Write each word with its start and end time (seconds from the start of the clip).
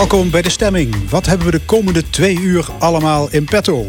Welkom 0.00 0.30
bij 0.30 0.42
de 0.42 0.50
stemming. 0.50 1.10
Wat 1.10 1.26
hebben 1.26 1.46
we 1.46 1.52
de 1.52 1.64
komende 1.64 2.10
twee 2.10 2.38
uur 2.38 2.68
allemaal 2.78 3.28
in 3.30 3.44
petto? 3.44 3.86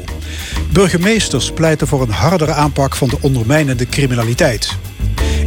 Burgemeesters 0.71 1.51
pleiten 1.51 1.87
voor 1.87 2.01
een 2.01 2.11
hardere 2.11 2.51
aanpak 2.51 2.95
van 2.95 3.07
de 3.07 3.17
ondermijnende 3.21 3.85
criminaliteit. 3.85 4.77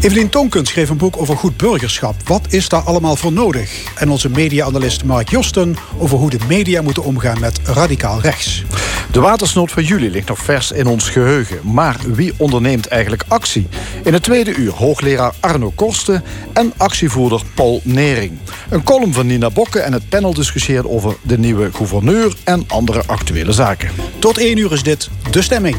Evelien 0.05 0.29
Tonkens 0.29 0.71
schreef 0.71 0.91
een 0.91 0.97
boek 0.97 1.17
over 1.17 1.37
goed 1.37 1.57
burgerschap. 1.57 2.15
Wat 2.29 2.47
is 2.49 2.69
daar 2.69 2.83
allemaal 2.83 3.17
voor 3.17 3.33
nodig? 3.33 3.85
En 3.95 4.11
onze 4.11 4.29
media-analyst 4.29 5.05
Mark 5.05 5.29
Josten 5.29 5.77
over 5.99 6.19
hoe 6.19 6.31
de 6.31 6.39
media 6.49 6.83
moeten 6.83 7.05
omgaan 7.05 7.41
met 7.41 7.61
radicaal 7.63 8.21
rechts. 8.21 8.65
De 9.13 9.21
watersnood 9.21 9.73
van 9.73 9.83
juli 9.83 10.11
ligt 10.11 10.29
nog 10.29 10.39
vers 10.39 10.73
in 10.73 10.87
ons 10.87 11.09
geheugen. 11.09 11.59
Maar 11.63 11.97
wie 12.07 12.33
onderneemt 12.37 12.87
eigenlijk 12.87 13.25
actie? 13.29 13.67
In 14.03 14.13
het 14.13 14.23
tweede 14.23 14.55
uur 14.55 14.73
hoogleraar 14.73 15.35
Arno 15.41 15.73
Korsten 15.75 16.25
en 16.53 16.73
actievoerder 16.77 17.43
Paul 17.55 17.81
Nering. 17.85 18.39
Een 18.71 18.83
column 18.83 19.13
van 19.13 19.27
Nina 19.27 19.51
Bokke 19.51 19.81
en 19.81 19.93
het 19.93 20.09
panel 20.09 20.35
discussieert 20.35 20.87
over 20.87 21.17
de 21.23 21.39
nieuwe 21.39 21.73
gouverneur 21.73 22.35
en 22.45 22.65
andere 22.67 23.03
actuele 23.07 23.53
zaken. 23.53 23.91
Tot 24.19 24.39
één 24.39 24.57
uur 24.57 24.73
is 24.73 24.83
dit 24.83 25.09
De 25.31 25.43
Stemming. 25.43 25.77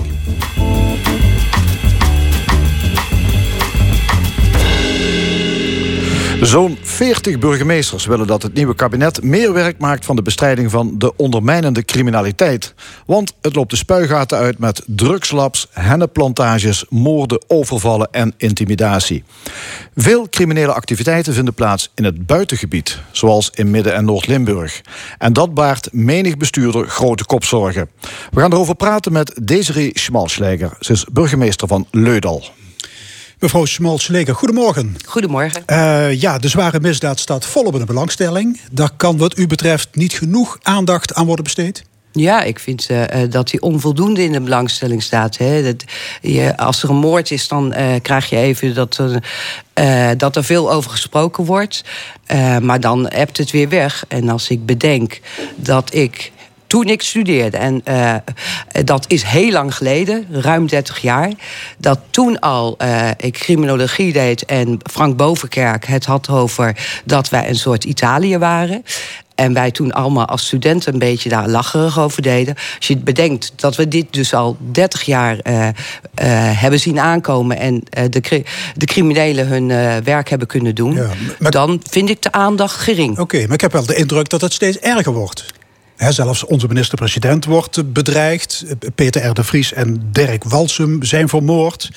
Zo'n 6.45 6.77
40 6.81 7.39
burgemeesters 7.39 8.05
willen 8.05 8.27
dat 8.27 8.43
het 8.43 8.53
nieuwe 8.53 8.75
kabinet 8.75 9.23
meer 9.23 9.53
werk 9.53 9.77
maakt 9.77 10.05
van 10.05 10.15
de 10.15 10.21
bestrijding 10.21 10.71
van 10.71 10.95
de 10.97 11.15
ondermijnende 11.15 11.85
criminaliteit. 11.85 12.73
Want 13.05 13.33
het 13.41 13.55
loopt 13.55 13.69
de 13.69 13.75
spuigaten 13.75 14.37
uit 14.37 14.59
met 14.59 14.81
drugslabs, 14.85 15.67
hennenplantages, 15.71 16.85
moorden, 16.89 17.43
overvallen 17.47 18.07
en 18.11 18.33
intimidatie. 18.37 19.23
Veel 19.95 20.29
criminele 20.29 20.73
activiteiten 20.73 21.33
vinden 21.33 21.53
plaats 21.53 21.91
in 21.95 22.03
het 22.03 22.25
buitengebied, 22.25 22.99
zoals 23.11 23.49
in 23.53 23.71
Midden- 23.71 23.95
en 23.95 24.05
Noord-Limburg. 24.05 24.81
En 25.17 25.33
dat 25.33 25.53
baart 25.53 25.89
menig 25.91 26.37
bestuurder 26.37 26.87
grote 26.87 27.25
kopzorgen. 27.25 27.89
We 28.31 28.39
gaan 28.39 28.51
erover 28.51 28.75
praten 28.75 29.11
met 29.11 29.39
Desiree 29.41 29.91
Schmalschläger. 29.93 30.77
Ze 30.79 31.05
burgemeester 31.11 31.67
van 31.67 31.87
Leudal. 31.91 32.43
Mevrouw 33.39 33.65
Schmalz-Leger, 33.65 34.35
goedemorgen. 34.35 34.95
Goedemorgen. 35.05 35.63
Uh, 35.67 36.13
ja, 36.21 36.37
de 36.37 36.47
zware 36.47 36.79
misdaad 36.79 37.19
staat 37.19 37.45
volop 37.45 37.73
in 37.73 37.79
de 37.79 37.85
belangstelling. 37.85 38.59
Daar 38.71 38.89
kan 38.97 39.17
wat 39.17 39.37
u 39.37 39.47
betreft 39.47 39.87
niet 39.91 40.13
genoeg 40.13 40.57
aandacht 40.61 41.13
aan 41.13 41.25
worden 41.25 41.43
besteed? 41.43 41.83
Ja, 42.11 42.41
ik 42.41 42.59
vind 42.59 42.89
uh, 42.89 43.03
dat 43.29 43.49
die 43.49 43.61
onvoldoende 43.61 44.23
in 44.23 44.31
de 44.31 44.41
belangstelling 44.41 45.03
staat. 45.03 45.37
Hè. 45.37 45.63
Dat, 45.63 45.83
je, 46.21 46.57
als 46.57 46.83
er 46.83 46.89
een 46.89 46.95
moord 46.95 47.31
is, 47.31 47.47
dan 47.47 47.73
uh, 47.77 47.93
krijg 48.01 48.29
je 48.29 48.37
even 48.37 48.73
dat, 48.73 48.99
uh, 49.79 50.09
dat 50.17 50.35
er 50.35 50.43
veel 50.43 50.71
over 50.71 50.91
gesproken 50.91 51.45
wordt. 51.45 51.83
maar 52.61 52.79
dan 52.79 53.05
hebt 53.09 53.37
het 53.37 53.51
weer 53.51 53.69
weg. 53.69 54.05
En 54.07 54.29
als 54.29 54.49
ik 54.49 54.65
bedenk 54.65 55.19
dat 55.55 55.93
ik 55.93 56.31
toen 56.67 56.85
ik 56.85 57.01
studeerde. 57.01 57.57
En 57.57 57.81
uh, 57.89 58.15
dat 58.83 59.05
is 59.07 59.23
heel 59.23 59.51
lang 59.51 59.75
geleden, 59.75 60.27
ruim 60.31 60.67
30 60.67 61.01
jaar. 61.01 61.31
Dat 61.77 61.99
toen 62.09 62.39
al 62.39 62.77
uh, 62.81 63.09
ik 63.17 63.33
criminologie 63.33 64.13
deed 64.13 64.45
en 64.45 64.79
Frank 64.91 65.17
Bovenkerk 65.17 65.85
het 65.85 66.05
had 66.05 66.29
over 66.29 66.77
dat 67.05 67.29
wij 67.29 67.49
een 67.49 67.55
soort 67.55 67.83
Italië 67.83 68.37
waren. 68.37 68.83
En 69.35 69.53
wij 69.53 69.71
toen 69.71 69.91
allemaal 69.91 70.25
als 70.25 70.45
studenten 70.45 70.93
een 70.93 70.99
beetje 70.99 71.29
daar 71.29 71.47
lacherig 71.47 71.99
over 71.99 72.21
deden. 72.21 72.55
Als 72.77 72.87
je 72.87 72.97
bedenkt 72.97 73.53
dat 73.55 73.75
we 73.75 73.87
dit 73.87 74.05
dus 74.09 74.33
al 74.33 74.57
30 74.71 75.01
jaar 75.01 75.37
uh, 75.43 75.63
uh, 75.63 75.71
hebben 76.61 76.79
zien 76.79 76.99
aankomen. 76.99 77.57
en 77.57 77.73
uh, 77.73 78.03
de, 78.09 78.43
de 78.75 78.85
criminelen 78.85 79.47
hun 79.47 79.67
werk 80.03 80.29
hebben 80.29 80.47
kunnen 80.47 80.75
doen. 80.75 80.93
Ja, 80.93 81.09
maar... 81.39 81.51
dan 81.51 81.81
vind 81.89 82.09
ik 82.09 82.21
de 82.21 82.31
aandacht 82.31 82.75
gering. 82.75 83.11
Oké, 83.11 83.21
okay, 83.21 83.43
maar 83.43 83.53
ik 83.53 83.61
heb 83.61 83.71
wel 83.71 83.85
de 83.85 83.95
indruk 83.95 84.29
dat 84.29 84.41
het 84.41 84.53
steeds 84.53 84.79
erger 84.79 85.13
wordt. 85.13 85.45
He, 85.95 86.11
zelfs 86.11 86.45
onze 86.45 86.67
minister-president 86.67 87.45
wordt 87.45 87.93
bedreigd. 87.93 88.65
Peter 88.95 89.25
R. 89.25 89.33
de 89.33 89.43
Vries 89.43 89.73
en 89.73 90.01
Dirk 90.11 90.43
Walsum 90.43 91.03
zijn 91.03 91.29
vermoord. 91.29 91.91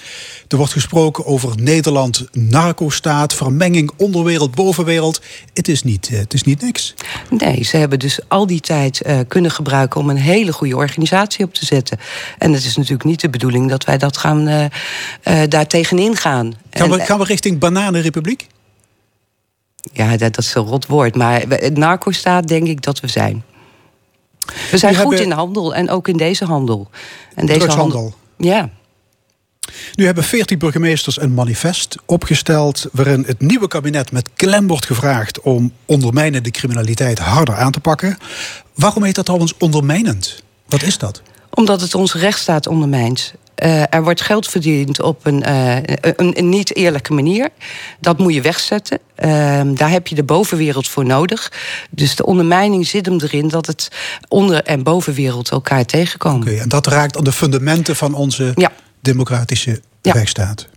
Er 0.49 0.57
wordt 0.57 0.73
gesproken 0.73 1.27
over 1.27 1.53
Nederland 1.57 2.25
narco-staat, 2.33 3.35
vermenging 3.35 3.91
onderwereld, 3.97 4.55
bovenwereld. 4.55 5.21
Het 5.55 5.69
is 5.69 5.83
niet, 5.83 6.09
het 6.09 6.35
is 6.35 6.43
niet 6.43 6.63
niks. 6.63 6.95
Nee, 7.31 7.63
ze 7.63 7.77
hebben 7.77 7.99
dus 7.99 8.21
al 8.29 8.47
die 8.47 8.61
tijd 8.61 9.03
uh, 9.07 9.19
kunnen 9.29 9.51
gebruiken 9.51 10.01
om 10.01 10.11
een 10.11 10.17
hele 10.17 10.53
goede 10.53 10.77
organisatie 10.77 11.45
op 11.45 11.55
te 11.55 11.67
zetten. 11.67 11.99
En 12.39 12.53
het 12.53 12.65
is 12.65 12.77
natuurlijk 12.77 13.05
niet 13.05 13.21
de 13.21 13.31
bedoeling 13.31 13.69
dat 13.69 13.85
wij 13.85 13.99
dat 13.99 14.17
gaan, 14.17 14.49
uh, 14.49 14.65
uh, 14.65 14.69
daar 15.49 15.67
tegenin 15.67 16.17
gaan. 16.17 16.55
Gaan 16.71 16.91
we, 16.91 17.01
gaan 17.01 17.19
we 17.19 17.25
richting 17.25 17.59
bananenrepubliek? 17.59 18.47
Ja, 19.93 20.17
dat, 20.17 20.35
dat 20.35 20.45
is 20.45 20.55
een 20.55 20.63
rot 20.63 20.87
woord. 20.87 21.15
Maar 21.15 21.43
het 21.49 21.77
narco-staat 21.77 22.49
denk 22.49 22.67
ik 22.67 22.83
dat 22.83 23.01
we 23.01 23.07
zijn. 23.07 23.45
We 24.71 24.79
zijn 24.79 24.97
goed 24.97 25.21
in 25.21 25.29
de 25.29 25.35
handel 25.35 25.75
en 25.75 25.91
ook 25.91 26.09
in 26.09 26.17
deze 26.17 26.45
handel. 26.45 26.91
En 27.35 27.47
deze 27.47 27.71
handel. 27.71 28.15
Ja. 28.37 28.71
Nu 29.95 30.05
hebben 30.05 30.25
14 30.25 30.59
burgemeesters 30.59 31.21
een 31.21 31.35
manifest 31.35 31.97
opgesteld 32.07 32.87
waarin 32.93 33.25
het 33.27 33.41
nieuwe 33.41 33.69
kabinet 33.69 34.13
met 34.13 34.29
klem 34.35 34.67
wordt 34.67 34.87
gevraagd 34.87 35.41
om 35.41 35.73
ondermijnende 35.85 36.51
criminaliteit 36.51 37.19
harder 37.19 37.55
aan 37.55 37.73
te 37.73 37.81
pakken. 37.81 38.19
Waarom 38.75 39.05
heet 39.05 39.15
dat 39.15 39.25
trouwens 39.25 39.55
ondermijnend? 39.59 40.43
Wat 40.67 40.83
is 40.83 40.99
dat? 40.99 41.23
Omdat 41.51 41.81
het 41.81 41.95
onze 41.95 42.19
rechtsstaat 42.19 42.67
ondermijnt. 42.67 43.35
Uh, 43.65 43.95
er 43.95 44.03
wordt 44.03 44.21
geld 44.21 44.47
verdiend 44.47 45.03
op 45.03 45.27
een, 45.27 45.43
uh, 45.49 45.77
een, 45.77 46.39
een, 46.39 46.49
niet 46.49 46.77
eerlijke 46.77 47.13
manier. 47.13 47.49
Dat 48.01 48.19
moet 48.19 48.35
je 48.35 48.41
wegzetten. 48.41 48.99
Uh, 49.25 49.61
daar 49.75 49.91
heb 49.91 50.07
je 50.07 50.15
de 50.15 50.25
bovenwereld 50.25 50.89
voor 50.89 51.05
nodig. 51.05 51.53
Dus 51.91 52.17
de 52.17 52.27
ondermijning 52.27 52.87
zit 52.87 53.07
hem 53.07 53.21
erin 53.21 53.49
dat 53.49 53.67
het 53.67 53.89
onder- 54.29 54.63
en 54.63 54.83
bovenwereld 54.83 55.51
elkaar 55.51 55.85
tegenkomen. 55.85 56.41
Oké, 56.41 56.49
okay, 56.49 56.63
en 56.63 56.69
dat 56.69 56.87
raakt 56.87 57.17
aan 57.17 57.25
de 57.25 57.33
fundamenten 57.33 57.97
van 57.97 58.15
onze 58.15 58.53
ja. 58.55 58.73
democratische 59.01 59.81
ja. 60.03 60.13
rechtsstaat. 60.13 60.69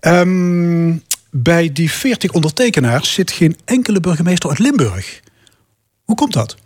Um, 0.00 1.02
bij 1.30 1.72
die 1.72 1.90
40 1.90 2.32
ondertekenaars 2.32 3.12
zit 3.12 3.32
geen 3.32 3.56
enkele 3.64 4.00
burgemeester 4.00 4.50
uit 4.50 4.58
Limburg. 4.58 5.20
Hoe 6.04 6.16
komt 6.16 6.32
dat? 6.32 6.56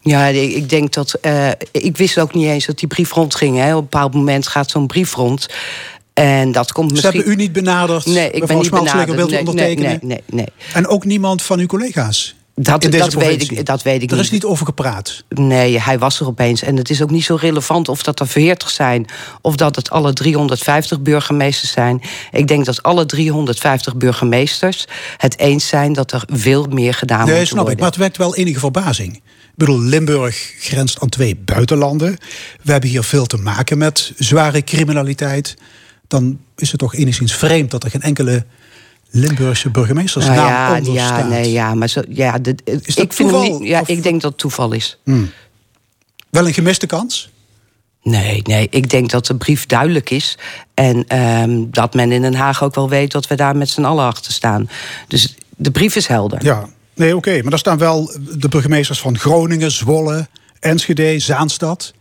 Ja, 0.00 0.26
ik 0.26 0.68
denk 0.68 0.92
dat. 0.92 1.18
Uh, 1.22 1.48
ik 1.70 1.96
wist 1.96 2.18
ook 2.18 2.34
niet 2.34 2.46
eens 2.46 2.66
dat 2.66 2.78
die 2.78 2.88
brief 2.88 3.12
rondging. 3.12 3.56
Hè. 3.56 3.70
Op 3.70 3.82
een 3.82 3.88
bepaald 3.88 4.14
moment 4.14 4.46
gaat 4.46 4.70
zo'n 4.70 4.86
brief 4.86 5.14
rond. 5.14 5.48
En 6.14 6.52
dat 6.52 6.72
komt 6.72 6.90
misschien. 6.90 7.10
Ze 7.10 7.16
hebben 7.16 7.34
u 7.34 7.36
niet 7.36 7.52
benaderd? 7.52 8.06
Nee, 8.06 8.30
ik 8.30 8.46
ben 8.46 8.58
niet 8.58 8.70
benaderd. 8.70 9.14
Wilt 9.14 9.30
nee, 9.30 9.38
ondertekenen? 9.38 9.90
Nee, 9.90 9.98
nee, 10.02 10.22
nee, 10.26 10.46
En 10.72 10.86
ook 10.86 11.04
niemand 11.04 11.42
van 11.42 11.58
uw 11.58 11.66
collega's? 11.66 12.36
Dat, 12.60 12.82
dat, 12.82 13.14
weet 13.14 13.50
ik, 13.50 13.66
dat 13.66 13.82
weet 13.82 14.02
ik 14.02 14.10
er 14.10 14.16
niet. 14.16 14.18
Er 14.18 14.18
is 14.18 14.30
niet 14.30 14.44
over 14.44 14.66
gepraat? 14.66 15.24
Nee, 15.28 15.80
hij 15.80 15.98
was 15.98 16.20
er 16.20 16.26
opeens. 16.26 16.62
En 16.62 16.76
het 16.76 16.90
is 16.90 17.02
ook 17.02 17.10
niet 17.10 17.24
zo 17.24 17.36
relevant 17.40 17.88
of 17.88 18.02
dat 18.02 18.20
er 18.20 18.28
40 18.28 18.70
zijn... 18.70 19.06
of 19.40 19.56
dat 19.56 19.76
het 19.76 19.90
alle 19.90 20.12
350 20.12 21.00
burgemeesters 21.00 21.72
zijn. 21.72 22.02
Ik 22.30 22.48
denk 22.48 22.64
dat 22.64 22.82
alle 22.82 23.06
350 23.06 23.96
burgemeesters 23.96 24.84
het 25.16 25.38
eens 25.38 25.68
zijn... 25.68 25.92
dat 25.92 26.12
er 26.12 26.22
veel 26.26 26.66
meer 26.70 26.94
gedaan 26.94 27.26
nee, 27.26 27.38
moet 27.38 27.46
snap 27.46 27.56
worden. 27.56 27.72
Ik, 27.74 27.80
maar 27.80 27.88
het 27.88 27.98
wekt 27.98 28.16
wel 28.16 28.36
enige 28.36 28.58
verbazing. 28.58 29.20
Ik 29.58 29.66
bedoel, 29.66 29.82
Limburg 29.82 30.54
grenst 30.58 31.00
aan 31.00 31.08
twee 31.08 31.36
buitenlanden. 31.36 32.16
We 32.62 32.72
hebben 32.72 32.90
hier 32.90 33.02
veel 33.02 33.26
te 33.26 33.36
maken 33.36 33.78
met 33.78 34.12
zware 34.16 34.64
criminaliteit. 34.64 35.56
Dan 36.06 36.38
is 36.56 36.70
het 36.70 36.80
toch 36.80 36.94
enigszins 36.94 37.34
vreemd 37.34 37.70
dat 37.70 37.84
er 37.84 37.90
geen 37.90 38.02
enkele 38.02 38.44
Limburgse 39.10 39.70
burgemeestersnaam 39.70 40.36
nou 40.36 40.48
ja, 40.48 40.78
onder 40.78 40.92
ja, 40.92 41.06
staat. 41.06 41.28
Nee, 41.28 41.50
ja, 41.50 41.74
maar 41.74 41.88
zo, 41.88 42.02
ja, 42.08 42.38
de, 42.38 42.54
is 42.64 42.94
dat 42.94 43.04
ik, 43.04 43.12
vind 43.12 43.14
toeval, 43.14 43.42
hem 43.42 43.52
niet, 43.52 43.68
ja, 43.68 43.80
of? 43.80 43.88
ik 43.88 44.02
denk 44.02 44.20
dat 44.20 44.30
het 44.30 44.40
toeval 44.40 44.72
is. 44.72 44.98
Hmm. 45.04 45.30
Wel 46.30 46.46
een 46.46 46.54
gemiste 46.54 46.86
kans? 46.86 47.30
Nee, 48.02 48.42
nee, 48.42 48.66
ik 48.70 48.90
denk 48.90 49.10
dat 49.10 49.26
de 49.26 49.36
brief 49.36 49.66
duidelijk 49.66 50.10
is. 50.10 50.38
En 50.74 51.18
um, 51.18 51.70
dat 51.70 51.94
men 51.94 52.12
in 52.12 52.22
Den 52.22 52.34
Haag 52.34 52.62
ook 52.62 52.74
wel 52.74 52.88
weet 52.88 53.12
dat 53.12 53.26
we 53.26 53.34
daar 53.34 53.56
met 53.56 53.68
z'n 53.68 53.84
allen 53.84 54.04
achter 54.04 54.32
staan. 54.32 54.70
Dus 55.08 55.34
de 55.56 55.70
brief 55.70 55.96
is 55.96 56.06
helder. 56.06 56.44
Ja, 56.44 56.68
nee, 56.98 57.16
oké. 57.16 57.28
Okay. 57.28 57.40
Maar 57.40 57.50
daar 57.50 57.58
staan 57.58 57.78
wel 57.78 58.10
de 58.38 58.48
burgemeesters 58.48 59.00
van 59.00 59.18
Groningen, 59.18 59.70
Zwolle, 59.70 60.28
Enschede, 60.60 61.18
Zaanstad. 61.18 61.92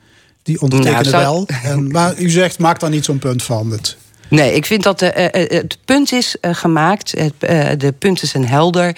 Die 0.43 0.61
ondertekenen 0.61 1.11
wel. 1.11 1.47
En, 1.63 1.91
maar 1.91 2.17
u 2.17 2.29
zegt, 2.29 2.59
maak 2.59 2.79
daar 2.79 2.89
niet 2.89 3.05
zo'n 3.05 3.19
punt 3.19 3.43
van. 3.43 3.71
Het, 3.71 3.97
Nee, 4.29 4.53
ik 4.53 4.65
vind 4.65 4.83
dat 4.83 4.99
de, 4.99 5.31
uh, 5.33 5.57
het 5.57 5.77
punt 5.85 6.11
is 6.11 6.35
uh, 6.41 6.53
gemaakt. 6.53 7.11
Het, 7.11 7.33
uh, 7.39 7.69
de 7.77 7.91
punten 7.91 8.27
zijn 8.27 8.47
helder. 8.47 8.97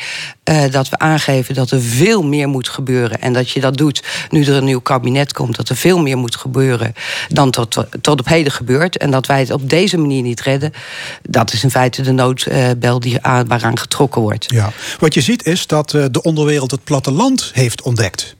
dat 0.71 0.89
we 0.89 0.97
aangeven 0.97 1.55
dat 1.55 1.71
er 1.71 1.81
veel 1.81 2.23
meer 2.23 2.47
moet 2.47 2.69
gebeuren. 2.69 3.21
En 3.21 3.33
dat 3.33 3.49
je 3.49 3.59
dat 3.59 3.77
doet 3.77 4.03
nu 4.29 4.43
er 4.43 4.53
een 4.55 4.63
nieuw 4.63 4.79
kabinet 4.79 5.33
komt. 5.33 5.55
Dat 5.55 5.69
er 5.69 5.75
veel 5.75 5.99
meer 5.99 6.17
moet 6.17 6.35
gebeuren 6.35 6.93
dan 7.27 7.51
tot, 7.51 7.85
tot 8.01 8.19
op 8.19 8.27
heden 8.27 8.51
gebeurt. 8.51 8.97
En 8.97 9.11
dat 9.11 9.25
wij 9.25 9.39
het 9.39 9.51
op 9.51 9.69
deze 9.69 9.97
manier 9.97 10.21
niet 10.21 10.41
redden. 10.41 10.73
Dat 11.21 11.53
is 11.53 11.63
in 11.63 11.71
feite 11.71 12.01
de 12.01 12.11
noodbel 12.11 12.99
die 12.99 13.21
aan, 13.21 13.47
waaraan 13.47 13.77
getrokken 13.79 14.21
wordt. 14.21 14.45
Ja. 14.51 14.71
Wat 14.99 15.13
je 15.13 15.21
ziet 15.21 15.45
is 15.45 15.67
dat 15.67 15.89
de 15.89 16.21
onderwereld 16.21 16.71
het 16.71 16.83
platteland 16.83 17.51
heeft 17.53 17.81
ontdekt. 17.81 18.35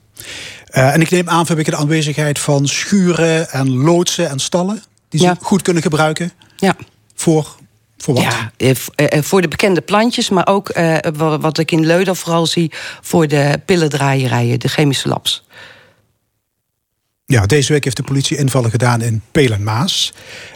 en 0.70 1.00
ik 1.00 1.10
neem 1.10 1.28
aan 1.28 1.46
vanwege 1.46 1.70
de 1.70 1.76
aanwezigheid 1.76 2.38
van 2.38 2.66
schuren 2.66 3.50
en 3.50 3.76
loodsen 3.76 4.28
en 4.30 4.38
stallen. 4.38 4.82
Die 5.08 5.20
ze 5.20 5.26
Ja. 5.26 5.36
goed 5.40 5.62
kunnen 5.62 5.82
gebruiken 5.82 6.32
Ja. 6.60 6.76
voor, 7.14 7.56
voor 7.96 8.14
wat? 8.14 8.22
Ja, 8.22 8.52
eh, 8.56 8.70
eh, 8.94 9.22
voor 9.22 9.42
de 9.42 9.48
bekende 9.48 9.80
plantjes, 9.80 10.30
maar 10.30 10.46
ook 10.46 10.72
wat 11.40 11.58
ik 11.58 11.70
in 11.70 11.86
Leuden 11.86 12.16
vooral 12.16 12.46
zie 12.46 12.72
voor 13.00 13.28
de 13.28 13.60
pillendraaierijen, 13.64 14.60
de 14.60 14.68
chemische 14.68 15.08
labs. 15.08 15.44
Ja, 17.30 17.46
deze 17.46 17.72
week 17.72 17.84
heeft 17.84 17.96
de 17.96 18.02
politie 18.02 18.36
invallen 18.36 18.70
gedaan 18.70 19.00
in 19.00 19.22
Pelenmaas. 19.30 20.12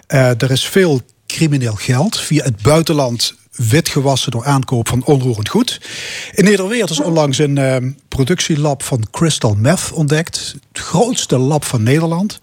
Uh, 0.08 0.42
er 0.42 0.50
is 0.50 0.66
veel 0.66 1.00
crimineel 1.26 1.74
geld 1.74 2.20
via 2.20 2.44
het 2.44 2.62
buitenland 2.62 3.34
witgewassen 3.52 4.30
door 4.30 4.44
aankoop 4.44 4.88
van 4.88 5.04
onroerend 5.04 5.48
goed. 5.48 5.80
In 6.32 6.44
Nederweert 6.44 6.90
is 6.90 7.00
onlangs 7.00 7.38
een 7.38 7.56
uh, 7.56 7.76
productielab 8.08 8.82
van 8.82 9.06
Crystal 9.10 9.54
Meth 9.54 9.92
ontdekt. 9.92 10.56
Het 10.72 10.82
grootste 10.82 11.38
lab 11.38 11.64
van 11.64 11.82
Nederland. 11.82 12.40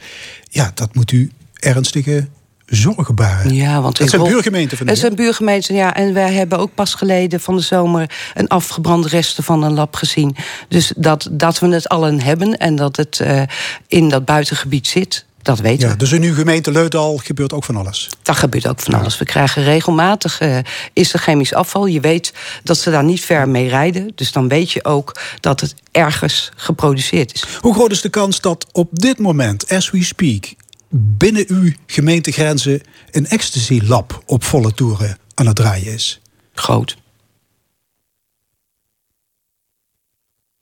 Ja, 0.49 0.71
dat 0.75 0.95
moet 0.95 1.11
u 1.11 1.31
ernstige 1.53 2.27
zorgen 2.71 3.15
baren. 3.15 3.53
Ja, 3.53 3.81
want 3.81 3.97
het 3.97 4.09
zijn 4.09 4.23
buurgemeenten 4.23 4.77
van 4.77 4.87
Het 4.87 4.97
zijn 4.97 5.15
buurgemeenten, 5.15 5.75
ja. 5.75 5.93
En 5.93 6.13
wij 6.13 6.33
hebben 6.33 6.59
ook 6.59 6.73
pas 6.73 6.93
geleden 6.93 7.39
van 7.39 7.55
de 7.55 7.61
zomer... 7.61 8.11
een 8.33 8.47
afgebrande 8.47 9.07
resten 9.07 9.43
van 9.43 9.63
een 9.63 9.73
lab 9.73 9.95
gezien. 9.95 10.35
Dus 10.67 10.93
dat, 10.97 11.27
dat 11.31 11.59
we 11.59 11.67
het 11.67 11.89
allen 11.89 12.21
hebben 12.21 12.57
en 12.57 12.75
dat 12.75 12.95
het 12.95 13.19
uh, 13.23 13.41
in 13.87 14.09
dat 14.09 14.25
buitengebied 14.25 14.87
zit... 14.87 15.25
Dat 15.41 15.59
weten 15.59 15.89
ja, 15.89 15.95
Dus 15.95 16.11
in 16.11 16.23
uw 16.23 16.33
gemeente 16.33 16.71
Leudal 16.71 17.17
gebeurt 17.17 17.53
ook 17.53 17.63
van 17.63 17.75
alles? 17.75 18.09
Dat 18.21 18.35
gebeurt 18.35 18.67
ook 18.67 18.79
van 18.79 18.93
alles. 18.93 19.17
We 19.17 19.25
krijgen 19.25 19.63
regelmatig 19.63 20.41
uh, 20.41 20.57
is 20.93 21.13
er 21.13 21.19
chemisch 21.19 21.53
afval. 21.53 21.85
Je 21.85 21.99
weet 21.99 22.33
dat 22.63 22.77
ze 22.77 22.91
daar 22.91 23.03
niet 23.03 23.21
ver 23.21 23.49
mee 23.49 23.69
rijden. 23.69 24.11
Dus 24.15 24.31
dan 24.31 24.47
weet 24.47 24.71
je 24.71 24.85
ook 24.85 25.19
dat 25.39 25.61
het 25.61 25.75
ergens 25.91 26.51
geproduceerd 26.55 27.33
is. 27.33 27.43
Hoe 27.59 27.73
groot 27.73 27.91
is 27.91 28.01
de 28.01 28.09
kans 28.09 28.41
dat 28.41 28.65
op 28.71 28.89
dit 28.91 29.19
moment, 29.19 29.69
as 29.69 29.91
we 29.91 30.03
speak... 30.03 30.53
binnen 30.93 31.45
uw 31.47 31.71
gemeentegrenzen 31.85 32.81
een 33.11 33.27
ecstasy-lab 33.27 34.23
op 34.25 34.43
volle 34.43 34.73
toeren 34.73 35.17
aan 35.33 35.45
het 35.45 35.55
draaien 35.55 35.93
is? 35.93 36.21
Groot. 36.53 36.97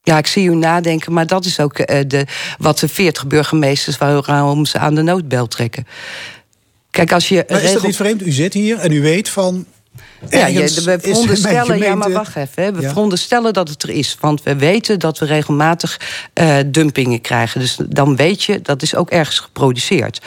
Ja, 0.04 0.18
ik 0.18 0.28
zie 0.28 0.50
u 0.50 0.56
nadenken, 0.56 1.14
maar 1.14 1.28
dat 1.28 1.46
is 1.46 1.60
ook 1.60 1.80
uh, 1.80 1.86
de, 2.08 2.26
wat 2.58 2.80
de 2.80 2.88
40 2.88 3.28
burgemeesters 3.28 3.98
waarom 3.98 4.66
ze 4.66 4.78
aan 4.78 4.96
de 4.96 5.02
noodbel 5.02 5.48
trekken. 5.48 5.88
Kijk, 6.92 7.12
als 7.12 7.30
je. 7.30 7.46
Maar 7.50 7.64
is 7.64 7.74
dat 7.74 7.84
niet 7.84 7.96
vreemd? 7.96 8.22
U 8.22 8.32
zit 8.32 8.54
hier 8.54 8.78
en 8.78 8.92
u 8.92 9.02
weet 9.02 9.30
van. 9.30 9.66
Ja, 10.30 10.46
je, 10.48 10.82
we 10.84 11.00
veronderstellen, 11.02 11.62
gemeente... 11.62 11.86
ja, 11.86 11.96
maar 11.96 12.12
wacht 12.12 12.36
even. 12.36 12.64
Hè. 12.64 12.72
We 12.72 12.82
ja. 12.82 12.90
veronderstellen 12.90 13.54
dat 13.54 13.70
het 13.70 13.84
er 13.84 13.90
is. 13.90 14.18
Want 14.20 14.44
we 14.44 14.56
weten 14.56 15.00
dat 15.00 15.18
we 15.18 15.26
regelmatig 15.26 16.00
uh, 16.34 16.58
dumpingen 16.66 17.22
krijgen. 17.22 17.60
Dus 17.60 17.78
dan 17.88 18.16
weet 18.16 18.44
je, 18.44 18.62
dat 18.62 18.82
is 18.82 18.96
ook 18.96 19.10
ergens 19.10 19.40
geproduceerd. 19.40 20.22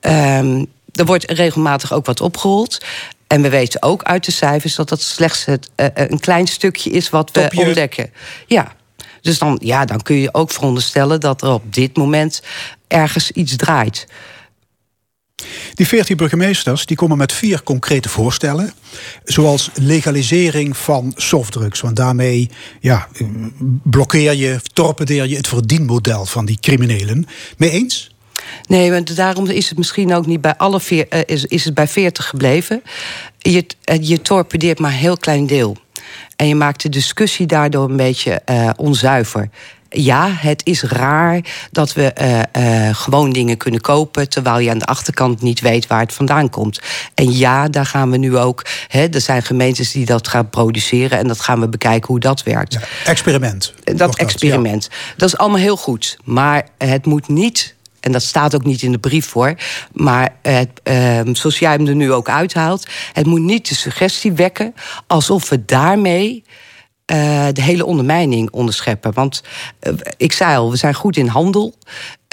Um, 0.00 0.66
er 0.92 1.04
wordt 1.04 1.30
regelmatig 1.30 1.92
ook 1.92 2.06
wat 2.06 2.20
opgerold. 2.20 2.78
En 3.26 3.42
we 3.42 3.48
weten 3.48 3.82
ook 3.82 4.02
uit 4.02 4.24
de 4.24 4.32
cijfers 4.32 4.74
dat 4.74 4.88
dat 4.88 5.00
slechts 5.00 5.44
het, 5.44 5.70
uh, 5.76 5.86
een 5.94 6.20
klein 6.20 6.46
stukje 6.46 6.90
is 6.90 7.10
wat 7.10 7.30
we 7.32 7.40
Topje. 7.40 7.66
ontdekken. 7.66 8.12
Ja. 8.46 8.72
Dus 9.20 9.38
dan, 9.38 9.60
ja, 9.62 9.84
dan 9.84 10.02
kun 10.02 10.16
je 10.16 10.34
ook 10.34 10.50
veronderstellen 10.50 11.20
dat 11.20 11.42
er 11.42 11.52
op 11.52 11.74
dit 11.74 11.96
moment 11.96 12.42
ergens 12.88 13.30
iets 13.30 13.56
draait. 13.56 14.06
Die 15.74 15.86
14 15.86 16.16
burgemeesters 16.16 16.86
die 16.86 16.96
komen 16.96 17.16
met 17.16 17.32
vier 17.32 17.62
concrete 17.62 18.08
voorstellen. 18.08 18.72
Zoals 19.24 19.70
legalisering 19.74 20.76
van 20.76 21.12
softdrugs. 21.16 21.80
Want 21.80 21.96
daarmee 21.96 22.50
ja, 22.80 23.08
blokkeer 23.82 24.34
je, 24.34 24.60
torpedeer 24.72 25.26
je 25.26 25.36
het 25.36 25.48
verdienmodel 25.48 26.26
van 26.26 26.44
die 26.44 26.58
criminelen. 26.60 27.26
Mee 27.56 27.70
eens? 27.70 28.14
Nee, 28.68 28.90
want 28.90 29.16
daarom 29.16 29.46
is 29.46 29.68
het 29.68 29.78
misschien 29.78 30.14
ook 30.14 30.26
niet 30.26 30.40
bij 30.40 30.56
alle 30.56 30.80
veer, 30.80 31.06
uh, 31.10 31.20
is, 31.26 31.44
is 31.44 31.64
het 31.64 31.74
bij 31.74 31.88
40 31.88 32.28
gebleven. 32.28 32.82
Je, 33.38 33.66
uh, 33.90 33.96
je 34.00 34.22
torpedeert 34.22 34.78
maar 34.78 34.90
een 34.90 34.96
heel 34.96 35.16
klein 35.16 35.46
deel. 35.46 35.76
En 36.36 36.48
je 36.48 36.54
maakt 36.54 36.82
de 36.82 36.88
discussie 36.88 37.46
daardoor 37.46 37.90
een 37.90 37.96
beetje 37.96 38.42
uh, 38.50 38.70
onzuiver. 38.76 39.50
Ja, 39.96 40.28
het 40.30 40.66
is 40.66 40.82
raar 40.82 41.40
dat 41.70 41.92
we 41.92 42.12
uh, 42.20 42.88
uh, 42.88 42.94
gewoon 42.94 43.32
dingen 43.32 43.56
kunnen 43.56 43.80
kopen... 43.80 44.28
terwijl 44.28 44.58
je 44.58 44.70
aan 44.70 44.78
de 44.78 44.84
achterkant 44.84 45.42
niet 45.42 45.60
weet 45.60 45.86
waar 45.86 46.00
het 46.00 46.12
vandaan 46.12 46.50
komt. 46.50 46.80
En 47.14 47.32
ja, 47.32 47.68
daar 47.68 47.86
gaan 47.86 48.10
we 48.10 48.16
nu 48.16 48.38
ook... 48.38 48.64
Hè, 48.88 49.06
er 49.06 49.20
zijn 49.20 49.42
gemeentes 49.42 49.92
die 49.92 50.06
dat 50.06 50.28
gaan 50.28 50.50
produceren... 50.50 51.18
en 51.18 51.28
dat 51.28 51.40
gaan 51.40 51.60
we 51.60 51.68
bekijken 51.68 52.06
hoe 52.08 52.20
dat 52.20 52.42
werkt. 52.42 52.72
Ja, 52.72 52.80
experiment. 53.04 53.74
Dat 53.84 54.16
experiment. 54.16 54.88
ja. 54.90 55.14
Dat 55.16 55.28
is 55.28 55.36
allemaal 55.36 55.60
heel 55.60 55.76
goed. 55.76 56.18
Maar 56.24 56.68
het 56.78 57.06
moet 57.06 57.28
niet 57.28 57.74
en 58.04 58.12
dat 58.12 58.22
staat 58.22 58.54
ook 58.54 58.64
niet 58.64 58.82
in 58.82 58.92
de 58.92 58.98
brief 58.98 59.26
voor. 59.26 59.54
Maar 59.92 60.36
het, 60.42 60.68
uh, 60.84 61.20
zoals 61.32 61.58
jij 61.58 61.72
hem 61.72 61.86
er 61.86 61.94
nu 61.94 62.12
ook 62.12 62.28
uithaalt, 62.28 62.86
het 63.12 63.26
moet 63.26 63.40
niet 63.40 63.68
de 63.68 63.74
suggestie 63.74 64.32
wekken 64.32 64.74
alsof 65.06 65.48
we 65.48 65.64
daarmee. 65.64 66.44
Uh, 67.12 67.46
de 67.52 67.62
hele 67.62 67.84
ondermijning 67.84 68.50
onderscheppen. 68.50 69.12
Want 69.12 69.42
uh, 69.80 69.92
ik 70.16 70.32
zei 70.32 70.56
al, 70.56 70.70
we 70.70 70.76
zijn 70.76 70.94
goed 70.94 71.16
in 71.16 71.26
handel. 71.26 71.74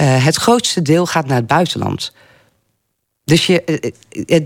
Uh, 0.02 0.26
het 0.26 0.36
grootste 0.36 0.82
deel 0.82 1.06
gaat 1.06 1.26
naar 1.26 1.38
het 1.38 1.48
buitenland. 1.48 2.14
Dus 3.32 3.46
je, 3.46 3.64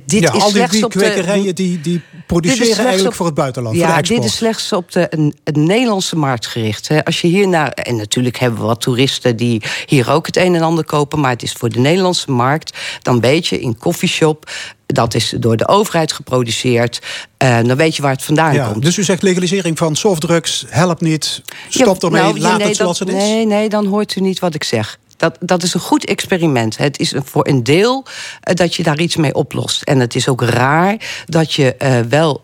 dit 0.06 0.22
ja, 0.22 0.34
is 0.34 0.42
al 0.42 0.48
die, 0.48 0.50
slechts 0.50 0.76
die 0.76 0.86
op 0.86 0.92
de. 0.92 1.00
kwekerijen 1.00 1.56
die, 1.56 1.82
die 1.82 2.02
produceren 2.28 2.78
eigenlijk 2.78 3.08
op, 3.08 3.14
voor 3.14 3.26
het 3.26 3.36
buitenland. 3.36 3.76
Ja, 3.76 3.94
voor 3.94 4.02
de 4.02 4.08
dit 4.08 4.24
is 4.24 4.36
slechts 4.36 4.72
op 4.72 4.92
de 4.92 5.08
een, 5.10 5.36
een 5.44 5.66
Nederlandse 5.66 6.16
markt 6.16 6.48
gericht. 6.48 6.88
Hè. 6.88 7.06
Als 7.06 7.22
je 7.22 7.28
hier 7.28 7.48
naar. 7.48 7.70
En 7.70 7.96
natuurlijk 7.96 8.40
hebben 8.40 8.60
we 8.60 8.66
wat 8.66 8.82
toeristen 8.82 9.36
die 9.36 9.62
hier 9.86 10.12
ook 10.12 10.26
het 10.26 10.38
een 10.38 10.56
en 10.56 10.62
ander 10.62 10.86
kopen. 10.86 11.20
Maar 11.20 11.32
het 11.32 11.44
is 11.44 11.52
voor 11.52 11.70
de 11.70 11.80
Nederlandse 11.80 12.32
markt. 12.32 12.78
Dan 13.02 13.20
weet 13.20 13.48
je 13.48 13.60
in 13.60 13.78
koffieshop. 13.78 14.52
Dat 14.86 15.14
is 15.14 15.34
door 15.40 15.58
de 15.58 15.68
overheid 15.68 16.14
geproduceerd. 16.14 17.02
Uh, 17.44 17.58
dan 17.64 17.78
weet 17.78 17.96
je 17.96 18.02
waar 18.02 18.12
het 18.12 18.24
vandaan 18.24 18.54
ja, 18.54 18.72
komt. 18.72 18.84
Dus 18.84 18.98
u 18.98 19.04
zegt 19.04 19.22
legalisering 19.22 19.78
van 19.78 19.96
softdrugs 19.96 20.66
helpt 20.68 21.02
niet. 21.02 21.42
Stop 21.70 22.02
ja, 22.02 22.08
ermee, 22.08 22.22
nou, 22.22 22.40
laat 22.40 22.58
nee, 22.58 22.68
het 22.68 22.76
zoals 22.76 23.00
het 23.00 23.08
is. 23.08 23.14
Nee, 23.14 23.46
nee, 23.46 23.70
dan 23.70 23.86
hoort 23.86 24.16
u 24.16 24.22
niet 24.22 24.40
wat 24.40 24.56
ik 24.56 24.64
zeg. 24.64 25.00
Dat, 25.18 25.38
dat 25.40 25.64
is 25.64 25.74
een 25.74 25.80
goed 25.80 26.06
experiment. 26.06 26.78
Het 26.78 27.00
is 27.00 27.14
voor 27.24 27.48
een 27.48 27.64
deel 27.64 28.06
uh, 28.06 28.56
dat 28.56 28.76
je 28.76 28.84
daar 28.84 29.00
iets 29.00 29.16
mee 29.16 29.34
oplost. 29.34 29.82
En 29.82 30.00
het 30.00 30.16
is 30.16 30.28
ook 30.28 30.42
raar 30.42 31.24
dat 31.26 31.54
je 31.54 31.76
uh, 31.80 32.00
wel 32.00 32.42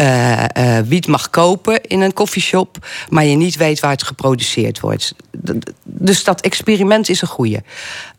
uh, 0.00 0.44
wiet 0.84 1.06
mag 1.06 1.30
kopen 1.30 1.82
in 1.82 2.00
een 2.00 2.12
koffieshop, 2.12 2.86
maar 3.08 3.24
je 3.24 3.36
niet 3.36 3.56
weet 3.56 3.80
waar 3.80 3.90
het 3.90 4.02
geproduceerd 4.02 4.80
wordt. 4.80 5.14
Dus 5.82 6.24
dat 6.24 6.40
experiment 6.40 7.08
is 7.08 7.22
een 7.22 7.28
goede. 7.28 7.62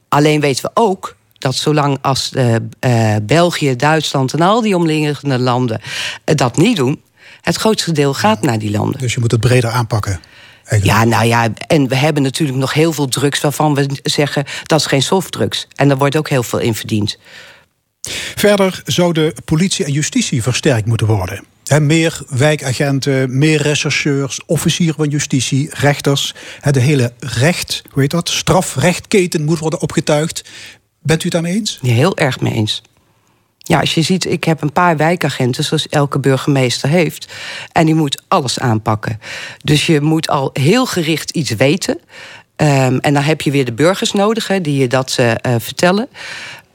Alleen 0.09 0.39
weten 0.39 0.63
we 0.63 0.71
ook 0.73 1.15
dat 1.37 1.55
zolang 1.55 1.97
als 2.01 2.31
België, 3.21 3.75
Duitsland 3.75 4.33
en 4.33 4.41
al 4.41 4.61
die 4.61 4.75
omliggende 4.75 5.39
landen 5.39 5.81
dat 6.23 6.57
niet 6.57 6.75
doen, 6.75 7.01
het 7.41 7.55
grootste 7.55 7.91
deel 7.91 8.13
gaat 8.13 8.41
naar 8.41 8.59
die 8.59 8.71
landen. 8.71 8.99
Dus 8.99 9.13
je 9.13 9.19
moet 9.19 9.31
het 9.31 9.41
breder 9.41 9.69
aanpakken. 9.69 10.19
Eigenlijk. 10.65 10.99
Ja, 10.99 11.05
nou 11.05 11.25
ja, 11.25 11.49
en 11.67 11.87
we 11.87 11.95
hebben 11.95 12.23
natuurlijk 12.23 12.57
nog 12.57 12.73
heel 12.73 12.93
veel 12.93 13.07
drugs 13.07 13.41
waarvan 13.41 13.75
we 13.75 13.99
zeggen 14.03 14.45
dat 14.63 14.79
is 14.79 14.85
geen 14.85 15.01
softdrugs. 15.01 15.67
En 15.75 15.87
daar 15.87 15.97
wordt 15.97 16.17
ook 16.17 16.29
heel 16.29 16.43
veel 16.43 16.59
in 16.59 16.75
verdiend. 16.75 17.17
Verder 18.35 18.81
zou 18.85 19.13
de 19.13 19.35
politie 19.45 19.85
en 19.85 19.91
justitie 19.91 20.43
versterkt 20.43 20.87
moeten 20.87 21.07
worden. 21.07 21.43
He, 21.63 21.79
meer 21.79 22.21
wijkagenten, 22.29 23.37
meer 23.37 23.61
rechercheurs, 23.61 24.39
officieren 24.45 24.95
van 24.95 25.09
justitie, 25.09 25.69
rechters. 25.71 26.33
He, 26.59 26.71
de 26.71 26.79
hele 26.79 27.13
recht, 27.19 27.81
hoe 27.91 28.01
heet 28.01 28.11
dat? 28.11 28.29
Strafrechtketen 28.29 29.43
moet 29.43 29.59
worden 29.59 29.81
opgetuigd. 29.81 30.43
Bent 31.01 31.19
u 31.19 31.23
het 31.23 31.31
daarmee 31.31 31.53
eens? 31.53 31.79
Ja, 31.81 31.93
heel 31.93 32.17
erg 32.17 32.39
mee 32.39 32.53
eens. 32.53 32.81
Ja, 33.67 33.79
als 33.79 33.93
je 33.93 34.01
ziet, 34.01 34.25
ik 34.25 34.43
heb 34.43 34.61
een 34.61 34.71
paar 34.71 34.97
wijkagenten, 34.97 35.63
zoals 35.63 35.87
elke 35.87 36.19
burgemeester 36.19 36.89
heeft. 36.89 37.27
En 37.71 37.85
die 37.85 37.95
moet 37.95 38.23
alles 38.27 38.59
aanpakken. 38.59 39.19
Dus 39.63 39.85
je 39.85 40.01
moet 40.01 40.29
al 40.29 40.49
heel 40.53 40.85
gericht 40.85 41.29
iets 41.29 41.51
weten. 41.51 41.99
Um, 42.57 42.99
en 42.99 43.13
dan 43.13 43.23
heb 43.23 43.41
je 43.41 43.51
weer 43.51 43.65
de 43.65 43.73
burgers 43.73 44.11
nodig, 44.11 44.47
hè, 44.47 44.61
die 44.61 44.77
je 44.77 44.87
dat 44.87 45.17
uh, 45.19 45.31
vertellen. 45.57 46.07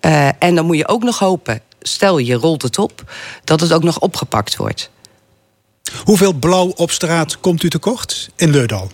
Uh, 0.01 0.29
en 0.39 0.55
dan 0.55 0.65
moet 0.65 0.77
je 0.77 0.89
ook 0.89 1.03
nog 1.03 1.19
hopen, 1.19 1.61
stel 1.81 2.19
je 2.19 2.35
rolt 2.35 2.63
het 2.63 2.79
op, 2.79 3.13
dat 3.45 3.61
het 3.61 3.73
ook 3.73 3.83
nog 3.83 3.99
opgepakt 3.99 4.57
wordt. 4.57 4.91
Hoeveel 6.05 6.33
blauw 6.33 6.67
op 6.67 6.91
straat 6.91 7.41
komt 7.41 7.63
u 7.63 7.71
tekort 7.71 8.31
in 8.37 8.51
Leudal? 8.51 8.91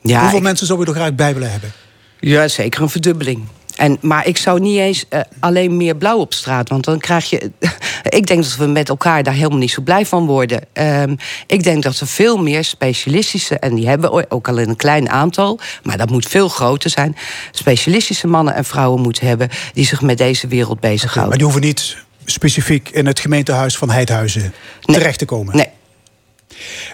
Ja, 0.00 0.20
Hoeveel 0.20 0.38
ik... 0.38 0.44
mensen 0.44 0.66
zou 0.66 0.80
u 0.80 0.84
er 0.84 0.94
graag 0.94 1.14
bij 1.14 1.32
willen 1.32 1.50
hebben? 1.50 1.72
Ja, 2.20 2.48
zeker 2.48 2.82
een 2.82 2.88
verdubbeling. 2.88 3.44
En, 3.76 3.98
maar 4.00 4.26
ik 4.26 4.36
zou 4.36 4.60
niet 4.60 4.78
eens 4.78 5.04
uh, 5.10 5.20
alleen 5.40 5.76
meer 5.76 5.96
blauw 5.96 6.18
op 6.18 6.34
straat. 6.34 6.68
Want 6.68 6.84
dan 6.84 6.98
krijg 6.98 7.30
je. 7.30 7.50
ik 8.08 8.26
denk 8.26 8.42
dat 8.42 8.56
we 8.56 8.66
met 8.66 8.88
elkaar 8.88 9.22
daar 9.22 9.34
helemaal 9.34 9.58
niet 9.58 9.70
zo 9.70 9.82
blij 9.82 10.06
van 10.06 10.26
worden. 10.26 10.62
Um, 10.72 11.16
ik 11.46 11.62
denk 11.62 11.82
dat 11.82 11.98
we 11.98 12.06
veel 12.06 12.36
meer 12.36 12.64
specialistische. 12.64 13.58
En 13.58 13.74
die 13.74 13.88
hebben 13.88 14.12
we 14.12 14.26
ook 14.28 14.48
al 14.48 14.58
in 14.58 14.68
een 14.68 14.76
klein 14.76 15.10
aantal. 15.10 15.60
Maar 15.82 15.96
dat 15.96 16.10
moet 16.10 16.26
veel 16.26 16.48
groter 16.48 16.90
zijn. 16.90 17.16
Specialistische 17.50 18.26
mannen 18.26 18.54
en 18.54 18.64
vrouwen 18.64 19.00
moeten 19.00 19.26
hebben. 19.26 19.48
die 19.72 19.86
zich 19.86 20.00
met 20.00 20.18
deze 20.18 20.46
wereld 20.46 20.80
bezighouden. 20.80 21.12
Okay, 21.12 21.28
maar 21.28 21.36
die 21.36 21.46
hoeven 21.46 21.62
niet 21.62 21.96
specifiek 22.24 22.88
in 22.88 23.06
het 23.06 23.20
gemeentehuis 23.20 23.76
van 23.76 23.90
Heidhuizen 23.90 24.54
nee. 24.82 24.96
terecht 24.96 25.18
te 25.18 25.24
komen. 25.24 25.56
Nee. 25.56 25.68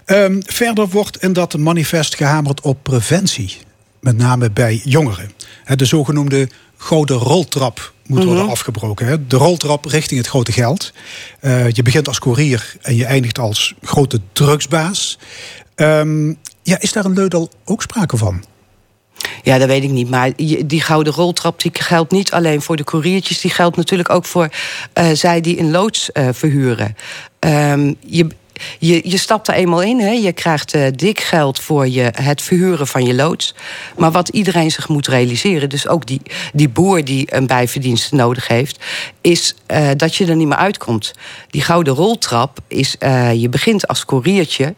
Um, 0.06 0.42
verder 0.46 0.88
wordt 0.88 1.22
in 1.22 1.32
dat 1.32 1.56
manifest 1.56 2.14
gehamerd 2.14 2.60
op 2.60 2.78
preventie. 2.82 3.58
Met 4.00 4.16
name 4.16 4.50
bij 4.50 4.80
jongeren. 4.84 5.30
De 5.76 5.84
zogenoemde 5.84 6.48
gouden 6.76 7.16
roltrap 7.16 7.92
moet 8.06 8.24
worden 8.24 8.42
mhm. 8.42 8.52
afgebroken. 8.52 9.06
Hè? 9.06 9.26
De 9.26 9.36
roltrap 9.36 9.84
richting 9.84 10.20
het 10.20 10.28
grote 10.28 10.52
geld. 10.52 10.92
Uh, 11.40 11.70
je 11.70 11.82
begint 11.82 12.08
als 12.08 12.18
koerier 12.18 12.76
en 12.82 12.96
je 12.96 13.04
eindigt 13.04 13.38
als 13.38 13.74
grote 13.82 14.20
drugsbaas. 14.32 15.18
Um, 15.76 16.38
ja, 16.62 16.80
is 16.80 16.92
daar 16.92 17.04
een 17.04 17.14
Leudal 17.14 17.50
ook 17.64 17.82
sprake 17.82 18.16
van? 18.16 18.44
Ja, 19.42 19.58
dat 19.58 19.68
weet 19.68 19.82
ik 19.82 19.90
niet. 19.90 20.10
Maar 20.10 20.32
die 20.66 20.80
gouden 20.80 21.12
roltrap 21.12 21.60
die 21.60 21.70
geldt 21.74 22.12
niet 22.12 22.32
alleen 22.32 22.62
voor 22.62 22.76
de 22.76 22.84
koeriertjes. 22.84 23.40
Die 23.40 23.50
geldt 23.50 23.76
natuurlijk 23.76 24.10
ook 24.10 24.24
voor 24.24 24.48
uh, 24.94 25.10
zij 25.12 25.40
die 25.40 25.58
een 25.58 25.70
loods 25.70 26.10
uh, 26.12 26.28
verhuren. 26.32 26.96
Um, 27.40 27.96
je, 28.00 28.26
je, 28.78 29.00
je 29.04 29.18
stapt 29.18 29.48
er 29.48 29.54
eenmaal 29.54 29.82
in. 29.82 30.00
Hè. 30.00 30.10
Je 30.10 30.32
krijgt 30.32 30.74
uh, 30.74 30.86
dik 30.94 31.20
geld 31.20 31.60
voor 31.60 31.88
je, 31.88 32.12
het 32.12 32.42
verhuren 32.42 32.86
van 32.86 33.04
je 33.04 33.14
loods. 33.14 33.54
Maar 33.96 34.10
wat 34.10 34.28
iedereen 34.28 34.70
zich 34.70 34.88
moet 34.88 35.06
realiseren, 35.06 35.68
dus 35.68 35.88
ook 35.88 36.06
die, 36.06 36.22
die 36.52 36.68
boer 36.68 37.04
die 37.04 37.34
een 37.34 37.46
bijverdienst 37.46 38.12
nodig 38.12 38.48
heeft, 38.48 38.78
is 39.20 39.54
uh, 39.66 39.88
dat 39.96 40.14
je 40.14 40.26
er 40.26 40.36
niet 40.36 40.48
meer 40.48 40.56
uitkomt. 40.56 41.12
Die 41.48 41.62
gouden 41.62 41.94
roltrap 41.94 42.58
is, 42.68 42.96
uh, 42.98 43.34
je 43.34 43.48
begint 43.48 43.88
als 43.88 44.04
koeriertje. 44.04 44.74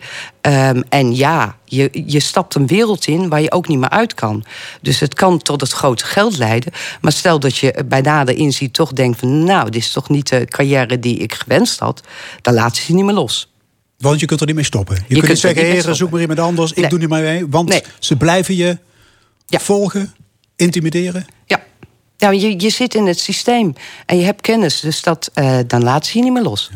Um, 0.47 0.83
en 0.89 1.17
ja, 1.17 1.57
je, 1.65 2.03
je 2.07 2.21
stapt 2.21 2.55
een 2.55 2.67
wereld 2.67 3.07
in 3.07 3.29
waar 3.29 3.41
je 3.41 3.53
ook 3.53 3.69
niet 3.69 3.79
meer 3.79 3.89
uit 3.89 4.15
kan. 4.15 4.45
Dus 4.81 5.01
het 5.01 5.15
kan 5.15 5.39
tot 5.39 5.61
het 5.61 5.73
grote 5.73 6.05
geld 6.05 6.39
leiden. 6.39 6.73
Maar 7.01 7.13
stel 7.13 7.41
dat 7.41 7.57
je 7.57 7.85
bij 7.89 8.01
nader 8.01 8.37
inziet 8.37 8.73
toch 8.73 8.93
denkt 8.93 9.19
van... 9.19 9.45
nou, 9.45 9.71
dit 9.71 9.83
is 9.83 9.93
toch 9.93 10.09
niet 10.09 10.29
de 10.29 10.45
carrière 10.45 10.99
die 10.99 11.17
ik 11.17 11.35
gewenst 11.35 11.79
had... 11.79 12.01
dan 12.43 12.55
laat 12.55 12.77
ze 12.77 12.83
je 12.87 12.95
niet 12.95 13.05
meer 13.05 13.15
los. 13.15 13.52
Want 14.03 14.21
je 14.21 14.27
kunt 14.27 14.41
er 14.41 14.47
niet 14.47 14.55
mee 14.55 14.65
stoppen. 14.65 14.97
Je, 15.09 15.15
kunt, 15.15 15.29
niet 15.29 15.39
zeggen, 15.39 15.65
heren, 15.65 15.97
zoek 15.97 16.11
maar 16.11 16.21
iemand 16.21 16.39
anders. 16.39 16.73
Ik 16.73 16.91
doe 16.91 16.99
niet 16.99 17.09
meer 17.09 17.23
mee. 17.23 17.47
Want 17.49 17.83
ze 17.99 18.17
blijven 18.17 18.57
je 18.57 18.79
volgen, 19.47 20.15
intimideren. 20.57 21.27
Ja. 21.47 21.63
Ja, 22.17 22.31
je, 22.31 22.61
je 22.61 22.71
zit 22.71 22.95
in 22.95 23.07
het 23.07 23.19
systeem 23.19 23.75
en 24.07 24.19
je 24.19 24.25
hebt 24.25 24.41
kennis. 24.41 24.81
Dus 24.81 25.03
dat, 25.03 25.31
uh, 25.35 25.59
dan 25.67 25.83
laat 25.83 26.07
ze 26.07 26.19
je 26.19 26.25
niet 26.25 26.33
meer 26.33 26.43
los. 26.43 26.71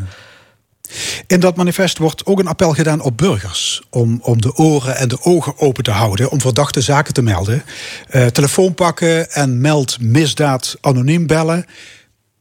In 1.27 1.41
dat 1.41 1.57
manifest 1.57 1.99
wordt 1.99 2.27
ook 2.27 2.39
een 2.39 2.47
appel 2.47 2.73
gedaan 2.73 3.01
op 3.01 3.17
burgers. 3.17 3.83
Om, 3.91 4.19
om 4.23 4.41
de 4.41 4.55
oren 4.55 4.97
en 4.97 5.09
de 5.09 5.23
ogen 5.23 5.59
open 5.59 5.85
te 5.85 5.91
houden. 5.91 6.31
Om 6.31 6.41
verdachte 6.41 6.81
zaken 6.81 7.15
te 7.15 7.23
melden. 7.23 7.63
Uh, 8.11 8.27
telefoon 8.27 8.75
pakken 8.75 9.31
en 9.31 9.61
meld 9.61 10.01
misdaad 10.01 10.77
anoniem 10.81 11.27
bellen. 11.27 11.67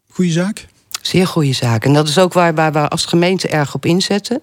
Goeie 0.10 0.32
zaak? 0.32 0.68
Zeer 1.08 1.28
goede 1.28 1.54
zaak. 1.54 1.86
En 1.86 1.94
dat 1.94 2.08
is 2.08 2.18
ook 2.18 2.34
waar, 2.34 2.56
waar 2.56 2.72
we 2.72 2.88
als 2.88 3.06
gemeente 3.06 3.48
erg 3.48 3.74
op 3.74 3.86
inzetten. 3.86 4.42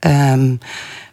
Um, 0.00 0.58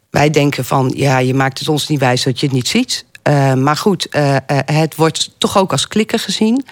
wij 0.09 0.29
denken 0.29 0.65
van, 0.65 0.91
ja, 0.95 1.17
je 1.17 1.33
maakt 1.33 1.59
het 1.59 1.67
ons 1.67 1.87
niet 1.87 1.99
wijs 1.99 2.23
dat 2.23 2.39
je 2.39 2.45
het 2.45 2.55
niet 2.55 2.67
ziet. 2.67 3.05
Uh, 3.29 3.53
maar 3.53 3.77
goed, 3.77 4.07
uh, 4.11 4.31
uh, 4.31 4.37
het 4.65 4.95
wordt 4.95 5.31
toch 5.37 5.57
ook 5.57 5.71
als 5.71 5.87
klikken 5.87 6.19
gezien. 6.19 6.65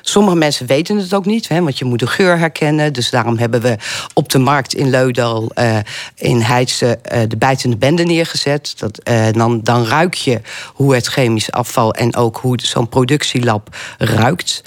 Sommige 0.00 0.36
mensen 0.36 0.66
weten 0.66 0.96
het 0.96 1.14
ook 1.14 1.26
niet, 1.26 1.48
hè, 1.48 1.62
want 1.62 1.78
je 1.78 1.84
moet 1.84 1.98
de 1.98 2.06
geur 2.06 2.38
herkennen. 2.38 2.92
Dus 2.92 3.10
daarom 3.10 3.38
hebben 3.38 3.60
we 3.60 3.76
op 4.14 4.28
de 4.28 4.38
markt 4.38 4.74
in 4.74 4.90
Leudal 4.90 5.52
in 6.14 6.40
Heidse 6.40 6.98
de 7.28 7.36
bijtende 7.36 7.76
bende 7.76 8.02
neergezet. 8.02 8.74
Dat, 8.78 9.10
dan, 9.32 9.60
dan 9.62 9.86
ruik 9.86 10.14
je 10.14 10.40
hoe 10.72 10.94
het 10.94 11.06
chemisch 11.06 11.50
afval 11.50 11.92
en 11.94 12.16
ook 12.16 12.36
hoe 12.36 12.60
zo'n 12.62 12.88
productielab 12.88 13.76
ruikt 13.98 14.62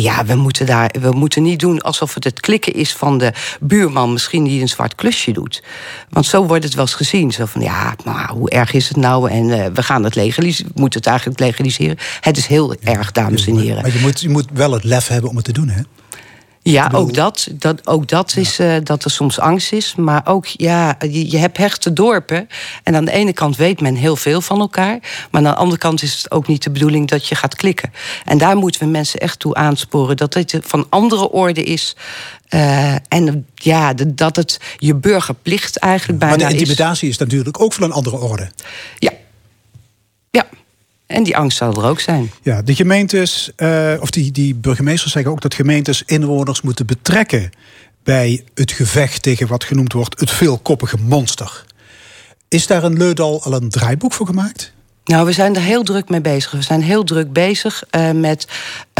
ja, 0.00 0.24
we 0.24 0.34
moeten, 0.34 0.66
daar, 0.66 0.94
we 1.00 1.10
moeten 1.10 1.42
niet 1.42 1.60
doen 1.60 1.80
alsof 1.80 2.14
het 2.14 2.24
het 2.24 2.40
klikken 2.40 2.72
is 2.72 2.92
van 2.92 3.18
de 3.18 3.32
buurman, 3.60 4.12
misschien 4.12 4.44
die 4.44 4.60
een 4.60 4.68
zwart 4.68 4.94
klusje 4.94 5.32
doet. 5.32 5.62
Want 6.08 6.26
zo 6.26 6.46
wordt 6.46 6.64
het 6.64 6.74
wel 6.74 6.84
eens 6.84 6.94
gezien. 6.94 7.32
Zo 7.32 7.44
van 7.46 7.60
ja, 7.60 7.94
maar 8.04 8.30
hoe 8.30 8.50
erg 8.50 8.72
is 8.72 8.88
het 8.88 8.96
nou? 8.96 9.30
En 9.30 9.48
uh, 9.48 9.66
we 9.74 9.82
gaan 9.82 10.04
het 10.04 10.14
legaliseren. 10.14 10.72
We 10.74 10.80
moeten 10.80 10.98
het 10.98 11.08
eigenlijk 11.08 11.40
legaliseren. 11.40 11.96
Het 12.20 12.36
is 12.36 12.46
heel 12.46 12.74
erg, 12.74 13.12
dames 13.12 13.46
en 13.46 13.56
heren. 13.56 13.82
Maar 13.82 13.92
je 13.92 14.00
moet, 14.00 14.20
je 14.20 14.28
moet 14.28 14.48
wel 14.52 14.72
het 14.72 14.84
lef 14.84 15.06
hebben 15.06 15.30
om 15.30 15.36
het 15.36 15.44
te 15.44 15.52
doen, 15.52 15.68
hè? 15.68 15.82
Ja, 16.62 16.90
ook 16.94 17.14
dat. 17.14 17.48
dat 17.52 17.86
ook 17.86 18.08
dat 18.08 18.36
is 18.36 18.60
uh, 18.60 18.74
dat 18.82 19.04
er 19.04 19.10
soms 19.10 19.40
angst 19.40 19.72
is. 19.72 19.94
Maar 19.94 20.22
ook, 20.24 20.46
ja, 20.46 20.96
je, 20.98 21.30
je, 21.30 21.38
hebt 21.38 21.56
hechte 21.56 21.92
dorpen. 21.92 22.48
En 22.82 22.96
aan 22.96 23.04
de 23.04 23.12
ene 23.12 23.32
kant 23.32 23.56
weet 23.56 23.80
men 23.80 23.94
heel 23.94 24.16
veel 24.16 24.40
van 24.40 24.60
elkaar. 24.60 24.98
Maar 25.30 25.40
aan 25.40 25.52
de 25.52 25.54
andere 25.54 25.78
kant 25.78 26.02
is 26.02 26.16
het 26.16 26.30
ook 26.30 26.46
niet 26.46 26.62
de 26.62 26.70
bedoeling 26.70 27.08
dat 27.08 27.26
je 27.26 27.34
gaat 27.34 27.54
klikken. 27.54 27.92
En 28.24 28.38
daar 28.38 28.56
moeten 28.56 28.80
we 28.80 28.86
mensen 28.86 29.20
echt 29.20 29.38
toe 29.38 29.54
aansporen. 29.54 30.16
Dat 30.16 30.34
het 30.34 30.58
van 30.60 30.86
andere 30.88 31.30
orde 31.30 31.62
is. 31.62 31.96
Uh, 32.50 32.94
en 33.08 33.46
ja, 33.54 33.94
dat 33.94 34.36
het 34.36 34.60
je 34.76 34.94
burgerplicht 34.94 35.76
eigenlijk 35.76 36.18
bijna 36.18 36.34
is. 36.34 36.42
Maar 36.42 36.52
de 36.52 36.58
intimidatie 36.58 37.08
is. 37.08 37.14
is 37.14 37.20
natuurlijk 37.20 37.60
ook 37.60 37.72
van 37.72 37.82
een 37.82 37.92
andere 37.92 38.18
orde. 38.18 38.50
Ja. 38.98 39.12
Ja. 40.30 40.46
En 41.12 41.22
die 41.22 41.36
angst 41.36 41.56
zal 41.56 41.72
er 41.72 41.84
ook 41.84 42.00
zijn. 42.00 42.30
Ja, 42.42 42.62
de 42.62 42.74
gemeentes, 42.74 43.52
uh, 43.56 43.92
of 44.00 44.10
die, 44.10 44.32
die 44.32 44.54
burgemeesters 44.54 45.12
zeggen 45.12 45.32
ook 45.32 45.40
dat 45.40 45.54
gemeentes 45.54 46.02
inwoners 46.06 46.60
moeten 46.60 46.86
betrekken 46.86 47.50
bij 48.02 48.44
het 48.54 48.72
gevecht 48.72 49.22
tegen 49.22 49.46
wat 49.46 49.64
genoemd 49.64 49.92
wordt 49.92 50.20
het 50.20 50.30
veelkoppige 50.30 50.96
monster. 50.96 51.64
Is 52.48 52.66
daar 52.66 52.84
een 52.84 52.96
Leudal 52.96 53.42
al 53.42 53.52
een 53.52 53.68
draaiboek 53.68 54.12
voor 54.12 54.26
gemaakt? 54.26 54.72
Nou, 55.04 55.26
we 55.26 55.32
zijn 55.32 55.54
er 55.54 55.62
heel 55.62 55.82
druk 55.82 56.08
mee 56.08 56.20
bezig. 56.20 56.50
We 56.50 56.62
zijn 56.62 56.82
heel 56.82 57.04
druk 57.04 57.32
bezig 57.32 57.82
uh, 57.90 58.10
met 58.10 58.46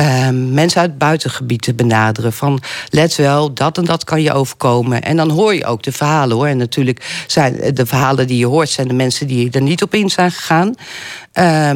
uh, 0.00 0.28
mensen 0.30 0.80
uit 0.80 0.99
buitengebied 0.99 1.62
te 1.62 1.75
benaderen. 1.75 2.32
Van 2.32 2.62
let 2.90 3.16
wel, 3.16 3.54
dat 3.54 3.78
en 3.78 3.85
dat 3.85 4.04
kan 4.04 4.23
je 4.23 4.32
overkomen. 4.32 5.02
En 5.02 5.16
dan 5.16 5.30
hoor 5.30 5.54
je 5.54 5.64
ook 5.64 5.82
de 5.82 5.92
verhalen 5.92 6.37
hoor. 6.37 6.47
En 6.47 6.56
natuurlijk 6.56 7.25
zijn 7.26 7.75
de 7.75 7.87
verhalen 7.87 8.26
die 8.26 8.38
je 8.38 8.47
hoort, 8.47 8.68
zijn 8.68 8.88
de 8.88 8.94
mensen 8.94 9.26
die 9.26 9.50
er 9.50 9.62
niet 9.62 9.82
op 9.82 9.94
in 9.94 10.11
zijn 10.11 10.30
gegaan. 10.30 10.75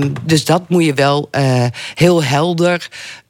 Um, 0.02 0.12
dus 0.22 0.44
dat 0.44 0.68
moet 0.68 0.84
je 0.84 0.94
wel 0.94 1.28
uh, 1.32 1.64
heel 1.94 2.22
helder 2.22 2.88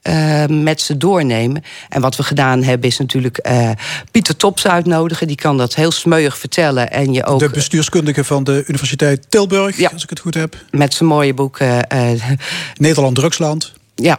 uh, 0.08 0.44
met 0.46 0.80
ze 0.80 0.96
doornemen. 0.96 1.62
En 1.88 2.00
wat 2.00 2.16
we 2.16 2.22
gedaan 2.22 2.62
hebben 2.62 2.88
is 2.88 2.98
natuurlijk 2.98 3.48
uh, 3.48 3.70
Pieter 4.10 4.36
Tops 4.36 4.66
uitnodigen. 4.66 5.26
Die 5.26 5.36
kan 5.36 5.58
dat 5.58 5.74
heel 5.74 5.90
smeuig 5.90 6.38
vertellen. 6.38 6.90
En 6.90 7.12
je 7.12 7.24
ook, 7.24 7.38
de 7.38 7.50
bestuurskundige 7.50 8.24
van 8.24 8.44
de 8.44 8.64
Universiteit 8.66 9.30
Tilburg, 9.30 9.76
ja, 9.78 9.90
als 9.92 10.02
ik 10.02 10.10
het 10.10 10.20
goed 10.20 10.34
heb. 10.34 10.56
Met 10.70 10.94
zijn 10.94 11.08
mooie 11.08 11.34
boek. 11.34 11.60
Uh, 11.60 11.78
Nederland 12.76 13.14
Drugsland. 13.14 13.72
Ja, 13.94 14.18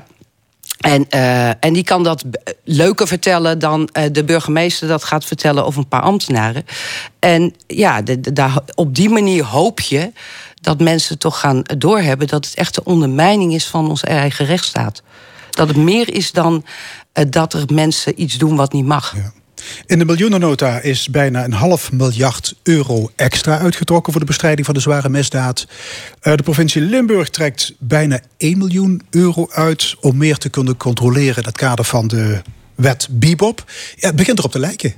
en, 0.78 1.06
uh, 1.16 1.50
en 1.50 1.74
die 1.74 1.84
kan 1.84 2.04
dat 2.04 2.24
leuker 2.64 3.08
vertellen 3.08 3.60
dan 3.60 3.90
uh, 3.94 4.04
de 4.12 4.24
burgemeester 4.24 4.88
dat 4.88 5.04
gaat 5.04 5.26
vertellen 5.26 5.66
of 5.66 5.76
een 5.76 5.88
paar 5.88 6.02
ambtenaren. 6.02 6.66
En 7.20 7.56
ja, 7.68 8.02
de, 8.02 8.20
de, 8.20 8.34
daar, 8.34 8.60
op 8.76 8.96
die 8.96 9.10
manier 9.10 9.44
hoop 9.44 9.80
je 9.80 10.12
dat 10.62 10.80
mensen 10.80 11.18
toch 11.18 11.40
gaan 11.40 11.62
doorhebben 11.78 12.28
dat 12.28 12.46
het 12.46 12.56
echt 12.56 12.76
de 12.76 12.84
ondermijning 12.84 13.54
is 13.54 13.66
van 13.66 13.90
onze 13.90 14.06
eigen 14.06 14.46
rechtsstaat. 14.46 15.02
Dat 15.58 15.68
het 15.68 15.78
meer 15.78 16.14
is 16.14 16.32
dan 16.32 16.66
uh, 17.14 17.26
dat 17.30 17.54
er 17.54 17.64
mensen 17.74 18.22
iets 18.22 18.38
doen 18.38 18.56
wat 18.56 18.74
niet 18.74 18.86
mag. 18.86 19.16
Ja. 19.16 19.32
In 19.86 20.00
de 20.00 20.06
miljoenennota 20.06 20.80
is 20.80 21.10
bijna 21.10 21.44
een 21.44 21.54
half 21.54 21.92
miljard 21.92 22.56
euro 22.64 23.12
extra 23.16 23.60
uitgetrokken 23.60 24.12
voor 24.12 24.22
de 24.22 24.28
bestrijding 24.28 24.66
van 24.66 24.76
de 24.76 24.82
zware 24.82 25.10
misdaad. 25.10 25.68
Uh, 26.22 26.36
de 26.36 26.44
provincie 26.44 26.82
Limburg 26.82 27.30
trekt 27.30 27.74
bijna 27.80 28.20
1 28.38 28.58
miljoen 28.58 29.02
euro 29.10 29.48
uit 29.52 29.96
om 30.00 30.18
meer 30.18 30.38
te 30.38 30.50
kunnen 30.50 30.78
controleren 30.78 31.38
in 31.38 31.48
het 31.48 31.58
kader 31.58 31.86
van 31.86 32.08
de 32.08 32.42
wet 32.76 33.08
Bibop. 33.12 33.64
Ja, 33.96 34.08
het 34.08 34.16
begint 34.16 34.40
erop 34.40 34.52
te 34.52 34.60
lijken. 34.60 34.94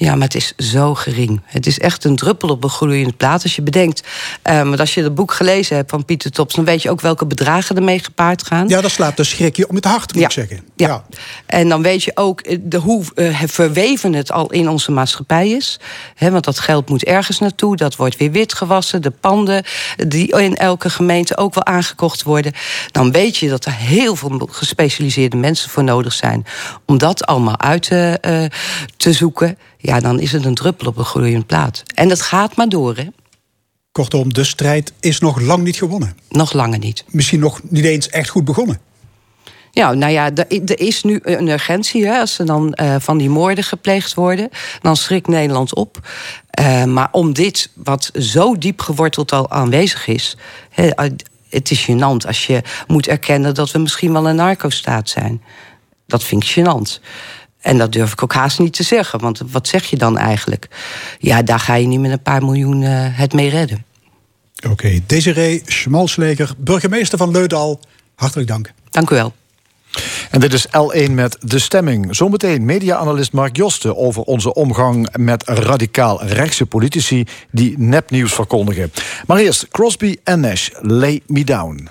Ja, 0.00 0.14
maar 0.14 0.26
het 0.26 0.34
is 0.34 0.52
zo 0.56 0.94
gering. 0.94 1.40
Het 1.44 1.66
is 1.66 1.78
echt 1.78 2.04
een 2.04 2.16
druppel 2.16 2.48
op 2.48 2.64
een 2.64 2.70
gloeiend 2.70 3.16
plaat. 3.16 3.42
Als 3.42 3.56
je 3.56 3.62
bedenkt, 3.62 4.02
uh, 4.50 4.62
want 4.62 4.80
als 4.80 4.94
je 4.94 5.02
het 5.02 5.14
boek 5.14 5.32
gelezen 5.32 5.76
hebt 5.76 5.90
van 5.90 6.04
Pieter 6.04 6.30
Tops... 6.30 6.54
dan 6.54 6.64
weet 6.64 6.82
je 6.82 6.90
ook 6.90 7.00
welke 7.00 7.26
bedragen 7.26 7.76
ermee 7.76 7.98
gepaard 7.98 8.46
gaan. 8.46 8.68
Ja, 8.68 8.80
dat 8.80 8.90
slaat 8.90 9.16
de 9.16 9.24
schrik 9.24 9.64
om 9.68 9.74
het 9.74 9.84
hart, 9.84 10.12
moet 10.12 10.20
ja. 10.20 10.26
ik 10.26 10.32
zeggen. 10.32 10.60
Ja. 10.76 10.88
ja. 10.88 11.04
en 11.46 11.68
dan 11.68 11.82
weet 11.82 12.02
je 12.02 12.10
ook 12.14 12.40
eh, 12.40 12.58
de, 12.60 12.76
hoe 12.76 13.04
uh, 13.14 13.42
verweven 13.46 14.12
het 14.12 14.32
al 14.32 14.50
in 14.50 14.68
onze 14.68 14.92
maatschappij 14.92 15.50
is. 15.50 15.80
He, 16.14 16.30
want 16.30 16.44
dat 16.44 16.58
geld 16.58 16.88
moet 16.88 17.04
ergens 17.04 17.38
naartoe, 17.38 17.76
dat 17.76 17.96
wordt 17.96 18.16
weer 18.16 18.30
wit 18.30 18.54
gewassen. 18.54 19.02
De 19.02 19.10
panden 19.10 19.64
die 19.96 20.40
in 20.40 20.56
elke 20.56 20.90
gemeente 20.90 21.36
ook 21.36 21.54
wel 21.54 21.64
aangekocht 21.64 22.22
worden. 22.22 22.52
Dan 22.90 23.12
weet 23.12 23.36
je 23.36 23.48
dat 23.48 23.64
er 23.64 23.74
heel 23.74 24.16
veel 24.16 24.48
gespecialiseerde 24.50 25.36
mensen 25.36 25.70
voor 25.70 25.84
nodig 25.84 26.12
zijn... 26.12 26.46
om 26.86 26.98
dat 26.98 27.26
allemaal 27.26 27.58
uit 27.58 27.82
te, 27.82 28.18
uh, 28.22 28.44
te 28.96 29.12
zoeken 29.12 29.58
ja, 29.80 30.00
dan 30.00 30.20
is 30.20 30.32
het 30.32 30.44
een 30.44 30.54
druppel 30.54 30.86
op 30.86 30.96
een 30.96 31.04
gloeiende 31.04 31.46
plaat. 31.46 31.82
En 31.94 32.08
dat 32.08 32.22
gaat 32.22 32.56
maar 32.56 32.68
door, 32.68 32.96
hè? 32.96 33.06
Kortom, 33.92 34.32
de 34.32 34.44
strijd 34.44 34.92
is 35.00 35.20
nog 35.20 35.40
lang 35.40 35.62
niet 35.62 35.76
gewonnen. 35.76 36.16
Nog 36.28 36.52
langer 36.52 36.78
niet. 36.78 37.04
Misschien 37.08 37.40
nog 37.40 37.60
niet 37.68 37.84
eens 37.84 38.08
echt 38.08 38.28
goed 38.28 38.44
begonnen. 38.44 38.80
Ja, 39.72 39.92
nou 39.92 40.12
ja, 40.12 40.30
er 40.34 40.80
is 40.80 41.02
nu 41.02 41.18
een 41.22 41.48
urgentie. 41.48 42.06
Hè, 42.06 42.18
als 42.18 42.38
er 42.38 42.46
dan 42.46 42.78
uh, 42.82 42.94
van 42.98 43.18
die 43.18 43.28
moorden 43.28 43.64
gepleegd 43.64 44.14
worden, 44.14 44.48
dan 44.80 44.96
schrikt 44.96 45.28
Nederland 45.28 45.74
op. 45.74 46.08
Uh, 46.60 46.84
maar 46.84 47.08
om 47.12 47.32
dit, 47.32 47.70
wat 47.74 48.10
zo 48.14 48.58
diep 48.58 48.80
geworteld 48.80 49.32
al 49.32 49.50
aanwezig 49.50 50.06
is. 50.06 50.36
Hè, 50.70 50.88
het 51.48 51.70
is 51.70 51.90
gênant 51.90 52.26
als 52.26 52.46
je 52.46 52.62
moet 52.86 53.08
erkennen 53.08 53.54
dat 53.54 53.70
we 53.70 53.78
misschien 53.78 54.12
wel 54.12 54.28
een 54.28 54.36
narco-staat 54.36 55.08
zijn. 55.08 55.42
Dat 56.06 56.24
vind 56.24 56.44
ik 56.44 56.50
gênant. 56.50 57.00
En 57.60 57.78
dat 57.78 57.92
durf 57.92 58.12
ik 58.12 58.22
ook 58.22 58.32
haast 58.32 58.58
niet 58.58 58.72
te 58.72 58.82
zeggen. 58.82 59.20
Want 59.20 59.42
wat 59.50 59.68
zeg 59.68 59.84
je 59.84 59.96
dan 59.96 60.18
eigenlijk? 60.18 60.68
Ja, 61.18 61.42
daar 61.42 61.60
ga 61.60 61.74
je 61.74 61.86
niet 61.86 62.00
met 62.00 62.10
een 62.10 62.22
paar 62.22 62.44
miljoen 62.44 62.82
uh, 62.82 62.90
het 62.92 63.32
mee 63.32 63.48
redden. 63.48 63.84
Oké, 64.56 64.72
okay. 64.72 65.02
Desiree 65.06 65.62
Schmalsleger, 65.66 66.52
burgemeester 66.56 67.18
van 67.18 67.30
Leudal. 67.30 67.80
Hartelijk 68.14 68.48
dank. 68.48 68.72
Dank 68.90 69.10
u 69.10 69.14
wel. 69.14 69.32
En 70.30 70.40
dit 70.40 70.52
is 70.52 70.66
L1 70.66 71.10
met 71.10 71.36
De 71.40 71.58
Stemming. 71.58 72.16
Zometeen 72.16 72.64
media-analyst 72.64 73.32
Mark 73.32 73.56
Josten 73.56 73.96
over 73.96 74.22
onze 74.22 74.54
omgang 74.54 75.16
met 75.16 75.42
radicaal 75.48 76.24
rechtse 76.24 76.66
politici 76.66 77.24
die 77.50 77.78
nepnieuws 77.78 78.32
verkondigen. 78.32 78.92
Maar 79.26 79.38
eerst 79.38 79.68
Crosby 79.68 80.16
en 80.24 80.40
Nash, 80.40 80.68
Lay 80.80 81.20
Me 81.26 81.44
Down. 81.44 81.88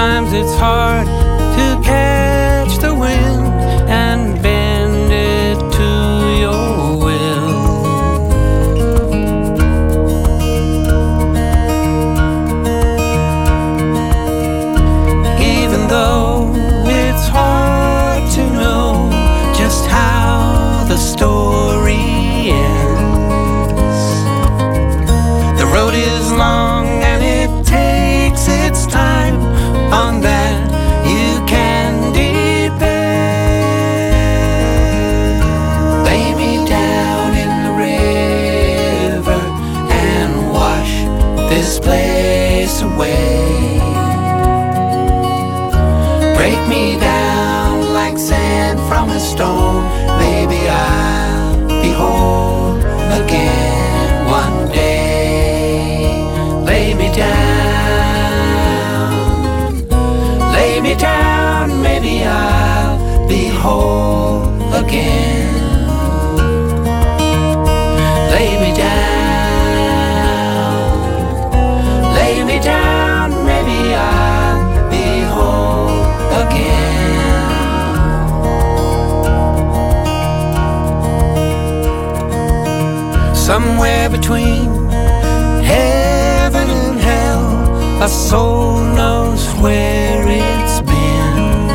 Sometimes 0.00 0.32
it's 0.32 0.54
hard 0.54 1.19
Break 46.50 46.66
me 46.66 46.98
down 46.98 47.94
like 47.94 48.18
sand 48.18 48.80
from 48.88 49.08
a 49.10 49.20
stone. 49.20 49.84
Maybe 50.18 50.68
I'll 50.68 51.68
be 51.68 51.92
whole 51.92 52.76
again 53.22 53.59
Somewhere 83.50 84.08
between 84.08 84.88
heaven 85.60 86.70
and 86.70 87.00
hell, 87.00 88.00
a 88.00 88.08
soul 88.08 88.78
knows 88.94 89.44
where 89.54 90.22
it's 90.24 90.80
been. 90.82 91.68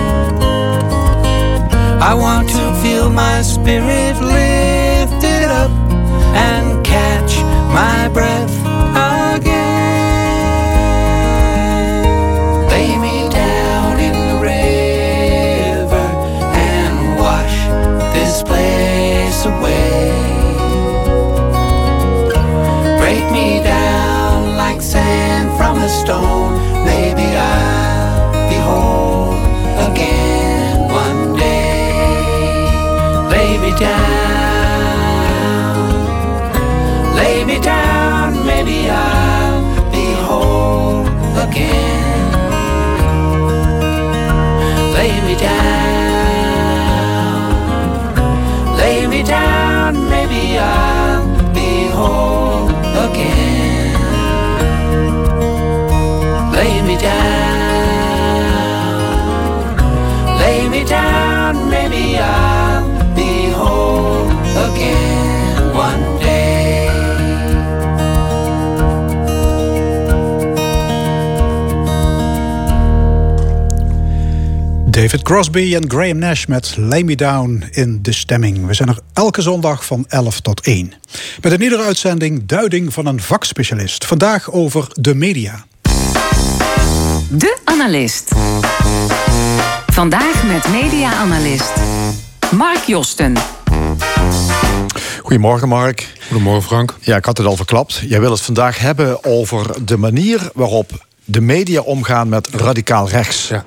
I 2.02 2.14
want 2.14 2.48
to 2.48 2.74
feel 2.82 3.10
my 3.10 3.42
spirit 3.42 4.16
lifted 4.22 5.52
up 5.52 5.72
and 6.34 6.82
catch 6.86 7.36
my 7.74 8.08
breath 8.08 8.65
Lay 41.56 41.64
me 45.22 45.36
down, 45.36 46.36
lay 48.78 49.08
me 49.08 49.24
down. 49.24 50.10
Maybe 50.10 50.58
I'll 50.58 51.26
be 51.54 51.88
whole 51.88 52.68
again. 53.08 53.94
Lay 56.52 56.82
me 56.82 56.98
down, 56.98 58.42
lay 60.40 60.68
me 60.68 60.84
down. 60.84 61.70
Maybe 61.70 62.18
I'll 62.18 63.16
be 63.16 63.50
whole 63.52 64.28
again 64.68 65.15
David 75.16 75.34
Crosby 75.34 75.76
en 75.76 75.90
Graham 75.90 76.18
Nash 76.18 76.46
met 76.46 76.76
Lay 76.78 77.02
Me 77.02 77.16
Down 77.16 77.64
in 77.72 78.00
de 78.02 78.12
stemming. 78.12 78.66
We 78.66 78.74
zijn 78.74 78.90
er 78.90 79.00
elke 79.14 79.42
zondag 79.42 79.86
van 79.86 80.06
11 80.08 80.40
tot 80.40 80.62
1. 80.62 80.94
Met 81.42 81.52
een 81.52 81.62
iedere 81.62 81.84
uitzending 81.84 82.46
duiding 82.46 82.94
van 82.94 83.06
een 83.06 83.22
vakspecialist. 83.22 84.06
Vandaag 84.06 84.52
over 84.52 84.88
de 84.94 85.14
media. 85.14 85.66
De 87.30 87.58
Analist. 87.64 88.32
Vandaag 89.88 90.44
met 90.44 90.68
media-analyst 90.82 91.74
Mark 92.52 92.84
Josten. 92.84 93.34
Goedemorgen, 95.22 95.68
Mark. 95.68 96.14
Goedemorgen, 96.28 96.64
Frank. 96.64 96.98
Ja, 97.02 97.16
ik 97.16 97.26
had 97.26 97.38
het 97.38 97.48
al 97.48 97.56
verklapt. 97.56 98.02
Jij 98.08 98.20
wil 98.20 98.32
het 98.32 98.42
vandaag 98.42 98.80
hebben 98.80 99.24
over 99.24 99.86
de 99.86 99.98
manier 99.98 100.50
waarop 100.54 101.06
de 101.26 101.42
media 101.42 101.82
omgaan 101.82 102.30
met 102.30 102.48
radicaal 102.48 103.10
rechts. 103.10 103.48
Ja. 103.48 103.66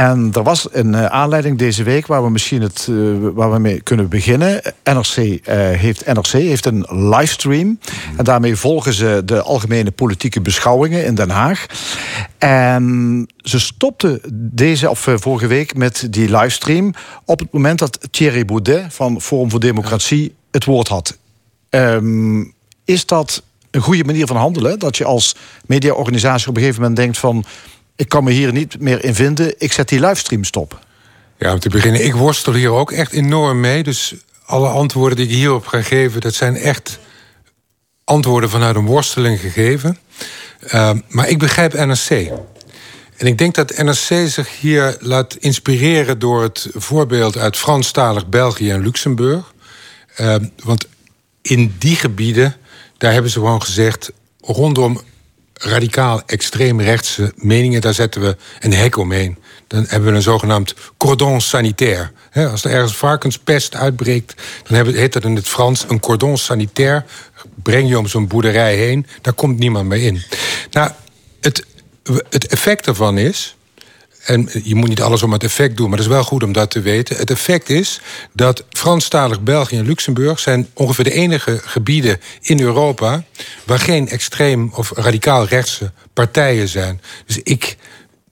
En 0.00 0.30
er 0.32 0.42
was 0.42 0.68
een 0.72 0.94
eh, 0.94 1.04
aanleiding 1.04 1.58
deze 1.58 1.82
week 1.82 2.06
waar 2.06 2.22
we 2.22 2.30
misschien 2.30 2.62
het, 2.62 2.86
eh, 2.90 2.96
waar 3.34 3.52
we 3.52 3.58
mee 3.58 3.80
kunnen 3.80 4.08
beginnen. 4.08 4.60
NRC, 4.84 5.16
eh, 5.16 5.56
heeft, 5.56 6.06
NRC 6.06 6.26
heeft 6.26 6.66
een 6.66 6.86
livestream. 6.88 7.78
En 8.16 8.24
daarmee 8.24 8.56
volgen 8.56 8.92
ze 8.92 9.22
de 9.24 9.42
algemene 9.42 9.90
politieke 9.90 10.40
beschouwingen 10.40 11.04
in 11.04 11.14
Den 11.14 11.30
Haag. 11.30 11.66
En 12.38 13.26
ze 13.36 13.60
stopten 13.60 14.20
deze 14.32 14.90
of 14.90 15.08
vorige 15.14 15.46
week 15.46 15.76
met 15.76 16.06
die 16.10 16.30
livestream 16.36 16.94
op 17.24 17.38
het 17.38 17.52
moment 17.52 17.78
dat 17.78 17.98
Thierry 18.10 18.44
Baudet 18.44 18.94
van 18.94 19.20
Forum 19.20 19.50
voor 19.50 19.60
Democratie 19.60 20.34
het 20.50 20.64
woord 20.64 20.88
had. 20.88 21.18
Ehm, 21.70 22.44
is 22.84 23.06
dat 23.06 23.42
een 23.70 23.80
goede 23.80 24.04
manier 24.04 24.26
van 24.26 24.36
handelen? 24.36 24.78
Dat 24.78 24.96
je 24.96 25.04
als 25.04 25.36
mediaorganisatie 25.66 26.48
op 26.48 26.54
een 26.54 26.60
gegeven 26.60 26.80
moment 26.82 26.98
denkt 26.98 27.18
van 27.18 27.44
ik 28.00 28.08
kan 28.08 28.24
me 28.24 28.30
hier 28.30 28.52
niet 28.52 28.80
meer 28.80 29.04
in 29.04 29.14
vinden. 29.14 29.54
Ik 29.58 29.72
zet 29.72 29.88
die 29.88 30.00
livestream 30.00 30.44
stop. 30.44 30.78
Ja, 31.38 31.52
om 31.52 31.58
te 31.58 31.68
beginnen, 31.68 32.04
ik 32.04 32.14
worstel 32.14 32.52
hier 32.52 32.70
ook 32.70 32.92
echt 32.92 33.12
enorm 33.12 33.60
mee. 33.60 33.82
Dus 33.82 34.14
alle 34.44 34.68
antwoorden 34.68 35.16
die 35.16 35.26
ik 35.26 35.32
hierop 35.32 35.66
ga 35.66 35.82
geven... 35.82 36.20
dat 36.20 36.34
zijn 36.34 36.56
echt 36.56 36.98
antwoorden 38.04 38.50
vanuit 38.50 38.76
een 38.76 38.86
worsteling 38.86 39.40
gegeven. 39.40 39.98
Uh, 40.74 40.90
maar 41.08 41.28
ik 41.28 41.38
begrijp 41.38 41.72
NRC. 41.72 42.10
En 43.16 43.26
ik 43.26 43.38
denk 43.38 43.54
dat 43.54 43.76
NRC 43.76 44.28
zich 44.28 44.60
hier 44.60 44.96
laat 45.00 45.36
inspireren 45.36 46.18
door 46.18 46.42
het 46.42 46.68
voorbeeld 46.72 47.36
uit 47.36 47.56
Franstalig 47.56 48.26
België 48.28 48.70
en 48.70 48.82
Luxemburg. 48.82 49.54
Uh, 50.20 50.34
want 50.64 50.86
in 51.42 51.74
die 51.78 51.96
gebieden, 51.96 52.56
daar 52.98 53.12
hebben 53.12 53.30
ze 53.30 53.38
gewoon 53.38 53.62
gezegd, 53.62 54.12
rondom 54.40 55.00
radicaal 55.60 56.22
extreemrechtse 56.26 57.32
meningen, 57.36 57.80
daar 57.80 57.94
zetten 57.94 58.20
we 58.20 58.36
een 58.60 58.72
hek 58.72 58.96
omheen. 58.96 59.38
Dan 59.66 59.84
hebben 59.88 60.10
we 60.10 60.16
een 60.16 60.22
zogenaamd 60.22 60.74
cordon 60.96 61.40
sanitaire. 61.40 62.10
als 62.32 62.64
er 62.64 62.70
ergens 62.70 62.96
varkenspest 62.96 63.74
uitbreekt, 63.74 64.34
dan 64.68 64.86
heet 64.86 65.12
dat 65.12 65.24
in 65.24 65.36
het 65.36 65.48
Frans 65.48 65.84
een 65.88 66.00
cordon 66.00 66.38
sanitaire. 66.38 67.04
Breng 67.62 67.88
je 67.88 67.98
om 67.98 68.06
zo'n 68.06 68.26
boerderij 68.26 68.76
heen, 68.76 69.06
daar 69.20 69.32
komt 69.32 69.58
niemand 69.58 69.88
meer 69.88 70.02
in. 70.02 70.22
Nou, 70.70 70.90
het, 71.40 71.66
het 72.30 72.46
effect 72.46 72.84
daarvan 72.84 73.18
is 73.18 73.56
en 74.30 74.48
je 74.62 74.74
moet 74.74 74.88
niet 74.88 75.02
alles 75.02 75.22
om 75.22 75.32
het 75.32 75.44
effect 75.44 75.76
doen, 75.76 75.88
maar 75.88 75.98
het 75.98 76.06
is 76.06 76.12
wel 76.12 76.24
goed 76.24 76.42
om 76.42 76.52
dat 76.52 76.70
te 76.70 76.80
weten. 76.80 77.16
Het 77.16 77.30
effect 77.30 77.68
is 77.68 78.00
dat 78.32 78.64
Franstalig 78.70 79.40
België 79.40 79.76
en 79.76 79.86
Luxemburg 79.86 80.38
zijn 80.38 80.68
ongeveer 80.74 81.04
de 81.04 81.12
enige 81.12 81.60
gebieden 81.64 82.20
in 82.40 82.60
Europa 82.60 83.24
waar 83.64 83.78
geen 83.78 84.08
extreem 84.08 84.70
of 84.74 84.92
radicaal 84.94 85.46
rechtse 85.46 85.92
partijen 86.12 86.68
zijn. 86.68 87.00
Dus 87.26 87.38
ik 87.42 87.76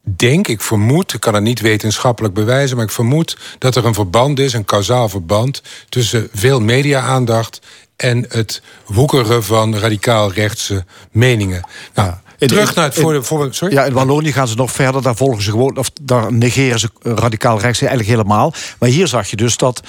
denk, 0.03 0.49
ik 0.49 0.61
vermoed, 0.61 1.15
ik 1.15 1.21
kan 1.21 1.35
het 1.35 1.43
niet 1.43 1.61
wetenschappelijk 1.61 2.35
bewijzen, 2.35 2.77
maar 2.77 2.85
ik 2.85 2.93
vermoed 2.93 3.37
dat 3.59 3.77
er 3.77 3.85
een 3.85 3.95
verband 3.95 4.39
is, 4.39 4.53
een 4.53 4.65
kausaal 4.65 5.09
verband 5.09 5.63
tussen 5.89 6.29
veel 6.33 6.61
media-aandacht 6.61 7.61
en 7.97 8.25
het 8.29 8.63
woekeren 8.87 9.45
van 9.45 9.77
radicaal 9.77 10.33
rechtse 10.33 10.85
meningen. 11.11 11.69
Nou, 11.95 12.15
Terug 12.39 12.75
naar 12.75 12.85
het 12.85 12.95
voor, 12.95 13.25
voor, 13.25 13.49
sorry? 13.51 13.75
Ja, 13.75 13.85
in 13.85 13.93
Wallonië 13.93 14.33
gaan 14.33 14.49
ze 14.49 14.55
nog 14.55 14.73
verder. 14.73 15.03
Daar 15.03 15.17
volgen 15.17 15.43
ze 15.43 15.51
gewoon, 15.51 15.77
of 15.77 15.91
daar 16.03 16.33
negeren 16.33 16.79
ze 16.79 16.91
radicaal 17.03 17.61
rechts 17.61 17.81
eigenlijk 17.81 18.11
helemaal. 18.11 18.55
Maar 18.79 18.89
hier 18.89 19.07
zag 19.07 19.31
je 19.31 19.37
dus 19.37 19.57
dat 19.57 19.83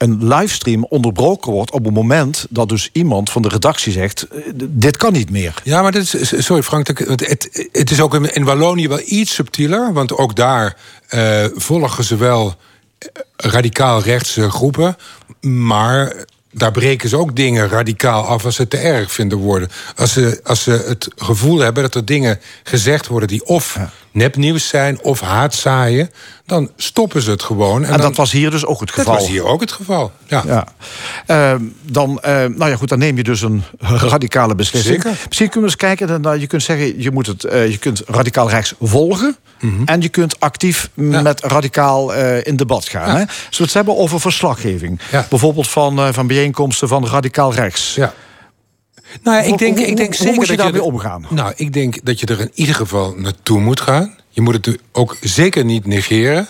een 0.00 0.28
livestream 0.28 0.84
onderbroken 0.84 1.52
wordt 1.52 1.70
op 1.70 1.84
het 1.84 1.94
moment 1.94 2.46
dat 2.50 2.68
dus 2.68 2.88
iemand 2.92 3.30
van 3.30 3.42
de 3.42 3.48
redactie 3.48 3.92
zegt: 3.92 4.22
eh, 4.22 4.42
dit 4.56 4.96
kan 4.96 5.12
niet 5.12 5.30
meer. 5.30 5.54
Ja, 5.64 5.82
maar 5.82 5.92
dit 5.92 6.14
is, 6.14 6.44
sorry 6.44 6.62
Frank, 6.62 6.88
het, 6.88 7.68
het, 7.72 7.90
is 7.90 8.00
ook 8.00 8.14
in 8.14 8.44
Wallonië 8.44 8.88
wel 8.88 9.00
iets 9.04 9.34
subtieler, 9.34 9.92
want 9.92 10.16
ook 10.16 10.36
daar 10.36 10.76
uh, 11.14 11.44
volgen 11.54 12.04
ze 12.04 12.16
wel 12.16 12.54
eh, 12.98 13.08
radicaal 13.36 14.02
rechtse 14.02 14.50
groepen, 14.50 14.96
maar 15.40 16.14
daar 16.52 16.70
breken 16.70 17.08
ze 17.08 17.16
ook 17.16 17.36
dingen 17.36 17.68
radicaal 17.68 18.24
af 18.24 18.44
als 18.44 18.54
ze 18.54 18.68
te 18.68 18.76
erg 18.76 19.12
vinden 19.12 19.38
worden. 19.38 19.68
Als 19.96 20.12
ze, 20.12 20.40
als 20.44 20.62
ze 20.62 20.84
het 20.86 21.08
gevoel 21.16 21.58
hebben 21.58 21.82
dat 21.82 21.94
er 21.94 22.04
dingen 22.04 22.40
gezegd 22.62 23.06
worden 23.06 23.28
die 23.28 23.44
of 23.44 23.78
nepnieuws 24.12 24.68
zijn 24.68 25.02
of 25.02 25.20
haatzaaien, 25.20 26.10
dan 26.46 26.70
stoppen 26.76 27.22
ze 27.22 27.30
het 27.30 27.42
gewoon. 27.42 27.84
En, 27.84 28.00
dat 28.00 28.16
was 28.16 28.32
hier 28.32 28.50
dus 28.50 28.66
ook 28.66 28.80
het 28.80 28.90
geval. 28.90 29.12
Dat 29.12 29.22
was 29.22 29.30
hier 29.30 29.44
ook 29.44 29.60
het 29.60 29.72
geval. 29.72 30.12
Ja. 30.26 30.42
ja. 30.46 30.66
Uh, 31.26 31.60
dan, 31.82 32.10
uh, 32.10 32.32
nou 32.32 32.70
ja, 32.70 32.76
goed, 32.76 32.88
dan 32.88 32.98
neem 32.98 33.16
je 33.16 33.22
dus 33.22 33.42
een 33.42 33.64
radicale 33.78 34.54
beslissing. 34.54 35.02
Zeker. 35.02 35.18
Misschien 35.28 35.50
kunnen 35.50 35.70
we 35.70 35.76
eens 35.76 35.76
kijken. 35.76 36.06
Dan, 36.06 36.20
nou, 36.20 36.40
je 36.40 36.46
kunt 36.46 36.62
zeggen, 36.62 37.02
je, 37.02 37.10
moet 37.10 37.26
het, 37.26 37.44
uh, 37.44 37.70
je 37.70 37.78
kunt 37.78 38.02
radicaal 38.06 38.50
rechts 38.50 38.74
volgen. 38.80 39.36
Mm 39.60 39.82
En 39.84 40.00
je 40.00 40.08
kunt 40.08 40.40
actief 40.40 40.90
ja. 40.94 41.20
met 41.20 41.40
radicaal 41.40 42.14
uh, 42.14 42.46
in 42.46 42.56
debat 42.56 42.88
gaan. 42.88 43.08
Ja. 43.08 43.16
Hè? 43.16 43.24
Zullen 43.28 43.48
we 43.50 43.62
het 43.62 43.72
hebben 43.72 43.96
over 43.96 44.20
verslaggeving? 44.20 45.00
Ja. 45.10 45.26
Bijvoorbeeld 45.30 45.68
van, 45.68 45.98
uh, 45.98 46.12
van 46.12 46.26
bijeenkomsten 46.40 46.88
van 46.88 47.06
radicaal 47.06 47.54
rechts. 47.54 47.94
Ja. 47.94 48.14
Nou 49.22 49.36
ja, 49.36 49.42
ik 49.42 49.58
denk, 49.58 49.78
ik 49.78 49.96
denk 49.96 50.14
zeker 50.14 50.26
hoe 50.26 50.34
moet 50.34 50.46
je 50.46 50.56
dat 50.56 50.64
daarmee 50.64 50.82
omgaan? 50.82 51.26
Nou, 51.30 51.52
ik 51.56 51.72
denk 51.72 52.04
dat 52.04 52.20
je 52.20 52.26
er 52.26 52.40
in 52.40 52.50
ieder 52.54 52.74
geval 52.74 53.14
naartoe 53.16 53.60
moet 53.60 53.80
gaan. 53.80 54.14
Je 54.28 54.40
moet 54.40 54.54
het 54.54 54.78
ook 54.92 55.16
zeker 55.20 55.64
niet 55.64 55.86
negeren. 55.86 56.48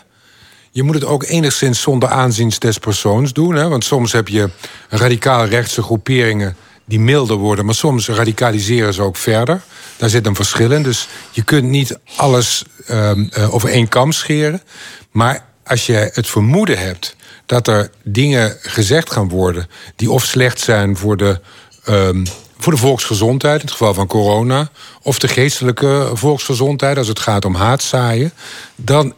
Je 0.70 0.82
moet 0.82 0.94
het 0.94 1.04
ook 1.04 1.24
enigszins 1.24 1.80
zonder 1.80 2.08
aanzien 2.08 2.52
des 2.58 2.78
persoons 2.78 3.32
doen. 3.32 3.54
Hè? 3.54 3.68
Want 3.68 3.84
soms 3.84 4.12
heb 4.12 4.28
je 4.28 4.50
radicaal 4.88 5.44
rechtse 5.44 5.82
groeperingen 5.82 6.56
die 6.84 7.00
milder 7.00 7.36
worden, 7.36 7.64
maar 7.64 7.74
soms 7.74 8.08
radicaliseren 8.08 8.94
ze 8.94 9.02
ook 9.02 9.16
verder. 9.16 9.60
Daar 9.96 10.08
zit 10.08 10.26
een 10.26 10.34
verschil 10.34 10.70
in. 10.70 10.82
Dus 10.82 11.08
je 11.30 11.42
kunt 11.42 11.68
niet 11.68 11.98
alles 12.16 12.64
um, 12.90 13.30
uh, 13.38 13.54
over 13.54 13.68
één 13.68 13.88
kam 13.88 14.12
scheren. 14.12 14.62
Maar 15.10 15.44
als 15.64 15.86
je 15.86 16.10
het 16.12 16.28
vermoeden 16.28 16.78
hebt 16.78 17.16
dat 17.50 17.68
er 17.68 17.90
dingen 18.02 18.56
gezegd 18.60 19.12
gaan 19.12 19.28
worden 19.28 19.68
die 19.96 20.10
of 20.10 20.24
slecht 20.24 20.60
zijn 20.60 20.96
voor 20.96 21.16
de 21.16 21.40
um, 21.88 22.26
voor 22.58 22.72
de 22.72 22.78
volksgezondheid, 22.78 23.54
in 23.54 23.60
het 23.60 23.70
geval 23.70 23.94
van 23.94 24.06
corona, 24.06 24.70
of 25.02 25.18
de 25.18 25.28
geestelijke 25.28 26.10
volksgezondheid 26.12 26.98
als 26.98 27.08
het 27.08 27.18
gaat 27.18 27.44
om 27.44 27.54
haatzaaien, 27.54 28.32
dan 28.76 29.14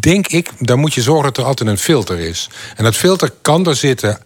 denk 0.00 0.26
ik, 0.26 0.50
dan 0.58 0.78
moet 0.78 0.94
je 0.94 1.02
zorgen 1.02 1.24
dat 1.24 1.36
er 1.36 1.44
altijd 1.44 1.68
een 1.68 1.78
filter 1.78 2.18
is. 2.18 2.48
En 2.76 2.84
dat 2.84 2.96
filter 2.96 3.32
kan 3.42 3.66
er 3.66 3.76
zitten 3.76 4.18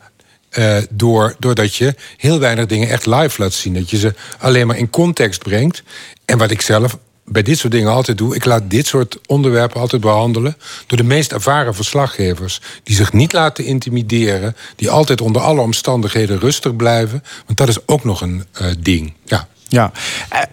uh, 0.58 0.76
door, 0.90 1.34
doordat 1.38 1.74
je 1.74 1.94
heel 2.16 2.38
weinig 2.38 2.66
dingen 2.66 2.88
echt 2.88 3.06
live 3.06 3.42
laat 3.42 3.52
zien. 3.52 3.74
Dat 3.74 3.90
je 3.90 3.98
ze 3.98 4.14
alleen 4.38 4.66
maar 4.66 4.78
in 4.78 4.90
context 4.90 5.42
brengt. 5.42 5.82
En 6.24 6.38
wat 6.38 6.50
ik 6.50 6.60
zelf 6.60 6.98
bij 7.30 7.42
dit 7.42 7.58
soort 7.58 7.72
dingen 7.72 7.92
altijd 7.92 8.18
doe. 8.18 8.34
Ik 8.34 8.44
laat 8.44 8.70
dit 8.70 8.86
soort 8.86 9.18
onderwerpen 9.26 9.80
altijd 9.80 10.02
behandelen 10.02 10.56
door 10.86 10.98
de 10.98 11.04
meest 11.04 11.32
ervaren 11.32 11.74
verslaggevers. 11.74 12.60
Die 12.82 12.96
zich 12.96 13.12
niet 13.12 13.32
laten 13.32 13.64
intimideren. 13.64 14.56
Die 14.76 14.90
altijd 14.90 15.20
onder 15.20 15.42
alle 15.42 15.60
omstandigheden 15.60 16.38
rustig 16.38 16.76
blijven. 16.76 17.22
Want 17.46 17.58
dat 17.58 17.68
is 17.68 17.86
ook 17.86 18.04
nog 18.04 18.20
een 18.20 18.44
uh, 18.60 18.68
ding. 18.78 19.12
Ja. 19.24 19.48
Ja, 19.68 19.92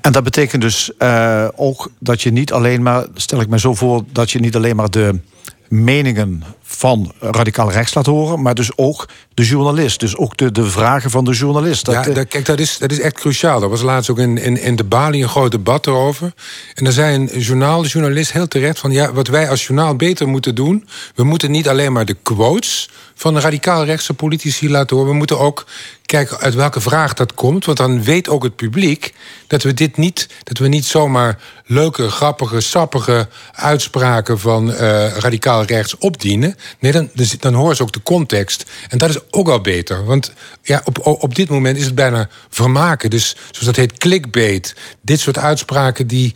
en 0.02 0.12
dat 0.12 0.24
betekent 0.24 0.62
dus 0.62 0.92
uh, 1.00 1.48
ook 1.56 1.92
dat 2.00 2.22
je 2.22 2.32
niet 2.32 2.52
alleen 2.52 2.82
maar, 2.82 3.06
stel 3.14 3.42
ik 3.42 3.48
me 3.48 3.60
zo 3.60 3.74
voor, 3.74 4.04
dat 4.12 4.32
je 4.32 4.40
niet 4.40 4.56
alleen 4.56 4.76
maar 4.76 4.90
de 4.90 5.20
meningen 5.68 6.44
van 6.70 7.12
radicaal 7.20 7.72
rechts 7.72 7.94
laat 7.94 8.06
horen, 8.06 8.42
maar 8.42 8.56
dus 8.56 8.78
ook 8.78 9.08
de 9.34 9.44
journalist. 9.44 10.00
Dus 10.00 10.18
ook 10.18 10.38
de, 10.38 10.52
de 10.52 10.66
vragen 10.66 11.10
van 11.10 11.26
de 11.26 11.32
journalist. 11.32 11.86
Dat, 11.86 12.06
ja, 12.06 12.14
dat, 12.14 12.28
kijk, 12.28 12.46
dat 12.46 12.60
is, 12.60 12.78
dat 12.78 12.92
is 12.92 13.00
echt 13.00 13.14
cruciaal. 13.14 13.62
Er 13.62 13.70
was 13.70 13.82
laatst 13.82 14.10
ook 14.10 14.20
in, 14.20 14.38
in, 14.38 14.62
in 14.62 14.76
de 14.76 14.84
Bali 14.84 15.24
een 15.24 15.30
groot 15.30 15.52
debat 15.52 15.88
erover. 15.88 16.34
En 16.74 16.84
daar 16.84 16.94
zei 16.94 17.16
een 17.16 17.40
journaal, 17.40 17.82
de 17.82 17.88
journalist 17.88 18.32
heel 18.32 18.48
terecht 18.48 18.80
van... 18.80 18.92
ja, 18.92 19.14
wat 19.14 19.28
wij 19.28 19.50
als 19.50 19.66
journaal 19.66 19.96
beter 19.96 20.28
moeten 20.28 20.56
doen... 20.56 20.88
we 21.16 21.24
moeten 21.24 21.52
niet 21.52 21.70
alleen 21.70 21.94
maar 21.94 22.06
de 22.06 22.18
quotes 22.24 22.90
van 23.16 23.40
radicaal 23.40 23.86
rechtse 23.86 24.14
politici 24.14 24.70
laten 24.70 24.96
horen... 24.96 25.12
we 25.12 25.18
moeten 25.18 25.40
ook 25.40 25.66
kijken 26.06 26.40
uit 26.40 26.56
welke 26.56 26.82
vraag 26.82 27.14
dat 27.14 27.34
komt. 27.34 27.66
Want 27.66 27.78
dan 27.78 28.04
weet 28.04 28.30
ook 28.30 28.44
het 28.44 28.56
publiek 28.56 29.14
dat 29.48 29.64
we 29.64 29.74
dit 29.74 29.98
niet, 29.98 30.28
dat 30.44 30.58
we 30.58 30.68
niet 30.68 30.86
zomaar 30.86 31.40
leuke, 31.66 32.10
grappige, 32.10 32.62
sappige 32.62 33.28
uitspraken 33.52 34.40
van 34.40 34.70
uh, 34.70 34.78
radicaal 35.08 35.64
rechts 35.64 35.98
opdienen. 35.98 36.56
Nee, 36.80 36.92
dan, 36.92 37.10
dus, 37.14 37.40
dan 37.40 37.54
horen 37.54 37.76
ze 37.76 37.82
ook 37.82 37.92
de 37.92 38.04
context. 38.04 38.66
En 38.90 38.98
dat 38.98 39.10
is 39.10 39.20
ook 39.32 39.48
al 39.48 39.62
beter. 39.62 40.06
Want 40.06 40.34
ja, 40.62 40.82
op, 40.86 41.06
op 41.06 41.36
dit 41.36 41.50
moment 41.50 41.78
is 41.78 41.86
het 41.86 41.96
bijna 41.96 42.30
vermaken. 42.50 43.10
Dus 43.10 43.36
zoals 43.52 43.66
dat 43.66 43.76
heet 43.76 43.98
clickbait. 43.98 44.76
Dit 45.02 45.20
soort 45.20 45.38
uitspraken 45.38 46.08
die, 46.08 46.34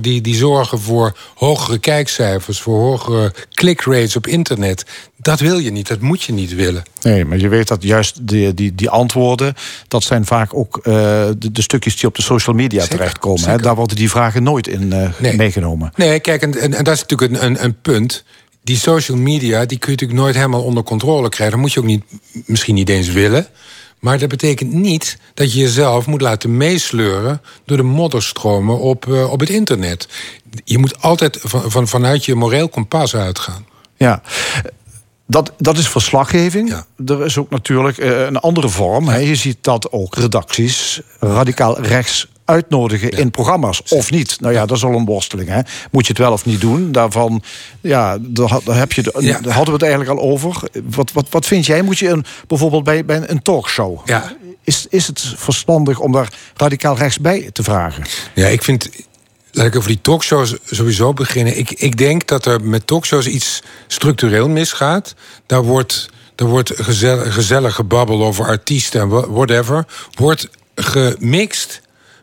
die, 0.00 0.20
die 0.20 0.34
zorgen 0.34 0.80
voor 0.80 1.16
hogere 1.34 1.78
kijkcijfers, 1.78 2.60
voor 2.60 2.80
hogere 2.80 3.34
clickrates 3.50 4.16
op 4.16 4.26
internet. 4.26 4.84
Dat 5.16 5.40
wil 5.40 5.58
je 5.58 5.70
niet, 5.70 5.88
dat 5.88 6.00
moet 6.00 6.22
je 6.22 6.32
niet 6.32 6.54
willen. 6.54 6.82
Nee, 7.02 7.24
maar 7.24 7.38
je 7.38 7.48
weet 7.48 7.68
dat 7.68 7.82
juist 7.82 8.26
die, 8.26 8.54
die, 8.54 8.74
die 8.74 8.90
antwoorden... 8.90 9.54
dat 9.88 10.02
zijn 10.02 10.24
vaak 10.24 10.54
ook 10.54 10.76
uh, 10.76 10.84
de, 10.84 11.52
de, 11.52 11.62
stukjes 11.62 11.96
die 11.96 12.08
op 12.08 12.14
de 12.14 12.22
social 12.22 12.56
media 12.56 12.80
zeker, 12.80 12.96
terechtkomen. 12.96 13.48
Hè? 13.48 13.56
Daar 13.56 13.74
worden 13.74 13.96
die 13.96 14.10
vragen 14.10 14.42
nooit 14.42 14.68
in 14.68 14.82
uh, 14.82 15.08
nee. 15.18 15.36
meegenomen. 15.36 15.92
Nee, 15.96 16.20
kijk, 16.20 16.42
en, 16.42 16.60
en, 16.60 16.74
en 16.74 16.84
dat 16.84 16.94
is 16.94 17.00
natuurlijk 17.00 17.32
een, 17.32 17.44
een, 17.44 17.64
een 17.64 17.80
punt 17.82 18.24
die 18.62 18.76
social 18.76 19.16
media, 19.16 19.64
die 19.64 19.78
kun 19.78 19.92
je 19.92 19.98
natuurlijk 20.00 20.20
nooit 20.20 20.34
helemaal 20.34 20.62
onder 20.62 20.82
controle 20.82 21.28
krijgen. 21.28 21.54
Dat 21.54 21.64
moet 21.64 21.72
je 21.72 21.80
ook 21.80 21.86
niet, 21.86 22.04
misschien 22.46 22.74
niet 22.74 22.88
eens 22.88 23.08
willen. 23.08 23.46
Maar 23.98 24.18
dat 24.18 24.28
betekent 24.28 24.72
niet 24.72 25.18
dat 25.34 25.52
je 25.52 25.60
jezelf 25.60 26.06
moet 26.06 26.20
laten 26.20 26.56
meesleuren 26.56 27.42
door 27.64 27.76
de 27.76 27.82
modderstromen 27.82 28.78
op, 28.78 29.06
uh, 29.06 29.32
op 29.32 29.40
het 29.40 29.48
internet. 29.48 30.08
Je 30.64 30.78
moet 30.78 31.02
altijd 31.02 31.38
van, 31.42 31.70
van, 31.70 31.88
vanuit 31.88 32.24
je 32.24 32.34
moreel 32.34 32.68
kompas 32.68 33.14
uitgaan. 33.14 33.66
Ja. 33.96 34.22
Dat, 35.26 35.52
dat 35.58 35.78
is 35.78 35.88
verslaggeving. 35.88 36.68
Ja. 36.68 36.86
Er 37.06 37.24
is 37.24 37.38
ook 37.38 37.50
natuurlijk 37.50 37.98
uh, 37.98 38.20
een 38.20 38.36
andere 38.36 38.68
vorm. 38.68 39.04
Ja. 39.04 39.14
Je 39.14 39.36
ziet 39.36 39.58
dat 39.60 39.92
ook 39.92 40.14
redacties 40.14 41.00
radicaal 41.20 41.80
rechts 41.80 42.28
uitnodigen 42.44 43.10
in 43.10 43.30
programma's 43.30 43.82
of 43.88 44.10
niet. 44.10 44.40
Nou 44.40 44.54
ja, 44.54 44.66
dat 44.66 44.76
is 44.76 44.84
al 44.84 44.92
een 44.92 45.04
worsteling. 45.04 45.48
Hè? 45.48 45.60
Moet 45.90 46.06
je 46.06 46.12
het 46.12 46.22
wel 46.22 46.32
of 46.32 46.44
niet 46.44 46.60
doen? 46.60 46.92
Daarvan, 46.92 47.42
ja, 47.80 48.18
daar, 48.20 48.60
heb 48.64 48.92
je, 48.92 49.02
de, 49.02 49.12
hadden 49.32 49.64
we 49.64 49.72
het 49.72 49.82
eigenlijk 49.82 50.10
al 50.10 50.30
over. 50.30 50.62
Wat, 50.84 51.12
wat, 51.12 51.26
wat 51.30 51.46
vind 51.46 51.66
jij? 51.66 51.82
Moet 51.82 51.98
je 51.98 52.08
een, 52.08 52.24
bijvoorbeeld 52.46 52.84
bij, 52.84 53.04
bij 53.04 53.22
een 53.26 53.42
talkshow... 53.42 54.00
Ja. 54.04 54.36
Is, 54.64 54.86
is 54.90 55.06
het 55.06 55.34
verstandig 55.36 55.98
om 55.98 56.12
daar 56.12 56.32
radicaal 56.56 56.96
rechts 56.96 57.18
bij 57.18 57.50
te 57.52 57.62
vragen? 57.62 58.04
Ja, 58.34 58.46
ik 58.46 58.62
vind... 58.62 58.88
Laat 59.50 59.66
ik 59.66 59.76
over 59.76 59.88
die 59.88 60.00
talkshows 60.02 60.56
sowieso 60.64 61.12
beginnen. 61.12 61.58
Ik, 61.58 61.70
ik 61.70 61.96
denk 61.96 62.28
dat 62.28 62.46
er 62.46 62.64
met 62.64 62.86
talkshows 62.86 63.26
iets 63.26 63.62
structureel 63.86 64.48
misgaat. 64.48 65.14
Daar 65.46 65.62
wordt, 65.62 66.10
daar 66.34 66.48
wordt 66.48 66.72
gezellig, 66.74 67.34
gezellig 67.34 67.74
gebabbel 67.74 68.24
over 68.24 68.44
artiesten 68.44 69.00
en 69.00 69.08
whatever. 69.32 69.86
Wordt 70.14 70.48
gemixt 70.74 71.80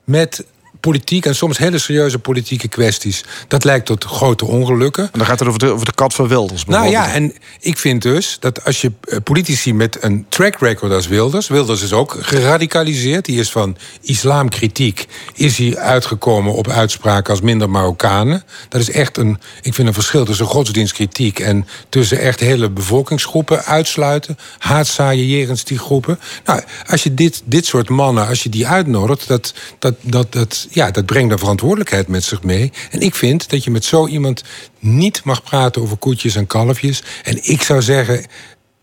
met 0.10 0.44
politiek 0.80 1.26
en 1.26 1.36
soms 1.36 1.58
hele 1.58 1.78
serieuze 1.78 2.20
politieke 2.20 2.68
kwesties. 2.68 3.24
Dat 3.48 3.64
leidt 3.64 3.86
tot 3.86 4.04
grote 4.04 4.46
ongelukken. 4.46 5.04
En 5.04 5.20
dan 5.20 5.26
gaat 5.26 5.40
het 5.40 5.48
over 5.48 5.60
de, 5.60 5.72
over 5.72 5.86
de 5.86 5.94
kat 5.94 6.14
van 6.14 6.28
Wilders. 6.28 6.66
Nou 6.66 6.90
ja, 6.90 7.14
en 7.14 7.34
ik 7.60 7.78
vind 7.78 8.02
dus 8.02 8.38
dat 8.40 8.66
als 8.66 8.82
je 8.82 8.92
eh, 9.02 9.18
politici 9.24 9.74
met 9.74 10.04
een 10.04 10.26
track 10.30 10.56
record 10.60 10.92
als 10.92 11.08
Wilders... 11.08 11.48
Wilders 11.48 11.82
is 11.82 11.94
ook 11.94 12.18
geradicaliseerd, 12.20 13.26
die 13.26 13.40
is 13.40 13.52
van 13.52 13.78
islamkritiek... 14.02 15.08
is 15.34 15.58
hij 15.58 15.78
uitgekomen 15.78 16.54
op 16.54 16.70
uitspraken 16.70 17.32
als 17.32 17.42
minder 17.42 17.70
Marokkanen. 17.70 18.44
Dat 18.70 18.82
is 18.82 18.92
echt 18.92 19.18
een, 19.18 19.40
ik 19.62 19.74
vind 19.74 19.88
een 19.88 19.94
verschil 19.94 20.26
tussen 20.26 20.46
godsdienstkritiek... 20.46 21.40
en 21.40 21.68
tussen 21.90 22.20
echt 22.20 22.40
hele 22.40 22.70
bevolkingsgroepen 22.70 23.64
uitsluiten. 23.64 24.38
Haatzaaien 24.58 25.28
jegens 25.28 25.64
die 25.64 25.78
groepen. 25.78 26.20
Nou, 26.46 26.62
als 26.88 27.04
je 27.04 27.14
dit, 27.14 27.42
dit 27.46 27.66
soort 27.66 27.90
mannen, 27.90 28.28
als 28.28 28.44
je 28.44 28.50
die 28.50 28.68
uitnodigt... 28.68 29.28
dat, 29.28 29.54
dat, 29.80 29.96
dat, 30.02 30.32
dat, 30.32 30.68
ja, 30.70 30.92
dat 30.92 31.06
brengt 31.06 31.32
een 31.32 31.40
verantwoordelijkheid 31.40 32.08
met 32.08 32.24
zich 32.24 32.44
mee. 32.44 32.72
En 32.92 33.00
ik 33.00 33.16
vind 33.16 33.50
dat 33.50 33.64
je 33.64 33.72
met 33.72 33.86
zo 33.86 34.08
iemand 34.08 34.44
niet 34.80 35.24
mag 35.24 35.44
praten 35.44 35.82
over 35.82 35.98
koetjes 35.98 36.36
en 36.36 36.48
kalfjes. 36.48 37.04
En 37.24 37.40
ik 37.44 37.62
zou 37.62 37.82
zeggen, 37.82 38.26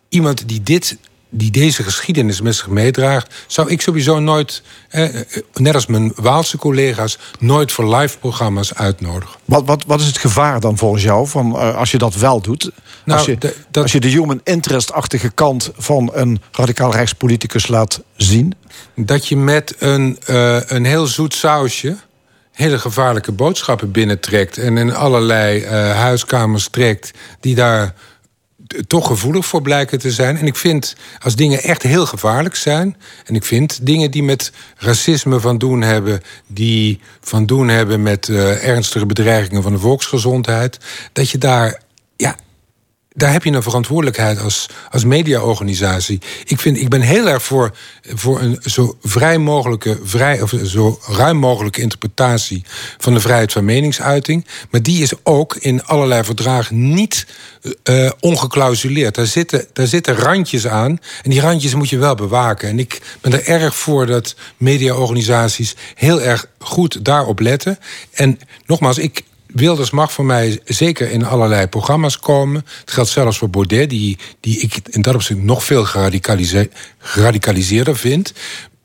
iemand 0.09 0.49
die 0.49 0.63
dit 0.63 0.97
die 1.31 1.51
deze 1.51 1.83
geschiedenis 1.83 2.41
met 2.41 2.55
zich 2.55 2.69
meedraagt, 2.69 3.35
zou 3.47 3.71
ik 3.71 3.81
sowieso 3.81 4.19
nooit, 4.21 4.63
eh, 4.89 5.09
net 5.55 5.75
als 5.75 5.87
mijn 5.87 6.13
Waalse 6.17 6.57
collega's, 6.57 7.19
nooit 7.39 7.73
voor 7.73 7.95
live 7.97 8.19
programma's 8.19 8.75
uitnodigen. 8.75 9.37
Wat, 9.45 9.65
wat, 9.67 9.85
wat 9.87 10.01
is 10.01 10.07
het 10.07 10.19
gevaar 10.19 10.61
dan 10.61 10.79
volgens 10.79 11.03
jou 11.03 11.27
van, 11.29 11.59
eh, 11.59 11.77
als 11.77 11.91
je 11.91 11.99
dat 11.99 12.15
wel 12.15 12.41
doet? 12.41 12.71
Nou, 13.05 13.19
als, 13.19 13.27
je, 13.27 13.39
de- 13.39 13.55
dat- 13.71 13.83
als 13.83 13.93
je 13.93 14.01
de 14.01 14.09
human 14.09 14.41
interest-achtige 14.45 15.31
kant 15.31 15.71
van 15.77 16.11
een 16.15 16.41
radicaal 16.53 16.93
rechtspoliticus 16.93 17.67
laat 17.67 18.01
zien? 18.17 18.55
Dat 18.95 19.29
je 19.29 19.37
met 19.37 19.75
een, 19.79 20.19
eh, 20.27 20.59
een 20.67 20.85
heel 20.85 21.07
zoet 21.07 21.35
sausje 21.35 21.97
hele 22.53 22.79
gevaarlijke 22.79 23.33
boodschappen 23.33 23.91
binnentrekt 23.91 24.59
en 24.59 24.77
in 24.79 24.95
allerlei 24.95 25.67
huiskamers 25.93 26.69
trekt 26.71 27.11
die 27.41 27.55
daar 27.55 27.95
toch 28.87 29.07
gevoelig 29.07 29.47
voor 29.47 29.63
blijken 29.63 29.99
te 29.99 30.11
zijn. 30.11 30.37
En 30.37 30.47
ik 30.47 30.57
vind, 30.57 30.97
als 31.23 31.37
dingen 31.37 31.63
echt 31.63 31.83
heel 31.83 32.07
gevaarlijk 32.07 32.55
zijn... 32.57 32.97
en 33.25 33.35
ik 33.35 33.45
vind 33.45 33.87
dingen 33.87 34.11
die 34.11 34.23
met 34.23 34.53
racisme 34.77 35.41
van 35.41 35.59
doen 35.59 35.83
hebben... 35.83 36.23
die 36.47 37.01
van 37.21 37.47
doen 37.47 37.69
hebben 37.69 38.03
met 38.03 38.29
eh, 38.29 38.69
ernstige 38.69 39.07
bedreigingen 39.07 39.63
van 39.63 39.73
de 39.73 39.79
volksgezondheid... 39.79 40.79
dat 41.13 41.31
je 41.31 41.39
daar... 41.39 41.85
Daar 43.17 43.33
heb 43.33 43.45
je 43.45 43.51
een 43.51 43.63
verantwoordelijkheid 43.63 44.41
als, 44.41 44.69
als 44.91 45.05
mediaorganisatie. 45.05 46.21
Ik, 46.45 46.61
vind, 46.61 46.81
ik 46.81 46.89
ben 46.89 47.01
heel 47.01 47.29
erg 47.29 47.43
voor, 47.43 47.77
voor 48.03 48.41
een 48.41 48.59
zo 48.63 48.97
vrij 49.03 49.39
mogelijke, 49.39 49.99
vrij, 50.03 50.43
of 50.43 50.55
zo 50.65 50.99
ruim 51.07 51.37
mogelijke 51.37 51.81
interpretatie 51.81 52.65
van 52.99 53.15
de 53.15 53.21
vrijheid 53.21 53.53
van 53.53 53.65
meningsuiting. 53.65 54.47
Maar 54.71 54.83
die 54.83 55.03
is 55.03 55.13
ook 55.23 55.57
in 55.57 55.85
allerlei 55.85 56.25
verdragen 56.25 56.95
niet 56.95 57.27
eh 57.83 58.11
ongeclausuleerd. 58.21 59.15
Daar 59.15 59.27
zitten, 59.27 59.67
daar 59.73 59.87
zitten 59.87 60.15
randjes 60.15 60.67
aan. 60.67 60.99
En 61.23 61.31
die 61.31 61.41
randjes 61.41 61.75
moet 61.75 61.89
je 61.89 61.99
wel 61.99 62.15
bewaken. 62.15 62.69
En 62.69 62.79
ik 62.79 63.01
ben 63.21 63.33
er 63.33 63.47
erg 63.47 63.77
voor 63.77 64.07
dat 64.07 64.35
mediaorganisaties 64.57 65.75
heel 65.95 66.23
erg 66.23 66.47
goed 66.59 67.05
daarop 67.05 67.41
letten. 67.41 67.79
En 68.13 68.39
nogmaals, 68.67 68.99
ik, 68.99 69.23
Wilders 69.57 69.91
mag 69.91 70.13
voor 70.13 70.25
mij 70.25 70.61
zeker 70.65 71.11
in 71.11 71.25
allerlei 71.25 71.67
programma's 71.67 72.19
komen. 72.19 72.65
Het 72.81 72.91
geldt 72.91 73.11
zelfs 73.11 73.39
voor 73.39 73.51
Baudet, 73.51 73.91
die, 73.91 74.19
die 74.41 74.59
ik 74.61 74.79
in 74.91 75.03
dat 75.03 75.15
opzicht 75.15 75.41
nog 75.41 75.65
veel 75.65 75.85
geradicalise- 75.85 76.71
geradicaliseerder 76.99 77.97
vind. 77.97 78.33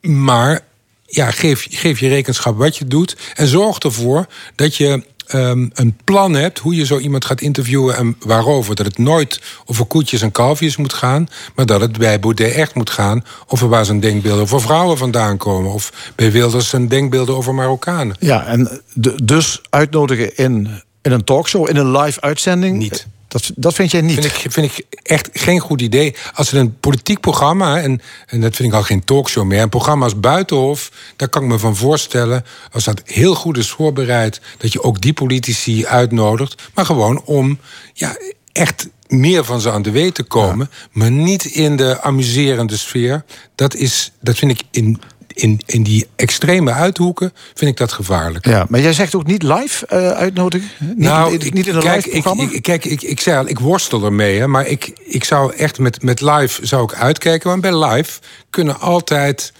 Maar 0.02 0.62
ja, 1.06 1.32
geef, 1.32 1.68
geef 1.70 2.00
je 2.00 2.08
rekenschap 2.08 2.58
wat 2.58 2.78
je 2.78 2.86
doet. 2.86 3.18
En 3.34 3.48
zorg 3.48 3.78
ervoor 3.78 4.28
dat 4.56 4.76
je 4.76 5.04
ehm, 5.28 5.68
een 5.74 5.98
plan 6.04 6.34
hebt 6.34 6.60
hoe 6.60 6.76
je 6.76 6.86
zo 6.86 6.98
iemand 6.98 7.26
gaat 7.26 7.42
interviewen 7.42 7.96
en 7.96 8.16
waarover. 8.20 8.76
Dat 8.76 8.86
het 8.86 8.98
nooit 8.98 9.42
over 9.66 9.86
koetjes 9.86 10.22
en 10.22 10.32
kalfjes 10.32 10.78
moet 10.78 10.94
gaan, 10.94 11.28
maar 11.56 11.66
dat 11.66 11.82
het 11.82 11.98
bij 11.98 12.20
Baudet 12.20 12.54
echt 12.54 12.76
moet 12.76 12.90
gaan 12.90 13.26
over 13.48 13.70
waar 13.70 13.86
zijn 13.86 14.00
denkbeelden 14.00 14.42
over 14.42 14.62
vrouwen 14.62 14.98
vandaan 14.98 15.38
komen. 15.38 15.72
Of 15.72 16.12
bij 16.16 16.32
Wilders 16.32 16.70
zijn 16.70 16.88
denkbeelden 16.88 17.36
over 17.36 17.54
Marokkanen. 17.54 18.16
Ja, 18.20 18.46
en 18.46 18.82
dus 19.24 19.62
uitnodigen 19.70 20.36
in, 20.36 20.82
in 21.02 21.12
een 21.12 21.24
talkshow, 21.24 21.70
in 21.70 21.76
een 21.76 21.98
live 21.98 22.22
uitzending? 22.22 22.78
Niet. 22.78 23.08
Dat, 23.32 23.52
dat 23.56 23.74
vind 23.74 23.92
jij 23.92 24.02
niet? 24.02 24.14
Vind 24.14 24.26
ik, 24.26 24.52
vind 24.52 24.72
ik 24.78 24.86
echt 25.04 25.30
geen 25.34 25.60
goed 25.60 25.82
idee. 25.82 26.16
Als 26.34 26.52
het 26.52 26.60
een 26.60 26.80
politiek 26.80 27.20
programma, 27.20 27.82
en, 27.82 28.02
en 28.26 28.42
dat 28.42 28.56
vind 28.56 28.70
ik 28.70 28.76
al 28.76 28.84
geen 28.84 29.04
talkshow 29.04 29.46
meer, 29.46 29.62
een 29.62 29.70
programma 29.70 30.04
als 30.04 30.20
Buitenhof, 30.20 30.92
daar 31.16 31.30
kan 31.30 31.44
ik 31.44 31.48
me 31.48 31.60
van 31.60 31.76
voorstellen, 31.76 32.46
als 32.72 32.84
dat 32.84 33.02
heel 33.06 33.36
goed 33.36 33.58
is 33.58 33.70
voorbereid, 33.70 34.42
dat 34.58 34.72
je 34.72 34.84
ook 34.84 35.02
die 35.02 35.14
politici 35.14 35.86
uitnodigt, 35.86 36.70
maar 36.74 36.86
gewoon 36.86 37.22
om 37.26 37.60
ja, 37.94 38.18
echt 38.52 38.90
meer 39.08 39.44
van 39.44 39.62
ze 39.62 39.72
aan 39.72 39.82
de 39.82 39.92
weet 39.92 40.16
te 40.16 40.24
komen, 40.24 40.70
maar 40.92 41.12
niet 41.12 41.46
in 41.46 41.76
de 41.76 42.02
amuserende 42.02 42.78
sfeer. 42.78 43.24
Dat, 43.56 43.76
is, 43.76 44.12
dat 44.22 44.38
vind 44.38 44.52
ik 44.52 44.62
in, 44.72 45.02
in, 45.34 45.62
in 45.66 45.84
die 45.84 46.08
extreme 46.16 46.72
uithoeken, 46.72 47.34
vind 47.54 47.72
ik 47.72 47.78
dat 47.78 47.92
gevaarlijk. 47.92 48.46
Ja, 48.48 48.66
maar 48.70 48.80
jij 48.80 48.94
zegt 48.94 49.16
ook 49.16 49.26
niet 49.26 49.44
live 49.44 49.86
eh, 49.86 50.12
uitnodigen? 50.12 50.70
Niet, 50.80 50.98
nou, 50.98 51.32
niet, 51.32 51.44
ik- 51.46 51.54
niet 51.54 51.68
in 51.68 51.76
een 51.76 51.82
kijk, 51.82 52.06
live 52.06 52.56
ik, 52.56 52.62
kijk, 52.62 52.86
ik, 52.86 53.02
ik 53.02 53.20
zei 53.20 53.38
al, 53.38 53.48
ik 53.48 53.60
worstel 53.60 54.04
ermee, 54.06 54.40
hè, 54.40 54.48
maar 54.48 54.68
ik, 54.68 54.92
ik 55.04 55.24
zou 55.24 55.54
echt 55.56 55.80
met, 55.80 56.04
met 56.04 56.22
live 56.22 56.66
zou 56.66 56.84
ik 56.84 56.94
uitkijken. 56.94 57.50
Want 57.50 57.62
bij 57.62 57.86
live 57.86 58.20
kunnen 58.50 58.80
altijd 58.80 59.54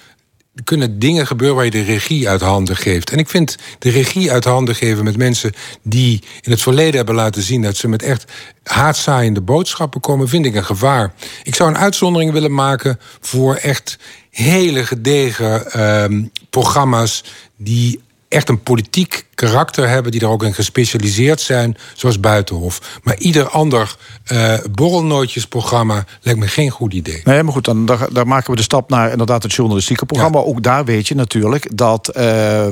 kunnen 0.64 1.00
dingen 1.00 1.28
gebeuren 1.28 1.56
waar 1.56 1.66
je 1.66 1.72
de 1.72 1.84
regie 1.84 2.30
uit 2.30 2.42
handen 2.42 2.76
geeft. 2.76 3.12
En 3.12 3.18
ik 3.18 3.30
vind 3.30 3.56
de 3.80 3.90
regie 3.90 4.32
uit 4.32 4.44
handen 4.44 4.76
geven 4.76 5.04
met 5.04 5.18
mensen 5.18 5.54
die 5.84 6.24
in 6.42 6.52
het 6.52 6.62
verleden 6.62 6.96
hebben 6.96 7.16
laten 7.16 7.42
zien 7.42 7.62
dat 7.62 7.78
ze 7.78 7.88
met 7.88 8.04
echt 8.04 8.32
haatzaaiende 8.64 9.42
boodschappen 9.42 10.02
komen, 10.02 10.28
vind 10.28 10.46
ik 10.46 10.56
een 10.56 10.66
gevaar. 10.66 11.14
Ik 11.44 11.56
zou 11.56 11.70
een 11.70 11.78
uitzondering 11.78 12.32
willen 12.32 12.54
maken 12.54 13.00
voor 13.20 13.56
echt 13.56 13.98
hele 14.30 14.86
gedegen 14.86 15.72
ehm, 15.72 16.26
programma's 16.50 17.24
die 17.58 18.02
echt 18.32 18.50
een 18.50 18.64
politiek 18.64 19.26
karakter 19.36 19.90
hebben, 19.90 20.12
die 20.12 20.20
daar 20.20 20.30
ook 20.30 20.44
in 20.44 20.54
gespecialiseerd 20.54 21.42
zijn, 21.42 21.78
zoals 21.94 22.20
Buitenhof. 22.20 23.00
Maar 23.04 23.18
ieder 23.18 23.50
ander 23.50 23.96
eh 24.24 24.54
borrelnootjesprogramma 24.72 26.06
lijkt 26.22 26.40
me 26.40 26.48
geen 26.48 26.70
goed 26.70 26.94
idee. 26.94 27.22
Nee, 27.24 27.44
maar 27.44 27.54
goed, 27.54 27.66
dan, 27.66 27.86
daar, 27.86 28.14
daar 28.14 28.28
maken 28.28 28.52
we 28.52 28.56
de 28.56 28.62
stap 28.62 28.90
naar 28.90 29.12
inderdaad 29.12 29.44
het 29.44 29.54
journalistieke 29.54 30.06
programma. 30.06 30.40
Ook 30.40 30.64
daar 30.64 30.86
weet 30.86 31.08
je 31.08 31.16
natuurlijk 31.16 31.78
dat 31.78 32.08
eh, 32.08 32.68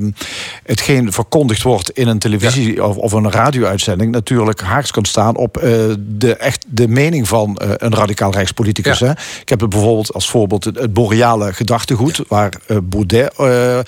hetgeen 0.63 1.11
verkondigd 1.13 1.61
wordt 1.61 1.89
in 1.91 2.07
een 2.07 2.19
televisie- 2.19 2.83
of, 2.83 2.95
of 2.95 3.11
een 3.11 3.31
radio-uitzending 3.31 4.11
natuurlijk 4.11 4.61
haaks 4.61 4.91
kan 4.91 5.05
staan 5.05 5.35
op 5.35 5.57
eh, 5.57 5.71
de, 5.99 6.35
echt 6.35 6.65
de 6.67 6.87
mening 6.87 7.27
van 7.27 7.57
eh, 7.57 7.69
een 7.77 7.95
radicaal 7.95 8.31
rechtspoliticus. 8.31 8.99
Ja. 8.99 9.05
Hè? 9.05 9.11
Ik 9.41 9.49
heb 9.49 9.59
het 9.59 9.69
bijvoorbeeld 9.69 10.13
als 10.13 10.29
voorbeeld 10.29 10.63
het, 10.63 10.79
het 10.79 10.93
boreale 10.93 11.53
gedachtegoed, 11.53 12.21
waar 12.27 12.53
Baudet 12.83 13.33
eh, 13.37 13.79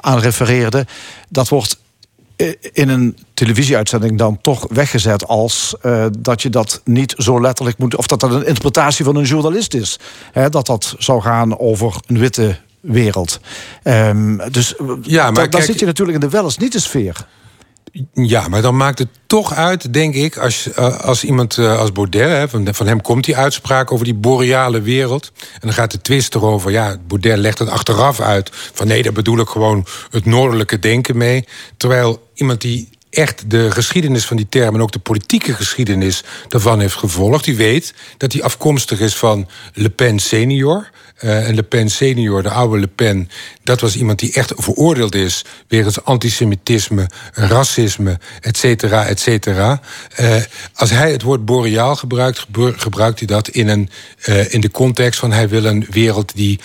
aan 0.00 0.18
refereerde. 0.18 0.86
Dat 1.28 1.48
wordt 1.48 1.78
eh, 2.36 2.52
in 2.72 2.88
een 2.88 3.16
televisieuitzending 3.34 4.18
dan 4.18 4.38
toch 4.40 4.66
weggezet 4.70 5.26
als 5.26 5.74
eh, 5.80 6.06
dat 6.18 6.42
je 6.42 6.50
dat 6.50 6.80
niet 6.84 7.14
zo 7.16 7.40
letterlijk 7.40 7.78
moet. 7.78 7.96
of 7.96 8.06
dat 8.06 8.20
dat 8.20 8.30
een 8.32 8.46
interpretatie 8.46 9.04
van 9.04 9.16
een 9.16 9.24
journalist 9.24 9.74
is. 9.74 9.98
Hè, 10.32 10.48
dat 10.48 10.66
dat 10.66 10.94
zou 10.98 11.20
gaan 11.22 11.58
over 11.58 11.94
een 12.06 12.18
witte 12.18 12.56
wereld. 12.80 13.40
Ehm, 13.82 14.50
dus 14.50 14.74
Ja, 15.02 15.22
maar 15.24 15.32
da- 15.34 15.40
daar 15.40 15.48
kijk- 15.48 15.64
zit 15.64 15.78
je 15.78 15.86
natuurlijk 15.86 16.14
in 16.22 16.24
de 16.24 16.28
wel 16.36 16.44
eens 16.44 16.56
niet 16.58 16.72
de 16.72 16.80
sfeer. 16.80 17.26
Ja, 18.12 18.48
maar 18.48 18.62
dan 18.62 18.76
maakt 18.76 18.98
het 18.98 19.08
toch 19.26 19.54
uit, 19.54 19.92
denk 19.92 20.14
ik, 20.14 20.36
als, 20.36 20.72
eh, 20.72 21.00
als 21.00 21.24
iemand 21.24 21.58
eh, 21.58 21.78
als 21.78 21.92
Baudet, 21.92 22.50
van 22.50 22.86
hem 22.86 23.00
komt 23.00 23.24
die 23.24 23.36
uitspraak 23.36 23.92
over 23.92 24.04
die 24.04 24.14
boreale 24.14 24.80
wereld. 24.80 25.32
En 25.52 25.60
dan 25.60 25.72
gaat 25.72 25.90
de 25.90 26.00
twist 26.00 26.34
erover, 26.34 26.70
ja, 26.70 26.96
Baudet 27.06 27.38
legt 27.38 27.58
het 27.58 27.68
achteraf 27.68 28.20
uit. 28.20 28.50
Van 28.52 28.86
nee, 28.86 29.02
daar 29.02 29.12
bedoel 29.12 29.38
ik 29.38 29.48
gewoon 29.48 29.86
het 30.10 30.24
noordelijke 30.24 30.78
denken 30.78 31.16
mee. 31.16 31.44
Terwijl 31.76 32.28
iemand 32.34 32.60
die 32.60 32.88
echt 33.10 33.50
de 33.50 33.70
geschiedenis 33.70 34.24
van 34.24 34.36
die 34.36 34.48
term... 34.48 34.74
en 34.74 34.82
ook 34.82 34.92
de 34.92 34.98
politieke 34.98 35.54
geschiedenis 35.54 36.24
daarvan 36.48 36.80
heeft 36.80 36.94
gevolgd... 36.96 37.44
die 37.44 37.56
weet 37.56 37.94
dat 38.16 38.32
hij 38.32 38.42
afkomstig 38.42 39.00
is 39.00 39.16
van 39.16 39.48
Le 39.72 39.90
Pen 39.90 40.18
senior... 40.18 40.90
Eh, 41.22 41.48
en 41.48 41.54
Le 41.54 41.62
Pen 41.62 41.90
senior, 41.90 42.42
de 42.42 42.50
oude 42.50 42.78
Le 42.78 42.86
Pen, 42.86 43.30
dat 43.62 43.80
was 43.80 43.96
iemand 43.96 44.18
die 44.18 44.32
echt 44.32 44.52
veroordeeld 44.56 45.14
is 45.14 45.44
wegens 45.68 46.04
antisemitisme, 46.04 47.06
racisme, 47.32 48.18
et 48.40 48.56
cetera, 48.56 49.06
et 49.06 49.20
cetera. 49.20 49.80
Eh, 50.14 50.36
als 50.74 50.90
hij 50.90 51.12
het 51.12 51.22
woord 51.22 51.44
boreaal 51.44 51.96
gebruikt, 51.96 52.46
gebruikt 52.76 53.18
hij 53.18 53.28
dat 53.28 53.48
in, 53.48 53.68
een, 53.68 53.90
eh, 54.22 54.52
in 54.52 54.60
de 54.60 54.70
context 54.70 55.20
van 55.20 55.32
hij 55.32 55.48
wil 55.48 55.64
een 55.64 55.86
wereld 55.90 56.32
die 56.34 56.60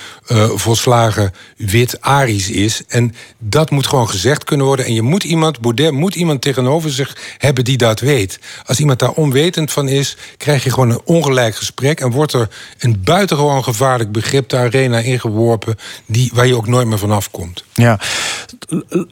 volslagen 0.55 1.33
wit-arisch 1.57 2.49
is. 2.49 2.81
En 2.87 3.15
dat 3.37 3.69
moet 3.69 3.87
gewoon 3.87 4.09
gezegd 4.09 4.43
kunnen 4.43 4.65
worden. 4.65 4.85
En 4.85 4.93
je 4.93 5.01
moet 5.01 5.23
iemand, 5.23 5.59
Baudet 5.59 5.91
moet 5.91 6.15
iemand 6.15 6.41
tegenover 6.41 6.91
zich 6.91 7.17
hebben 7.37 7.63
die 7.63 7.77
dat 7.77 7.99
weet. 7.99 8.39
Als 8.65 8.79
iemand 8.79 8.99
daar 8.99 9.11
onwetend 9.11 9.71
van 9.71 9.87
is, 9.87 10.17
krijg 10.37 10.63
je 10.63 10.69
gewoon 10.69 10.89
een 10.89 11.01
ongelijk 11.03 11.55
gesprek 11.55 11.99
en 11.99 12.11
wordt 12.11 12.33
er 12.33 12.49
een 12.79 13.01
buitengewoon 13.03 13.63
gevaarlijk 13.63 14.11
begrip 14.11 14.46
crypto-arena 14.47 14.99
ingeworpen... 14.99 15.75
Die, 16.05 16.31
waar 16.33 16.47
je 16.47 16.55
ook 16.55 16.67
nooit 16.67 16.87
meer 16.87 16.97
vanaf 16.97 17.31
komt. 17.31 17.63
Ja. 17.73 17.99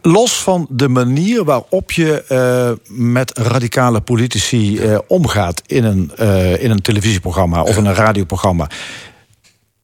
Los 0.01 0.41
van 0.41 0.67
de 0.69 0.87
manier 0.87 1.43
waarop 1.43 1.91
je 1.91 2.25
uh, 2.29 2.97
met 2.97 3.37
radicale 3.37 4.01
politici 4.01 4.79
uh, 4.79 4.97
omgaat... 5.07 5.61
in 5.65 5.83
een, 5.83 6.11
uh, 6.19 6.63
in 6.63 6.71
een 6.71 6.81
televisieprogramma 6.81 7.63
of 7.63 7.77
in 7.77 7.85
een 7.85 7.93
radioprogramma... 7.93 8.69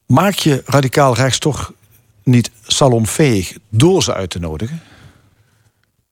maak 0.06 0.34
je 0.34 0.62
radicaal 0.66 1.14
rechts 1.14 1.38
toch 1.38 1.72
niet 2.22 2.50
salonveeg 2.66 3.56
door 3.68 4.02
ze 4.02 4.14
uit 4.14 4.30
te 4.30 4.38
nodigen? 4.38 4.82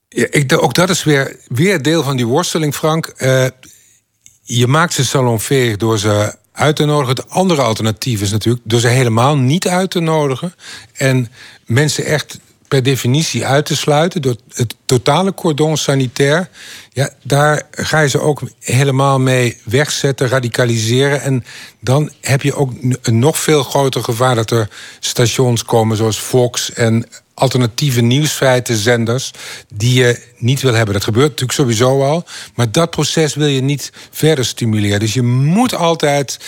Ja, 0.09 0.27
ik, 0.29 0.63
ook 0.63 0.73
dat 0.73 0.89
is 0.89 1.03
weer, 1.03 1.39
weer 1.47 1.81
deel 1.81 2.03
van 2.03 2.17
die 2.17 2.27
worsteling, 2.27 2.75
Frank. 2.75 3.13
Je 4.43 4.67
maakt 4.67 4.93
ze 4.93 5.05
salonveeg 5.05 5.77
door 5.77 5.99
ze 5.99 6.35
uit 6.51 6.75
te 6.75 6.85
nodigen. 6.85 7.15
Het 7.15 7.29
andere 7.29 7.61
alternatief 7.61 8.21
is 8.21 8.31
natuurlijk 8.31 8.63
door 8.65 8.79
ze 8.79 8.87
helemaal 8.87 9.37
niet 9.37 9.67
uit 9.67 9.91
te 9.91 9.99
nodigen. 9.99 10.53
En 10.93 11.31
mensen 11.65 12.05
echt 12.05 12.39
per 12.67 12.83
definitie 12.83 13.45
uit 13.45 13.65
te 13.65 13.75
sluiten 13.75 14.21
door 14.21 14.35
het 14.53 14.75
totale 14.85 15.33
cordon 15.33 15.77
sanitair. 15.77 16.49
Ja, 16.93 17.09
daar 17.23 17.61
ga 17.71 17.99
je 17.99 18.09
ze 18.09 18.19
ook 18.19 18.41
helemaal 18.59 19.19
mee 19.19 19.57
wegzetten, 19.63 20.27
radicaliseren. 20.27 21.21
En 21.21 21.45
dan 21.79 22.11
heb 22.21 22.41
je 22.41 22.55
ook 22.55 22.71
een 23.01 23.19
nog 23.19 23.37
veel 23.37 23.63
groter 23.63 24.03
gevaar 24.03 24.35
dat 24.35 24.51
er 24.51 24.69
stations 24.99 25.65
komen 25.65 25.97
zoals 25.97 26.17
Fox 26.17 26.73
en 26.73 27.05
alternatieve 27.41 28.01
nieuwsfeitenzenders 28.01 29.31
die 29.73 29.93
je 29.93 30.23
niet 30.37 30.61
wil 30.61 30.73
hebben. 30.73 30.93
Dat 30.93 31.03
gebeurt 31.03 31.29
natuurlijk 31.29 31.59
sowieso 31.59 32.03
al. 32.03 32.25
Maar 32.55 32.71
dat 32.71 32.89
proces 32.89 33.35
wil 33.35 33.47
je 33.47 33.61
niet 33.61 33.91
verder 34.11 34.45
stimuleren. 34.45 34.99
Dus 34.99 35.13
je 35.13 35.21
moet 35.21 35.75
altijd 35.75 36.39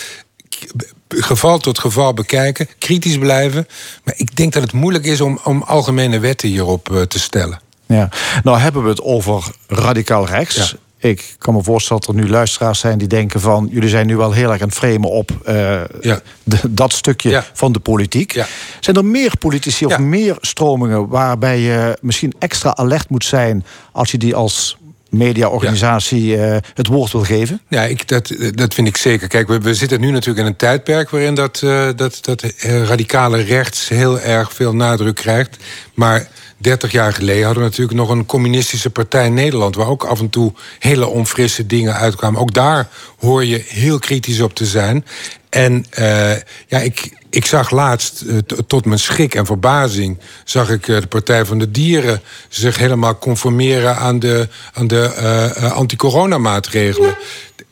geval 1.08 1.58
tot 1.58 1.78
geval 1.78 2.14
bekijken, 2.14 2.68
kritisch 2.78 3.18
blijven. 3.18 3.66
Maar 4.04 4.14
ik 4.16 4.36
denk 4.36 4.52
dat 4.52 4.62
het 4.62 4.72
moeilijk 4.72 5.04
is 5.04 5.20
om, 5.20 5.38
om 5.44 5.62
algemene 5.62 6.18
wetten 6.18 6.48
hierop 6.48 6.88
uh, 6.92 7.02
te 7.02 7.18
stellen. 7.18 7.60
Ja, 7.86 8.08
nou 8.42 8.58
hebben 8.58 8.82
we 8.82 8.88
het 8.88 9.02
over 9.02 9.44
radicaal 9.66 10.26
rechts. 10.26 10.74
Ik 11.10 11.34
kan 11.38 11.54
me 11.54 11.62
voorstellen 11.62 12.02
dat 12.06 12.14
er 12.14 12.22
nu 12.22 12.28
luisteraars 12.28 12.78
zijn 12.78 12.98
die 12.98 13.08
denken 13.08 13.40
van... 13.40 13.68
jullie 13.70 13.88
zijn 13.88 14.06
nu 14.06 14.16
wel 14.16 14.32
heel 14.32 14.52
erg 14.52 14.60
aan 14.60 14.68
het 14.68 14.76
framen 14.76 15.10
op 15.10 15.30
uh, 15.48 15.80
ja. 16.00 16.20
de, 16.42 16.58
dat 16.70 16.92
stukje 16.92 17.30
ja. 17.30 17.44
van 17.52 17.72
de 17.72 17.78
politiek. 17.78 18.32
Ja. 18.32 18.46
Zijn 18.80 18.96
er 18.96 19.04
meer 19.04 19.32
politici 19.38 19.86
of 19.86 19.98
meer 19.98 20.36
stromingen... 20.40 21.08
waarbij 21.08 21.60
je 21.60 21.98
misschien 22.00 22.32
extra 22.38 22.76
alert 22.76 23.08
moet 23.08 23.24
zijn... 23.24 23.64
als 23.92 24.10
je 24.10 24.18
die 24.18 24.34
als 24.34 24.76
mediaorganisatie 25.08 26.26
ja. 26.26 26.54
uh, 26.54 26.56
het 26.74 26.86
woord 26.86 27.12
wil 27.12 27.24
geven? 27.24 27.60
Ja, 27.68 27.82
ik, 27.82 28.08
dat, 28.08 28.34
dat 28.50 28.74
vind 28.74 28.88
ik 28.88 28.96
zeker. 28.96 29.28
Kijk, 29.28 29.48
we, 29.48 29.58
we 29.58 29.74
zitten 29.74 30.00
nu 30.00 30.10
natuurlijk 30.10 30.38
in 30.38 30.46
een 30.46 30.56
tijdperk 30.56 31.10
waarin 31.10 31.34
dat, 31.34 31.60
uh, 31.64 31.88
dat, 31.96 32.18
dat 32.20 32.44
radicale 32.62 33.40
rechts 33.40 33.88
heel 33.88 34.20
erg 34.20 34.52
veel 34.52 34.74
nadruk 34.74 35.14
krijgt. 35.14 35.56
Maar 35.94 36.28
30 36.64 36.92
jaar 36.92 37.12
geleden 37.12 37.44
hadden 37.44 37.62
we 37.62 37.68
natuurlijk 37.68 37.98
nog 37.98 38.08
een 38.08 38.26
communistische 38.26 38.90
partij 38.90 39.26
in 39.26 39.34
Nederland... 39.34 39.74
waar 39.74 39.88
ook 39.88 40.04
af 40.04 40.20
en 40.20 40.30
toe 40.30 40.52
hele 40.78 41.06
onfrisse 41.06 41.66
dingen 41.66 41.94
uitkwamen. 41.94 42.40
Ook 42.40 42.54
daar 42.54 42.88
hoor 43.18 43.44
je 43.44 43.64
heel 43.68 43.98
kritisch 43.98 44.40
op 44.40 44.54
te 44.54 44.66
zijn. 44.66 45.04
En 45.48 45.86
uh, 45.98 46.30
ja, 46.66 46.78
ik, 46.78 47.12
ik 47.30 47.46
zag 47.46 47.70
laatst, 47.70 48.22
uh, 48.22 48.38
tot 48.66 48.84
mijn 48.84 48.98
schrik 48.98 49.34
en 49.34 49.46
verbazing... 49.46 50.18
zag 50.44 50.70
ik 50.70 50.88
uh, 50.88 51.00
de 51.00 51.06
Partij 51.06 51.44
van 51.44 51.58
de 51.58 51.70
Dieren 51.70 52.22
zich 52.48 52.78
helemaal 52.78 53.18
conformeren... 53.18 53.96
aan 53.96 54.18
de, 54.18 54.48
aan 54.72 54.86
de 54.86 55.70
anti-coronamaatregelen. 55.74 57.16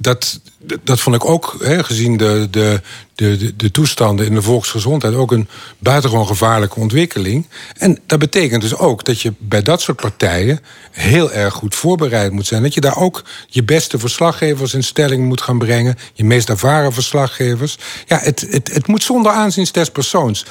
Dat, 0.02 0.40
dat 0.84 1.00
vond 1.00 1.16
ik 1.16 1.24
ook, 1.24 1.56
hè, 1.60 1.84
gezien 1.84 2.16
de, 2.16 2.48
de, 2.50 2.80
de, 3.14 3.56
de 3.56 3.70
toestanden 3.70 4.26
in 4.26 4.34
de 4.34 4.42
volksgezondheid... 4.42 5.14
ook 5.14 5.32
een 5.32 5.48
buitengewoon 5.78 6.26
gevaarlijke 6.26 6.80
ontwikkeling. 6.80 7.48
En 7.76 7.98
dat 8.06 8.18
betekent 8.18 8.62
dus 8.62 8.76
ook 8.76 9.04
dat 9.04 9.20
je 9.20 9.32
bij 9.38 9.62
dat 9.62 9.80
soort 9.80 10.00
partijen... 10.00 10.60
heel 10.90 11.32
erg 11.32 11.54
goed 11.54 11.74
voorbereid 11.74 12.32
moet 12.32 12.46
zijn. 12.46 12.62
Dat 12.62 12.74
je 12.74 12.80
daar 12.80 12.96
ook 12.96 13.24
je 13.48 13.64
beste 13.64 13.98
verslaggevers 13.98 14.74
in 14.74 14.84
stelling 14.84 15.24
moet 15.24 15.40
gaan 15.40 15.58
brengen. 15.58 15.96
Je 16.12 16.24
meest 16.24 16.48
ervaren 16.48 16.92
verslaggevers. 16.92 17.78
Ja, 18.06 18.18
het, 18.18 18.46
het, 18.50 18.74
het 18.74 18.86
moet 18.86 19.02
zonder 19.02 19.32
aanzien 19.32 19.66
des 19.72 19.90
persoons 19.90 20.44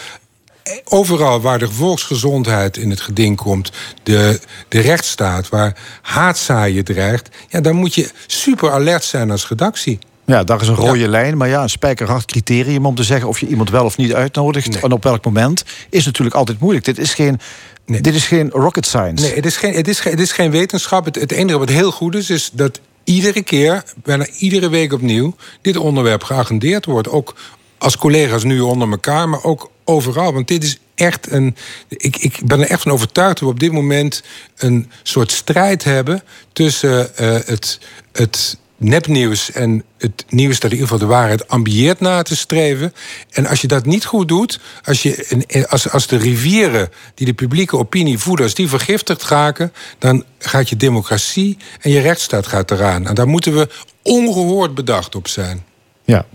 overal 0.84 1.42
waar 1.42 1.60
de 1.60 1.72
volksgezondheid 1.72 2.78
in 2.78 2.90
het 2.90 3.02
geding 3.02 3.38
komt, 3.38 3.72
de, 4.04 4.40
de 4.68 4.80
rechtsstaat, 4.80 5.50
waar 5.50 5.78
haatzaaien 6.02 6.84
dreigt, 6.84 7.30
ja, 7.50 7.62
dan 7.62 7.76
moet 7.76 7.96
je 7.96 8.10
super 8.28 8.72
alert 8.72 9.04
zijn 9.04 9.32
als 9.32 9.48
redactie. 9.48 10.00
Ja, 10.26 10.44
daar 10.44 10.62
is 10.62 10.68
een 10.68 10.76
rode 10.76 11.08
lijn, 11.08 11.38
maar 11.38 11.48
ja, 11.48 11.62
een 11.62 11.70
spijkerhard 11.70 12.26
criterium 12.26 12.86
om 12.86 12.96
te 12.96 13.04
zeggen 13.04 13.28
of 13.28 13.40
je 13.40 13.48
iemand 13.48 13.70
wel 13.70 13.86
of 13.86 13.98
niet 13.98 14.14
uitnodigt 14.14 14.80
en 14.80 14.92
op 14.92 15.04
welk 15.04 15.26
moment 15.26 15.64
is 15.90 16.06
natuurlijk 16.06 16.36
altijd 16.36 16.60
moeilijk. 16.60 16.86
Dit 16.86 16.98
is 16.98 17.14
geen. 17.14 17.40
Dit 17.86 18.08
is 18.08 18.28
geen 18.28 18.50
rocket 18.50 18.86
science. 18.86 19.26
Nee, 19.26 19.36
het 19.36 19.46
is 19.46 19.58
geen, 19.58 19.74
het 19.74 19.88
is 19.88 20.00
geen, 20.00 20.12
het 20.12 20.22
is 20.22 20.32
geen 20.32 20.52
wetenschap. 20.52 21.06
Het, 21.06 21.16
het 21.16 21.32
enige 21.32 21.58
wat 21.58 21.70
heel 21.70 21.92
goed 21.92 22.16
is, 22.16 22.30
is 22.30 22.50
dat 22.54 22.80
iedere 23.04 23.44
keer, 23.44 23.84
bijna 24.04 24.28
iedere 24.38 24.70
week 24.70 24.94
opnieuw, 24.94 25.36
dit 25.62 25.78
onderwerp 25.78 26.24
geagendeerd 26.24 26.86
wordt. 26.86 27.10
Ook 27.10 27.36
als 27.78 27.98
collega's 27.98 28.44
nu 28.44 28.60
onder 28.60 28.90
elkaar, 28.90 29.30
maar 29.30 29.44
ook 29.44 29.71
overal. 29.86 30.34
Want 30.34 30.48
dit 30.48 30.64
is 30.64 30.78
echt 30.96 31.32
een. 31.32 31.56
Ik, 31.88 32.18
ik 32.18 32.40
ben 32.46 32.60
er 32.60 32.70
echt 32.70 32.82
van 32.82 32.92
overtuigd 32.92 33.40
dat 33.40 33.48
we 33.48 33.54
op 33.54 33.60
dit 33.60 33.72
moment 33.72 34.24
een 34.58 34.92
soort 35.04 35.32
strijd 35.32 35.84
hebben 35.84 36.24
tussen 36.54 37.12
uh, 37.20 37.38
het, 37.46 37.80
het 38.12 38.58
nepnieuws 38.82 39.52
en 39.52 39.84
het 39.98 40.26
nieuws 40.30 40.60
dat 40.60 40.72
in 40.72 40.78
ieder 40.78 40.88
geval 40.88 41.08
de 41.08 41.14
waarheid 41.14 41.48
ambieert 41.48 42.00
na 42.00 42.22
te 42.22 42.36
streven. 42.36 42.94
En 43.30 43.46
als 43.46 43.62
je 43.62 43.68
dat 43.68 43.86
niet 43.86 44.06
goed 44.06 44.28
doet, 44.28 44.60
als, 44.84 45.04
je, 45.04 45.66
als, 45.70 45.90
als 45.90 46.08
de 46.08 46.18
rivieren 46.18 46.90
die 47.14 47.26
de 47.26 47.34
publieke 47.34 47.78
opinie 47.78 48.18
voeden, 48.18 48.46
als 48.46 48.56
die 48.56 48.68
vergiftigd 48.68 49.24
raken, 49.24 49.74
dan 50.00 50.24
gaat 50.40 50.70
je 50.70 50.78
democratie 50.78 51.58
en 51.80 51.92
je 51.92 52.00
rechtsstaat 52.00 52.48
gaat 52.48 52.72
eraan. 52.72 53.08
En 53.08 53.16
daar 53.16 53.28
moeten 53.28 53.56
we 53.56 53.70
ongehoord 54.02 54.76
bedacht 54.76 55.16
op 55.16 55.28
zijn. 55.28 55.64
Ja. 56.12 56.26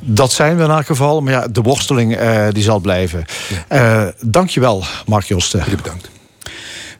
Dat 0.00 0.32
zijn 0.32 0.56
we 0.56 0.64
in 0.64 0.70
elk 0.70 0.86
geval. 0.86 1.20
Maar 1.20 1.32
ja, 1.32 1.48
de 1.48 1.62
worsteling 1.62 2.20
uh, 2.20 2.46
die 2.52 2.62
zal 2.62 2.78
blijven. 2.78 3.24
Ja. 3.68 4.04
Uh, 4.04 4.12
dankjewel, 4.20 4.84
Mark 5.06 5.24
Josten. 5.24 5.60
Jullie 5.60 5.76
bedankt. 5.76 6.08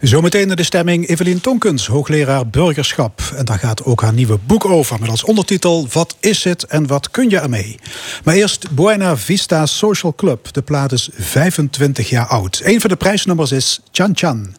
Zometeen 0.00 0.46
naar 0.46 0.56
de 0.56 0.62
stemming 0.62 1.08
Evelien 1.08 1.40
Tonkens, 1.40 1.86
hoogleraar 1.86 2.46
burgerschap. 2.46 3.20
En 3.36 3.44
daar 3.44 3.58
gaat 3.58 3.84
ook 3.84 4.02
haar 4.02 4.12
nieuwe 4.12 4.38
boek 4.46 4.64
over. 4.64 5.00
Met 5.00 5.08
als 5.10 5.24
ondertitel 5.24 5.88
Wat 5.92 6.16
is 6.20 6.44
het 6.44 6.64
en 6.64 6.86
wat 6.86 7.10
kun 7.10 7.30
je 7.30 7.38
ermee? 7.38 7.78
Maar 8.24 8.34
eerst 8.34 8.70
Buena 8.70 9.16
Vista 9.16 9.66
Social 9.66 10.14
Club. 10.14 10.52
De 10.52 10.62
plaat 10.62 10.92
is 10.92 11.08
25 11.12 12.08
jaar 12.08 12.26
oud. 12.26 12.60
Een 12.64 12.80
van 12.80 12.90
de 12.90 12.96
prijsnummers 12.96 13.52
is 13.52 13.80
Chan 13.92 14.10
Chan. 14.14 14.54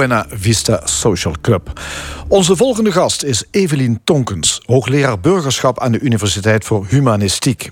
Buena 0.00 0.26
Vista 0.30 0.80
Social 0.84 1.34
Club. 1.40 1.80
Onze 2.28 2.56
volgende 2.56 2.92
gast 2.92 3.22
is 3.22 3.44
Evelien 3.50 4.00
Tonkens, 4.04 4.60
hoogleraar 4.66 5.20
burgerschap 5.20 5.80
aan 5.80 5.92
de 5.92 6.00
Universiteit 6.00 6.64
voor 6.64 6.86
Humanistiek. 6.88 7.70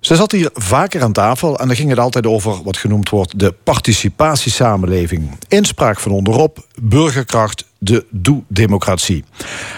Ze 0.00 0.16
zat 0.16 0.32
hier 0.32 0.50
vaker 0.52 1.02
aan 1.02 1.12
tafel 1.12 1.58
en 1.58 1.66
dan 1.66 1.76
ging 1.76 1.90
het 1.90 1.98
altijd 1.98 2.26
over 2.26 2.62
wat 2.62 2.76
genoemd 2.76 3.10
wordt 3.10 3.38
de 3.38 3.54
participatiesamenleving. 3.64 5.30
Inspraak 5.48 6.00
van 6.00 6.12
onderop, 6.12 6.66
burgerkracht, 6.82 7.64
de 7.78 8.06
doe-democratie. 8.10 9.24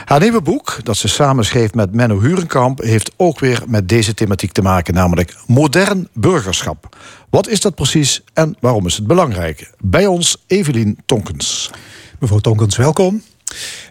Haar 0.05 0.21
nieuwe 0.21 0.43
boek, 0.43 0.79
dat 0.83 0.97
ze 0.97 1.09
samen 1.09 1.45
schreef 1.45 1.75
met 1.75 1.95
Menno 1.95 2.21
Hurenkamp, 2.21 2.81
heeft 2.81 3.13
ook 3.17 3.41
weer 3.41 3.63
met 3.67 3.89
deze 3.89 4.15
thematiek 4.15 4.53
te 4.53 4.63
maken, 4.63 4.95
namelijk 4.95 5.37
modern 5.47 6.09
burgerschap. 6.13 6.97
Wat 7.33 7.49
is 7.49 7.61
dat 7.61 7.75
precies 7.75 8.21
en 8.35 8.57
waarom 8.61 8.87
is 8.87 8.97
het 8.97 9.07
belangrijk? 9.07 9.71
Bij 9.79 10.07
ons 10.07 10.37
Evelien 10.47 10.99
Tonkens. 11.07 11.71
Mevrouw 12.19 12.39
Tonkens, 12.39 12.77
welkom. 12.77 13.23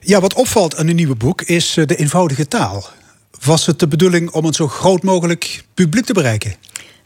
Ja, 0.01 0.19
wat 0.19 0.33
opvalt 0.33 0.75
aan 0.75 0.87
uw 0.87 0.93
nieuwe 0.93 1.15
boek 1.15 1.41
is 1.41 1.77
eh, 1.77 1.85
de 1.85 1.95
eenvoudige 1.95 2.47
taal. 2.47 2.85
Was 3.45 3.65
het 3.65 3.79
de 3.79 3.87
bedoeling 3.87 4.31
om 4.31 4.45
een 4.45 4.53
zo 4.53 4.67
groot 4.67 5.03
mogelijk 5.03 5.63
publiek 5.73 6.05
te 6.05 6.13
bereiken? 6.13 6.55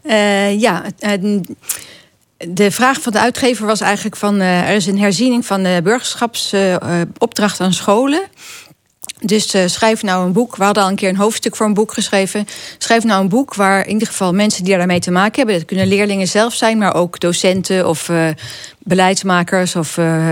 Eh, 0.03 0.59
ja, 0.59 0.83
de 2.37 2.71
vraag 2.71 3.01
van 3.01 3.11
de 3.11 3.19
uitgever 3.19 3.65
was 3.65 3.81
eigenlijk 3.81 4.15
van... 4.15 4.41
eh, 4.41 4.69
er 4.69 4.75
is 4.75 4.85
een 4.85 4.99
herziening 4.99 5.45
van 5.45 5.63
de 5.63 5.79
burgerschapsopdracht 5.83 7.59
aan 7.59 7.73
scholen. 7.73 8.23
Dus 9.19 9.53
eh, 9.53 9.61
schrijf 9.65 10.03
nou 10.03 10.25
een 10.25 10.31
boek. 10.31 10.55
We 10.55 10.63
hadden 10.63 10.83
al 10.83 10.89
een 10.89 10.95
keer 10.95 11.09
een 11.09 11.15
hoofdstuk 11.15 11.55
voor 11.55 11.65
een 11.65 11.73
boek 11.73 11.93
geschreven. 11.93 12.47
Schrijf 12.77 13.03
nou 13.03 13.21
een 13.21 13.29
boek 13.29 13.55
waar 13.55 13.85
in 13.85 13.91
ieder 13.93 14.07
geval 14.07 14.33
mensen 14.33 14.63
die 14.63 14.77
daarmee 14.77 14.99
te 14.99 15.11
maken 15.11 15.35
hebben... 15.35 15.55
dat 15.55 15.65
kunnen 15.65 15.87
leerlingen 15.87 16.27
zelf 16.27 16.53
zijn, 16.53 16.77
maar 16.77 16.93
ook 16.93 17.19
docenten 17.19 17.87
of 17.87 18.09
eh, 18.09 18.27
beleidsmakers... 18.79 19.75
of 19.75 19.97
eh, 19.97 20.29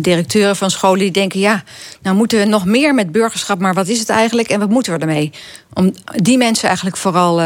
directeuren 0.00 0.56
van 0.56 0.70
scholen 0.70 0.98
die 0.98 1.10
denken... 1.10 1.40
ja, 1.40 1.62
nou 2.02 2.16
moeten 2.16 2.38
we 2.38 2.44
nog 2.44 2.64
meer 2.64 2.94
met 2.94 3.12
burgerschap... 3.12 3.58
maar 3.58 3.74
wat 3.74 3.88
is 3.88 3.98
het 3.98 4.08
eigenlijk 4.08 4.48
en 4.48 4.58
wat 4.58 4.68
moeten 4.68 4.92
we 4.92 4.98
ermee? 4.98 5.32
Om 5.72 5.94
die 6.16 6.38
mensen 6.38 6.66
eigenlijk 6.66 6.96
vooral 6.96 7.40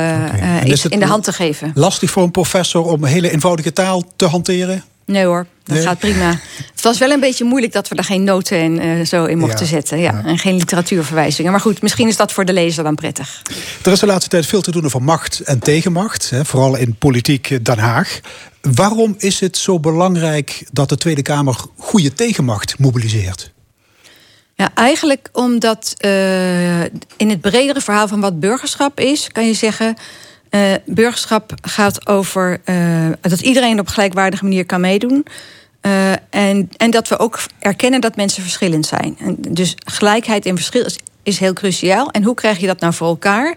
iets 0.64 0.86
in 0.86 0.98
de 0.98 1.06
hand 1.06 1.24
te 1.24 1.32
geven. 1.32 1.70
Lastig 1.74 2.10
voor 2.10 2.22
een 2.22 2.30
professor 2.30 2.84
om 2.84 3.04
hele 3.04 3.30
eenvoudige 3.30 3.72
taal 3.72 4.02
te 4.16 4.26
hanteren? 4.26 4.84
Nee 5.08 5.24
hoor, 5.24 5.46
dat 5.64 5.76
Nee? 5.76 5.86
gaat 5.86 5.98
prima. 5.98 6.38
Het 6.72 6.82
was 6.82 6.98
wel 6.98 7.10
een 7.10 7.20
beetje 7.20 7.44
moeilijk 7.44 7.72
dat 7.72 7.88
we 7.88 7.94
daar 7.94 8.04
geen 8.04 8.24
noten 8.24 8.58
en 8.58 8.78
eh, 8.78 9.04
zo 9.06 9.24
in 9.24 9.38
mochten 9.38 9.64
Ja. 9.64 9.70
zetten. 9.70 9.98
Ja. 9.98 10.12
Ja. 10.12 10.24
En 10.24 10.38
geen 10.38 10.56
literatuurverwijzingen. 10.56 11.50
Maar 11.50 11.60
goed, 11.60 11.82
misschien 11.82 12.08
is 12.08 12.16
dat 12.16 12.32
voor 12.32 12.44
de 12.44 12.52
lezer 12.52 12.84
dan 12.84 12.94
prettig. 12.94 13.42
Er 13.84 13.92
is 13.92 14.00
de 14.00 14.06
laatste 14.06 14.30
tijd 14.30 14.46
veel 14.46 14.60
te 14.60 14.70
doen 14.70 14.84
over 14.84 15.02
macht 15.02 15.40
en 15.40 15.58
tegenmacht, 15.58 16.30
hè, 16.30 16.44
vooral 16.44 16.76
in 16.76 16.94
politiek 16.94 17.50
eh, 17.50 17.58
Den 17.62 17.78
Haag. 17.78 18.20
Waarom 18.60 19.14
is 19.18 19.40
het 19.40 19.56
zo 19.56 19.80
belangrijk 19.80 20.66
dat 20.72 20.88
de 20.88 20.96
Tweede 20.96 21.22
Kamer 21.22 21.56
goede 21.78 22.12
tegenmacht 22.12 22.78
mobiliseert? 22.78 23.52
Ja, 24.54 24.70
eigenlijk 24.74 25.28
omdat 25.32 25.94
eh, 25.98 26.82
in 27.16 27.28
het 27.30 27.40
bredere 27.40 27.80
verhaal 27.80 28.08
van 28.08 28.20
wat 28.20 28.40
burgerschap 28.40 29.00
is, 29.00 29.28
kan 29.32 29.46
je 29.46 29.54
zeggen. 29.54 29.96
Eh, 30.50 30.72
burgerschap 30.84 31.52
gaat 31.62 32.06
over 32.06 32.60
eh, 32.64 33.08
dat 33.20 33.40
iedereen 33.40 33.80
op 33.80 33.88
gelijkwaardige 33.88 34.44
manier 34.44 34.66
kan 34.66 34.80
meedoen. 34.80 35.26
Eh, 35.80 36.12
en, 36.30 36.70
en 36.76 36.90
dat 36.90 37.08
we 37.08 37.18
ook 37.18 37.40
erkennen 37.58 38.00
dat 38.00 38.16
mensen 38.16 38.42
verschillend 38.42 38.86
zijn. 38.86 39.16
En 39.20 39.36
dus 39.48 39.74
gelijkheid 39.84 40.46
en 40.46 40.56
verschil 40.56 40.86
is, 41.22 41.38
heel 41.38 41.52
cruciaal. 41.52 42.10
En 42.10 42.22
hoe 42.22 42.34
krijg 42.34 42.58
je 42.58 42.66
dat 42.66 42.80
nou 42.80 42.94
voor 42.94 43.08
elkaar? 43.08 43.56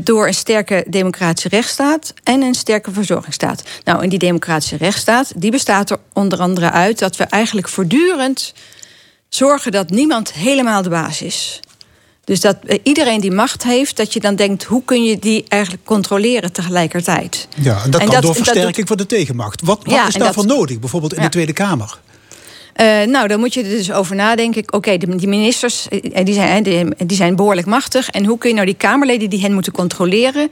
Door 0.00 0.26
een 0.26 0.34
sterke 0.34 0.84
democratische 0.88 1.48
rechtsstaat 1.48 2.14
en 2.22 2.42
een 2.42 2.54
sterke 2.54 2.92
verzorgingsstaat. 2.92 3.62
Nou, 3.84 4.02
en 4.02 4.08
die 4.08 4.18
democratische 4.18 4.76
rechtsstaat 4.76 5.32
die 5.36 5.50
bestaat 5.50 5.90
er 5.90 5.98
onder 6.12 6.38
andere 6.38 6.70
uit 6.70 6.98
dat 6.98 7.16
we 7.16 7.24
eigenlijk 7.24 7.68
voortdurend 7.68 8.54
zorgen 9.28 9.72
dat 9.72 9.90
niemand 9.90 10.32
helemaal 10.32 10.82
de 10.82 10.88
baas 10.88 11.22
is. 11.22 11.60
Dus 12.24 12.40
dat 12.40 12.56
eh, 12.66 12.78
iedereen 12.82 13.20
die 13.20 13.30
macht 13.32 13.62
heeft, 13.62 13.96
dat 13.96 14.12
je 14.12 14.20
dan 14.20 14.36
denkt: 14.36 14.64
hoe 14.64 14.82
kun 14.84 15.04
je 15.04 15.18
die 15.18 15.44
eigenlijk 15.48 15.84
controleren 15.84 16.52
tegelijkertijd? 16.52 17.48
Ja, 17.62 17.82
en 17.84 17.90
dat 17.90 18.00
En 18.00 18.06
kan 18.06 18.14
dat- 18.14 18.22
door 18.22 18.34
versterking 18.34 18.76
doet- 18.76 18.88
van 18.88 18.96
de 18.96 19.06
tegenmacht. 19.06 19.60
Wat, 19.64 19.80
wat 19.84 19.94
Ja, 19.94 20.06
is 20.06 20.14
daarvoor 20.14 20.46
dat- 20.46 20.56
nodig, 20.56 20.78
bijvoorbeeld 20.78 21.12
in 21.12 21.18
Ja. 21.18 21.24
de 21.24 21.30
Tweede 21.30 21.52
Kamer? 21.52 21.98
Uh, 22.80 23.02
nou, 23.02 23.28
dan 23.28 23.40
moet 23.40 23.54
je 23.54 23.62
er 23.62 23.68
dus 23.68 23.92
over 23.92 24.16
nadenken. 24.16 24.72
Oké, 24.72 24.96
die 24.96 25.28
ministers 25.28 25.86
die 26.24 26.34
zijn, 26.34 26.62
die 27.06 27.16
zijn 27.16 27.36
behoorlijk 27.36 27.66
machtig. 27.66 28.08
En 28.10 28.24
hoe 28.24 28.38
kun 28.38 28.48
je 28.48 28.54
nou 28.54 28.66
die 28.66 28.76
Kamerleden 28.76 29.30
die 29.30 29.40
hen 29.40 29.52
moeten 29.52 29.72
controleren... 29.72 30.48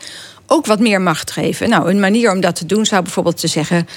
ook 0.47 0.67
wat 0.67 0.81
meer 0.81 1.01
macht 1.01 1.31
geven? 1.31 1.69
Nou, 1.69 1.91
een 1.91 2.01
manier 2.01 2.31
om 2.31 2.41
dat 2.41 2.57
te 2.57 2.67
doen 2.67 2.87
zou 2.87 3.03
bijvoorbeeld 3.03 3.37
te 3.41 3.47
zeggen... 3.47 3.89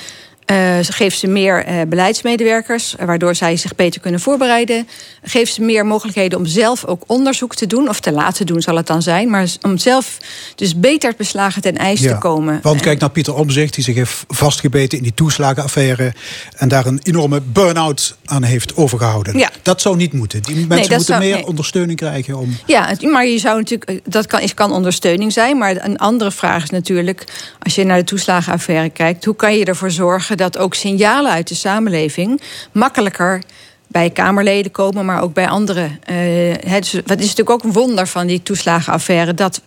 Uh, 0.51 0.77
geef 0.81 1.15
ze 1.15 1.27
meer 1.27 1.67
uh, 1.67 1.81
beleidsmedewerkers, 1.87 2.95
waardoor 3.05 3.35
zij 3.35 3.57
zich 3.57 3.75
beter 3.75 4.01
kunnen 4.01 4.19
voorbereiden. 4.19 4.87
Geef 5.23 5.49
ze 5.49 5.61
meer 5.61 5.85
mogelijkheden 5.85 6.39
om 6.39 6.45
zelf 6.45 6.85
ook 6.85 7.03
onderzoek 7.07 7.55
te 7.55 7.67
doen, 7.67 7.89
of 7.89 7.99
te 7.99 8.11
laten 8.11 8.45
doen 8.45 8.61
zal 8.61 8.75
het 8.75 8.87
dan 8.87 9.01
zijn, 9.01 9.29
maar 9.29 9.47
om 9.61 9.77
zelf 9.77 10.17
dus 10.55 10.79
beter 10.79 11.13
beslagen 11.17 11.61
ten 11.61 11.77
ijs 11.77 12.01
te 12.01 12.17
komen. 12.19 12.59
Want 12.61 12.81
kijk 12.81 12.99
naar 12.99 13.09
Pieter 13.09 13.35
Omzicht, 13.35 13.73
die 13.73 13.83
zich 13.83 13.95
heeft 13.95 14.23
vastgebeten 14.27 14.97
in 14.97 15.03
die 15.03 15.13
toeslagenaffaire 15.13 16.13
en 16.55 16.67
daar 16.67 16.85
een 16.85 16.99
enorme 17.03 17.41
burn-out 17.41 18.15
aan 18.25 18.43
heeft 18.43 18.75
overgehouden. 18.75 19.37
Ja. 19.37 19.49
Dat 19.61 19.81
zou 19.81 19.95
niet 19.95 20.13
moeten. 20.13 20.41
Die 20.41 20.55
mensen 20.55 20.89
nee, 20.89 20.97
moeten 20.97 21.19
meer 21.19 21.45
ondersteuning 21.45 21.97
krijgen 21.97 22.37
om. 22.37 22.57
Ja, 22.65 22.95
maar 23.01 23.25
je 23.25 23.37
zou 23.37 23.57
natuurlijk, 23.57 23.89
eh, 23.89 23.97
dat 24.03 24.27
kan, 24.27 24.41
kan 24.53 24.71
ondersteuning 24.71 25.33
zijn, 25.33 25.57
maar 25.57 25.85
een 25.85 25.97
andere 25.97 26.31
vraag 26.31 26.63
is 26.63 26.69
natuurlijk, 26.69 27.23
als 27.59 27.75
je 27.75 27.83
naar 27.83 27.97
de 27.97 28.03
toeslagenaffaire 28.03 28.89
kijkt, 28.89 29.25
hoe 29.25 29.35
kan 29.35 29.57
je 29.57 29.65
ervoor 29.65 29.91
zorgen 29.91 30.34
dat 30.35 30.57
ook 30.57 30.73
signalen 30.73 31.31
uit 31.31 31.47
de 31.47 31.55
samenleving 31.55 32.41
makkelijker 32.71 33.41
bij 33.87 34.09
Kamerleden 34.09 34.71
komen, 34.71 35.05
maar 35.05 35.21
ook 35.21 35.33
bij 35.33 35.47
anderen. 35.47 35.99
Uh, 36.11 36.53
het, 36.67 36.85
is, 36.85 36.93
wat 36.93 37.19
is 37.19 37.27
natuurlijk 37.27 37.49
ook 37.49 37.63
een 37.63 37.71
wonder 37.71 38.07
van 38.07 38.27
die 38.27 38.43
toeslagenaffaire 38.43 39.33
dat 39.33 39.61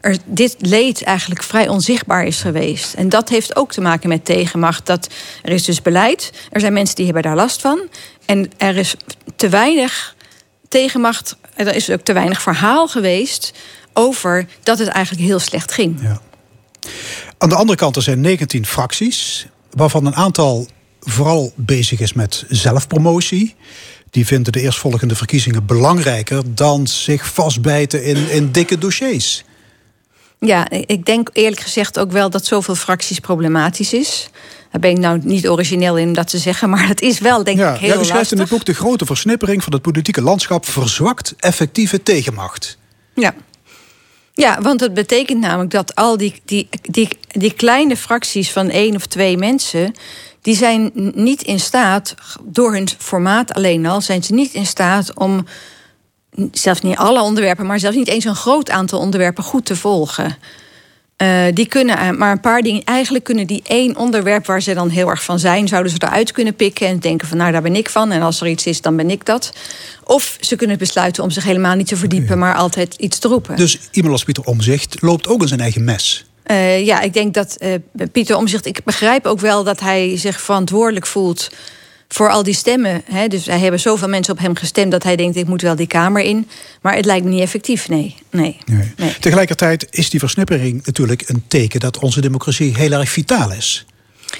er 0.00 0.16
dit 0.24 0.56
leed 0.58 1.02
eigenlijk 1.02 1.42
vrij 1.42 1.68
onzichtbaar 1.68 2.24
is 2.24 2.40
geweest. 2.40 2.94
En 2.94 3.08
dat 3.08 3.28
heeft 3.28 3.56
ook 3.56 3.72
te 3.72 3.80
maken 3.80 4.08
met 4.08 4.24
tegenmacht. 4.24 4.86
Dat 4.86 5.08
er 5.42 5.52
is 5.52 5.64
dus 5.64 5.82
beleid, 5.82 6.32
er 6.50 6.60
zijn 6.60 6.72
mensen 6.72 6.96
die 6.96 7.04
hebben 7.04 7.22
daar 7.22 7.36
last 7.36 7.60
van. 7.60 7.80
En 8.26 8.50
er 8.56 8.76
is 8.76 8.94
te 9.36 9.48
weinig 9.48 10.16
tegenmacht, 10.68 11.36
er 11.54 11.74
is 11.74 11.90
ook 11.90 12.00
te 12.00 12.12
weinig 12.12 12.42
verhaal 12.42 12.88
geweest 12.88 13.52
over 13.92 14.46
dat 14.62 14.78
het 14.78 14.88
eigenlijk 14.88 15.26
heel 15.26 15.38
slecht 15.38 15.72
ging. 15.72 15.98
Ja. 16.02 16.20
Aan 17.38 17.48
de 17.48 17.54
andere 17.54 17.78
kant, 17.78 17.96
er 17.96 18.02
zijn 18.02 18.20
19 18.20 18.66
fracties 18.66 19.46
waarvan 19.70 20.06
een 20.06 20.14
aantal 20.14 20.66
vooral 21.00 21.52
bezig 21.56 22.00
is 22.00 22.12
met 22.12 22.44
zelfpromotie. 22.48 23.54
Die 24.10 24.26
vinden 24.26 24.52
de 24.52 24.60
eerstvolgende 24.60 25.14
verkiezingen 25.14 25.66
belangrijker 25.66 26.54
dan 26.54 26.86
zich 26.86 27.32
vastbijten 27.32 28.04
in, 28.04 28.30
in 28.30 28.52
dikke 28.52 28.78
dossiers. 28.78 29.44
Ja, 30.38 30.70
ik 30.70 31.04
denk 31.04 31.28
eerlijk 31.32 31.60
gezegd 31.60 31.98
ook 31.98 32.12
wel 32.12 32.30
dat 32.30 32.46
zoveel 32.46 32.74
fracties 32.74 33.20
problematisch 33.20 33.92
is. 33.92 34.30
Daar 34.70 34.80
ben 34.80 34.90
ik 34.90 34.98
nou 34.98 35.20
niet 35.22 35.48
origineel 35.48 35.98
in 35.98 36.08
om 36.08 36.14
dat 36.14 36.28
te 36.28 36.38
zeggen, 36.38 36.70
maar 36.70 36.88
het 36.88 37.00
is 37.00 37.18
wel 37.18 37.44
denk 37.44 37.58
ja, 37.58 37.74
ik 37.74 37.80
heel 37.80 37.94
ja, 37.94 38.00
u 38.00 38.04
schrijft 38.04 38.32
in 38.32 38.38
het 38.38 38.48
boek 38.48 38.64
de 38.64 38.74
grote 38.74 39.06
versnippering 39.06 39.62
van 39.62 39.72
het 39.72 39.82
politieke 39.82 40.22
landschap 40.22 40.66
verzwakt 40.66 41.34
effectieve 41.38 42.02
tegenmacht. 42.02 42.78
Ja. 43.14 43.34
Ja, 44.40 44.60
want 44.60 44.80
het 44.80 44.94
betekent 44.94 45.40
namelijk 45.40 45.70
dat 45.70 45.94
al 45.94 46.16
die, 46.16 46.40
die, 46.44 46.68
die, 46.82 47.08
die 47.28 47.52
kleine 47.52 47.96
fracties 47.96 48.52
van 48.52 48.70
één 48.70 48.94
of 48.96 49.06
twee 49.06 49.36
mensen. 49.36 49.94
die 50.42 50.56
zijn 50.56 50.90
niet 51.14 51.42
in 51.42 51.60
staat, 51.60 52.14
door 52.42 52.72
hun 52.72 52.88
formaat 52.98 53.52
alleen 53.52 53.86
al, 53.86 54.00
zijn 54.00 54.22
ze 54.22 54.34
niet 54.34 54.52
in 54.52 54.66
staat 54.66 55.14
om. 55.14 55.46
zelfs 56.52 56.80
niet 56.80 56.96
alle 56.96 57.20
onderwerpen, 57.20 57.66
maar 57.66 57.78
zelfs 57.78 57.96
niet 57.96 58.08
eens 58.08 58.24
een 58.24 58.34
groot 58.34 58.70
aantal 58.70 59.00
onderwerpen 59.00 59.44
goed 59.44 59.64
te 59.64 59.76
volgen. 59.76 60.36
Uh, 61.22 61.44
die 61.54 61.66
kunnen 61.66 61.98
eh, 61.98 62.10
maar 62.10 62.32
een 62.32 62.40
paar 62.40 62.62
dingen. 62.62 62.84
Eigenlijk 62.84 63.24
kunnen 63.24 63.46
die 63.46 63.62
één 63.66 63.96
onderwerp 63.96 64.46
waar 64.46 64.62
ze 64.62 64.74
dan 64.74 64.88
heel 64.88 65.08
erg 65.08 65.24
van 65.24 65.38
zijn, 65.38 65.68
zouden 65.68 65.92
ze 65.92 65.98
eruit 66.00 66.32
kunnen 66.32 66.54
pikken 66.54 66.86
en 66.86 66.98
denken 66.98 67.28
van 67.28 67.36
nou 67.36 67.52
daar 67.52 67.62
ben 67.62 67.76
ik 67.76 67.90
van. 67.90 68.10
En 68.10 68.22
als 68.22 68.40
er 68.40 68.48
iets 68.48 68.66
is, 68.66 68.80
dan 68.80 68.96
ben 68.96 69.10
ik 69.10 69.26
dat. 69.26 69.52
Of 70.04 70.36
ze 70.40 70.56
kunnen 70.56 70.78
besluiten 70.78 71.22
om 71.22 71.30
zich 71.30 71.44
helemaal 71.44 71.74
niet 71.74 71.86
te 71.86 71.96
verdiepen, 71.96 72.38
maar 72.38 72.54
altijd 72.54 72.94
iets 72.94 73.18
te 73.18 73.28
roepen. 73.28 73.56
Dus 73.56 73.78
iemand 73.90 74.12
als 74.12 74.24
Pieter 74.24 74.44
Omzicht 74.44 75.02
loopt 75.02 75.28
ook 75.28 75.42
in 75.42 75.48
zijn 75.48 75.60
eigen 75.60 75.84
mes. 75.84 76.24
Uh, 76.46 76.84
ja, 76.86 77.00
ik 77.00 77.12
denk 77.12 77.34
dat 77.34 77.56
uh, 77.58 77.74
Pieter 78.12 78.36
Omzicht. 78.36 78.66
Ik 78.66 78.84
begrijp 78.84 79.26
ook 79.26 79.40
wel 79.40 79.64
dat 79.64 79.80
hij 79.80 80.16
zich 80.16 80.40
verantwoordelijk 80.40 81.06
voelt 81.06 81.48
voor 82.14 82.30
al 82.30 82.42
die 82.42 82.54
stemmen. 82.54 83.02
Hè, 83.10 83.28
dus 83.28 83.46
hij 83.46 83.58
hebben 83.58 83.80
zoveel 83.80 84.08
mensen 84.08 84.32
op 84.32 84.38
hem 84.38 84.56
gestemd 84.56 84.90
dat 84.90 85.02
hij 85.02 85.16
denkt: 85.16 85.36
ik 85.36 85.46
moet 85.46 85.62
wel 85.62 85.76
die 85.76 85.86
Kamer 85.86 86.22
in. 86.22 86.48
Maar 86.82 86.94
het 86.94 87.04
lijkt 87.04 87.24
me 87.24 87.30
niet 87.30 87.40
effectief. 87.40 87.88
Nee. 87.88 88.16
nee. 88.30 88.58
nee. 88.66 89.16
Tegelijkertijd 89.20 89.86
is 89.90 90.10
die 90.10 90.20
versnippering 90.20 90.86
natuurlijk 90.86 91.28
een 91.28 91.44
teken 91.48 91.80
dat 91.80 91.98
onze 91.98 92.20
democratie 92.20 92.76
heel 92.76 92.92
erg 92.92 93.10
vitaal 93.10 93.52
is. 93.52 93.86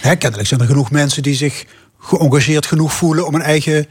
Hè, 0.00 0.16
kennelijk 0.16 0.48
zijn 0.48 0.60
er 0.60 0.66
genoeg 0.66 0.90
mensen 0.90 1.22
die 1.22 1.34
zich 1.34 1.64
geëngageerd 1.98 2.66
genoeg 2.66 2.92
voelen 2.92 3.26
om 3.26 3.34
een 3.34 3.42
eigen 3.42 3.86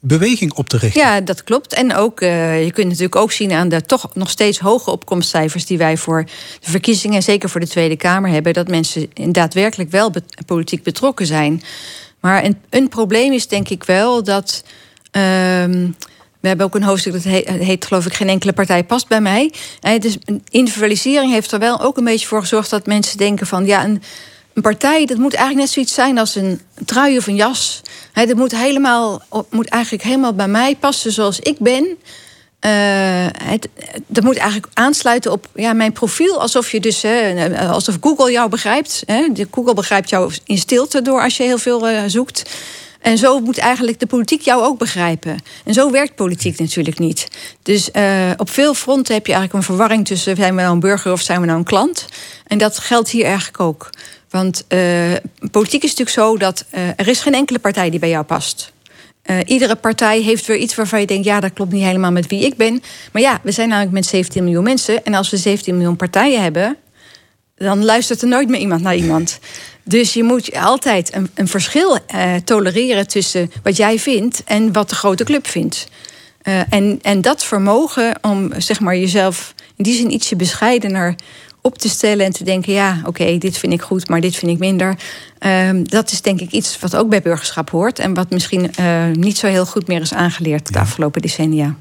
beweging 0.00 0.52
op 0.52 0.68
te 0.68 0.76
richten. 0.76 1.00
Ja, 1.00 1.20
dat 1.20 1.44
klopt. 1.44 1.74
En 1.74 1.94
ook, 1.94 2.20
uh, 2.20 2.64
je 2.64 2.72
kunt 2.72 2.86
natuurlijk 2.86 3.16
ook 3.16 3.32
zien 3.32 3.52
aan 3.52 3.68
de 3.68 3.82
toch 3.82 4.14
nog 4.14 4.30
steeds 4.30 4.58
hoge 4.58 4.90
opkomstcijfers 4.90 5.66
die 5.66 5.78
wij 5.78 5.96
voor 5.96 6.24
de 6.60 6.70
verkiezingen, 6.70 7.16
en 7.16 7.22
zeker 7.22 7.50
voor 7.50 7.60
de 7.60 7.68
Tweede 7.68 7.96
Kamer 7.96 8.30
hebben, 8.30 8.52
dat 8.52 8.68
mensen 8.68 9.10
daadwerkelijk 9.30 9.90
wel 9.90 10.12
politiek 10.46 10.82
betrokken 10.82 11.26
zijn. 11.26 11.62
Maar 12.24 12.44
een, 12.44 12.58
een 12.70 12.88
probleem 12.88 13.32
is 13.32 13.48
denk 13.48 13.68
ik 13.68 13.84
wel 13.84 14.22
dat. 14.22 14.64
Ehm, 15.10 15.90
we 16.40 16.48
hebben 16.48 16.66
ook 16.66 16.74
een 16.74 16.82
hoofdstuk 16.82 17.12
dat 17.12 17.22
heet, 17.22 17.84
geloof 17.84 18.06
ik, 18.06 18.14
geen 18.14 18.28
enkele 18.28 18.52
partij 18.52 18.84
past 18.84 19.08
bij 19.08 19.20
mij. 19.20 19.52
En 19.80 20.00
dus 20.00 20.18
individualisering 20.48 21.32
heeft 21.32 21.52
er 21.52 21.58
wel 21.58 21.80
ook 21.80 21.96
een 21.96 22.04
beetje 22.04 22.26
voor 22.26 22.40
gezorgd 22.40 22.70
dat 22.70 22.86
mensen 22.86 23.18
denken 23.18 23.46
van 23.46 23.66
ja, 23.66 23.84
een, 23.84 24.02
een 24.54 24.62
partij, 24.62 25.06
dat 25.06 25.16
moet 25.16 25.34
eigenlijk 25.34 25.64
net 25.64 25.74
zoiets 25.74 25.94
zijn 25.94 26.18
als 26.18 26.34
een 26.34 26.60
trui 26.84 27.16
of 27.16 27.26
een 27.26 27.34
jas. 27.34 27.82
He, 28.12 28.26
dat 28.26 28.36
moet, 28.36 28.56
helemaal, 28.56 29.22
moet 29.50 29.68
eigenlijk 29.68 30.04
helemaal 30.04 30.34
bij 30.34 30.48
mij 30.48 30.76
passen 30.76 31.12
zoals 31.12 31.40
ik 31.40 31.58
ben. 31.58 31.96
Uh, 32.66 33.26
het, 33.42 33.68
dat 34.06 34.24
moet 34.24 34.36
eigenlijk 34.36 34.72
aansluiten 34.74 35.32
op 35.32 35.46
ja, 35.54 35.72
mijn 35.72 35.92
profiel. 35.92 36.40
Alsof 36.40 36.70
je 36.70 36.80
dus, 36.80 37.04
alsof 37.68 37.96
Google 38.00 38.32
jou 38.32 38.48
begrijpt. 38.48 39.02
Hè. 39.06 39.26
Google 39.50 39.74
begrijpt 39.74 40.08
jou 40.10 40.32
in 40.44 40.58
stilte 40.58 41.02
door 41.02 41.22
als 41.22 41.36
je 41.36 41.42
heel 41.42 41.58
veel 41.58 41.90
uh, 41.90 42.02
zoekt. 42.06 42.42
En 43.00 43.18
zo 43.18 43.40
moet 43.40 43.58
eigenlijk 43.58 44.00
de 44.00 44.06
politiek 44.06 44.40
jou 44.40 44.62
ook 44.62 44.78
begrijpen. 44.78 45.38
En 45.64 45.74
zo 45.74 45.90
werkt 45.90 46.14
politiek 46.14 46.58
natuurlijk 46.58 46.98
niet. 46.98 47.28
Dus 47.62 47.90
op 48.36 48.50
veel 48.50 48.74
fronten 48.74 49.14
heb 49.14 49.26
je 49.26 49.32
eigenlijk 49.32 49.52
een 49.52 49.74
verwarring 49.74 50.06
tussen 50.06 50.36
zijn 50.36 50.54
we 50.54 50.60
nou 50.60 50.74
een 50.74 50.80
burger 50.80 51.12
of 51.12 51.20
zijn 51.20 51.40
we 51.40 51.46
nou 51.46 51.58
een 51.58 51.64
klant. 51.64 52.04
En 52.46 52.58
dat 52.58 52.78
geldt 52.78 53.10
hier 53.10 53.24
eigenlijk 53.24 53.60
ook. 53.60 53.90
Want 54.30 54.66
politiek 55.50 55.82
is 55.82 55.94
natuurlijk 55.94 56.16
zo 56.16 56.36
dat 56.36 56.64
er 56.96 57.08
is 57.08 57.20
geen 57.20 57.34
enkele 57.34 57.58
partij 57.58 57.90
die 57.90 58.00
bij 58.00 58.08
jou 58.08 58.24
past. 58.24 58.72
Uh, 59.26 59.38
iedere 59.46 59.74
partij 59.74 60.20
heeft 60.20 60.46
weer 60.46 60.56
iets 60.56 60.74
waarvan 60.74 61.00
je 61.00 61.06
denkt: 61.06 61.24
ja, 61.24 61.40
dat 61.40 61.52
klopt 61.52 61.72
niet 61.72 61.84
helemaal 61.84 62.12
met 62.12 62.26
wie 62.26 62.44
ik 62.44 62.56
ben. 62.56 62.82
Maar 63.12 63.22
ja, 63.22 63.40
we 63.42 63.52
zijn 63.52 63.68
namelijk 63.68 63.92
met 63.92 64.06
17 64.06 64.44
miljoen 64.44 64.64
mensen. 64.64 65.04
En 65.04 65.14
als 65.14 65.30
we 65.30 65.36
17 65.36 65.74
miljoen 65.74 65.96
partijen 65.96 66.42
hebben, 66.42 66.76
dan 67.56 67.84
luistert 67.84 68.22
er 68.22 68.28
nooit 68.28 68.48
meer 68.48 68.60
iemand 68.60 68.82
naar 68.82 68.96
iemand. 68.96 69.38
Dus 69.82 70.12
je 70.12 70.22
moet 70.22 70.56
altijd 70.56 71.14
een, 71.14 71.30
een 71.34 71.48
verschil 71.48 71.98
uh, 72.14 72.34
tolereren 72.44 73.06
tussen 73.06 73.52
wat 73.62 73.76
jij 73.76 73.98
vindt 73.98 74.42
en 74.44 74.72
wat 74.72 74.88
de 74.88 74.94
grote 74.94 75.24
club 75.24 75.46
vindt. 75.46 75.88
Uh, 76.42 76.72
en, 76.72 76.98
en 77.02 77.20
dat 77.20 77.44
vermogen 77.44 78.14
om 78.22 78.52
zeg 78.58 78.80
maar, 78.80 78.96
jezelf 78.96 79.54
in 79.76 79.84
die 79.84 79.94
zin 79.94 80.12
ietsje 80.12 80.36
bescheidener 80.36 81.14
op 81.64 81.78
te 81.78 81.88
stellen 81.88 82.26
en 82.26 82.32
te 82.32 82.44
denken: 82.44 82.72
ja, 82.72 83.02
oké, 83.04 83.38
dit 83.38 83.58
vind 83.58 83.72
ik 83.72 83.82
goed, 83.82 84.08
maar 84.08 84.20
dit 84.20 84.36
vind 84.36 84.50
ik 84.50 84.58
minder. 84.58 84.98
Uh, 85.40 85.70
dat 85.82 86.10
is 86.10 86.20
denk 86.20 86.40
ik 86.40 86.50
iets 86.50 86.78
wat 86.78 86.96
ook 86.96 87.08
bij 87.08 87.22
burgerschap 87.22 87.70
hoort 87.70 87.98
en 87.98 88.14
wat 88.14 88.30
misschien 88.30 88.70
uh, 88.80 89.06
niet 89.12 89.38
zo 89.38 89.46
heel 89.46 89.66
goed 89.66 89.86
meer 89.86 90.00
is 90.00 90.14
aangeleerd 90.14 90.72
de 90.72 90.78
afgelopen 90.78 91.22
decennia. 91.22 91.76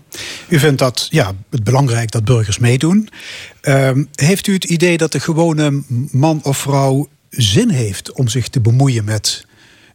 U 0.47 0.59
vindt 0.59 0.79
dat 0.79 1.07
ja, 1.09 1.31
het 1.49 1.63
belangrijk 1.63 2.11
dat 2.11 2.25
burgers 2.25 2.59
meedoen. 2.59 3.09
Uh, 3.61 3.91
heeft 4.15 4.47
u 4.47 4.53
het 4.53 4.63
idee 4.63 4.97
dat 4.97 5.11
de 5.11 5.19
gewone 5.19 5.83
man 6.11 6.39
of 6.43 6.57
vrouw 6.57 7.07
zin 7.29 7.69
heeft 7.69 8.11
om 8.11 8.27
zich 8.27 8.47
te 8.47 8.61
bemoeien 8.61 9.03
met 9.03 9.45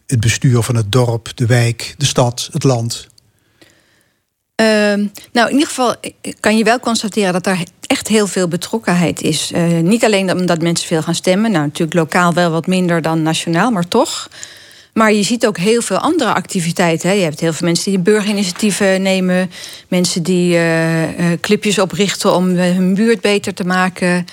het 0.06 0.20
bestuur 0.20 0.62
van 0.62 0.74
het 0.74 0.92
dorp, 0.92 1.30
de 1.34 1.46
wijk, 1.46 1.94
de 1.98 2.06
stad, 2.06 2.48
het 2.52 2.64
land? 2.64 3.08
Ehm, 4.58 5.06
nou, 5.32 5.46
in 5.46 5.52
ieder 5.52 5.68
geval 5.68 5.94
kan 6.40 6.56
je 6.56 6.64
wel 6.64 6.80
constateren 6.80 7.32
dat 7.32 7.46
er 7.46 7.58
echt 7.86 8.08
heel 8.08 8.26
veel 8.26 8.48
betrokkenheid 8.48 9.22
is. 9.22 9.52
Uh, 9.54 9.78
niet 9.80 10.04
alleen 10.04 10.32
omdat 10.32 10.62
mensen 10.62 10.86
veel 10.86 11.02
gaan 11.02 11.14
stemmen. 11.14 11.50
Nou, 11.50 11.64
natuurlijk 11.64 11.98
lokaal 11.98 12.34
wel 12.34 12.50
wat 12.50 12.66
minder 12.66 13.02
dan 13.02 13.22
nationaal, 13.22 13.70
maar 13.70 13.88
toch. 13.88 14.28
Maar 14.92 15.12
je 15.12 15.22
ziet 15.22 15.46
ook 15.46 15.58
heel 15.58 15.82
veel 15.82 15.98
andere 15.98 16.34
activiteiten. 16.34 17.08
Hè. 17.08 17.14
Je 17.14 17.22
hebt 17.22 17.40
heel 17.40 17.52
veel 17.52 17.66
mensen 17.66 17.90
die 17.90 18.00
burgerinitiatieven 18.00 19.02
nemen. 19.02 19.50
Mensen 19.88 20.22
die 20.22 20.54
uh, 20.54 21.02
clipjes 21.40 21.78
oprichten 21.78 22.34
om 22.34 22.48
hun 22.48 22.94
buurt 22.94 23.20
beter 23.20 23.54
te 23.54 23.64
maken. 23.64 24.26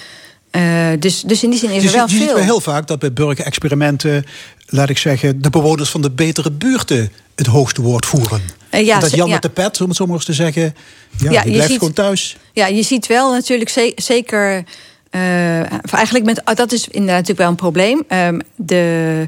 Dus, 1.00 1.22
dus 1.22 1.44
in 1.44 1.50
die 1.50 1.60
zin 1.60 1.70
is 1.70 1.86
er 1.86 1.92
wel 1.92 2.08
je 2.08 2.16
veel. 2.16 2.28
Je 2.28 2.36
ziet 2.36 2.44
heel 2.44 2.62
vaak 2.62 2.88
dat 2.88 3.00
bij 3.00 3.14
burgerexperimenten... 3.14 4.26
laat 4.66 4.90
ik 4.90 4.98
zeggen, 4.98 5.42
de 5.42 5.50
bewoners 5.50 5.90
van 5.90 6.02
de 6.02 6.12
betere 6.12 6.52
buurten 6.52 7.12
het 7.36 7.48
hoogste 7.48 7.82
woord 7.82 8.06
voeren. 8.06 8.42
Uh, 8.72 8.86
ja, 8.86 9.00
dat 9.00 9.16
Jan 9.16 9.30
met 9.30 9.42
de 9.42 9.50
pet, 9.50 9.82
om 9.82 9.88
het 9.88 9.98
zo 9.98 10.06
maar 10.06 10.16
eens 10.16 10.26
te 10.26 10.34
zeggen... 10.34 10.76
Ja, 11.18 11.32
ja 11.32 11.42
die 11.42 11.52
blijft 11.52 11.70
ziet, 11.70 11.80
gewoon 11.80 11.94
thuis. 11.94 12.38
Ja, 12.54 12.68
je 12.68 12.84
ziet 12.84 13.08
wel 13.08 13.32
natuurlijk 13.32 13.94
zeker... 13.96 14.64
Uh, 15.12 15.94
eigenlijk 15.94 16.26
met, 16.26 16.42
dat 16.58 16.72
is 16.72 16.88
inderdaad 16.88 17.28
natuurlijk 17.28 17.40
wel 17.40 17.50
een 17.50 17.56
probleem. 17.56 18.04
Um, 18.10 18.42
de 18.56 19.28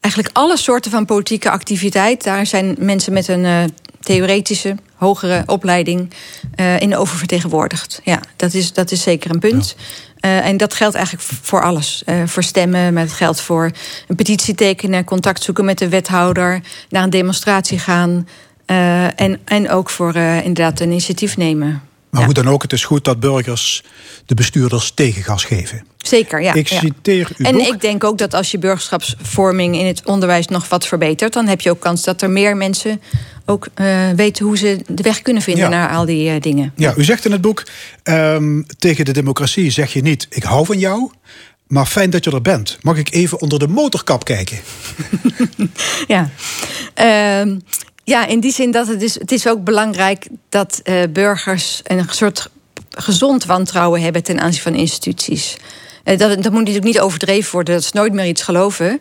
eigenlijk 0.00 0.36
alle 0.36 0.56
soorten 0.56 0.90
van 0.90 1.04
politieke 1.04 1.50
activiteit. 1.50 2.24
Daar 2.24 2.46
zijn 2.46 2.76
mensen 2.78 3.12
met 3.12 3.28
een 3.28 3.44
uh, 3.44 3.62
teoretische, 4.00 4.76
hogere 4.94 5.42
opleiding 5.46 6.10
in 6.78 6.96
oververtegenwoordigd. 6.96 8.00
Ja, 8.04 8.20
dat 8.36 8.54
is, 8.54 8.72
dat 8.72 8.90
is 8.90 9.02
zeker 9.02 9.30
een 9.30 9.38
punt. 9.38 9.76
Uh, 10.24 10.46
en 10.46 10.56
dat 10.56 10.74
geldt 10.74 10.94
eigenlijk 10.94 11.26
voor 11.42 11.62
alles. 11.62 12.02
voor 12.26 12.42
stemmen, 12.42 12.92
maar 12.92 13.02
het 13.02 13.12
geldt 13.12 13.40
voor 13.40 13.70
een 14.08 14.16
petitie 14.16 14.54
tekenen, 14.54 15.04
contact 15.04 15.42
zoeken 15.42 15.64
met 15.64 15.78
de 15.78 15.88
wethouder, 15.88 16.60
naar 16.88 17.02
een 17.02 17.10
demonstratie 17.10 17.78
gaan. 17.78 18.28
en, 18.66 19.40
en 19.44 19.70
ook 19.70 19.90
voor 19.90 20.16
inderdaad 20.16 20.80
een 20.80 20.90
initiatief 20.90 21.36
nemen. 21.36 21.82
Maar 22.14 22.24
hoe 22.24 22.34
dan 22.34 22.48
ook, 22.48 22.62
het 22.62 22.72
is 22.72 22.84
goed 22.84 23.04
dat 23.04 23.20
burgers 23.20 23.82
de 24.26 24.34
bestuurders 24.34 24.90
tegengas 24.90 25.44
geven. 25.44 25.86
Zeker, 25.98 26.42
ja. 26.42 26.54
Ik 26.54 26.68
citeer 26.68 27.30
u. 27.36 27.44
En 27.44 27.58
ik 27.58 27.80
denk 27.80 28.04
ook 28.04 28.18
dat 28.18 28.34
als 28.34 28.50
je 28.50 28.58
burgerschapsvorming 28.58 29.76
in 29.76 29.86
het 29.86 30.04
onderwijs 30.04 30.46
nog 30.46 30.68
wat 30.68 30.86
verbetert, 30.86 31.32
dan 31.32 31.46
heb 31.46 31.60
je 31.60 31.70
ook 31.70 31.80
kans 31.80 32.02
dat 32.02 32.22
er 32.22 32.30
meer 32.30 32.56
mensen 32.56 33.00
ook 33.46 33.68
uh, 33.76 34.10
weten 34.10 34.44
hoe 34.44 34.56
ze 34.56 34.80
de 34.86 35.02
weg 35.02 35.22
kunnen 35.22 35.42
vinden 35.42 35.70
naar 35.70 35.90
al 35.90 36.04
die 36.04 36.34
uh, 36.34 36.40
dingen. 36.40 36.72
Ja, 36.76 36.94
u 36.96 37.04
zegt 37.04 37.24
in 37.24 37.32
het 37.32 37.40
boek: 37.40 37.62
um, 38.04 38.66
tegen 38.78 39.04
de 39.04 39.12
democratie 39.12 39.70
zeg 39.70 39.92
je 39.92 40.02
niet: 40.02 40.26
ik 40.30 40.42
hou 40.42 40.66
van 40.66 40.78
jou. 40.78 41.10
Maar 41.66 41.86
fijn 41.86 42.10
dat 42.10 42.24
je 42.24 42.30
er 42.30 42.42
bent. 42.42 42.78
Mag 42.80 42.96
ik 42.96 43.12
even 43.12 43.40
onder 43.40 43.58
de 43.58 43.68
motorkap 43.68 44.24
kijken? 44.24 44.58
ja. 46.06 46.30
Uh, 47.00 47.56
ja, 48.04 48.26
in 48.26 48.40
die 48.40 48.52
zin 48.52 48.70
dat 48.70 48.86
het 48.86 49.02
is, 49.02 49.14
het 49.18 49.32
is 49.32 49.48
ook 49.48 49.64
belangrijk 49.64 50.26
dat 50.48 50.80
uh, 50.84 51.02
burgers 51.12 51.80
een 51.84 52.04
soort 52.08 52.50
gezond 52.90 53.44
wantrouwen 53.44 54.00
hebben 54.00 54.22
ten 54.22 54.40
aanzien 54.40 54.62
van 54.62 54.74
instituties. 54.74 55.56
Uh, 56.04 56.18
dat, 56.18 56.42
dat 56.42 56.52
moet 56.52 56.60
natuurlijk 56.60 56.84
niet 56.84 57.00
overdreven 57.00 57.52
worden, 57.52 57.74
dat 57.74 57.84
ze 57.84 57.90
nooit 57.94 58.12
meer 58.12 58.26
iets 58.26 58.42
geloven. 58.42 59.00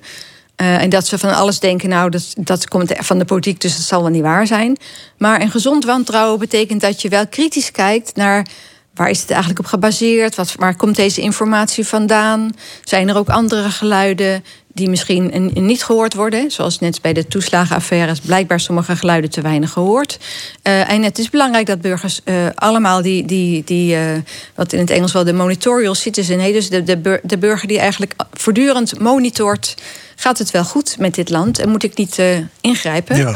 Uh, 0.61 0.81
en 0.81 0.89
dat 0.89 1.07
ze 1.07 1.17
van 1.17 1.33
alles 1.35 1.59
denken, 1.59 1.89
nou, 1.89 2.09
dat, 2.09 2.33
dat 2.37 2.67
komt 2.67 2.93
van 2.97 3.17
de 3.17 3.25
politiek, 3.25 3.61
dus 3.61 3.75
dat 3.75 3.85
zal 3.85 4.01
wel 4.01 4.11
niet 4.11 4.21
waar 4.21 4.47
zijn. 4.47 4.77
Maar 5.17 5.41
een 5.41 5.51
gezond 5.51 5.85
wantrouwen 5.85 6.39
betekent 6.39 6.81
dat 6.81 7.01
je 7.01 7.09
wel 7.09 7.27
kritisch 7.27 7.71
kijkt 7.71 8.15
naar 8.15 8.47
waar 8.93 9.09
is 9.09 9.21
het 9.21 9.29
eigenlijk 9.29 9.59
op 9.59 9.65
gebaseerd? 9.65 10.35
Wat, 10.35 10.55
waar 10.55 10.75
komt 10.75 10.95
deze 10.95 11.21
informatie 11.21 11.85
vandaan? 11.85 12.51
Zijn 12.83 13.09
er 13.09 13.17
ook 13.17 13.29
andere 13.29 13.69
geluiden 13.69 14.43
die 14.73 14.89
misschien 14.89 15.51
niet 15.53 15.83
gehoord 15.83 16.13
worden? 16.13 16.51
Zoals 16.51 16.79
net 16.79 17.01
bij 17.01 17.13
de 17.13 17.27
toeslagenaffaires 17.27 18.19
blijkbaar 18.19 18.59
sommige 18.59 18.95
geluiden 18.95 19.29
te 19.29 19.41
weinig 19.41 19.71
gehoord. 19.71 20.19
Uh, 20.63 20.89
en 20.89 21.03
het 21.03 21.19
is 21.19 21.29
belangrijk 21.29 21.65
dat 21.65 21.81
burgers 21.81 22.21
uh, 22.25 22.35
allemaal 22.55 23.01
die, 23.01 23.25
die, 23.25 23.63
die 23.63 23.95
uh, 23.95 24.01
wat 24.55 24.73
in 24.73 24.79
het 24.79 24.89
Engels 24.89 25.11
wel 25.11 25.23
de 25.23 25.33
monitorial 25.33 25.95
citizen, 25.95 26.37
nee, 26.37 26.53
dus 26.53 26.69
de, 26.69 26.83
de, 26.83 27.19
de 27.23 27.37
burger 27.37 27.67
die 27.67 27.79
eigenlijk 27.79 28.13
voortdurend 28.31 28.99
monitort, 28.99 29.75
gaat 30.15 30.37
het 30.37 30.51
wel 30.51 30.63
goed 30.63 30.95
met 30.99 31.15
dit 31.15 31.29
land 31.29 31.59
en 31.59 31.69
moet 31.69 31.83
ik 31.83 31.97
niet 31.97 32.21
ingrijpen? 32.61 33.17
Ja. 33.17 33.35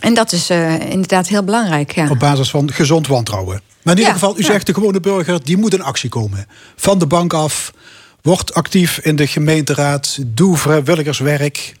En 0.00 0.14
dat 0.14 0.32
is 0.32 0.50
inderdaad 0.90 1.28
heel 1.28 1.44
belangrijk. 1.44 1.94
Ja. 1.94 2.08
Op 2.10 2.18
basis 2.18 2.50
van 2.50 2.72
gezond 2.72 3.06
wantrouwen. 3.06 3.60
Maar 3.82 3.94
in 3.94 3.98
ieder 3.98 4.14
geval, 4.14 4.38
u 4.38 4.42
zegt 4.42 4.66
de 4.66 4.74
gewone 4.74 5.00
burger, 5.00 5.44
die 5.44 5.56
moet 5.56 5.74
in 5.74 5.82
actie 5.82 6.10
komen. 6.10 6.46
Van 6.76 6.98
de 6.98 7.06
bank 7.06 7.32
af, 7.32 7.72
word 8.24 8.54
actief 8.54 8.98
in 8.98 9.16
de 9.16 9.26
gemeenteraad, 9.26 10.18
doe 10.26 10.56
vrijwilligerswerk, 10.56 11.74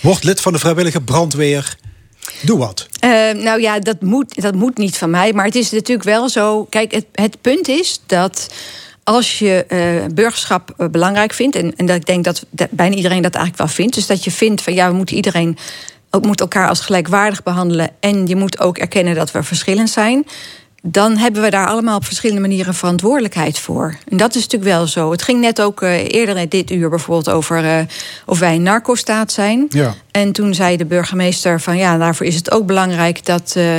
word 0.00 0.24
lid 0.24 0.40
van 0.40 0.52
de 0.52 0.58
vrijwillige 0.58 1.00
brandweer. 1.00 1.76
Doe 2.42 2.58
wat. 2.58 2.86
Uh, 3.04 3.10
nou 3.42 3.60
ja, 3.60 3.78
dat 3.78 4.00
moet, 4.00 4.42
dat 4.42 4.54
moet 4.54 4.78
niet 4.78 4.98
van 4.98 5.10
mij. 5.10 5.32
Maar 5.32 5.44
het 5.44 5.54
is 5.54 5.70
natuurlijk 5.70 6.08
wel 6.08 6.28
zo. 6.28 6.64
Kijk, 6.64 6.92
het, 6.92 7.06
het 7.12 7.40
punt 7.40 7.68
is 7.68 8.00
dat 8.06 8.54
als 9.04 9.38
je 9.38 9.64
uh, 9.68 10.14
burgerschap 10.14 10.74
uh, 10.78 10.88
belangrijk 10.88 11.32
vindt, 11.32 11.56
en, 11.56 11.76
en 11.76 11.86
dat 11.86 11.96
ik 11.96 12.06
denk 12.06 12.24
dat, 12.24 12.46
dat, 12.50 12.70
bijna 12.70 12.96
iedereen 12.96 13.22
dat 13.22 13.34
eigenlijk 13.34 13.64
wel 13.64 13.74
vindt, 13.74 13.94
dus 13.94 14.06
dat 14.06 14.24
je 14.24 14.30
vindt 14.30 14.62
van 14.62 14.74
ja, 14.74 14.88
we 14.88 14.96
moeten 14.96 15.16
iedereen 15.16 15.58
ook 16.10 16.24
moet 16.24 16.40
elkaar 16.40 16.68
als 16.68 16.80
gelijkwaardig 16.80 17.42
behandelen 17.42 17.90
en 18.00 18.26
je 18.26 18.36
moet 18.36 18.60
ook 18.60 18.78
erkennen 18.78 19.14
dat 19.14 19.30
we 19.30 19.42
verschillend 19.42 19.90
zijn 19.90 20.26
dan 20.86 21.16
hebben 21.16 21.42
we 21.42 21.50
daar 21.50 21.66
allemaal 21.66 21.96
op 21.96 22.04
verschillende 22.04 22.40
manieren 22.40 22.74
verantwoordelijkheid 22.74 23.58
voor. 23.58 23.96
En 24.08 24.16
dat 24.16 24.34
is 24.34 24.42
natuurlijk 24.42 24.70
wel 24.70 24.86
zo. 24.86 25.10
Het 25.10 25.22
ging 25.22 25.40
net 25.40 25.60
ook 25.60 25.82
uh, 25.82 26.08
eerder 26.08 26.48
dit 26.48 26.70
uur 26.70 26.88
bijvoorbeeld 26.88 27.30
over 27.30 27.64
uh, 27.64 27.78
of 28.26 28.38
wij 28.38 28.54
een 28.54 28.62
narcostaat 28.62 29.32
zijn. 29.32 29.66
Ja. 29.68 29.94
En 30.10 30.32
toen 30.32 30.54
zei 30.54 30.76
de 30.76 30.84
burgemeester 30.84 31.60
van 31.60 31.76
ja, 31.76 31.98
daarvoor 31.98 32.26
is 32.26 32.34
het 32.34 32.50
ook 32.50 32.66
belangrijk 32.66 33.24
dat. 33.24 33.54
Uh, 33.56 33.72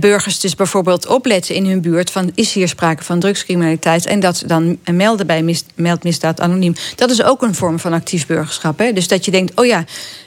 burgers 0.00 0.40
dus 0.40 0.54
bijvoorbeeld 0.54 1.06
opletten 1.06 1.54
in 1.54 1.66
hun 1.66 1.80
buurt 1.80 2.10
van 2.10 2.30
is 2.34 2.52
hier 2.52 2.68
sprake 2.68 3.04
van 3.04 3.18
drugscriminaliteit 3.18 4.06
en 4.06 4.20
dat 4.20 4.42
dan 4.46 4.78
melden 4.90 5.26
bij 5.26 5.42
mis, 5.42 5.64
meldmisdaad 5.74 6.40
anoniem. 6.40 6.74
Dat 6.94 7.10
is 7.10 7.22
ook 7.22 7.42
een 7.42 7.54
vorm 7.54 7.78
van 7.78 7.92
actief 7.92 8.26
burgerschap. 8.26 8.78
Hè? 8.78 8.92
Dus 8.92 9.08
dat 9.08 9.24
je 9.24 9.30
denkt, 9.30 9.60
oh 9.60 9.66
ja, 9.66 9.84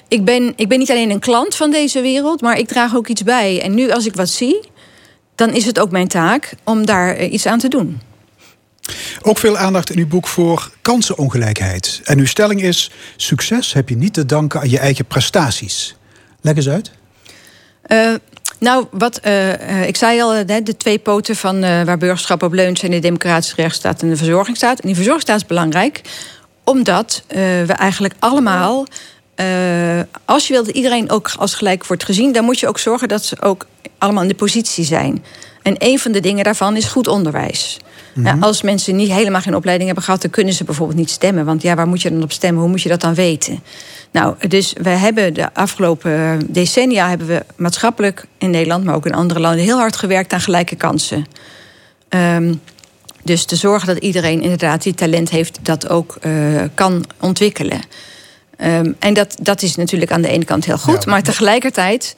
ik 0.08 0.26
ben, 0.26 0.54
ik 0.56 0.68
ben 0.68 0.80
niet 0.80 0.92
alleen 0.92 1.10
een 1.10 1.20
klant 1.20 1.56
van 1.56 1.72
deze 1.72 2.02
wereld, 2.02 2.42
maar 2.42 2.58
ik 2.58 2.68
draag 2.68 2.96
ook 2.96 3.08
iets 3.08 3.24
bij. 3.24 3.62
En 3.62 3.74
nu 3.74 3.92
als 3.92 4.06
ik 4.06 4.16
wat 4.16 4.30
zie, 4.30 4.60
dan 5.40 5.54
is 5.54 5.66
het 5.66 5.80
ook 5.80 5.92
mijn 5.92 6.08
taak 6.08 6.54
om 6.64 6.86
daar 6.86 7.16
eh, 7.16 7.32
iets 7.32 7.46
aan 7.46 7.60
te 7.60 7.68
doen. 7.68 8.02
Ook 9.22 9.38
veel 9.38 9.58
aandacht 9.58 9.90
in 9.90 10.00
uw 10.00 10.08
boek 10.08 10.28
voor 10.28 10.72
kansenongelijkheid. 10.82 12.02
En 12.04 12.20
uw 12.20 12.26
stelling 12.26 12.62
is: 12.62 12.92
succes 13.16 13.74
heb 13.74 13.90
je 13.90 13.98
niet 13.98 14.14
te 14.14 14.26
danken 14.26 14.60
aan 14.60 14.70
je 14.70 14.80
eigen 14.80 15.06
prestaties. 15.06 15.96
Leg 16.42 16.56
eens 16.56 16.70
uit. 16.70 16.92
Uh, 17.88 18.14
nou, 18.60 18.86
wat, 18.92 19.20
uh, 19.26 19.88
ik 19.88 19.98
zei 19.98 20.22
al, 20.22 20.46
de 20.46 20.78
twee 20.78 21.00
poten 21.00 21.36
van 21.36 21.60
waar 21.62 21.98
burgerschap 21.98 22.44
op 22.44 22.54
leunt 22.54 22.80
zijn 22.80 22.92
de 22.92 23.00
democratische 23.00 23.56
rechtsstaat 23.56 24.02
en 24.02 24.10
de 24.10 24.18
verzorgingsstaat. 24.18 24.80
En 24.80 24.86
die 24.86 24.96
verzorgingsstaat 24.96 25.42
is 25.42 25.48
belangrijk, 25.48 26.02
omdat 26.64 27.24
we 27.28 27.74
eigenlijk 27.78 28.14
allemaal 28.20 28.86
als 30.26 30.48
je 30.48 30.54
wilt 30.54 30.66
dat 30.66 30.76
iedereen 30.76 31.10
ook 31.10 31.32
als 31.38 31.54
gelijk 31.54 31.86
wordt 31.86 32.04
gezien, 32.04 32.32
dan 32.32 32.46
moet 32.46 32.60
je 32.60 32.68
ook 32.68 32.80
zorgen 32.80 33.08
dat 33.08 33.26
ze 33.26 33.42
ook 33.42 33.66
allemaal 34.00 34.24
in 34.24 34.30
de 34.30 34.36
positie 34.36 34.86
zijn. 34.86 35.24
En 35.62 35.76
een 35.78 36.00
van 36.00 36.12
de 36.12 36.20
dingen 36.20 36.44
daarvan 36.44 36.76
is 36.76 36.86
goed 36.86 37.08
onderwijs. 37.08 37.78
Mm 38.14 38.44
als 38.44 38.62
mensen 38.62 38.96
niet 38.96 39.12
helemaal 39.12 39.42
geen 39.42 39.56
opleiding 39.56 39.88
hebben 39.88 40.06
gehad, 40.06 40.22
dan 40.22 40.32
kunnen 40.32 40.54
ze 40.54 40.64
bijvoorbeeld 40.64 40.98
niet 40.98 41.10
stemmen. 41.10 41.46
Want 41.46 41.62
ja, 41.62 41.76
waar 41.76 41.88
moet 41.88 42.02
je 42.02 42.12
dan 42.12 42.24
op 42.24 42.32
stemmen? 42.32 42.62
Hoe 42.62 42.70
moet 42.70 42.82
je 42.82 42.90
dat 42.90 43.02
dan 43.02 43.14
weten? 43.14 43.64
Nou, 44.12 44.36
dus 44.48 44.74
we 44.82 44.90
hebben 44.90 45.34
de 45.34 45.54
afgelopen 45.54 46.40
decennia 46.48 47.10
hebben 47.10 47.28
we 47.28 47.46
maatschappelijk 47.56 48.26
in 48.38 48.50
Nederland, 48.50 48.84
maar 48.84 48.96
ook 48.96 49.06
in 49.06 49.14
andere 49.14 49.40
landen, 49.40 49.64
heel 49.64 49.78
hard 49.78 49.96
gewerkt 49.96 50.34
aan 50.34 50.42
gelijke 50.42 50.76
kansen. 50.76 51.26
Um, 52.10 52.62
dus 53.24 53.46
te 53.46 53.56
zorgen 53.56 53.88
dat 53.88 53.98
iedereen 53.98 54.42
inderdaad 54.42 54.84
die 54.84 54.94
talent 54.94 55.30
heeft, 55.30 55.60
dat 55.62 55.90
ook 55.90 56.18
uh, 56.22 56.62
kan 56.74 57.06
ontwikkelen. 57.20 57.82
Um, 58.62 58.96
en 59.00 59.14
dat, 59.14 59.36
dat 59.42 59.62
is 59.62 59.76
natuurlijk 59.76 60.12
aan 60.12 60.22
de 60.22 60.28
ene 60.28 60.46
kant 60.46 60.66
heel 60.66 60.78
goed, 60.78 61.06
maar 61.06 61.24
tegelijkertijd 61.24 62.16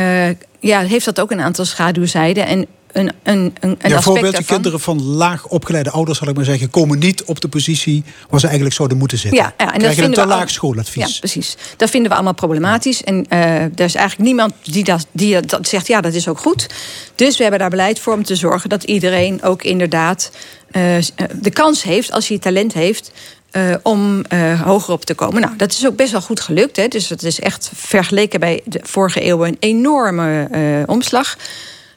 uh, 0.00 0.28
ja, 0.60 0.80
heeft 0.80 1.04
dat 1.04 1.20
ook 1.20 1.30
een 1.30 1.40
aantal 1.40 1.64
schaduwzijden. 1.64 2.46
En 2.46 2.66
een, 2.96 3.12
een, 3.22 3.54
een, 3.60 3.76
ja, 3.78 4.02
voorbeeld, 4.02 4.44
kinderen 4.44 4.80
van 4.80 5.02
laag 5.02 5.46
opgeleide 5.46 5.90
ouders, 5.90 6.18
zal 6.18 6.28
ik 6.28 6.34
maar 6.34 6.44
zeggen, 6.44 6.70
komen 6.70 6.98
niet 6.98 7.24
op 7.24 7.40
de 7.40 7.48
positie 7.48 8.04
waar 8.28 8.40
ze 8.40 8.46
eigenlijk 8.46 8.76
zouden 8.76 8.98
moeten 8.98 9.18
zitten. 9.18 9.40
Ja, 9.40 9.54
ja 9.58 9.72
en 9.74 9.80
dat 9.80 9.88
vinden 9.88 10.04
een 10.04 10.12
te 10.12 10.26
laag 10.26 10.50
schooladvies. 10.50 11.12
Ja, 11.12 11.18
precies. 11.18 11.56
Dat 11.76 11.90
vinden 11.90 12.10
we 12.10 12.16
allemaal 12.16 12.34
problematisch. 12.34 13.04
En 13.04 13.26
uh, 13.32 13.38
er 13.62 13.80
is 13.80 13.94
eigenlijk 13.94 14.18
niemand 14.18 14.52
die, 14.62 14.84
dat, 14.84 15.06
die 15.12 15.40
dat 15.40 15.68
zegt, 15.68 15.86
ja, 15.86 16.00
dat 16.00 16.14
is 16.14 16.28
ook 16.28 16.38
goed. 16.38 16.66
Dus 17.14 17.36
we 17.36 17.42
hebben 17.42 17.60
daar 17.60 17.70
beleid 17.70 17.98
voor 17.98 18.12
om 18.12 18.24
te 18.24 18.36
zorgen 18.36 18.68
dat 18.68 18.82
iedereen 18.82 19.42
ook 19.42 19.62
inderdaad 19.62 20.30
uh, 20.72 20.96
de 21.40 21.50
kans 21.50 21.82
heeft, 21.82 22.12
als 22.12 22.28
hij 22.28 22.38
talent 22.38 22.72
heeft, 22.72 23.12
uh, 23.56 23.74
om 23.82 24.24
uh, 24.32 24.62
hoger 24.62 24.92
op 24.92 25.04
te 25.04 25.14
komen. 25.14 25.40
Nou, 25.40 25.56
dat 25.56 25.72
is 25.72 25.86
ook 25.86 25.96
best 25.96 26.12
wel 26.12 26.20
goed 26.20 26.40
gelukt. 26.40 26.76
Hè? 26.76 26.88
Dus 26.88 27.08
dat 27.08 27.22
is 27.22 27.40
echt 27.40 27.70
vergeleken 27.74 28.40
bij 28.40 28.60
de 28.64 28.80
vorige 28.82 29.24
eeuw 29.24 29.46
een 29.46 29.56
enorme 29.60 30.48
uh, 30.50 30.82
omslag. 30.86 31.36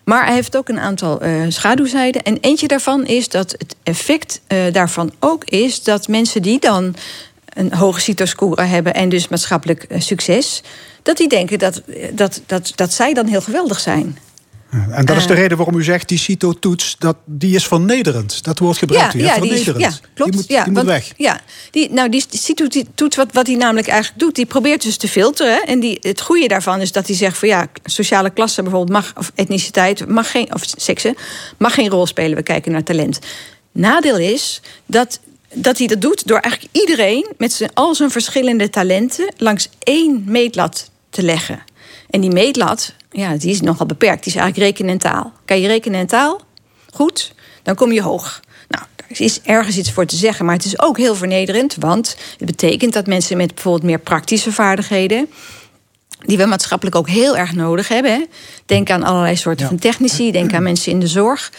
Maar 0.04 0.26
hij 0.26 0.34
heeft 0.34 0.58
ook 0.58 0.70
een 0.70 0.80
aantal 0.80 1.22
schaduwzijden. 1.48 2.24
En 2.24 2.38
eentje 2.42 2.68
daarvan 2.68 3.06
is 3.06 3.30
dat 3.30 3.52
het 3.52 3.76
effect 3.84 4.42
daarvan 4.72 5.12
ook 5.20 5.44
is 5.44 5.84
dat 5.84 6.08
mensen 6.08 6.42
die 6.42 6.60
dan 6.60 6.96
een 7.54 7.74
hoge 7.74 8.00
CITO-score 8.00 8.64
hebben 8.64 8.94
en 8.94 9.10
dus 9.10 9.28
maatschappelijk 9.28 9.86
succes, 9.98 10.64
dat 11.04 11.18
die 11.18 11.30
denken 11.30 11.60
dat, 11.60 11.82
dat, 12.12 12.42
dat, 12.46 12.72
dat 12.76 12.94
zij 12.94 13.14
dan 13.14 13.26
heel 13.26 13.42
geweldig 13.42 13.80
zijn. 13.80 14.18
En 14.70 15.06
dat 15.06 15.18
is 15.18 15.28
de 15.28 15.34
eh. 15.34 15.40
reden 15.40 15.58
waarom 15.58 15.76
u 15.76 15.84
zegt, 15.84 16.08
die 16.08 16.18
CITO-toets, 16.18 16.96
dat, 17.00 17.16
die 17.26 17.56
is 17.56 17.68
vernederend. 17.68 18.44
Dat 18.44 18.60
woord 18.60 18.78
gebruikt 18.78 19.14
ja, 19.14 19.20
u, 19.20 19.24
ja, 19.24 19.34
vernederend. 19.34 19.80
Ja, 19.80 19.92
klopt. 20.14 20.32
Die 20.32 20.42
moet, 20.42 20.50
ja, 20.50 20.64
die 20.64 20.74
moet 20.74 20.84
weg. 20.84 21.14
Ja, 21.18 21.42
die, 21.72 21.92
nou, 21.92 22.10
die 22.10 22.26
CITO-toets, 22.30 23.16
wat, 23.16 23.34
wat 23.34 23.48
hij 23.48 23.56
namelijk 23.56 23.88
eigenlijk 23.88 24.20
doet... 24.20 24.36
die 24.36 24.46
probeert 24.46 24.82
dus 24.82 24.98
te 24.98 25.08
filteren. 25.08 25.66
En 25.66 25.80
die, 25.80 25.98
het 26.02 26.22
goede 26.22 26.48
daarvan 26.48 26.82
is 26.82 26.92
dat 26.92 27.08
hij 27.08 27.16
zegt 27.16 27.38
van... 27.38 27.48
ja, 27.48 27.68
sociale 27.84 28.30
klasse 28.30 28.62
bijvoorbeeld 28.62 28.92
mag, 28.92 29.14
of 29.18 29.32
etniciteit, 29.36 30.08
mag 30.08 30.32
geen, 30.32 30.54
of 30.54 30.62
seksen... 30.78 31.16
mag 31.58 31.74
geen 31.74 31.90
rol 31.90 32.08
spelen, 32.08 32.38
we 32.38 32.44
kijken 32.44 32.72
naar 32.72 32.84
talent. 32.84 33.20
Nadeel 33.72 34.18
is 34.18 34.62
dat 34.86 35.20
dat 35.54 35.78
hij 35.78 35.88
dat 35.88 36.02
doet 36.02 36.28
door 36.28 36.40
eigenlijk 36.40 36.76
iedereen... 36.76 37.28
met 37.38 37.54
zijn, 37.54 37.72
al 37.74 37.96
zijn 37.96 38.12
verschillende 38.12 38.70
talenten 38.70 39.34
langs 39.38 39.70
één 39.80 40.24
meetlat 40.26 40.90
te 41.10 41.24
leggen. 41.24 41.64
En 42.10 42.22
die 42.22 42.32
meetlat, 42.32 42.94
ja, 43.10 43.38
die 43.38 43.50
is 43.50 43.62
nogal 43.62 43.86
beperkt. 43.86 44.24
Die 44.24 44.34
is 44.34 44.40
eigenlijk 44.40 44.70
rekenen 44.70 44.92
en 44.92 45.00
taal. 45.00 45.34
Kan 45.46 45.60
je 45.60 45.68
rekenen 45.68 46.00
en 46.00 46.08
taal? 46.08 46.42
Goed, 46.94 47.34
dan 47.64 47.76
kom 47.76 47.92
je 47.92 48.02
hoog. 48.02 48.40
Nou, 48.68 48.84
is 49.08 49.42
ergens 49.42 49.78
iets 49.78 49.92
voor 49.92 50.06
te 50.06 50.16
zeggen. 50.16 50.46
Maar 50.46 50.56
het 50.56 50.66
is 50.66 50.80
ook 50.80 50.98
heel 50.98 51.16
vernederend. 51.16 51.76
Want 51.80 52.16
het 52.38 52.46
betekent 52.46 52.94
dat 52.94 53.08
mensen 53.08 53.38
met 53.38 53.54
bijvoorbeeld 53.54 53.84
meer 53.84 54.00
praktische 54.00 54.52
vaardigheden 54.52 55.30
die 56.26 56.38
we 56.38 56.46
maatschappelijk 56.46 56.96
ook 56.96 57.10
heel 57.10 57.38
erg 57.38 57.54
nodig 57.54 57.88
hebben. 57.88 58.12
Hè. 58.12 58.26
Denk 58.66 58.90
aan 58.90 59.04
allerlei 59.04 59.36
soorten 59.36 59.68
van 59.68 59.78
technici, 59.78 60.32
denk 60.32 60.54
aan 60.54 60.64
mensen 60.64 60.92
in 60.92 61.00
de 61.00 61.08
zorg. 61.08 61.52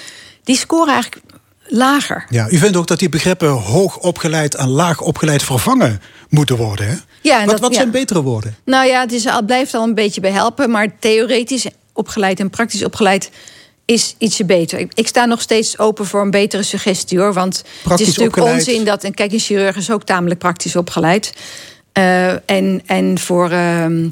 Die 0.44 0.56
scoren 0.56 0.92
eigenlijk 0.92 1.24
lager. 1.66 2.26
Ja, 2.28 2.50
u 2.50 2.56
vindt 2.56 2.76
ook 2.76 2.86
dat 2.86 2.98
die 2.98 3.08
begrippen 3.08 3.48
hoog 3.48 3.98
opgeleid 3.98 4.54
en 4.54 4.68
laag 4.68 5.00
opgeleid 5.00 5.42
vervangen 5.42 6.02
moeten 6.28 6.56
worden. 6.56 6.88
Hè? 6.88 6.94
Ja, 7.20 7.34
en 7.40 7.40
wat 7.44 7.50
dat- 7.50 7.60
wat 7.60 7.70
ja. 7.70 7.76
zijn 7.76 7.90
betere 7.90 8.22
woorden? 8.22 8.56
Nou 8.64 8.86
ja, 8.86 9.00
het 9.00 9.12
is, 9.12 9.26
al- 9.26 9.42
blijft 9.44 9.74
al 9.74 9.82
een 9.84 9.94
beetje 9.94 10.20
bij 10.20 10.30
helpen. 10.30 10.70
Maar 10.70 10.98
theoretisch 10.98 11.66
opgeleid 11.92 12.40
en 12.40 12.50
praktisch 12.50 12.84
opgeleid 12.84 13.30
is 13.84 14.14
ietsje 14.18 14.44
beter. 14.44 14.78
Ik, 14.78 14.92
ik 14.94 15.06
sta 15.06 15.24
nog 15.24 15.40
steeds 15.40 15.78
open 15.78 16.06
voor 16.06 16.20
een 16.22 16.30
betere 16.30 16.62
suggestie 16.62 17.18
hoor. 17.18 17.32
Want 17.32 17.62
het 17.88 18.00
is 18.00 18.06
natuurlijk 18.06 18.36
opgeleid. 18.36 18.66
onzin 18.68 18.84
dat. 18.84 19.04
En 19.04 19.14
kijk, 19.14 19.32
een 19.32 19.38
chirurg 19.38 19.76
is 19.76 19.90
ook 19.90 20.02
tamelijk 20.04 20.40
praktisch 20.40 20.76
opgeleid. 20.76 21.32
Eh, 21.92 22.50
en, 22.50 22.82
en 22.86 23.18
voor. 23.18 23.50
ehm, 23.50 24.08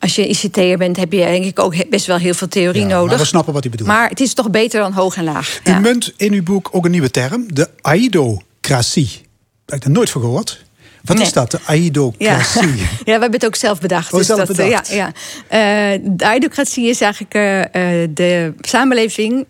als 0.00 0.14
je 0.14 0.26
ICT'er 0.28 0.78
bent, 0.78 0.96
heb 0.96 1.12
je 1.12 1.18
denk 1.18 1.44
ik 1.44 1.58
ook 1.58 1.88
best 1.90 2.06
wel 2.06 2.16
heel 2.16 2.34
veel 2.34 2.48
theorie 2.48 2.82
Ja, 2.82 2.88
nodig. 2.88 3.10
maar 3.10 3.18
we 3.18 3.24
snappen 3.24 3.52
wat 3.52 3.64
u 3.64 3.70
bedoelt. 3.70 3.88
Maar 3.88 4.08
het 4.08 4.20
is 4.20 4.34
toch 4.34 4.50
beter 4.50 4.80
dan 4.80 4.92
hoog 4.92 5.16
en 5.16 5.24
laag. 5.24 5.60
U 5.64 5.70
Ja. 5.70 5.78
munt 5.78 6.12
in 6.16 6.32
uw 6.32 6.42
boek 6.42 6.68
ook 6.72 6.84
een 6.84 6.90
nieuwe 6.90 7.10
term, 7.10 7.54
de 7.54 7.68
aidocratie. 7.80 9.06
Daar 9.12 9.20
heb 9.64 9.78
ik 9.78 9.84
er 9.84 9.90
nooit 9.90 10.10
van 10.10 10.20
gehoord. 10.20 10.64
Wat 11.04 11.16
Nee. 11.16 11.26
is 11.26 11.32
dat, 11.32 11.50
de 11.50 11.58
Ja. 11.60 11.66
aidocratie? 11.66 12.76
ja, 12.78 13.04
we 13.04 13.10
hebben 13.10 13.32
het 13.32 13.46
ook 13.46 13.56
zelf 13.56 13.80
bedacht. 13.80 14.12
Oh, 14.12 14.20
zelf 14.20 14.38
dat, 14.38 14.58
eh, 14.58 14.64
bedacht. 14.64 14.88
Ja, 14.88 15.12
ja. 15.50 15.92
Eh, 15.94 16.00
de 16.02 16.24
aidocratie 16.24 16.88
is 16.88 17.00
eigenlijk 17.00 17.34
eh, 17.34 18.08
de 18.10 18.54
samenleving 18.60 19.46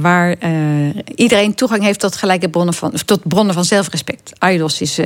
waar 0.00 0.36
iedereen 1.14 1.54
toegang 1.54 1.82
heeft 1.82 2.00
tot 2.00 2.16
gelijke 2.16 2.48
bronnen 2.48 2.74
van, 2.74 2.92
tot 3.04 3.28
bronnen 3.28 3.54
van 3.54 3.64
zelfrespect. 3.64 4.32
Aidos 4.38 4.80
is 4.80 4.98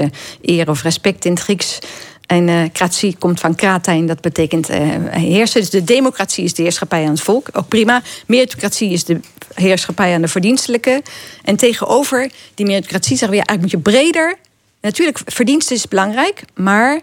eer 0.42 0.70
of 0.70 0.82
respect 0.82 1.24
in 1.24 1.30
het 1.32 1.40
Grieks. 1.40 1.78
En 2.26 2.72
kratie 2.72 3.16
komt 3.18 3.40
van 3.40 3.54
kratijn, 3.54 4.06
dat 4.06 4.20
betekent 4.20 4.68
heersen. 5.10 5.60
Dus 5.60 5.70
de 5.70 5.84
democratie 5.84 6.44
is 6.44 6.54
de 6.54 6.62
heerschappij 6.62 7.02
aan 7.04 7.10
het 7.10 7.20
volk, 7.20 7.48
ook 7.52 7.68
prima. 7.68 8.02
Meritocratie 8.26 8.90
is 8.90 9.04
de 9.04 9.20
heerschappij 9.54 10.14
aan 10.14 10.22
de 10.22 10.28
verdienstelijke. 10.28 11.02
En 11.42 11.56
tegenover 11.56 12.30
die 12.54 12.66
meritocratie 12.66 13.16
zeggen 13.16 13.30
we, 13.30 13.36
ja, 13.36 13.44
eigenlijk 13.44 13.82
moet 13.82 13.84
je 13.84 13.92
breder 13.92 14.36
Natuurlijk, 14.84 15.20
verdienst 15.24 15.70
is 15.70 15.88
belangrijk, 15.88 16.42
maar 16.54 17.00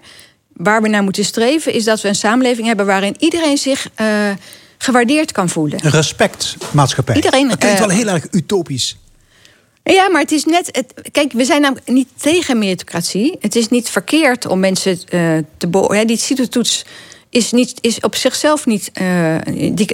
waar 0.54 0.82
we 0.82 0.88
naar 0.88 1.04
moeten 1.04 1.26
streven 1.26 1.74
is 1.74 1.84
dat 1.84 2.02
we 2.02 2.08
een 2.08 2.16
samenleving 2.16 2.68
hebben 2.68 2.86
waarin 2.86 3.16
iedereen 3.20 3.58
zich 3.58 3.88
eh, 3.96 4.08
gewaardeerd 4.78 5.32
kan 5.32 5.50
voelen. 5.50 5.86
Een 5.86 5.92
respectmaatschappij. 5.92 7.16
Iedereen, 7.16 7.48
dat 7.48 7.58
klinkt 7.58 7.80
eh, 7.80 7.86
wel 7.86 7.96
heel 7.96 8.08
erg 8.08 8.28
utopisch. 8.32 8.98
Ja, 9.84 10.10
maar 10.10 10.22
het 10.22 10.32
is 10.32 10.46
net. 10.46 10.70
Het, 10.72 11.10
kijk, 11.12 11.32
we 11.32 11.46
zijn 11.46 11.62
namelijk 11.62 11.88
niet 11.88 12.08
tegen 12.16 12.58
meritocratie. 12.58 13.36
Het 13.40 13.56
is 13.56 13.68
niet 13.68 13.90
verkeerd 13.90 14.46
om 14.46 14.60
mensen 14.60 14.92
eh, 14.92 15.38
te 15.58 15.88
ja, 15.90 16.06
Die 16.06 16.18
CITO-toets 16.18 16.86
is, 17.32 17.52
niet, 17.52 17.74
is 17.82 18.00
op 18.00 18.16
zichzelf 18.16 18.66
niet. 18.66 18.90
eh, 18.94 19.36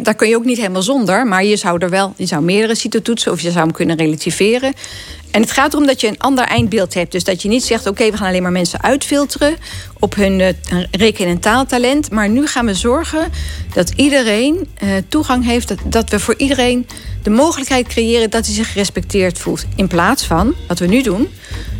daar 0.02 0.16
kun 0.16 0.30
je 0.30 0.36
ook 0.36 0.46
niet 0.46 0.58
helemaal 0.58 0.82
zonder. 0.82 1.28
Maar 1.28 1.44
je 1.44 1.56
zou 1.56 1.80
er 1.80 1.90
wel. 1.90 2.14
Je 2.16 2.26
zou 2.26 2.44
meerdere 2.44 2.76
CITO-toetsen 2.76 3.32
of 3.32 3.40
je 3.42 3.52
zou 3.52 3.64
hem 3.64 3.74
kunnen 3.74 3.98
relativeren. 3.98 4.74
En 5.32 5.42
het 5.42 5.52
gaat 5.52 5.74
erom 5.74 5.86
dat 5.86 6.02
je 6.02 6.08
een 6.08 6.20
ander 6.20 6.44
eindbeeld 6.46 6.94
hebt. 6.94 7.12
Dus 7.12 7.24
dat 7.24 7.42
je 7.42 7.50
niet 7.50 7.64
zegt: 7.64 7.88
oké, 7.88 8.12
we 8.12 8.18
gaan 8.18 8.28
alleen 8.28 8.42
maar 8.42 8.52
mensen 8.52 8.82
uitfilteren 8.82 9.58
op 10.00 10.16
hun 10.16 10.42
eh, 10.42 10.54
reken- 10.92 11.26
en 11.28 11.40
taaltalent. 11.40 12.12
Maar 12.12 12.30
nu 12.30 12.48
gaan 12.48 12.66
we 12.66 12.74
zorgen 12.74 13.32
dat 13.74 13.92
iedereen 13.96 14.68
eh, 14.74 14.90
toegang 15.10 15.46
heeft. 15.46 15.68
Dat, 15.68 15.80
dat 15.86 16.10
we 16.10 16.20
voor 16.20 16.36
iedereen 16.38 16.88
de 17.28 17.34
mogelijkheid 17.34 17.88
creëren 17.88 18.30
dat 18.30 18.46
hij 18.46 18.56
zich 18.56 18.72
gerespecteerd 18.72 19.38
voelt. 19.40 19.66
In 19.76 19.88
plaats 19.88 20.26
van 20.26 20.54
wat 20.68 20.80
we 20.80 20.88
nu 20.88 21.02
doen. 21.02 21.28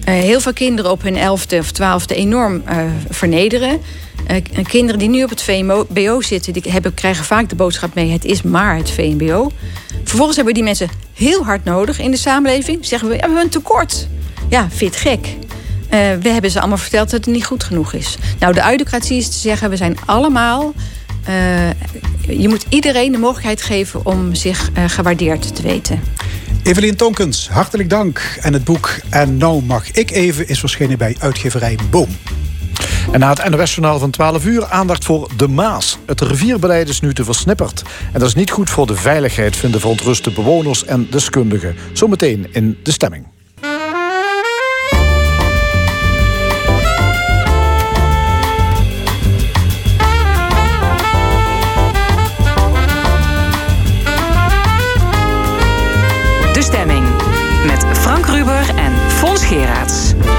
eh, 0.04 0.14
heel 0.14 0.40
veel 0.40 0.54
kinderen 0.54 0.92
op 0.92 1.02
hun 1.02 1.18
elfde 1.18 1.58
of 1.58 1.72
twaalfde 1.72 2.16
enorm 2.16 2.62
eh, 2.66 2.78
vernederen. 3.10 3.82
Eh, 4.28 4.64
kinderen 4.64 5.00
die 5.00 5.10
nu 5.10 5.24
op 5.24 5.30
het 5.30 5.42
VMBO 5.42 6.22
zitten, 6.22 6.54
die 6.54 6.72
hebben, 6.72 6.94
krijgen 6.94 7.26
vaak 7.26 7.50
de 7.50 7.56
boodschap 7.56 7.94
mee: 7.94 8.12
het 8.12 8.26
is 8.26 8.42
maar 8.42 8.76
het 8.76 8.92
VMBO. 8.92 9.52
Vervolgens 10.04 10.36
hebben 10.36 10.54
we 10.54 10.60
die 10.60 10.68
mensen 10.68 10.90
heel 11.14 11.44
hard 11.44 11.64
nodig 11.64 12.00
in 12.00 12.12
de 12.12 12.18
samenleving. 12.18 12.86
Zeggen 12.86 13.10
we, 13.10 13.14
ja, 13.14 13.20
we 13.20 13.26
hebben 13.26 13.44
een 13.44 13.50
tekort. 13.50 14.08
Ja, 14.50 14.68
het 14.78 14.96
gek. 14.96 15.36
We 15.90 16.30
hebben 16.30 16.52
ze 16.52 16.60
allemaal 16.60 16.78
verteld 16.78 17.10
dat 17.10 17.26
het 17.26 17.36
niet 17.36 17.46
goed 17.46 17.64
genoeg 17.64 17.94
is. 17.94 18.18
Nou, 18.40 18.54
de 18.54 18.60
audocratie 18.60 19.18
is 19.18 19.30
te 19.30 19.38
zeggen, 19.38 19.70
we 19.70 19.76
zijn 19.76 19.98
allemaal... 20.06 20.74
eh, 21.28 21.70
je 22.40 22.50
moet 22.50 22.66
iedereen 22.70 23.12
de 23.12 23.18
mogelijkheid 23.18 23.62
geven 23.62 24.06
om 24.06 24.36
zich 24.36 24.70
eh, 24.74 24.84
gewaardeerd 24.88 25.56
te 25.56 25.62
weten. 25.62 26.02
Evelien 26.64 26.96
Tonkens, 26.96 27.50
hartelijk 27.50 27.90
dank. 27.90 28.38
En 28.42 28.54
het 28.54 28.64
boek 28.64 29.00
En 29.10 29.38
nou 29.38 29.64
mag 29.64 29.92
ik 29.92 30.12
even 30.12 30.48
is 30.48 30.60
verschenen 30.60 30.98
bij 30.98 31.16
uitgeverij 31.20 31.78
Boom. 31.90 32.08
En 33.12 33.20
na 33.20 33.30
het 33.30 33.50
NOS-journaal 33.50 34.00
van 34.00 34.12
12 34.12 34.46
uur 34.46 34.66
aandacht 34.66 35.06
voor 35.06 35.30
de 35.38 35.48
Maas. 35.48 35.98
Het 36.06 36.22
rivierbeleid 36.22 36.90
is 36.90 37.00
nu 37.00 37.14
te 37.14 37.24
versnipperd. 37.24 37.84
En 38.14 38.20
dat 38.20 38.28
is 38.28 38.36
niet 38.36 38.52
goed 38.52 38.70
voor 38.70 38.88
de 38.88 38.96
veiligheid, 38.96 39.56
vinden 39.56 39.80
verontruste 39.80 40.32
bewoners 40.32 40.86
en 40.86 41.08
deskundigen. 41.10 41.76
Zometeen 41.94 42.48
in 42.52 42.78
de 42.84 42.92
stemming. 42.92 43.37
Geraerts. 59.50 60.37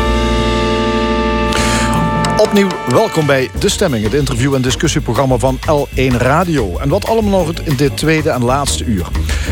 Opnieuw 2.38 2.68
welkom 2.88 3.26
bij 3.26 3.50
De 3.58 3.68
Stemming, 3.68 4.04
het 4.04 4.14
interview- 4.14 4.54
en 4.54 4.62
discussieprogramma 4.62 5.36
van 5.36 5.58
L1 5.58 6.16
Radio. 6.16 6.78
En 6.78 6.88
wat 6.88 7.06
allemaal 7.06 7.44
nog 7.44 7.52
in 7.64 7.76
dit 7.76 7.96
tweede 7.96 8.30
en 8.30 8.44
laatste 8.44 8.84
uur. 8.84 9.06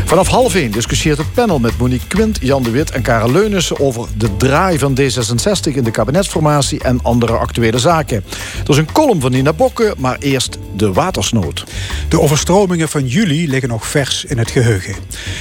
Vanaf 0.04 0.28
half 0.28 0.54
1 0.54 0.70
discussieert 0.70 1.18
het 1.18 1.32
panel 1.32 1.58
met 1.58 1.78
Monique 1.78 2.06
Quint, 2.06 2.38
Jan 2.40 2.62
de 2.62 2.70
Wit 2.70 2.90
en 2.90 3.02
Karel 3.02 3.32
Leunissen 3.32 3.80
over 3.80 4.08
de 4.16 4.36
draai 4.36 4.78
van 4.78 4.98
D66 5.00 5.74
in 5.74 5.84
de 5.84 5.90
kabinetsformatie 5.90 6.82
en 6.82 7.02
andere 7.02 7.32
actuele 7.36 7.78
zaken. 7.78 8.24
Er 8.64 8.70
is 8.70 8.76
een 8.76 8.92
column 8.92 9.20
van 9.20 9.30
Nina 9.30 9.52
Bokke, 9.52 9.94
maar 9.98 10.16
eerst 10.18 10.58
de 10.76 10.92
watersnood. 10.92 11.64
De 12.08 12.20
overstromingen 12.20 12.88
van 12.88 13.06
juli 13.06 13.48
liggen 13.48 13.68
nog 13.68 13.86
vers 13.86 14.24
in 14.24 14.38
het 14.38 14.50
geheugen. 14.50 14.94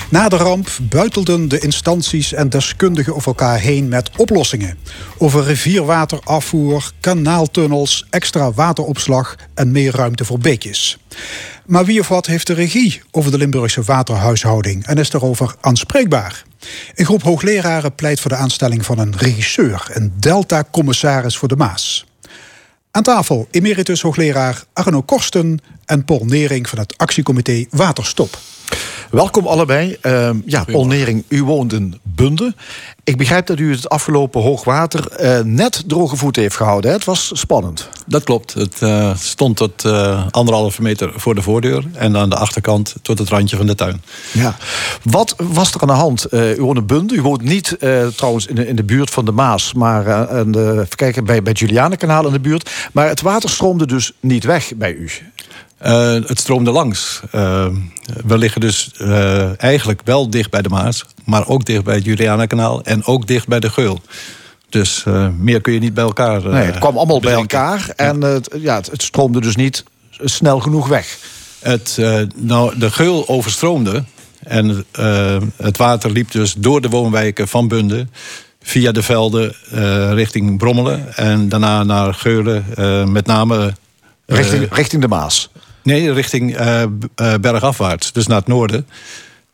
Na 0.09 0.29
de 0.29 0.37
ramp 0.37 0.69
buitelden 0.81 1.47
de 1.47 1.59
instanties 1.59 2.33
en 2.33 2.49
deskundigen 2.49 3.15
over 3.15 3.27
elkaar 3.27 3.59
heen 3.59 3.87
met 3.87 4.09
oplossingen. 4.17 4.77
Over 5.17 5.43
rivierwaterafvoer, 5.43 6.91
kanaaltunnels, 7.35 8.05
extra 8.09 8.51
wateropslag 8.51 9.35
en 9.53 9.71
meer 9.71 9.95
ruimte 9.95 10.25
voor 10.25 10.39
beekjes. 10.39 10.97
Maar 11.65 11.85
wie 11.85 11.99
of 11.99 12.07
wat 12.07 12.25
heeft 12.25 12.47
de 12.47 12.53
regie 12.53 13.01
over 13.11 13.31
de 13.31 13.37
Limburgse 13.37 13.81
waterhuishouding 13.83 14.85
en 14.85 14.97
is 14.97 15.09
daarover 15.09 15.55
aanspreekbaar? 15.61 16.43
Een 16.95 17.05
groep 17.05 17.23
hoogleraren 17.23 17.95
pleit 17.95 18.19
voor 18.19 18.31
de 18.31 18.37
aanstelling 18.37 18.85
van 18.85 18.99
een 18.99 19.17
regisseur, 19.17 19.87
een 19.93 20.13
Delta-commissaris 20.19 21.37
voor 21.37 21.47
de 21.47 21.55
Maas. 21.55 22.05
Aan 22.91 23.03
tafel 23.03 23.47
emeritus 23.51 24.01
hoogleraar 24.01 24.63
Arno 24.73 25.01
Korsten 25.01 25.59
en 25.85 26.05
Paul 26.05 26.25
Nering 26.25 26.69
van 26.69 26.79
het 26.79 26.97
actiecomité 26.97 27.65
Waterstop. 27.69 28.37
Welkom 29.11 29.47
allebei. 29.47 29.97
Uh, 30.01 30.29
ja, 30.45 30.63
Paul 30.63 30.85
Nering, 30.87 31.23
u 31.27 31.43
woont 31.43 31.73
in 31.73 31.99
Bunde. 32.03 32.53
Ik 33.03 33.17
begrijp 33.17 33.45
dat 33.45 33.59
u 33.59 33.71
het 33.71 33.89
afgelopen 33.89 34.41
hoogwater 34.41 35.21
uh, 35.21 35.39
net 35.39 35.83
droge 35.87 36.15
voeten 36.15 36.41
heeft 36.41 36.55
gehouden. 36.55 36.89
Hè? 36.89 36.95
Het 36.95 37.05
was 37.05 37.31
spannend. 37.33 37.89
Dat 38.05 38.23
klopt. 38.23 38.53
Het 38.53 38.81
uh, 38.81 39.15
stond 39.15 39.57
tot 39.57 39.85
uh, 39.85 40.25
anderhalve 40.31 40.81
meter 40.81 41.11
voor 41.15 41.35
de 41.35 41.41
voordeur. 41.41 41.83
En 41.93 42.17
aan 42.17 42.29
de 42.29 42.35
achterkant 42.35 42.95
tot 43.01 43.19
het 43.19 43.29
randje 43.29 43.57
van 43.57 43.65
de 43.65 43.75
tuin. 43.75 44.01
Ja. 44.31 44.57
Wat 45.03 45.35
was 45.37 45.73
er 45.73 45.81
aan 45.81 45.87
de 45.87 45.93
hand? 45.93 46.33
U 46.33 46.61
woont 46.61 46.77
in 46.77 46.85
Bunde. 46.85 47.15
U 47.15 47.21
woont 47.21 47.41
niet 47.41 47.77
trouwens 48.15 48.45
in 48.45 48.55
de, 48.55 48.67
in 48.67 48.75
de 48.75 48.83
buurt 48.83 49.09
van 49.09 49.25
de 49.25 49.31
Maas. 49.31 49.73
Maar 49.73 50.29
aan 50.29 50.51
de, 50.51 50.85
kijken, 50.95 51.25
bij, 51.25 51.41
bij 51.41 51.51
het 51.51 51.59
Julianenkanaal 51.59 52.25
in 52.25 52.33
de 52.33 52.39
buurt. 52.39 52.69
Maar 52.91 53.07
het 53.07 53.21
water 53.21 53.49
stroomde 53.49 53.87
dus 53.87 54.11
niet 54.19 54.43
weg 54.43 54.71
bij 54.75 54.93
u. 54.93 55.09
Uh, 55.83 56.13
het 56.13 56.39
stroomde 56.39 56.71
langs. 56.71 57.21
Uh, 57.35 57.67
we 58.25 58.37
liggen 58.37 58.61
dus 58.61 58.91
uh, 59.01 59.63
eigenlijk 59.63 60.01
wel 60.03 60.29
dicht 60.29 60.49
bij 60.49 60.61
de 60.61 60.69
Maas, 60.69 61.05
maar 61.23 61.47
ook 61.47 61.65
dicht 61.65 61.83
bij 61.83 61.95
het 61.95 62.05
Julianakanaal 62.05 62.83
en 62.83 63.05
ook 63.05 63.27
dicht 63.27 63.47
bij 63.47 63.59
de 63.59 63.69
Geul. 63.69 64.01
Dus 64.69 65.03
meer 65.37 65.61
kun 65.61 65.73
je 65.73 65.79
niet 65.79 65.93
bij 65.93 66.03
elkaar. 66.03 66.49
nee, 66.49 66.65
het 66.65 66.77
kwam 66.77 66.97
allemaal 66.97 67.19
bedenken. 67.19 67.47
bij 67.47 67.59
elkaar 67.67 67.89
en 67.95 68.21
het, 68.21 68.49
ja, 68.57 68.75
het, 68.75 68.91
het, 68.91 69.01
stroomde 69.01 69.41
dus 69.41 69.55
niet 69.55 69.83
snel 70.09 70.59
genoeg 70.59 70.87
weg. 70.87 71.17
Het, 71.59 71.97
nou, 72.35 72.79
de 72.79 72.91
Geul 72.91 73.27
overstroomde 73.27 74.03
en 74.43 74.85
het 75.55 75.77
water 75.77 76.11
liep 76.11 76.31
dus 76.31 76.53
door 76.53 76.81
de 76.81 76.89
woonwijken 76.89 77.47
van 77.47 77.67
Bunde 77.67 78.07
via 78.61 78.91
de 78.91 79.03
velden 79.03 79.55
richting 80.13 80.57
Brommelen 80.57 81.15
en 81.15 81.49
daarna 81.49 81.83
naar 81.83 82.13
Geulen, 82.13 82.65
met 83.11 83.25
name 83.25 83.73
Richting, 84.25 84.67
richting 84.71 85.01
de 85.01 85.07
Maas? 85.07 85.49
Nee, 85.85 86.13
richting 86.13 86.59
uh, 86.59 86.83
bergafwaarts, 87.41 88.11
dus 88.11 88.27
naar 88.27 88.37
het 88.37 88.47
noorden. 88.47 88.87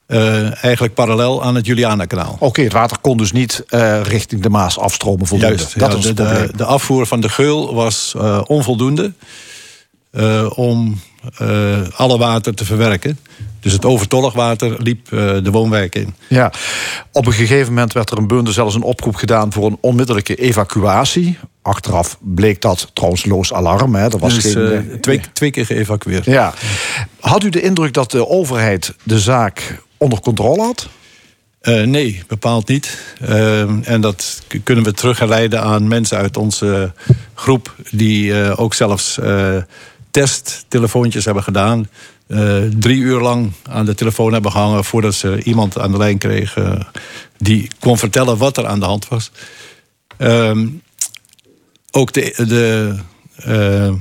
eh, 0.06 0.64
eigenlijk 0.64 0.94
parallel 0.94 1.44
aan 1.44 1.56
het 1.56 1.66
Julianakanaal. 1.66 2.36
Oké, 2.40 2.62
het 2.62 2.74
water 2.74 2.98
kon 3.02 3.18
dus 3.18 3.32
niet 3.32 3.64
richting 4.04 4.42
de 4.42 4.50
Maas 4.50 4.80
afstromen 4.80 5.28
voldoende. 5.28 5.56
Juist, 5.56 5.80
dat 5.80 6.04
ja, 6.04 6.08
de, 6.08 6.14
de, 6.14 6.52
de 6.56 6.66
afvoer 6.66 7.06
van 7.06 7.22
de 7.22 7.30
geul 7.30 7.74
was 7.74 8.16
onvoldoende 8.48 9.14
om 10.56 11.00
alle 11.96 12.18
water 12.18 12.54
te 12.54 12.66
verwerken. 12.66 13.20
Dus 13.60 13.74
het 13.74 13.86
overtollig 13.86 14.34
water 14.34 14.76
liep 14.82 15.14
eh, 15.14 15.20
de 15.44 15.52
woonwijk 15.52 15.96
in. 15.96 16.16
Ja, 16.28 16.52
op 17.12 17.26
een 17.26 17.34
gegeven 17.34 17.74
moment 17.74 17.94
werd 17.94 18.10
er 18.10 18.18
in 18.18 18.28
Bunde 18.28 18.52
zelfs 18.52 18.76
een 18.76 18.82
oproep 18.82 19.16
gedaan 19.16 19.52
voor 19.54 19.66
een 19.66 19.78
onmiddellijke 19.82 20.36
evacuatie. 20.36 21.38
Achteraf 21.62 22.18
bleek 22.20 22.62
dat 22.62 22.90
trouwens 22.94 23.26
loos 23.26 23.54
alarm. 23.54 23.96
Hè. 23.96 24.12
Er 24.12 24.18
was 24.18 24.34
dus 24.34 24.54
geen, 24.54 24.66
eh, 24.66 24.78
eh, 24.78 25.00
twee, 25.00 25.22
twee 25.34 25.52
keer 25.52 25.66
geëvacueerd. 25.66 26.26
Ja. 26.26 26.54
Had 27.20 27.44
u 27.44 27.50
de 27.50 27.62
indruk 27.62 27.94
dat 27.94 28.12
de 28.12 28.28
overheid 28.28 28.94
de 29.04 29.20
zaak 29.20 29.82
onder 29.98 30.20
controle 30.20 30.62
had? 30.62 30.90
Eh, 31.62 31.84
nee, 31.84 32.24
bepaald 32.28 32.68
niet. 32.68 32.98
Eh, 33.20 33.88
en 33.88 34.02
dat 34.02 34.42
kunnen 34.64 34.84
we 34.84 34.92
terugleiden 34.92 35.62
aan 35.62 35.88
mensen 35.88 36.18
uit 36.18 36.38
onze 36.38 36.94
groep... 37.34 37.76
die 37.92 38.42
eh, 38.42 38.60
ook 38.60 38.74
zelfs 38.74 39.20
eh, 39.20 39.56
testtelefoontjes 40.12 41.26
hebben 41.26 41.44
gedaan. 41.44 41.90
Eh, 42.28 42.58
drie 42.80 42.98
uur 42.98 43.20
lang 43.20 43.52
aan 43.70 43.86
de 43.86 43.96
telefoon 43.96 44.34
hebben 44.34 44.52
gehangen... 44.52 44.84
voordat 44.84 45.14
ze 45.14 45.44
iemand 45.44 45.80
aan 45.80 45.92
de 45.92 45.98
lijn 45.98 46.18
kregen... 46.18 46.88
die 47.38 47.70
kon 47.80 47.98
vertellen 47.98 48.38
wat 48.38 48.58
er 48.58 48.68
aan 48.68 48.80
de 48.80 48.86
hand 48.86 49.08
was. 49.08 49.32
Ehm, 50.18 50.68
ook 51.92 52.14
de, 52.14 52.34
de, 52.48 52.96
eh, 53.36 53.94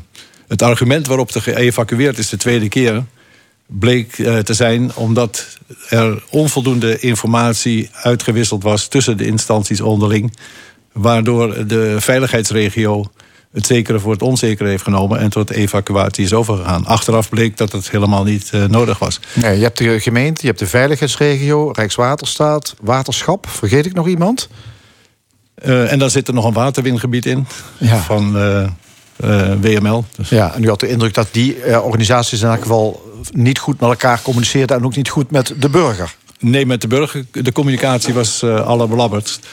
het 0.49 0.63
argument 0.63 1.07
waarop 1.07 1.31
er 1.31 1.43
geëvacueerd 1.43 2.19
is 2.19 2.29
de 2.29 2.37
tweede 2.37 2.69
keer 2.69 3.05
bleek 3.67 4.19
eh, 4.19 4.39
te 4.39 4.55
zijn 4.55 4.95
omdat 4.95 5.59
er 5.89 6.23
onvoldoende 6.31 6.99
informatie 6.99 7.91
uitgewisseld 7.93 8.63
was 8.63 8.89
tussen 8.89 9.17
de 9.17 9.27
instanties 9.27 9.81
onderling, 9.81 10.37
waardoor 10.93 11.67
de 11.67 11.97
veiligheidsregio 12.01 13.11
het 13.53 13.67
zekere 13.67 14.01
voor 14.01 14.13
het 14.13 14.23
onzekere 14.23 14.69
heeft 14.69 14.83
genomen 14.83 15.19
en 15.19 15.31
tot 15.31 15.51
evacuatie 15.51 16.25
is 16.25 16.33
overgegaan. 16.33 16.87
Achteraf 16.87 17.29
bleek 17.29 17.57
dat 17.57 17.73
het 17.73 17.91
helemaal 17.91 18.25
niet 18.25 18.51
eh, 18.53 18.65
nodig 18.65 18.99
was. 18.99 19.21
Nee, 19.35 19.57
je 19.57 19.63
hebt 19.63 19.79
de 19.79 20.01
gemeente, 20.01 20.41
je 20.41 20.47
hebt 20.47 20.59
de 20.59 20.67
veiligheidsregio, 20.67 21.71
Rijkswaterstaat, 21.71 22.75
waterschap. 22.81 23.49
Vergeet 23.49 23.87
ik 23.87 23.95
nog 23.95 24.09
iemand? 24.09 24.49
Eh, 25.55 25.93
en 25.93 25.99
dan 25.99 26.11
zit 26.11 26.29
er 26.29 26.35
nog 26.35 26.45
een 26.45 26.53
waterwingebied 26.53 27.27
in 27.27 27.47
Ja. 27.79 28.01
van 28.01 28.39
eh, 28.39 28.69
WML. 29.61 30.05
Dus 30.17 30.29
Ja, 30.29 30.55
en 30.55 30.63
u 30.65 30.69
had 30.69 30.81
de 30.81 30.89
indruk 30.89 31.15
dat 31.15 31.29
die 31.31 31.81
organisaties 31.83 32.43
in 32.43 32.49
elk 32.49 32.63
geval 32.63 33.03
niet 33.33 33.59
goed 33.59 33.81
met 33.81 33.91
elkaar 33.91 34.23
communiceerden 34.23 34.77
en 34.77 34.85
ook 34.85 34.97
niet 34.97 35.09
goed 35.09 35.31
met 35.31 35.55
de 35.59 35.69
burger. 35.69 36.15
Nee, 36.39 36.67
met 36.67 36.81
de 36.81 36.87
burger. 36.89 37.25
De 37.33 37.53
communicatie 37.53 38.15
was 38.15 38.43
eh 38.43 38.67
allerbelabberdst. 38.67 39.47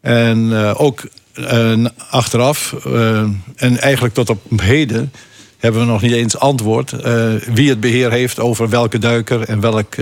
En 0.00 0.52
ook 0.74 1.02
eh, 1.32 1.84
achteraf, 2.10 2.74
eh, 2.86 3.20
en 3.56 3.78
eigenlijk 3.80 4.14
tot 4.14 4.30
op 4.30 4.60
heden... 4.60 5.12
hebben 5.58 5.80
we 5.80 5.86
nog 5.86 6.02
niet 6.02 6.12
eens 6.12 6.38
antwoord 6.38 6.92
eh, 6.92 7.28
wie 7.52 7.68
het 7.68 7.80
beheer 7.80 8.10
heeft 8.10 8.40
over 8.40 8.68
welke 8.68 8.98
duiker... 8.98 9.42
en 9.42 9.60
welk 9.60 9.94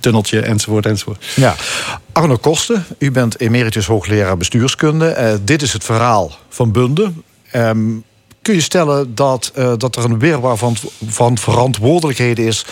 tunneltje, 0.00 0.40
enzovoort, 0.40 0.86
enzovoort. 0.86 1.24
Ja. 1.36 1.54
Arno 2.12 2.36
Kosten, 2.36 2.84
u 2.98 3.10
bent 3.10 3.40
emeritus 3.40 3.86
hoogleraar 3.86 4.36
bestuurskunde. 4.36 5.40
Dit 5.44 5.62
is 5.62 5.72
het 5.72 5.84
verhaal 5.84 6.38
van 6.48 6.72
Bunde. 6.72 7.12
Ehm, 7.50 7.78
kun 8.48 8.56
je 8.56 8.62
stellen 8.62 9.14
dat, 9.14 9.52
eh, 9.54 9.72
dat 9.76 9.96
er 9.96 10.04
een 10.04 10.18
wirwar 10.18 10.56
van, 10.56 10.76
van 11.06 11.38
verantwoordelijkheden 11.38 12.46
is... 12.46 12.64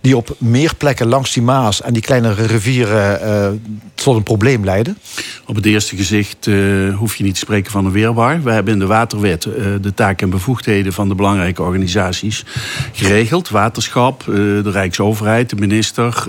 die 0.00 0.16
op 0.16 0.34
meer 0.38 0.74
plekken 0.74 1.06
langs 1.06 1.32
die 1.32 1.42
Maas 1.42 1.82
en 1.82 1.92
die 1.92 2.02
kleinere 2.02 2.46
rivieren 2.46 3.20
eh, 3.20 3.48
tot 3.94 4.16
een 4.16 4.22
probleem 4.22 4.64
leiden? 4.64 4.98
Op 5.46 5.54
het 5.54 5.66
eerste 5.66 5.96
gezicht 5.96 6.46
eh, 6.46 6.54
hoef 6.96 7.16
je 7.16 7.24
niet 7.24 7.34
te 7.34 7.40
spreken 7.40 7.72
van 7.72 7.86
een 7.86 7.92
weerwaar. 7.92 8.42
We 8.42 8.50
hebben 8.50 8.72
in 8.72 8.78
de 8.78 8.86
waterwet 8.86 9.42
de 9.82 9.92
taken 9.94 10.24
en 10.24 10.30
bevoegdheden 10.30 10.92
van 10.92 11.08
de 11.08 11.14
belangrijke 11.14 11.62
organisaties 11.62 12.44
geregeld. 12.92 13.48
Waterschap, 13.48 14.22
de 14.24 14.70
Rijksoverheid, 14.70 15.50
de 15.50 15.56
minister 15.56 16.26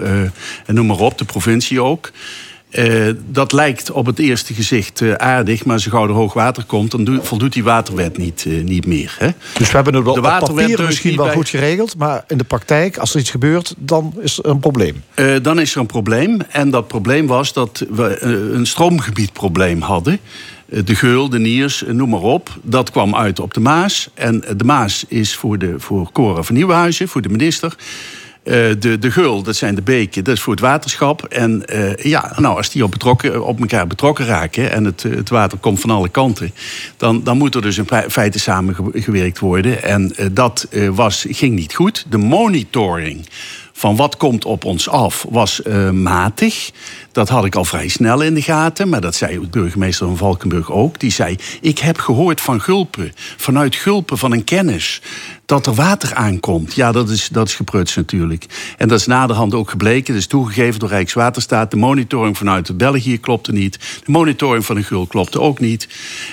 en 0.66 0.76
noem 0.76 0.86
maar 0.86 1.00
op, 1.00 1.18
de 1.18 1.26
provincie 1.26 1.82
ook. 1.82 2.12
Eh, 2.74 3.10
dat 3.30 3.52
lijkt 3.52 3.92
op 3.92 4.06
het 4.06 4.20
eerste 4.20 4.54
gezicht 4.54 5.02
eh, 5.02 5.14
aardig, 5.14 5.66
maar 5.66 5.74
als 5.76 5.86
er 5.86 5.92
gauw 5.92 6.08
er 6.08 6.14
hoog 6.14 6.34
water 6.34 6.64
komt, 6.64 6.92
dan 6.92 7.04
doe- 7.04 7.20
voldoet 7.22 7.54
die 7.54 7.64
waterwet 7.64 8.18
niet, 8.18 8.46
eh, 8.48 8.64
niet 8.64 8.86
meer. 8.86 9.16
Hè? 9.20 9.28
Dus 9.58 9.68
we 9.70 9.76
hebben 9.76 9.94
het 9.96 10.04
wel 10.04 10.14
De 10.14 10.20
op 10.20 10.26
waterwet 10.26 10.78
misschien 10.80 11.16
wel 11.16 11.26
bij- 11.26 11.34
goed 11.36 11.50
geregeld... 11.50 11.98
maar 11.98 12.24
in 12.28 12.38
de 12.38 12.44
praktijk, 12.44 12.98
als 12.98 13.14
er 13.14 13.20
iets 13.20 13.30
gebeurt, 13.30 13.74
dan 13.78 14.14
is 14.22 14.38
er 14.38 14.46
een 14.46 14.60
probleem. 14.60 15.04
Dan 15.42 15.60
is 15.60 15.74
er 15.76 15.80
een 15.80 15.86
probleem. 15.86 16.38
En 16.50 16.70
dat 16.70 16.88
probleem 16.88 17.28
was 17.28 17.54
dat 17.54 17.86
we 17.90 18.22
een 18.54 18.66
stroomgebiedprobleem 18.66 19.82
hadden. 19.82 20.20
De 20.84 20.96
Geul, 20.96 21.30
de 21.30 21.40
Niers, 21.40 21.84
noem 21.88 22.10
maar 22.10 22.22
op. 22.22 22.50
Dat 22.62 22.92
kwam 22.92 23.16
uit 23.16 23.40
op 23.40 23.54
de 23.54 23.60
Maas. 23.60 24.10
En 24.14 24.44
de 24.58 24.64
Maas 24.64 25.06
is 25.08 25.36
voor, 25.36 25.58
de, 25.58 25.74
voor 25.78 26.10
Cora 26.12 26.42
van 26.42 26.56
Nieuwenhuizen, 26.56 27.08
voor 27.08 27.22
de 27.22 27.30
minister. 27.30 27.76
Eh, 28.44 28.56
de, 28.80 29.00
de 29.00 29.12
Geul, 29.12 29.44
dat 29.44 29.56
zijn 29.56 29.76
de 29.76 29.82
beken, 29.82 30.24
dat 30.24 30.36
is 30.36 30.42
voor 30.42 30.54
het 30.54 30.62
waterschap. 30.62 31.24
En 31.24 31.66
eh, 31.66 31.96
ja, 31.96 32.34
nou, 32.38 32.58
als 32.58 32.70
die 32.70 32.84
op, 32.84 32.92
betrokken, 32.92 33.46
op 33.46 33.60
elkaar 33.60 33.88
betrokken 33.88 34.26
raken... 34.26 34.72
en 34.72 34.86
het, 34.86 35.04
het 35.04 35.30
water 35.30 35.58
komt 35.58 35.80
van 35.80 35.90
alle 35.90 36.10
kanten... 36.10 36.54
dan, 36.98 37.24
dan 37.24 37.38
moet 37.38 37.56
er 37.56 37.62
dus 37.62 37.78
in 37.78 37.88
fe- 37.88 38.10
feite 38.10 38.40
samengewerkt 38.40 39.40
worden. 39.40 39.84
En 39.84 40.16
eh, 40.16 40.26
dat 40.32 40.68
was, 40.92 41.26
ging 41.30 41.56
niet 41.56 41.76
goed. 41.76 42.06
De 42.10 42.18
monitoring 42.18 43.28
van 43.74 43.96
wat 43.96 44.18
komt 44.18 44.46
op 44.46 44.66
ons 44.66 44.90
af 44.90 45.26
was 45.30 45.62
eh, 45.62 45.90
matig. 45.90 46.72
Dat 47.12 47.30
had 47.30 47.46
ik 47.46 47.56
al 47.56 47.66
vrij 47.66 47.88
snel 47.88 48.22
in 48.22 48.34
de 48.34 48.42
gaten, 48.42 48.90
maar 48.90 49.02
dat 49.02 49.16
zei 49.16 49.48
burgemeester 49.48 50.08
van 50.08 50.18
Valkenburg 50.18 50.72
ook. 50.72 51.00
Die 51.00 51.12
zei: 51.12 51.36
Ik 51.62 51.80
heb 51.80 51.98
gehoord 51.98 52.42
van 52.42 52.62
Gulpen, 52.62 53.14
vanuit 53.38 53.76
Gulpen 53.76 54.18
van 54.18 54.32
een 54.32 54.44
kennis, 54.44 55.02
dat 55.46 55.66
er 55.66 55.74
water 55.74 56.14
aankomt. 56.14 56.74
Ja, 56.74 56.92
dat 56.92 57.10
is, 57.10 57.28
dat 57.28 57.48
is 57.48 57.56
gepruts 57.56 57.96
natuurlijk. 57.96 58.46
En 58.78 58.88
dat 58.88 59.00
is 59.00 59.06
naderhand 59.06 59.54
ook 59.54 59.70
gebleken. 59.70 60.14
Dat 60.14 60.22
is 60.22 60.28
toegegeven 60.28 60.80
door 60.80 60.90
Rijkswaterstaat. 60.90 61.72
De 61.72 61.78
monitoring 61.78 62.38
vanuit 62.38 62.78
België 62.78 63.20
klopte 63.20 63.52
niet. 63.52 63.80
De 64.06 64.12
monitoring 64.12 64.66
van 64.66 64.76
de 64.76 64.84
Gul 64.84 65.08
klopte 65.08 65.42
ook 65.42 65.60
niet. 65.60 65.88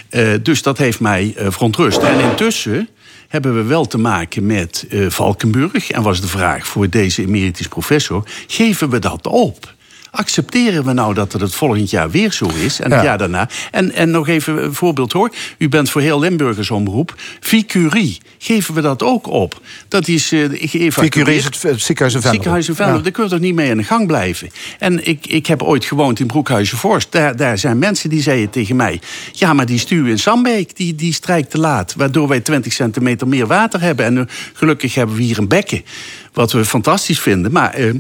Eh, 0.09 0.29
dus 0.43 0.63
dat 0.63 0.79
heeft 0.79 1.01
mij 1.01 1.35
eh, 1.37 1.47
verontrust. 1.51 1.99
En 1.99 2.21
intussen 2.21 2.89
hebben 3.31 3.55
we 3.55 3.63
wel 3.63 3.87
te 3.87 3.99
maken 3.99 4.47
met 4.47 4.87
eh, 4.91 5.07
Valkenburg. 5.09 5.91
En 5.91 6.03
was 6.03 6.21
de 6.21 6.27
vraag 6.27 6.67
voor 6.67 6.89
deze 6.89 7.23
emeritus 7.23 7.69
professor: 7.69 8.23
geven 8.47 8.91
we 8.91 8.99
dat 8.99 9.27
op? 9.27 9.75
Accepteren 10.11 10.85
we 10.85 10.93
nou 10.93 11.15
dat 11.15 11.33
het 11.33 11.41
het 11.43 11.55
volgend 11.55 11.91
jaar 11.91 12.11
weer 12.11 12.33
zo 12.33 12.49
is 12.65 12.81
en 12.81 12.91
het 12.91 13.01
Ja. 13.01 13.05
jaar 13.07 13.19
daarna? 13.19 13.49
En, 13.71 13.93
en 13.95 14.11
nog 14.11 14.29
even 14.29 14.65
een 14.65 14.75
voorbeeld 14.75 15.13
hoor. 15.13 15.31
U 15.59 15.69
bent 15.69 15.91
voor 15.91 16.01
heel 16.01 16.19
Limburgers 16.21 16.71
omroep. 16.71 17.15
Vicurie, 17.41 18.19
geven 18.39 18.75
we 18.75 18.81
dat 18.81 19.03
ook 19.03 19.27
op? 19.27 19.61
Dat 19.89 20.09
is 20.09 20.29
geëvacueerd. 20.29 20.95
Vicurie 20.95 21.37
is 21.37 21.45
het, 21.45 21.63
het 21.63 21.81
ziekenhuis 21.81 22.15
in 22.15 22.21
Venlo. 22.21 22.35
Ziekenhuis 22.35 22.69
in 22.69 22.75
Venlo, 22.75 22.97
Ja. 22.97 23.03
daar 23.03 23.13
kun 23.13 23.25
je 23.25 23.31
toch 23.31 23.41
niet 23.41 23.55
mee 23.55 23.71
aan 23.71 23.77
de 23.77 23.85
gang 23.85 24.07
blijven. 24.07 24.51
En 24.79 25.07
ik, 25.07 25.27
ik 25.27 25.47
heb 25.47 25.63
ooit 25.63 25.85
gewoond 25.85 26.21
in 26.21 26.27
Broekhuizen-Vorst. 26.27 27.13
Daar, 27.13 27.37
daar 27.37 27.59
zijn 27.59 27.79
mensen 27.79 28.11
die 28.11 28.23
zeiden 28.23 28.51
tegen 28.51 28.77
mij... 28.77 29.01
ja, 29.33 29.53
maar 29.53 29.67
die 29.67 29.79
stuw 29.79 30.07
in 30.07 30.19
Sambeek, 30.19 30.77
die, 30.77 30.95
die 30.95 31.13
strijkt 31.13 31.51
te 31.51 31.59
laat. 31.59 31.95
Waardoor 31.97 32.29
wij 32.29 32.41
20 32.41 32.73
centimeter 32.73 33.29
meer 33.29 33.47
water 33.47 33.81
hebben. 33.81 34.05
En 34.05 34.19
eh, 34.19 34.25
gelukkig 34.53 34.95
hebben 34.95 35.17
we 35.17 35.23
hier 35.23 35.39
een 35.39 35.49
bekken. 35.49 35.85
Wat 36.33 36.53
we 36.53 36.65
fantastisch 36.65 37.21
vinden. 37.21 37.53
Maar... 37.53 37.75
eh, 37.75 37.95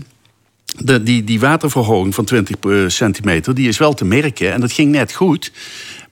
de, 0.78 1.02
die, 1.02 1.24
die 1.24 1.40
waterverhoging 1.40 2.14
van 2.14 2.24
20 2.24 2.92
centimeter, 2.92 3.54
die 3.54 3.68
is 3.68 3.78
wel 3.78 3.94
te 3.94 4.04
merken. 4.04 4.52
En 4.52 4.60
dat 4.60 4.72
ging 4.72 4.90
net 4.92 5.12
goed. 5.12 5.52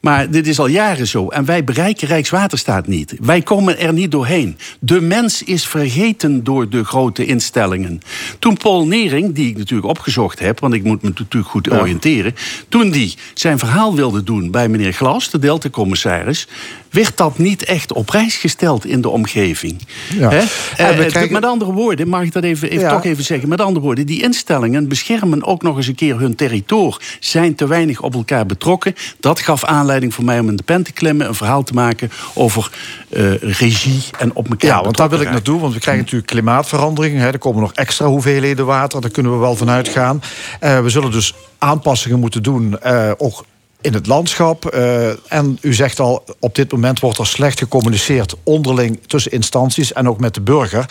Maar 0.01 0.31
dit 0.31 0.47
is 0.47 0.59
al 0.59 0.67
jaren 0.67 1.07
zo. 1.07 1.29
En 1.29 1.45
wij 1.45 1.65
bereiken 1.65 2.09
Rijkswaterstaat 2.09 2.87
niet. 2.87 3.17
Wij 3.21 3.43
komen 3.43 3.79
er 3.79 3.93
niet 3.93 4.11
doorheen. 4.11 4.57
De 4.81 5.01
mens 5.01 5.43
is 5.43 5.67
vergeten 5.67 6.45
door 6.45 6.69
de 6.69 6.85
grote 6.85 7.27
instellingen. 7.27 8.01
Toen 8.39 8.57
Paul 8.57 8.87
Nering, 8.87 9.35
die 9.35 9.49
ik 9.49 9.57
natuurlijk 9.57 9.89
opgezocht 9.89 10.39
heb... 10.39 10.61
want 10.61 10.75
ik 10.75 10.85
moet 10.85 11.03
me 11.03 11.09
natuurlijk 11.09 11.51
goed 11.51 11.71
oriënteren... 11.71 12.35
toen 12.69 12.91
die 12.91 13.15
zijn 13.35 13.59
verhaal 13.59 13.95
wilde 13.95 14.23
doen 14.23 14.51
bij 14.51 14.69
meneer 14.69 14.93
Glas, 14.93 15.31
de 15.31 15.39
Delta-commissaris... 15.39 16.49
werd 16.91 17.17
dat 17.17 17.39
niet 17.39 17.65
echt 17.65 17.93
op 17.93 18.07
prijs 18.07 18.37
gesteld 18.37 18.85
in 18.87 19.01
de 19.01 19.09
omgeving. 19.09 19.81
Ja. 20.19 20.31
Hè? 20.31 20.39
Eh, 20.39 21.07
krijgen- 21.07 21.33
Met 21.33 21.45
andere 21.45 21.73
woorden, 21.73 22.09
mag 22.09 22.23
ik 22.23 22.33
dat 22.33 22.43
even, 22.43 22.71
even 22.71 22.85
Ja. 22.85 22.91
toch 22.91 23.05
even 23.05 23.25
zeggen... 23.25 23.49
met 23.49 23.61
andere 23.61 23.85
woorden, 23.85 24.07
die 24.07 24.23
instellingen 24.23 24.89
beschermen 24.89 25.45
ook 25.45 25.63
nog 25.63 25.77
eens 25.77 25.87
een 25.87 25.95
keer 25.95 26.19
hun 26.19 26.35
territoor... 26.35 27.01
zijn 27.21 27.55
te 27.55 27.67
weinig 27.67 28.01
op 28.01 28.15
elkaar 28.15 28.47
betrokken. 28.47 28.95
Dat 29.21 29.41
gaf 29.41 29.65
aanleiding 29.65 30.15
voor 30.15 30.25
mij 30.25 30.39
om 30.39 30.49
in 30.49 30.57
de 30.57 30.63
pen 30.63 30.83
te 30.83 30.93
klimmen... 30.93 31.27
een 31.29 31.35
verhaal 31.35 31.63
te 31.63 31.73
maken 31.73 32.11
over 32.35 32.71
eh, 33.09 33.35
regie 33.37 34.03
en 34.19 34.35
op 34.35 34.51
elkaar 34.51 34.71
Ja, 34.71 34.83
want 34.83 34.97
daar 34.97 35.09
wil 35.09 35.21
ik 35.21 35.31
naartoe. 35.31 35.61
Want 35.61 35.75
we 35.75 35.81
krijgen 35.81 36.03
natuurlijk 36.03 36.31
klimaatverandering. 36.31 37.19
Hè. 37.19 37.27
Er 37.27 37.39
komen 37.39 37.61
nog 37.61 37.73
extra 37.73 38.07
hoeveelheden 38.07 38.67
water. 38.67 39.01
Daar 39.01 39.11
kunnen 39.11 39.33
we 39.33 39.39
wel 39.39 39.57
van 39.57 39.71
uitgaan. 39.71 40.23
Eh, 40.61 40.81
we 40.81 40.89
zullen 40.89 41.11
dus 41.11 41.35
aanpassingen 41.59 42.19
moeten 42.21 42.43
doen. 42.43 42.77
ook 43.17 43.45
in 43.81 43.95
het 43.95 44.07
landschap. 44.07 44.67
eh, 44.67 45.33
en 45.33 45.59
u 45.61 45.75
zegt 45.75 46.01
al, 46.01 46.25
op 46.39 46.55
dit 46.55 46.73
moment 46.73 47.01
wordt 47.01 47.19
er 47.19 47.27
slecht 47.27 47.59
gecommuniceerd 47.59 48.35
onderling 48.43 49.01
tussen 49.07 49.33
instanties 49.33 49.93
en 49.93 50.09
ook 50.09 50.21
met 50.21 50.35
de 50.35 50.41
burger. 50.41 50.87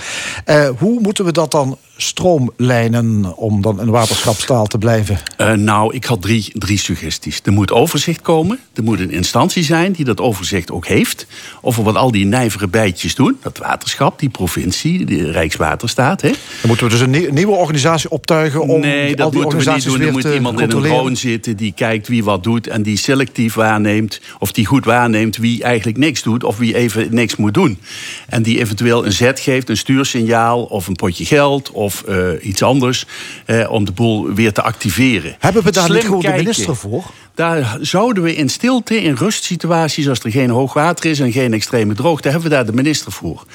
Eh, 0.46 0.70
hoe 0.78 1.00
moeten 1.00 1.26
we 1.26 1.32
dat 1.32 1.52
dan 1.52 1.78
stroomlijnen 1.98 3.38
om 3.38 3.62
dan 3.62 3.82
in 3.82 3.90
waterschapstaal 3.90 4.66
te 4.66 4.78
blijven? 4.78 5.20
Eh, 5.38 5.54
nou, 5.54 5.96
ik 5.96 6.06
had 6.06 6.22
drie, 6.22 6.52
drie 6.54 6.78
suggesties. 6.78 7.40
Er 7.44 7.52
moet 7.52 7.72
overzicht 7.72 8.22
komen. 8.22 8.60
Er 8.74 8.84
moet 8.84 9.00
een 9.00 9.12
instantie 9.12 9.64
zijn 9.64 9.92
die 9.92 10.06
dat 10.06 10.22
overzicht 10.22 10.72
ook 10.72 10.88
heeft. 10.88 11.28
Over 11.62 11.84
wat 11.84 11.96
al 11.96 12.12
die 12.12 12.26
nijvere 12.26 12.68
bijtjes 12.68 13.16
doen. 13.16 13.38
Dat 13.42 13.58
waterschap, 13.58 14.20
die 14.20 14.30
provincie, 14.30 15.06
de 15.06 15.32
Rijkswaterstaat. 15.32 16.22
Hè? 16.22 16.30
Dan 16.30 16.38
moeten 16.68 16.86
we 16.86 16.92
dus 16.92 17.02
een 17.02 17.10
nie- 17.10 17.32
nieuwe 17.32 17.56
organisatie 17.56 18.10
optuigen 18.10 18.62
om 18.62 18.80
nee, 18.80 19.10
al 19.10 19.16
dat 19.16 19.32
die 19.32 19.42
moeten 19.42 19.60
we 19.60 19.72
niet 19.72 19.84
doen. 19.84 20.02
Er 20.02 20.12
moet 20.12 20.24
iemand 20.24 20.60
in 20.60 20.72
een 20.72 20.82
drone 20.82 21.16
zitten 21.16 21.58
die 21.58 21.74
kijkt 21.76 22.08
wie 22.08 22.24
wat 22.24 22.44
doet... 22.44 22.68
en 22.68 22.84
die 22.84 22.98
selectief 22.98 23.54
waarneemt, 23.54 24.22
of 24.40 24.52
die 24.52 24.66
goed 24.66 24.86
waarneemt... 24.86 25.38
wie 25.38 25.64
eigenlijk 25.64 25.98
niks 25.98 26.24
doet 26.24 26.44
of 26.44 26.58
wie 26.58 26.76
even 26.76 27.08
niks 27.10 27.36
moet 27.36 27.54
doen. 27.54 27.80
En 28.28 28.44
die 28.44 28.60
eventueel 28.60 29.06
een 29.06 29.12
zet 29.12 29.40
geeft, 29.40 29.70
een 29.70 29.78
stuursignaal... 29.78 30.64
of 30.64 30.88
een 30.88 30.96
potje 30.96 31.26
geld 31.26 31.72
of 31.72 31.87
eh, 32.08 32.28
iets 32.42 32.64
anders... 32.64 33.06
Eh, 33.46 33.72
om 33.72 33.86
de 33.86 33.92
boel 33.92 34.34
weer 34.34 34.54
te 34.54 34.62
activeren. 34.62 35.36
Hebben 35.40 35.64
we 35.64 35.72
daar 35.72 35.84
Slim 35.84 35.96
niet 35.96 36.06
gewoon 36.06 36.22
de 36.22 36.32
minister 36.32 36.76
voor? 36.76 37.04
Daar 37.36 37.78
zouden 37.82 38.24
we 38.24 38.36
in 38.36 38.50
stilte, 38.50 39.02
in 39.02 39.14
rustsituaties... 39.14 40.10
als 40.10 40.20
er 40.20 40.32
geen 40.32 40.50
hoogwater 40.50 41.10
is 41.10 41.20
en 41.20 41.32
geen 41.32 41.54
extreme 41.54 41.94
droogte... 41.94 42.30
hebben 42.30 42.50
we 42.50 42.56
daar 42.56 42.66
de 42.66 42.74
minister 42.74 43.12
voor. 43.12 43.46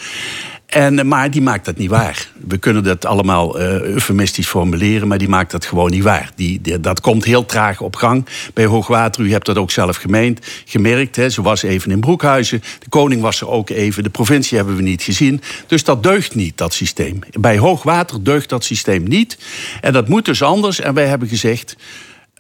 En, 0.72 0.98
eh, 0.98 1.04
maar 1.04 1.30
die 1.30 1.42
maakt 1.42 1.64
dat 1.64 1.76
niet 1.76 1.90
waar. 1.90 2.28
We 2.46 2.56
kunnen 2.58 2.82
dat 2.82 3.04
allemaal 3.04 3.58
eh, 3.58 3.80
eufemistisch 3.80 4.46
formuleren, 4.46 5.08
maar 5.08 5.18
die 5.18 5.28
maakt 5.28 5.50
dat 5.50 5.64
gewoon 5.64 5.90
niet 5.90 6.02
waar. 6.02 6.30
Die, 6.34 6.60
die- 6.60 6.80
dat 6.80 7.00
komt 7.00 7.24
heel 7.24 7.46
traag 7.46 7.80
op 7.80 7.96
gang 7.96 8.26
bij 8.54 8.64
hoogwater. 8.64 9.22
U 9.24 9.32
hebt 9.32 9.46
dat 9.46 9.56
ook 9.58 9.70
zelf 9.70 9.96
gemeend, 9.96 10.46
gemerkt. 10.64 11.16
Hè. 11.16 11.30
Ze 11.30 11.42
was 11.42 11.62
even 11.62 11.90
in 11.90 12.00
Broekhuizen. 12.00 12.62
De 12.78 12.88
koning 12.88 13.20
was 13.22 13.40
er 13.40 13.48
ook 13.48 13.70
even. 13.70 14.02
De 14.02 14.10
provincie 14.10 14.56
hebben 14.56 14.76
we 14.76 14.82
niet 14.82 15.02
gezien. 15.02 15.40
Dus 15.66 15.84
dat 15.84 16.02
deugt 16.02 16.34
niet, 16.34 16.58
dat 16.58 16.74
systeem. 16.74 17.18
Bij 17.30 17.58
hoogwater 17.58 18.24
deugt 18.24 18.48
dat 18.48 18.64
systeem 18.64 19.02
niet. 19.08 19.38
En 19.80 19.92
dat 19.92 20.08
moet 20.08 20.24
dus 20.24 20.42
anders. 20.42 20.80
En 20.80 20.94
wij 20.94 21.06
hebben 21.06 21.28
gezegd. 21.28 21.76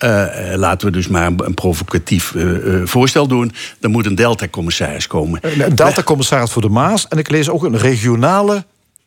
Eh, 0.02 0.52
eh, 0.52 0.58
laten 0.58 0.86
we 0.86 0.92
dus 0.92 1.08
maar 1.08 1.32
een, 1.36 1.54
provocatief 1.54 2.34
eh, 2.34 2.44
voorstel 2.84 3.26
doen. 3.26 3.52
Er 3.80 3.90
moet 3.90 4.06
een 4.06 4.14
Delta-commissaris 4.14 5.06
komen. 5.06 5.40
Een 5.42 5.74
Delta-commissaris 5.74 6.50
voor 6.50 6.62
de 6.62 6.68
Maas. 6.68 7.08
En 7.08 7.18
ik 7.18 7.30
lees 7.30 7.48
ook 7.48 7.62
een 7.62 7.78
regionale 7.78 8.64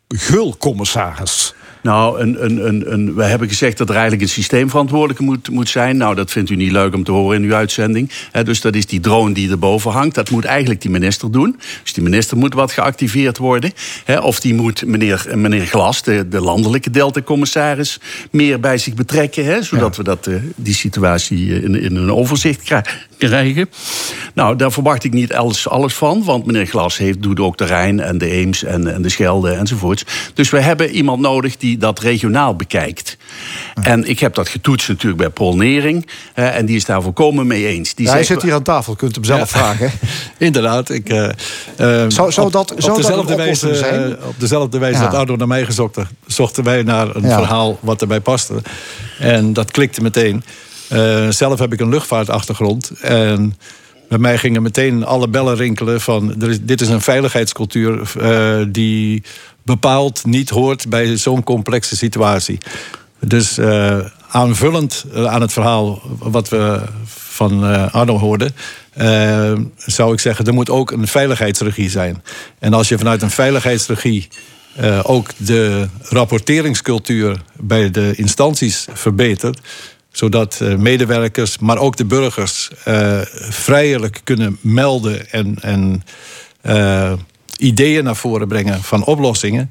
gulcommissaris. 0.08 1.54
Nou, 1.86 2.20
een, 2.20 2.44
een, 2.44 2.66
een, 2.66 2.92
een, 2.92 3.14
we 3.14 3.24
hebben 3.24 3.48
gezegd 3.48 3.78
dat 3.78 3.88
er 3.88 3.94
eigenlijk 3.94 4.22
een 4.22 4.28
systeemverantwoordelijke 4.28 5.22
moet, 5.22 5.50
moet 5.50 5.68
zijn. 5.68 5.96
Nou, 5.96 6.14
dat 6.14 6.30
vindt 6.30 6.50
u 6.50 6.56
niet 6.56 6.72
leuk 6.72 6.94
om 6.94 7.04
te 7.04 7.12
horen 7.12 7.36
in 7.36 7.42
uw 7.42 7.54
uitzending. 7.54 8.10
Dus 8.44 8.60
dat 8.60 8.74
is 8.74 8.86
die 8.86 9.00
drone 9.00 9.34
die 9.34 9.50
erboven 9.50 9.90
hangt. 9.90 10.14
Dat 10.14 10.30
moet 10.30 10.44
eigenlijk 10.44 10.80
die 10.80 10.90
minister 10.90 11.30
doen. 11.30 11.56
Dus 11.82 11.92
die 11.92 12.02
minister 12.02 12.36
moet 12.36 12.54
wat 12.54 12.72
geactiveerd 12.72 13.38
worden. 13.38 13.72
Of 14.22 14.40
die 14.40 14.54
moet 14.54 14.86
meneer, 14.86 15.26
meneer 15.34 15.66
Glas, 15.66 16.02
de, 16.02 16.28
de 16.28 16.40
landelijke 16.40 16.90
Delta-commissaris... 16.90 18.00
meer 18.30 18.60
bij 18.60 18.78
zich 18.78 18.94
betrekken. 18.94 19.64
Zodat 19.64 19.96
we 19.96 20.02
dat, 20.02 20.26
eh, 20.26 20.34
die 20.56 20.74
situatie 20.74 21.54
eh, 21.54 21.62
in, 21.62 21.82
in 21.82 21.96
een 21.96 22.12
overzicht 22.12 22.62
kri- 22.62 22.80
krijgen. 23.18 23.68
Nou, 24.34 24.56
daar 24.56 24.72
verwacht 24.72 25.04
ik 25.04 25.12
niet 25.12 25.32
alles, 25.32 25.68
alles 25.68 25.94
van. 25.94 26.24
Want 26.24 26.46
meneer 26.46 26.66
Glas 26.66 26.98
heeft, 26.98 27.22
doet 27.22 27.40
ook 27.40 27.58
de 27.58 27.64
Rijn 27.64 28.00
en 28.00 28.18
de 28.18 28.30
Eems 28.30 28.64
en, 28.64 28.94
en 28.94 29.02
de 29.02 29.08
Schelde 29.08 29.50
enzovoorts. 29.50 30.04
Dus 30.34 30.50
we 30.50 30.60
hebben 30.60 30.90
iemand 30.90 31.20
nodig 31.20 31.56
die 31.56 31.75
dat 31.78 31.98
regionaal 31.98 32.56
bekijkt. 32.56 33.16
En 33.82 34.04
ik 34.04 34.18
heb 34.20 34.34
dat 34.34 34.48
getoetst 34.48 34.88
natuurlijk 34.88 35.16
bij 35.20 35.30
Paul 35.30 35.56
Nering. 35.56 36.08
eh, 36.34 36.56
en 36.56 36.66
die 36.66 36.76
is 36.76 36.84
daar 36.84 37.02
volkomen 37.02 37.46
mee 37.46 37.66
eens. 37.66 37.94
Die 37.94 38.06
Ja, 38.06 38.12
hij 38.12 38.24
zit 38.24 38.42
hier 38.42 38.54
aan 38.54 38.62
tafel, 38.62 38.94
kunt 38.94 39.14
hem 39.14 39.24
zelf 39.24 39.50
vragen. 39.50 39.90
Inderdaad. 40.38 40.90
Ik, 40.90 41.08
eh, 41.08 41.24
eh, 41.28 41.34
Zou- 42.08 42.32
zou 42.32 42.46
op- 42.46 42.52
dat- 42.52 42.72
op, 42.72 42.80
zou 42.80 42.92
dat 42.96 43.06
dezelfde 43.06 43.32
een 43.34 43.40
oplossing 43.40 43.70
wijze, 43.72 43.86
zijn? 43.88 44.16
eh, 44.18 44.26
op 44.26 44.34
dezelfde 44.40 44.78
wijze 44.78 44.98
Ja. 45.02 45.04
dat 45.08 45.14
Arno 45.20 45.36
naar 45.36 45.46
mij 45.48 45.64
gezocht 45.64 45.96
zochten 46.26 46.64
wij 46.64 46.82
naar 46.82 47.16
een 47.16 47.22
Ja. 47.22 47.36
verhaal 47.38 47.78
wat 47.80 48.00
erbij 48.00 48.20
paste. 48.20 48.54
En 49.18 49.52
dat 49.52 49.70
klikte 49.70 50.02
meteen. 50.02 50.44
Eh, 50.88 51.28
zelf 51.28 51.58
heb 51.58 51.72
ik 51.72 51.80
een 51.80 51.88
luchtvaartachtergrond. 51.88 52.90
En 53.00 53.56
bij 54.08 54.18
mij 54.18 54.38
gingen 54.38 54.62
meteen 54.62 55.04
alle 55.04 55.28
bellen 55.28 55.56
rinkelen 55.56 56.00
van... 56.00 56.42
Er 56.42 56.50
is, 56.50 56.58
dit 56.62 56.80
is 56.80 56.88
een 56.88 57.00
veiligheidscultuur 57.00 58.12
eh, 58.20 58.64
die 58.68 59.22
bepaald 59.66 60.24
niet 60.24 60.50
hoort 60.50 60.88
bij 60.88 61.16
zo'n 61.16 61.42
complexe 61.42 61.96
situatie. 61.96 62.58
Dus 63.20 63.58
eh, 63.58 63.98
aanvullend 64.28 65.04
eh, 65.14 65.24
aan 65.24 65.40
het 65.40 65.52
verhaal 65.52 66.02
wat 66.18 66.48
we 66.48 66.82
van 67.06 67.66
eh, 67.66 67.94
Arno 67.94 68.18
hoorden... 68.18 68.54
zou 69.76 70.12
ik 70.12 70.20
zeggen, 70.20 70.44
er 70.44 70.54
moet 70.54 70.70
ook 70.70 70.90
een 70.90 71.06
veiligheidsregie 71.06 71.90
zijn. 71.90 72.22
En 72.58 72.74
als 72.74 72.88
je 72.88 72.98
vanuit 72.98 73.22
een 73.22 73.30
veiligheidsregie... 73.30 74.28
ook 75.02 75.30
de 75.36 75.88
rapporteringscultuur 76.02 77.42
bij 77.60 77.90
de 77.90 78.12
instanties 78.16 78.86
verbetert 78.92 79.60
zodat 80.12 80.60
medewerkers, 80.78 81.58
maar 81.58 81.78
ook 81.78 81.96
de 81.96 82.04
burgers 82.04 82.70
vrijelijk 83.50 84.20
kunnen 84.24 84.58
melden 84.60 85.30
en, 85.30 85.56
en 85.60 86.02
ideeën 87.56 88.04
naar 88.04 88.16
voren 88.16 88.48
brengen 88.48 88.82
van 88.82 89.04
oplossingen. 89.04 89.70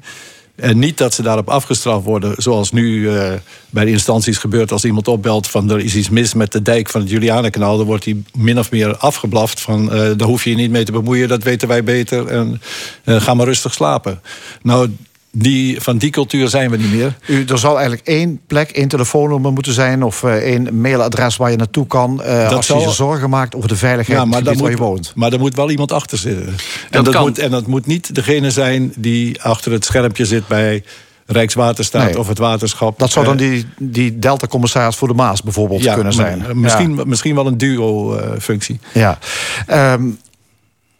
En 0.56 0.78
niet 0.78 0.98
dat 0.98 1.14
ze 1.14 1.22
daarop 1.22 1.48
afgestraft 1.48 2.04
worden, 2.04 2.34
zoals 2.36 2.72
nu 2.72 3.10
eh, 3.10 3.32
bij 3.70 3.84
de 3.84 3.90
instanties 3.90 4.38
gebeurt 4.38 4.72
als 4.72 4.84
iemand 4.84 5.08
opbelt 5.08 5.48
van 5.48 5.70
er 5.70 5.78
is 5.78 5.94
iets 5.94 6.08
mis 6.08 6.34
met 6.34 6.52
de 6.52 6.62
dijk 6.62 6.88
van 6.88 7.00
het 7.00 7.10
Julianenkanaal. 7.10 7.76
Dan 7.76 7.86
wordt 7.86 8.04
hij 8.04 8.22
min 8.34 8.58
of 8.58 8.70
meer 8.70 8.96
afgeblaft 8.96 9.60
van 9.60 9.92
eh, 9.92 9.98
daar 9.98 10.28
hoef 10.28 10.44
je 10.44 10.50
je 10.50 10.56
niet 10.56 10.70
mee 10.70 10.84
te 10.84 10.92
bemoeien, 10.92 11.28
dat 11.28 11.42
weten 11.42 11.68
wij 11.68 11.84
beter. 11.84 12.26
En 12.26 12.60
eh, 13.04 13.20
ga 13.20 13.34
maar 13.34 13.46
rustig 13.46 13.74
slapen. 13.74 14.20
Nou, 14.62 14.90
die, 15.38 15.80
van 15.80 15.98
die 15.98 16.10
cultuur 16.10 16.48
zijn 16.48 16.70
we 16.70 16.76
niet 16.76 16.92
meer. 16.92 17.16
U, 17.26 17.44
er 17.48 17.58
zou 17.58 17.76
eigenlijk 17.76 18.06
één 18.06 18.40
plek, 18.46 18.70
één 18.70 18.88
telefoonnummer 18.88 19.52
moeten 19.52 19.72
zijn... 19.72 20.02
of 20.02 20.22
eh, 20.22 20.32
één 20.34 20.80
mailadres 20.80 21.36
waar 21.36 21.50
je 21.50 21.56
naartoe 21.56 21.86
kan... 21.86 22.22
eh, 22.22 22.48
Dat 22.50 22.70
als 22.70 22.84
je 22.84 22.90
zorgen 22.90 23.30
maakt 23.30 23.54
over 23.54 23.68
de 23.68 23.76
veiligheid 23.76 24.18
Ja, 24.18 24.24
ja, 24.24 24.30
maar, 24.30 24.42
daar 24.42 24.54
waar 24.54 24.70
je 24.70 24.76
moet, 24.76 24.86
woont. 24.86 25.12
maar 25.14 25.32
er 25.32 25.38
moet 25.38 25.54
wel 25.54 25.70
iemand 25.70 25.92
achter 25.92 26.18
zitten. 26.18 26.54
En 26.90 27.04
Dat 27.04 27.20
moet, 27.20 27.38
en 27.38 27.50
dat 27.50 27.66
moet 27.66 27.86
niet 27.86 28.14
degene 28.14 28.50
zijn 28.50 28.92
die 28.96 29.42
achter 29.42 29.72
het 29.72 29.84
schermpje 29.84 30.24
zit 30.24 30.46
bij 30.46 30.82
Rijkswaterstaat 31.26 32.04
Nee. 32.04 32.18
of 32.18 32.28
het 32.28 32.38
waterschap. 32.38 32.98
Dat 32.98 33.10
zou 33.10 33.24
dan 33.24 33.38
Eh, 33.38 33.40
die, 33.40 33.66
die 33.78 34.18
Delta-commissaris 34.18 34.96
voor 34.96 35.08
de 35.08 35.14
Maas 35.14 35.42
bijvoorbeeld 35.42 35.82
ja, 35.82 35.94
kunnen 35.94 36.12
zijn. 36.12 36.44
Misschien, 36.54 37.00
misschien 37.06 37.34
wel 37.34 37.46
een 37.46 37.58
duo-functie. 37.58 38.80
Ja. 38.92 39.18
Ehm, 39.66 40.02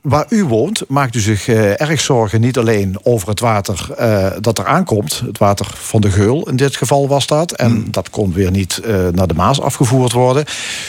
waar 0.09 0.27
u 0.29 0.45
woont, 0.45 0.83
maakt 0.89 1.15
u 1.15 1.21
zich 1.21 1.49
eh, 1.49 1.81
erg 1.81 2.01
zorgen 2.01 2.41
niet 2.41 2.59
alleen 2.59 2.97
over 3.03 3.29
het 3.29 3.41
water 3.41 3.93
eh, 3.97 4.33
dat 4.41 4.59
er 4.59 4.67
aankomt. 4.67 5.23
Het 5.27 5.39
water 5.39 5.67
van 5.75 6.01
de 6.01 6.11
Geul 6.11 6.49
in 6.49 6.57
dit 6.57 6.77
geval 6.77 7.09
was 7.09 7.27
dat. 7.27 7.53
En 7.53 7.71
Hmm. 7.71 7.91
dat 7.91 8.11
kon 8.11 8.33
weer 8.33 8.51
niet 8.51 8.79
eh, 8.79 9.09
naar 9.09 9.27
de 9.27 9.35
Maas 9.35 9.61
afgevoerd 9.61 10.13
worden. 10.13 10.45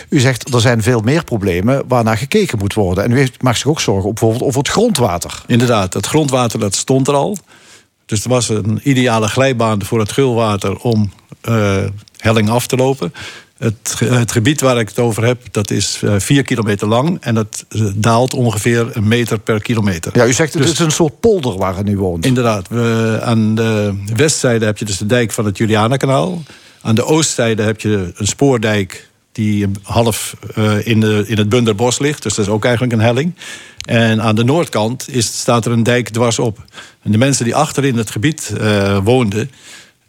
U 0.09 0.19
zegt 0.19 0.53
er 0.53 0.61
zijn 0.61 0.83
veel 0.83 1.01
meer 1.01 1.23
problemen 1.23 1.83
waarnaar 1.87 2.17
gekeken 2.17 2.57
moet 2.57 2.73
worden. 2.73 3.03
En 3.03 3.11
u 3.11 3.17
heeft, 3.17 3.41
maakt 3.41 3.57
zich 3.57 3.67
ook 3.67 3.79
zorgen 3.79 4.09
op, 4.09 4.15
bijvoorbeeld 4.15 4.43
over 4.43 4.59
het 4.59 4.69
grondwater. 4.69 5.43
Inderdaad, 5.47 5.93
het 5.93 6.07
grondwater 6.07 6.59
dat 6.59 6.75
stond 6.75 7.07
er 7.07 7.13
al. 7.13 7.37
Dus 8.05 8.23
er 8.23 8.29
was 8.29 8.49
een 8.49 8.79
ideale 8.83 9.27
glijbaan 9.27 9.83
voor 9.83 9.99
het 9.99 10.11
gulwater 10.11 10.77
om 10.77 11.11
helling 12.17 12.49
af 12.49 12.67
te 12.67 12.75
lopen. 12.75 13.13
Het, 13.57 13.75
ge- 13.95 14.05
het 14.05 14.31
gebied 14.31 14.61
waar 14.61 14.79
ik 14.79 14.87
het 14.87 14.99
over 14.99 15.25
heb, 15.25 15.41
dat 15.51 15.71
is 15.71 15.99
eh, 16.03 16.13
vier 16.17 16.43
kilometer 16.43 16.87
lang... 16.87 17.17
en 17.21 17.35
dat 17.35 17.65
eh, 17.69 17.81
daalt 17.95 18.33
ongeveer 18.33 18.87
een 18.93 19.07
meter 19.07 19.39
per 19.39 19.61
kilometer. 19.61 20.11
Ja, 20.15 20.25
u 20.25 20.33
zegt 20.33 20.53
het 20.53 20.61
Dus- 20.61 20.71
is 20.71 20.79
een 20.79 20.91
soort 20.91 21.19
polder 21.19 21.57
waar 21.57 21.79
u 21.79 21.83
nu 21.83 21.97
woont. 21.97 22.25
Inderdaad. 22.25 22.67
We, 22.67 23.19
aan 23.23 23.55
de 23.55 23.93
westzijde 24.15 24.65
heb 24.65 24.77
je 24.77 24.85
dus 24.85 24.97
de 24.97 25.05
dijk 25.05 25.31
van 25.31 25.45
het 25.45 25.57
Julianakanaal. 25.57 26.43
Aan 26.81 26.95
de 26.95 27.05
oostzijde 27.05 27.63
heb 27.63 27.81
je 27.81 28.11
een 28.15 28.27
spoordijk 28.27 29.09
die 29.31 29.67
half 29.83 30.35
eh, 30.55 30.87
in, 30.87 30.99
de, 30.99 31.23
in 31.27 31.37
het 31.37 31.49
Bunderbos 31.49 31.99
ligt. 31.99 32.23
Dus 32.23 32.33
dat 32.35 32.45
is 32.45 32.51
ook 32.51 32.63
eigenlijk 32.65 32.93
een 32.93 32.99
helling. 32.99 33.35
En 33.85 34.21
aan 34.21 34.35
de 34.35 34.43
noordkant 34.43 35.05
is, 35.09 35.39
staat 35.39 35.65
er 35.65 35.71
een 35.71 35.83
dijk 35.83 36.09
dwars 36.09 36.39
op. 36.39 36.63
En 37.03 37.11
de 37.11 37.17
mensen 37.17 37.45
die 37.45 37.55
achter 37.55 37.85
in 37.85 37.97
het 37.97 38.11
gebied 38.11 38.53
woonden... 39.03 39.51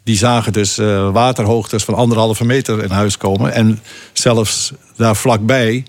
die 0.09 0.17
zagen 0.17 0.53
dus 0.53 0.77
eh, 0.77 1.11
waterhoogtes 1.11 1.83
van 1.83 1.93
anderhalve 1.93 2.45
meter 2.45 2.83
in 2.83 2.89
huis 2.89 3.17
komen. 3.17 3.53
En 3.53 3.79
zelfs 4.13 4.71
daar 4.95 5.15
vlakbij 5.15 5.83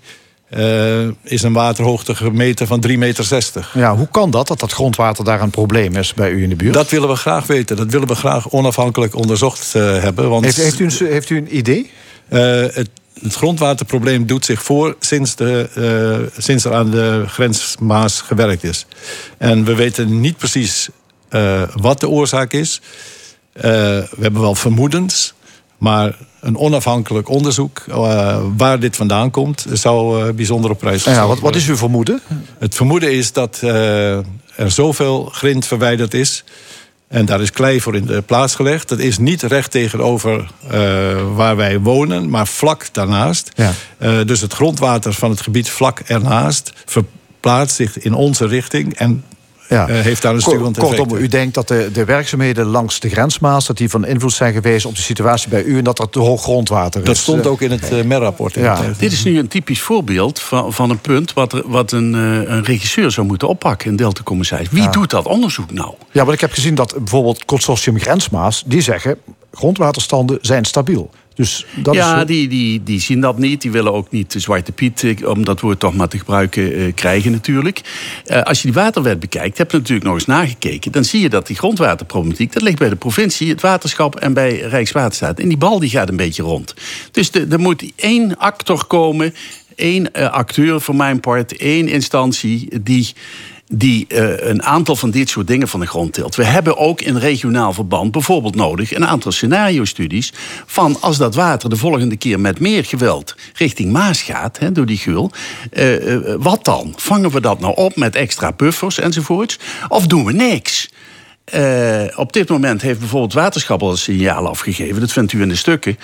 eh, 0.49 1.07
is 1.23 1.41
een 1.41 1.53
waterhoogte 1.53 2.15
gemeten 2.15 2.67
van 2.67 2.83
3,60 2.87 2.97
meter. 2.97 3.69
Ja, 3.73 3.95
hoe 3.95 4.07
kan 4.11 4.31
dat, 4.31 4.47
dat 4.47 4.59
dat 4.59 4.71
grondwater 4.71 5.23
daar 5.23 5.41
een 5.41 5.49
probleem 5.49 5.95
is 5.95 6.13
bij 6.13 6.31
u 6.31 6.43
in 6.43 6.49
de 6.49 6.55
buurt? 6.55 6.73
Dat 6.73 6.89
willen 6.89 7.09
we 7.09 7.15
graag 7.15 7.47
weten. 7.47 7.75
Dat 7.75 7.91
willen 7.91 8.07
we 8.07 8.15
graag 8.15 8.49
onafhankelijk 8.49 9.15
onderzocht 9.15 9.75
eh, 9.75 9.81
hebben. 10.01 10.29
Want 10.29 10.45
heeft, 10.45 10.57
heeft, 10.57 10.79
u 10.79 10.85
een, 10.85 11.11
heeft 11.11 11.29
u 11.29 11.37
een 11.37 11.57
idee? 11.57 11.91
het, 12.29 12.89
het 13.21 13.33
grondwaterprobleem 13.35 14.25
doet 14.25 14.45
zich 14.45 14.63
voor 14.63 14.95
sinds, 14.99 15.35
de, 15.35 16.29
sinds 16.37 16.65
er 16.65 16.73
aan 16.73 16.91
de 16.91 17.23
grens 17.27 17.75
Maas 17.79 18.21
gewerkt 18.21 18.63
is. 18.63 18.85
En 19.37 19.63
we 19.63 19.75
weten 19.75 20.19
niet 20.19 20.37
precies 20.37 20.89
wat 21.75 21.99
de 21.99 22.09
oorzaak 22.09 22.53
is. 22.53 22.81
Eh, 23.53 23.63
we 23.63 24.17
hebben 24.19 24.41
wel 24.41 24.55
vermoedens. 24.55 25.33
Maar 25.77 26.15
een 26.39 26.57
onafhankelijk 26.57 27.29
onderzoek 27.29 27.83
eh, 27.87 28.39
waar 28.57 28.79
dit 28.79 28.95
vandaan 28.95 29.31
komt, 29.31 29.65
zou 29.73 30.27
eh, 30.27 30.33
bijzonder 30.33 30.71
op 30.71 30.79
prijs 30.79 31.03
Ja, 31.03 31.09
gesteld 31.09 31.29
wat, 31.29 31.39
wat 31.39 31.55
is 31.55 31.67
uw 31.67 31.75
vermoeden? 31.75 32.21
Het 32.59 32.75
vermoeden 32.75 33.13
is 33.13 33.31
dat 33.31 33.61
er 34.55 34.71
zoveel 34.71 35.25
grind 35.25 35.67
verwijderd 35.67 36.13
is. 36.13 36.43
En 37.07 37.25
daar 37.25 37.41
is 37.41 37.51
klei 37.51 37.81
voor 37.81 37.95
in 37.95 38.05
de 38.05 38.21
plaats 38.21 38.55
gelegd. 38.55 38.89
Dat 38.89 38.99
is 38.99 39.17
niet 39.17 39.41
recht 39.41 39.71
tegenover 39.71 40.51
waar 41.35 41.55
wij 41.55 41.79
wonen, 41.79 42.29
maar 42.29 42.47
vlak 42.47 42.87
daarnaast. 42.91 43.51
Ja. 43.55 44.23
Dus 44.23 44.41
het 44.41 44.53
grondwater 44.53 45.13
van 45.13 45.29
het 45.29 45.41
gebied 45.41 45.69
vlak 45.69 45.99
ernaast 45.99 46.73
verplaatst 46.85 47.75
zich 47.75 47.99
in 47.99 48.13
onze 48.13 48.45
richting 48.45 48.93
en 48.93 49.23
Ja. 49.71 49.87
eh, 49.87 49.99
heeft 49.99 50.21
daar 50.21 50.33
een 50.33 50.41
Kort-. 50.41 50.77
Kortom, 50.77 51.17
u 51.17 51.27
denkt 51.27 51.53
dat 51.53 51.67
de, 51.67 51.89
de 51.93 52.05
werkzaamheden 52.05 52.65
langs 52.65 52.99
de 52.99 53.09
grensmaas... 53.09 53.65
dat 53.65 53.77
die 53.77 53.89
van 53.89 54.05
invloed 54.05 54.33
zijn 54.33 54.53
geweest 54.53 54.85
op 54.85 54.95
de 54.95 55.01
situatie 55.01 55.49
bij 55.49 55.63
u... 55.63 55.77
en 55.77 55.83
dat 55.83 55.99
er 55.99 56.09
te 56.09 56.19
hoog 56.19 56.41
grondwater 56.41 57.01
is. 57.01 57.07
Dat 57.07 57.17
stond 57.17 57.45
Eh, 57.45 57.51
ook 57.51 57.61
in 57.61 57.71
het 57.71 57.91
eh, 57.91 58.03
MER-rapport. 58.03 58.55
in 58.55 58.61
Ja. 58.61 58.81
Dit 58.97 59.11
is 59.11 59.23
nu 59.23 59.39
een 59.39 59.47
typisch 59.47 59.81
voorbeeld 59.81 60.39
van, 60.39 60.73
van 60.73 60.89
een 60.89 60.99
punt 60.99 61.33
wat, 61.33 61.53
er, 61.53 61.63
wat 61.65 61.91
een, 61.91 62.15
eh, 62.15 62.53
een 62.55 62.63
regisseur 62.63 63.11
zou 63.11 63.27
moeten 63.27 63.47
oppakken, 63.47 63.89
een 63.89 63.95
deltacommissaris. 63.95 64.69
Wie 64.71 64.89
doet 64.89 65.09
dat 65.09 65.25
onderzoek 65.25 65.71
nou? 65.71 65.93
Ja, 66.11 66.23
maar 66.23 66.33
ik 66.33 66.41
heb 66.41 66.51
gezien 66.51 66.75
dat 66.75 66.93
bijvoorbeeld 66.97 67.45
consortium 67.45 67.99
Grensmaas... 67.99 68.63
die 68.65 68.81
zeggen, 68.81 69.17
grondwaterstanden 69.51 70.37
zijn 70.41 70.65
stabiel. 70.65 71.09
Dus 71.41 71.65
dat 71.75 71.93
ja, 71.93 72.19
is... 72.19 72.25
die, 72.27 72.47
die, 72.47 72.83
die 72.83 72.99
zien 72.99 73.21
dat 73.21 73.37
niet. 73.37 73.61
Die 73.61 73.71
willen 73.71 73.93
ook 73.93 74.11
niet 74.11 74.31
de 74.31 74.39
Zwarte 74.39 74.71
Piet, 74.71 75.03
eh, 75.03 75.27
om 75.27 75.45
dat 75.45 75.59
woord 75.59 75.79
toch 75.79 75.95
maar 75.95 76.07
te 76.07 76.17
gebruiken, 76.17 76.75
eh, 76.75 76.93
krijgen 76.95 77.31
natuurlijk. 77.31 77.81
Eh, 78.25 78.41
als 78.41 78.61
je 78.61 78.63
die 78.63 78.81
waterwet 78.81 79.19
bekijkt, 79.19 79.57
heb 79.57 79.71
je 79.71 79.77
natuurlijk 79.77 80.05
nog 80.05 80.13
eens 80.13 80.25
nagekeken... 80.25 80.91
dan 80.91 81.03
zie 81.03 81.21
je 81.21 81.29
dat 81.29 81.47
die 81.47 81.55
grondwaterproblematiek, 81.55 82.53
dat 82.53 82.61
ligt 82.61 82.77
bij 82.77 82.89
de 82.89 82.95
provincie... 82.95 83.49
het 83.49 83.61
waterschap 83.61 84.15
en 84.15 84.33
bij 84.33 84.59
Rijkswaterstaat. 84.59 85.39
En 85.39 85.47
die 85.47 85.57
bal 85.57 85.79
die 85.79 85.89
gaat 85.89 86.09
een 86.09 86.15
beetje 86.15 86.43
rond. 86.43 86.73
Dus 87.11 87.31
er 87.31 87.59
moet 87.59 87.91
één 87.95 88.37
actor 88.37 88.85
komen, 88.85 89.33
één 89.75 90.13
eh, 90.13 90.31
acteur 90.31 90.81
voor 90.81 90.95
mijn 90.95 91.19
part... 91.19 91.57
één 91.57 91.87
instantie 91.87 92.81
die 92.81 93.13
die 93.73 94.05
eh, 94.07 94.49
een 94.49 94.63
aantal 94.63 94.95
van 94.95 95.11
dit 95.11 95.29
soort 95.29 95.47
dingen 95.47 95.67
van 95.67 95.79
de 95.79 95.85
grond 95.85 96.13
tilt. 96.13 96.35
We 96.35 96.45
hebben 96.45 96.77
ook 96.77 97.01
in 97.01 97.17
regionaal 97.17 97.73
verband 97.73 98.11
bijvoorbeeld 98.11 98.55
nodig 98.55 98.93
een 98.93 99.05
aantal 99.05 99.31
scenario-studies 99.31 100.33
van 100.65 100.97
als 101.01 101.17
dat 101.17 101.35
water 101.35 101.69
de 101.69 101.75
volgende 101.75 102.17
keer 102.17 102.39
met 102.39 102.59
meer 102.59 102.85
geweld 102.85 103.35
richting 103.53 103.91
Maas 103.91 104.21
gaat, 104.21 104.59
door 104.73 104.85
die 104.85 104.97
gul, 104.97 105.31
eh, 105.71 106.13
eh, 106.15 106.35
wat 106.39 106.65
dan? 106.65 106.93
Vangen 106.95 107.31
we 107.31 107.41
dat 107.41 107.59
nou 107.59 107.75
op 107.75 107.95
met 107.95 108.15
extra 108.15 108.51
buffers 108.51 108.99
enzovoorts? 108.99 109.59
Of 109.87 110.07
doen 110.07 110.25
we 110.25 110.33
niks? 110.33 110.89
Eh, 111.45 112.03
op 112.15 112.33
dit 112.33 112.49
moment 112.49 112.81
heeft 112.81 112.99
bijvoorbeeld 112.99 113.33
Waterschap 113.33 113.81
al 113.81 113.91
een 113.91 113.97
signaal 113.97 114.47
afgegeven, 114.47 114.99
dat 114.99 115.11
vindt 115.11 115.33
u 115.33 115.41
in 115.41 115.47
de 115.47 115.55
stukken, 115.55 115.97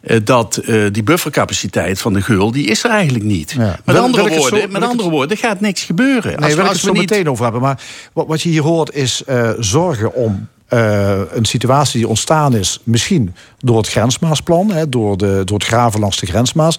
eh, 0.00 0.20
dat 0.24 0.56
eh, 0.56 0.84
die 0.92 1.02
buffercapaciteit 1.02 2.00
van 2.00 2.12
de 2.12 2.22
geul, 2.22 2.50
die 2.52 2.66
is 2.66 2.84
er 2.84 2.90
eigenlijk 2.90 3.24
niet. 3.24 3.50
Ja. 3.50 3.78
Met, 3.84 3.98
andere, 3.98 4.28
woorden, 4.28 4.72
met 4.72 4.82
andere 4.82 5.10
woorden, 5.10 5.30
er 5.36 5.42
gaat 5.42 5.60
niks 5.60 5.82
gebeuren. 5.82 6.40
Nee, 6.40 6.44
Als 6.44 6.54
we- 6.54 6.60
als 6.62 6.70
het 6.70 6.80
zo 6.80 6.92
niet- 6.92 7.10
meteen 7.10 7.30
over 7.30 7.44
hebben. 7.44 7.62
Maar 7.62 7.80
wat, 8.12 8.26
wat 8.26 8.42
je 8.42 8.48
hier 8.48 8.62
hoort 8.62 8.94
is 8.94 9.22
zorgen 9.58 10.14
om 10.14 10.48
een 10.68 11.44
situatie 11.44 11.98
die 11.98 12.08
ontstaan 12.08 12.54
is... 12.56 12.80
misschien 12.84 13.34
door 13.58 13.76
het 13.76 13.88
grensmaasplan, 13.88 14.70
hè, 14.70 14.88
door, 14.88 15.16
de, 15.16 15.42
door 15.44 15.58
het 15.58 15.66
graven 15.66 16.00
langs 16.00 16.20
de 16.20 16.26
grensmaas. 16.26 16.78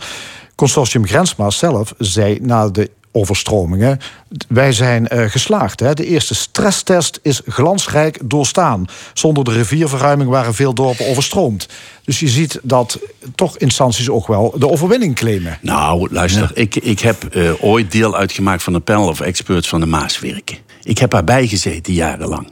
Consortium 0.55 1.07
Grensmaas 1.07 1.57
zelf 1.57 1.93
zei 1.97 2.39
na 2.41 2.69
de 2.69 2.89
overstromingen... 3.15 3.99
wij 4.47 4.71
zijn 4.71 5.07
eh, 5.07 5.29
geslaagd. 5.29 5.79
Hè. 5.79 5.93
De 5.93 6.05
eerste 6.05 6.35
stresstest 6.35 7.19
is 7.21 7.41
glansrijk 7.47 8.19
doorstaan. 8.23 8.85
Zonder 9.13 9.43
de 9.43 9.51
rivierverruiming 9.51 10.29
waren 10.29 10.53
veel 10.53 10.73
dorpen 10.73 11.07
overstroomd. 11.07 11.67
Dus 12.03 12.19
je 12.19 12.27
ziet 12.27 12.59
dat 12.63 12.99
toch 13.35 13.57
instanties 13.57 14.09
ook 14.09 14.27
wel 14.27 14.53
de 14.57 14.69
overwinning 14.69 15.15
claimen. 15.15 15.57
Nou, 15.61 16.07
luister, 16.11 16.51
ik, 16.53 16.75
ik 16.75 16.99
heb 16.99 17.23
eh, 17.23 17.51
ooit 17.63 17.91
deel 17.91 18.15
uitgemaakt 18.15 18.63
van 18.63 18.73
een 18.73 18.83
panel 18.83 19.07
of 19.07 19.19
experts 19.19 19.67
van 19.67 19.79
de 19.79 19.85
Maaswerken. 19.85 20.64
Ik 20.85 20.97
heb 20.97 21.11
daarbij 21.11 21.47
gezeten 21.47 21.93
jarenlang. 21.93 22.47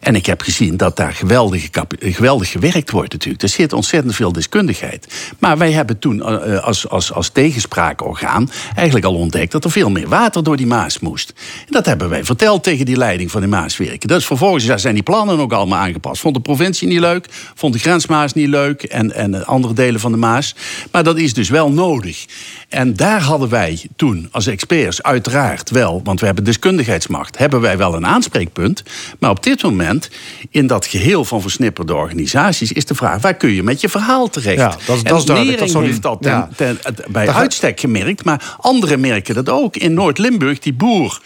En 0.00 0.14
ik 0.14 0.26
heb 0.26 0.40
gezien 0.40 0.76
dat 0.76 0.96
daar 0.96 1.12
geweldig, 1.12 1.68
geweldig 2.00 2.50
gewerkt 2.50 2.90
wordt 2.90 3.12
natuurlijk. 3.12 3.42
Er 3.42 3.48
zit 3.48 3.72
ontzettend 3.72 4.14
veel 4.14 4.32
deskundigheid. 4.32 5.32
Maar 5.38 5.58
wij 5.58 5.72
hebben 5.72 5.98
toen 5.98 6.22
eh, 6.22 6.64
als, 6.64 6.88
als, 6.88 7.12
als 7.12 7.28
tegenspraakorgaan 7.28 8.50
eigenlijk 8.74 9.06
al 9.06 9.14
ontdekt... 9.14 9.52
dat 9.52 9.64
er 9.64 9.70
veel 9.70 9.90
meer 9.90 10.08
water 10.08 10.42
door 10.42 10.56
die 10.56 10.66
Maas 10.66 10.98
moest. 10.98 11.32
En 11.58 11.72
dat 11.72 11.86
hebben 11.86 12.08
wij 12.08 12.24
verteld 12.24 12.62
tegen 12.62 12.84
die 12.84 12.96
leiding 12.96 13.30
van 13.30 13.40
de 13.40 13.46
Maaswerken. 13.46 14.08
Dus 14.08 14.26
vervolgens 14.26 14.64
zijn 14.82 14.94
die 14.94 15.02
plannen 15.02 15.38
ook 15.38 15.52
allemaal 15.52 15.78
aangepast. 15.78 16.20
Vond 16.20 16.34
de 16.34 16.40
provincie 16.40 16.88
niet 16.88 17.00
leuk, 17.00 17.26
vond 17.54 17.72
de 17.72 17.78
grensmaas 17.78 18.32
niet 18.32 18.48
leuk... 18.48 18.82
en, 18.82 19.12
en 19.12 19.46
andere 19.46 19.74
delen 19.74 20.00
van 20.00 20.12
de 20.12 20.18
Maas. 20.18 20.54
Maar 20.92 21.04
dat 21.04 21.18
is 21.18 21.34
dus 21.34 21.48
wel 21.48 21.70
nodig. 21.70 22.26
En 22.68 22.94
daar 22.94 23.20
hadden 23.20 23.48
wij 23.48 23.80
toen 23.96 24.28
als 24.30 24.46
experts 24.46 25.02
uiteraard 25.02 25.70
wel... 25.70 26.00
want 26.04 26.20
we 26.20 26.26
hebben 26.26 26.44
deskundigheidsmacht, 26.44 27.38
hebben 27.38 27.60
wij 27.60 27.75
wel 27.76 27.94
een 27.94 28.06
aanspreekpunt. 28.06 28.82
Maar 29.18 29.30
op 29.30 29.42
dit 29.42 29.62
moment, 29.62 30.10
in 30.50 30.66
dat 30.66 30.86
geheel 30.86 31.24
van 31.24 31.40
versnipperde 31.40 31.94
organisaties... 31.94 32.72
is 32.72 32.84
de 32.84 32.94
vraag, 32.94 33.20
waar 33.20 33.34
kun 33.34 33.50
je 33.52 33.62
met 33.62 33.80
je 33.80 33.88
verhaal 33.88 34.28
terecht? 34.30 34.56
Ja, 34.58 34.68
dat 34.86 34.96
is- 34.96 35.02
En 35.02 35.08
dat 35.10 35.18
is 35.18 35.24
duidelijk. 35.24 35.58
Dat 35.72 35.82
heeft 35.82 36.02
dat 36.02 36.22
ten- 36.22 36.30
ja. 36.32 36.48
ten- 36.56 36.78
het- 36.82 37.02
bij 37.08 37.28
uitstek 37.28 37.80
gemerkt, 37.80 38.24
maar 38.24 38.56
anderen 38.60 39.00
merken 39.00 39.34
dat 39.34 39.48
ook. 39.48 39.76
In 39.76 39.94
Noord-Limburg, 39.94 40.58
die 40.58 40.72
boer... 40.74 41.20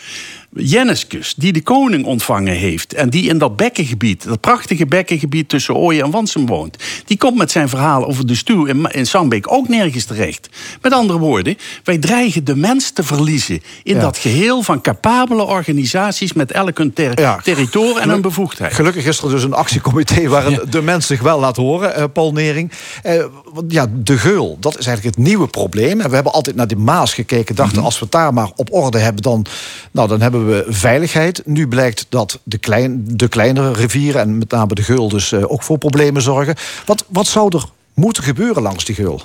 Jenniskus, 0.55 1.34
die 1.36 1.53
de 1.53 1.62
koning 1.62 2.05
ontvangen 2.05 2.55
heeft... 2.55 2.94
en 2.94 3.11
die 3.11 3.28
in 3.28 3.38
dat 3.38 3.57
bekkengebied, 3.57 4.24
dat 4.24 4.40
prachtige 4.40 4.86
bekkengebied... 4.86 5.48
tussen 5.48 5.74
Ooyen 5.76 6.05
en 6.05 6.11
Wansum 6.11 6.46
woont... 6.46 6.76
die 7.05 7.16
komt 7.16 7.36
met 7.38 7.51
zijn 7.51 7.68
verhaal 7.68 8.07
over 8.07 8.26
de 8.26 8.34
stuw 8.34 8.64
in, 8.64 8.86
in 8.90 9.07
Zandbeek 9.07 9.53
ook 9.53 9.68
nergens 9.68 10.05
terecht. 10.05 10.48
Met 10.82 10.92
andere 10.92 11.18
woorden, 11.18 11.57
wij 11.84 11.98
dreigen 11.98 12.44
de 12.44 12.57
mens 12.57 12.90
te 12.90 13.03
verliezen... 13.03 13.62
in 13.82 13.94
Ja. 13.94 14.01
dat 14.01 14.18
geheel 14.18 14.62
van 14.62 14.80
capabele 14.80 15.42
organisaties... 15.42 16.32
met 16.32 16.53
elk 16.53 16.78
hun 16.78 16.92
ter- 16.92 17.20
Ja. 17.20 17.36
territorium 17.42 17.96
en 17.98 18.09
een 18.11 18.20
bevoegdheid. 18.20 18.72
Gelukkig 18.74 19.05
is 19.05 19.18
er 19.22 19.30
dus 19.30 19.42
een 19.42 19.55
actiecomité 19.55 20.28
waarin 20.28 20.61
de 20.70 20.82
mens 20.82 21.07
zich 21.07 21.20
wel 21.20 21.40
laat 21.40 21.57
horen, 21.57 21.94
eh, 21.94 22.05
Paul 22.12 22.32
Nering. 22.32 22.72
Eh, 23.03 23.24
ja, 23.68 23.86
de 23.92 24.18
geul, 24.18 24.57
dat 24.61 24.78
is 24.78 24.86
eigenlijk 24.86 25.16
het 25.16 25.26
nieuwe 25.26 25.46
probleem. 25.48 26.01
En 26.01 26.09
we 26.09 26.14
hebben 26.14 26.32
altijd 26.32 26.57
naar 26.57 26.66
de 26.68 26.76
Maas 26.76 27.14
gekeken, 27.14 27.55
dachten 27.55 27.76
Mhm. 27.76 27.84
als 27.84 27.94
we 27.98 28.03
het 28.05 28.12
daar 28.12 28.32
maar 28.34 28.51
op 28.57 28.72
orde 28.72 28.98
hebben, 28.98 29.22
dan, 29.22 29.46
nou, 29.90 30.09
dan 30.09 30.20
hebben 30.20 30.39
we 30.39 30.39
veiligheid. 30.68 31.43
Nu 31.45 31.68
blijkt 31.68 32.07
dat 32.09 32.41
de, 32.43 32.59
klein, 32.59 33.05
de 33.07 33.28
kleinere 33.28 33.72
rivieren, 33.72 34.20
en 34.20 34.38
met 34.38 34.51
name 34.51 34.74
de 34.74 34.82
geul, 34.82 35.09
dus 35.09 35.32
eh, 35.32 35.51
ook 35.53 35.62
voor 35.62 35.78
problemen 35.78 36.22
zorgen. 36.22 36.55
Wat, 36.86 37.05
wat 37.09 37.26
zou 37.26 37.57
er 37.57 37.64
moeten 37.95 38.22
gebeuren 38.22 38.62
langs 38.62 38.84
die 38.84 38.95
geul? 38.95 39.22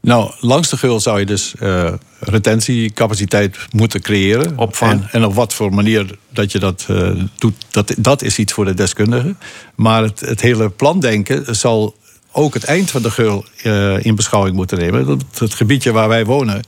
Nou, 0.00 0.32
langs 0.40 0.68
de 0.68 0.76
geul 0.76 1.00
zou 1.00 1.18
je 1.18 1.26
dus 1.26 1.54
eh, 1.58 1.92
retentiecapaciteit 2.20 3.56
moeten 3.70 4.00
creëren. 4.00 4.58
Opvang. 4.58 4.92
En, 4.92 5.08
en 5.12 5.24
op 5.24 5.34
wat 5.34 5.54
voor 5.54 5.74
manier 5.74 6.18
dat 6.28 6.52
je 6.52 6.58
dat 6.58 6.84
eh, 6.88 7.10
doet, 7.38 7.54
dat, 7.70 7.94
dat 7.98 8.22
is 8.22 8.38
iets 8.38 8.52
voor 8.52 8.64
de 8.64 8.74
deskundigen. 8.74 9.38
Maar 9.74 10.02
het, 10.02 10.20
het 10.20 10.40
hele 10.40 10.70
plandenken 10.70 11.56
zal 11.56 11.94
ook 12.34 12.54
het 12.54 12.64
eind 12.64 12.90
van 12.90 13.02
de 13.02 13.10
geul 13.10 13.44
eh, 13.62 14.04
in 14.04 14.14
beschouwing 14.14 14.56
moeten 14.56 14.78
nemen. 14.78 15.06
Dat, 15.06 15.24
het 15.38 15.54
gebiedje 15.54 15.92
waar 15.92 16.08
wij 16.08 16.24
wonen, 16.24 16.62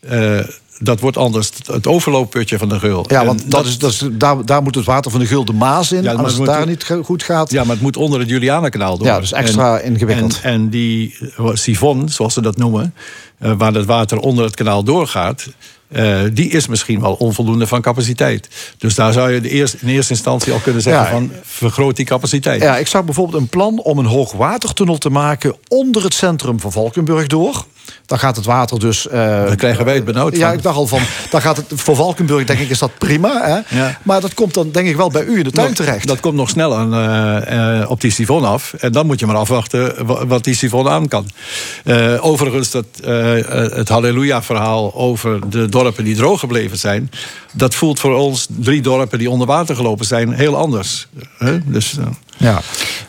eh, 0.00 0.40
dat 0.80 1.00
wordt 1.00 1.16
anders 1.16 1.50
het 1.66 1.86
overloopputje 1.86 2.58
van 2.58 2.68
de 2.68 2.78
geul. 2.78 3.04
Ja, 3.08 3.24
want 3.24 3.50
dat 3.50 3.66
is, 3.66 3.78
dat 3.78 3.90
is, 3.90 4.04
daar, 4.12 4.44
daar 4.44 4.62
moet 4.62 4.74
het 4.74 4.84
water 4.84 5.10
van 5.10 5.20
de 5.20 5.26
geul 5.26 5.44
de 5.44 5.52
Maas 5.52 5.92
in. 5.92 6.02
Ja, 6.02 6.12
als 6.12 6.34
het 6.34 6.44
daar 6.46 6.66
niet 6.66 6.90
goed 7.04 7.22
gaat. 7.22 7.50
Ja, 7.50 7.62
maar 7.64 7.72
het 7.74 7.82
moet 7.82 7.96
onder 7.96 8.20
het 8.20 8.28
Julianenkanaal 8.28 8.98
door. 8.98 9.06
Ja, 9.06 9.20
dus 9.20 9.32
extra 9.32 9.78
En- 9.78 9.92
ingewikkeld. 9.92 10.40
En, 10.42 10.52
en 10.52 10.68
die 10.68 11.16
eh, 11.36 11.50
sifon, 11.52 12.08
zoals 12.08 12.34
ze 12.34 12.40
dat 12.40 12.56
noemen, 12.56 12.94
eh, 13.38 13.52
waar 13.58 13.72
het 13.72 13.86
water 13.86 14.18
onder 14.18 14.44
het 14.44 14.54
kanaal 14.54 14.82
doorgaat, 14.82 15.46
eh, 15.88 16.18
die 16.32 16.50
is 16.50 16.66
misschien 16.66 17.00
wel 17.00 17.12
onvoldoende 17.14 17.66
van 17.66 17.80
capaciteit. 17.82 18.48
Dus 18.78 18.94
daar 18.94 19.12
zou 19.12 19.32
je 19.32 19.40
de 19.40 19.48
eerst, 19.48 19.76
in 19.80 19.88
eerste 19.88 20.12
instantie 20.12 20.52
al 20.52 20.58
kunnen 20.58 20.82
zeggen 20.82 21.02
Ja. 21.02 21.10
van 21.10 21.30
vergroot 21.42 21.96
die 21.96 22.04
capaciteit. 22.04 22.62
Ja, 22.62 22.76
ik 22.76 22.86
zag 22.86 23.04
bijvoorbeeld 23.04 23.42
een 23.42 23.48
plan 23.48 23.80
om 23.82 23.98
een 23.98 24.06
hoogwatertunnel 24.06 24.98
te 24.98 25.10
maken 25.10 25.56
onder 25.68 26.02
het 26.02 26.14
centrum 26.14 26.60
van 26.60 26.72
Valkenburg 26.72 27.26
door. 27.26 27.64
Dan 28.06 28.18
gaat 28.18 28.36
het 28.36 28.44
water 28.44 28.78
dus. 28.80 29.08
eh, 29.08 29.18
Daar 29.20 29.56
krijgen 29.56 29.84
wij 29.84 29.94
het 29.94 30.04
benauwd 30.04 30.36
Ja, 30.36 30.46
van. 30.48 30.56
ik 30.56 30.62
dacht 30.62 30.76
al 30.76 30.86
van. 30.86 31.00
Dan 31.30 31.40
gaat 31.40 31.56
het 31.56 31.66
voor 31.74 31.96
Valkenburg, 31.96 32.44
denk 32.46 32.58
ik, 32.58 32.70
is 32.70 32.78
dat 32.78 32.90
prima. 32.98 33.40
Hè? 33.42 33.78
Ja. 33.78 33.98
Maar 34.02 34.20
dat 34.20 34.34
komt 34.34 34.54
dan, 34.54 34.70
denk 34.70 34.88
ik, 34.88 34.96
wel 34.96 35.10
bij 35.10 35.24
u 35.24 35.38
in 35.38 35.44
de 35.44 35.50
tuin 35.50 35.74
terecht. 35.74 36.06
Dat 36.06 36.20
komt 36.20 36.34
nog 36.34 36.48
snel 36.48 36.76
aan, 36.76 36.94
eh, 36.94 37.80
eh, 37.80 37.90
op 37.90 38.00
die 38.00 38.10
sifon 38.10 38.44
af. 38.44 38.72
En 38.78 38.92
dan 38.92 39.06
moet 39.06 39.20
je 39.20 39.26
maar 39.26 39.36
afwachten 39.36 40.06
wa- 40.06 40.26
wat 40.26 40.44
die 40.44 40.54
sifon 40.54 40.88
aan 40.88 41.08
kan. 41.08 41.26
Overigens, 42.20 42.70
dat, 42.70 42.86
het 43.74 43.88
halleluja-verhaal 43.88 44.94
over 44.94 45.50
de 45.50 45.68
dorpen 45.68 46.04
die 46.04 46.16
droog 46.16 46.40
gebleven 46.40 46.78
zijn... 46.78 47.10
dat 47.52 47.74
voelt 47.74 48.00
voor 48.00 48.14
ons, 48.14 48.46
drie 48.50 48.80
dorpen 48.82 49.18
die 49.18 49.30
onder 49.30 49.46
water 49.46 49.76
gelopen 49.76 50.06
zijn, 50.06 50.32
heel 50.32 50.56
anders. 50.56 51.06
Hè? 51.38 51.58
Dus, 51.64 51.98
eh, 51.98 52.06
Ja. 52.36 52.60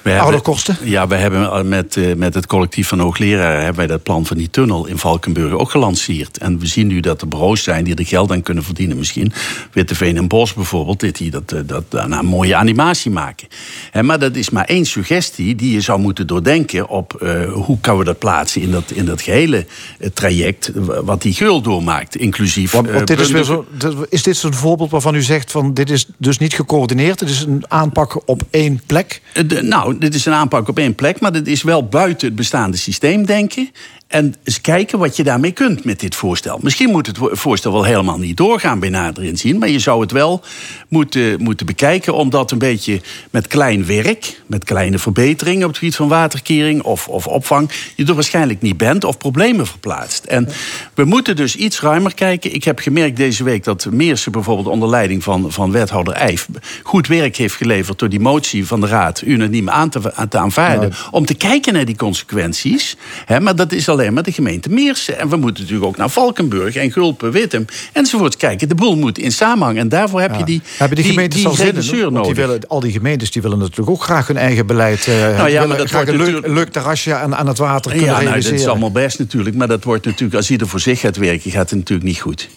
We 0.01 0.09
Oude 0.09 0.23
hebben- 0.23 0.41
kosten? 0.41 0.77
Ja, 0.83 1.07
we 1.07 1.15
hebben 1.15 1.41
eh, 1.51 1.61
met, 1.63 1.97
eh, 1.97 2.15
met 2.15 2.33
het 2.33 2.45
collectief 2.45 2.87
van 2.87 2.99
hoogleraren... 2.99 3.57
hebben 3.57 3.75
wij 3.75 3.87
dat 3.87 4.03
plan 4.03 4.25
van 4.25 4.37
die 4.37 4.49
tunnel 4.49 4.85
in 4.85 4.97
Valkenburg 4.97 5.53
ook 5.53 5.71
gelanceerd. 5.71 6.37
En 6.37 6.59
we 6.59 6.65
zien 6.67 6.87
nu 6.87 6.99
dat 6.99 7.21
er 7.21 7.27
bureaus 7.27 7.63
zijn 7.63 7.83
die 7.83 7.95
er 7.95 8.05
geld 8.05 8.31
aan 8.31 8.41
kunnen 8.41 8.63
verdienen. 8.63 8.97
Misschien 8.97 9.31
Witteveen 9.73 10.17
en 10.17 10.27
Bos 10.27 10.53
bijvoorbeeld... 10.53 10.99
dit 10.99 11.17
die 11.17 11.31
dat, 11.31 11.53
dat, 11.65 11.83
nou, 11.91 12.11
een 12.13 12.25
mooie 12.25 12.55
animatie 12.55 13.11
maken. 13.11 13.47
Hè, 13.91 14.03
maar 14.03 14.19
dat 14.19 14.35
is 14.35 14.49
maar 14.49 14.65
één 14.65 14.85
suggestie 14.85 15.55
die 15.55 15.73
je 15.73 15.81
zou 15.81 15.99
moeten 15.99 16.27
doordenken... 16.27 16.87
op 16.89 17.13
eh, 17.13 17.51
hoe 17.53 17.77
kan 17.81 17.97
we 17.97 18.03
dat 18.03 18.19
plaatsen 18.19 18.61
in 18.61 18.71
dat, 18.71 18.91
in 18.91 19.05
dat 19.05 19.21
gehele 19.21 19.65
eh, 19.99 20.09
traject... 20.13 20.71
wat 21.03 21.21
die 21.21 21.33
geul 21.33 21.61
doormaakt, 21.61 22.15
inclusief... 22.15 22.71
Want, 22.71 22.89
want 22.91 23.07
dit 23.07 23.19
is, 23.19 23.31
weer 23.31 23.43
zo, 23.43 23.65
dit- 23.77 23.95
dit 24.29 24.37
zo'n 24.37 24.53
voorbeeld 24.53 24.91
waarvan 24.91 25.15
u 25.15 25.21
zegt 25.21 25.51
van 25.51 25.73
dit 25.73 25.89
is 25.89 26.05
dus 26.17 26.37
niet 26.37 26.53
gecoördineerd, 26.53 27.19
het 27.19 27.29
is 27.29 27.41
een 27.41 27.63
aanpak 27.67 28.21
op 28.29 28.41
één 28.49 28.81
plek? 28.85 29.21
Eh, 29.33 29.43
de- 29.47 29.61
nou, 29.61 29.97
dit 29.97 30.13
is 30.15 30.25
een 30.25 30.33
aanpak 30.33 30.67
op 30.67 30.77
één 30.77 30.95
plek, 30.95 31.19
maar 31.19 31.31
dit 31.31 31.47
is 31.47 31.63
wel 31.63 31.87
buiten 31.87 32.27
het 32.27 32.35
bestaande 32.35 32.77
systeem 32.77 33.25
denken. 33.25 33.69
En 34.09 34.35
eens 34.43 34.61
kijken 34.61 34.99
wat 34.99 35.15
je 35.15 35.23
daarmee 35.23 35.51
kunt 35.51 35.83
met 35.83 35.99
dit 35.99 36.15
voorstel. 36.15 36.59
Misschien 36.61 36.89
moet 36.89 37.07
het 37.07 37.17
voorstel 37.21 37.71
wel 37.71 37.83
helemaal 37.83 38.17
niet 38.17 38.37
doorgaan 38.37 38.79
bij 38.79 38.89
nader 38.89 39.23
inzien. 39.23 39.57
Maar 39.57 39.69
je 39.69 39.79
zou 39.79 40.01
het 40.01 40.11
wel 40.11 40.41
moeten, 40.87 41.41
moeten 41.41 41.65
bekijken. 41.65 42.13
Omdat 42.13 42.51
een 42.51 42.57
beetje 42.57 43.01
met 43.29 43.47
klein 43.47 43.85
werk, 43.85 44.41
met 44.45 44.63
kleine 44.63 44.99
verbeteringen 44.99 45.63
op 45.63 45.69
het 45.69 45.77
gebied 45.77 45.95
van 45.95 46.07
waterkering 46.07 46.81
of, 46.81 47.07
of 47.07 47.27
opvang. 47.27 47.69
je 47.95 48.05
er 48.05 48.13
waarschijnlijk 48.13 48.61
niet 48.61 48.77
bent 48.77 49.03
of 49.03 49.17
problemen 49.17 49.67
verplaatst. 49.67 50.25
En 50.25 50.47
we 50.93 51.03
moeten 51.03 51.35
dus 51.35 51.55
iets 51.55 51.81
ruimer 51.81 52.13
kijken. 52.13 52.53
Ik 52.53 52.63
heb 52.63 52.79
gemerkt 52.79 53.17
deze 53.17 53.43
week 53.43 53.63
dat 53.63 53.87
Meersen 53.91 54.31
bijvoorbeeld 54.31 54.67
onder 54.67 54.89
leiding 54.89 55.23
van, 55.23 55.51
van 55.51 55.71
wethouder 55.71 56.13
Eijf. 56.13 56.47
goed 56.83 57.07
werk 57.07 57.35
heeft 57.35 57.55
geleverd 57.55 57.99
door 57.99 58.09
die 58.09 58.19
motie 58.19 58.67
van 58.67 58.81
de 58.81 58.87
Raad 58.87 59.21
unaniem 59.21 59.69
aan 59.69 59.89
te, 59.89 60.15
aan 60.15 60.27
te 60.27 60.37
aanvaarden. 60.37 60.93
Om 61.11 61.25
te 61.25 61.33
kijken 61.33 61.73
naar 61.73 61.85
die 61.85 61.95
consequenties. 61.95 62.97
Maar 63.39 63.55
dat 63.55 63.71
is 63.71 63.85
alleen 63.99 64.13
maar 64.13 64.23
de 64.23 64.31
gemeente 64.31 64.69
Meersen. 64.69 65.19
En 65.19 65.29
we 65.29 65.35
moeten 65.35 65.63
natuurlijk 65.63 65.89
ook 65.89 65.97
naar 65.97 66.09
Valkenburg 66.09 66.75
en 66.75 66.91
Gulpen, 66.91 67.31
Wittem 67.31 67.65
enzovoort 67.93 68.37
kijken. 68.37 68.67
De 68.69 68.75
boel 68.75 68.95
moet 68.95 69.17
in 69.17 69.31
samenhang. 69.31 69.77
En 69.77 69.89
daarvoor 69.89 70.21
heb 70.21 70.35
je 70.35 70.43
die, 70.43 70.61
die, 70.93 71.03
gemeentes 71.03 71.43
regisseur 71.43 72.01
Die 72.03 72.11
nodig. 72.11 72.35
willen, 72.35 72.67
al 72.67 72.79
die 72.79 72.91
gemeentes 72.91 73.31
die 73.31 73.41
willen 73.41 73.57
natuurlijk 73.57 73.89
ook 73.89 74.03
graag 74.03 74.27
hun 74.27 74.37
eigen 74.37 74.67
beleid. 74.67 75.07
eh 75.07 75.13
ja, 75.13 75.45
willen 75.45 75.67
maar 75.67 75.77
dat 75.77 75.91
wordt 75.91 76.09
een 76.09 76.53
leuk, 76.53 76.69
terrasje 76.69 77.13
aan, 77.13 77.35
aan 77.35 77.47
het 77.47 77.57
water 77.57 77.91
kunnen 77.91 78.09
Ja, 78.09 78.21
nou, 78.21 78.41
dat 78.41 78.51
is 78.51 78.67
allemaal 78.67 78.91
best 78.91 79.19
natuurlijk. 79.19 79.55
Maar 79.55 79.67
dat 79.67 79.83
wordt 79.83 80.05
natuurlijk, 80.05 80.35
als 80.35 80.49
ieder 80.49 80.67
voor 80.67 80.79
zich 80.79 80.99
gaat 80.99 81.17
werken, 81.17 81.51
gaat 81.51 81.69
het 81.69 81.79
natuurlijk 81.79 82.07
niet 82.07 82.19
goed. 82.19 82.49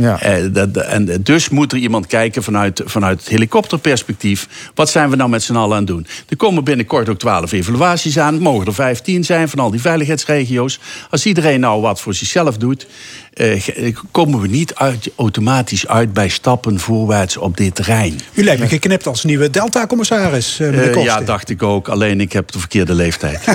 Ja. 0.00 0.20
Eh, 0.20 0.44
dat, 0.52 0.76
en 0.76 1.20
dus 1.22 1.48
moet 1.48 1.72
er 1.72 1.78
iemand 1.78 2.06
kijken 2.06 2.42
vanuit, 2.42 2.82
vanuit 2.84 3.18
het 3.20 3.28
helikopterperspectief. 3.28 4.48
Wat 4.74 4.90
zijn 4.90 5.10
we 5.10 5.16
nou 5.16 5.30
met 5.30 5.42
z'n 5.42 5.54
allen 5.54 5.72
aan 5.72 5.76
het 5.82 5.86
doen? 5.86 6.06
Er 6.28 6.36
komen 6.36 6.64
binnenkort 6.64 7.08
ook 7.08 7.18
twaalf 7.18 7.52
evaluaties 7.52 8.18
aan. 8.18 8.32
Het 8.34 8.42
mogen 8.42 8.66
er 8.66 8.74
vijftien 8.74 9.24
zijn 9.24 9.48
van 9.48 9.58
al 9.58 9.70
die 9.70 9.80
veiligheidsregio's. 9.80 10.78
Als 11.10 11.26
iedereen 11.26 11.60
nou 11.60 11.80
wat 11.80 12.00
voor 12.00 12.14
zichzelf 12.14 12.56
doet... 12.56 12.86
eh, 13.34 13.60
ge- 13.60 13.92
komen 14.10 14.40
we 14.40 14.48
niet 14.48 14.74
uit, 14.74 15.10
automatisch 15.16 15.86
uit 15.86 16.12
bij 16.12 16.28
stappen 16.28 16.80
voorwaarts 16.80 17.36
op 17.36 17.56
dit 17.56 17.74
terrein. 17.74 18.20
U 18.34 18.44
lijkt 18.44 18.60
me 18.60 18.68
geknipt 18.68 19.06
als 19.06 19.24
nieuwe 19.24 19.50
Delta-commissaris, 19.50 20.60
eh, 20.60 20.66
meneer 20.66 20.80
Eh, 20.86 20.92
Koster. 20.92 21.02
ja, 21.12 21.20
dacht 21.20 21.50
ik 21.50 21.62
ook. 21.62 21.88
Alleen 21.88 22.20
ik 22.20 22.32
heb 22.32 22.50
de 22.50 22.58
verkeerde 22.58 22.94
leeftijd. 22.94 23.44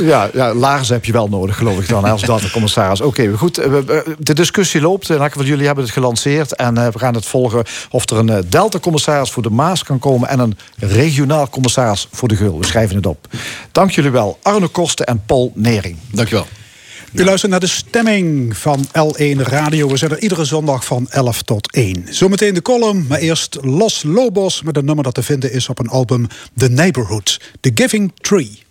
Ja, 0.00 0.30
ja, 0.34 0.54
Lars 0.54 0.88
heb 0.88 1.04
je 1.04 1.12
wel 1.12 1.28
nodig, 1.28 1.56
geloof 1.56 1.78
ik 1.78 1.88
dan, 1.88 2.04
als 2.04 2.22
datacommissaris. 2.22 3.00
Oké, 3.00 3.32
goed. 3.36 3.58
eh, 3.58 3.72
De 4.18 4.34
discussie 4.34 4.50
loopt. 4.56 5.10
En 5.10 5.18
elk 5.18 5.32
van 5.32 5.44
jullie 5.44 5.66
hebben 5.66 5.84
het 5.84 5.92
gelanceerd. 5.92 6.56
En 6.56 6.78
eh, 6.78 6.88
we 6.88 6.98
gaan 6.98 7.14
het 7.14 7.26
volgen 7.26 7.64
of 7.90 8.10
er 8.10 8.16
een 8.16 8.28
eh, 8.28 8.38
Delta-commissaris 8.48 9.30
voor 9.30 9.42
de 9.42 9.50
Maas 9.50 9.82
kan 9.82 9.98
komen... 9.98 10.28
en 10.28 10.38
een 10.38 10.56
regionaal 10.76 11.48
commissaris 11.48 12.08
voor 12.12 12.28
de 12.28 12.36
Geul. 12.36 12.58
We 12.58 12.66
schrijven 12.66 12.96
het 12.96 13.06
op. 13.06 13.26
Dank 13.72 13.90
jullie 13.90 14.10
wel, 14.10 14.38
Arne 14.42 14.68
Kosten 14.68 15.06
en 15.06 15.22
Paul 15.26 15.52
Nering. 15.54 15.96
Dankjewel. 16.10 16.46
U 17.12 17.24
luistert 17.24 17.50
naar 17.50 17.60
de 17.60 17.66
stemming 17.66 18.56
van 18.56 18.86
L1 18.86 19.36
Radio. 19.36 19.88
We 19.88 19.96
zijn 19.96 20.10
er 20.10 20.20
iedere 20.20 20.44
zondag 20.44 20.84
van 20.84 21.06
11 21.10 21.42
tot 21.42 21.72
1. 21.72 22.06
Zometeen 22.10 22.54
de 22.54 22.62
column, 22.62 23.06
maar 23.08 23.18
eerst 23.18 23.58
Los 23.60 24.02
Lobos... 24.02 24.62
met 24.62 24.76
een 24.76 24.84
nummer 24.84 25.04
dat 25.04 25.14
te 25.14 25.22
vinden 25.22 25.52
is 25.52 25.68
op 25.68 25.78
een 25.78 25.88
album 25.88 26.26
The 26.56 26.68
Neighborhood. 26.68 27.40
The 27.60 27.70
Giving 27.74 28.12
Tree. 28.20 28.62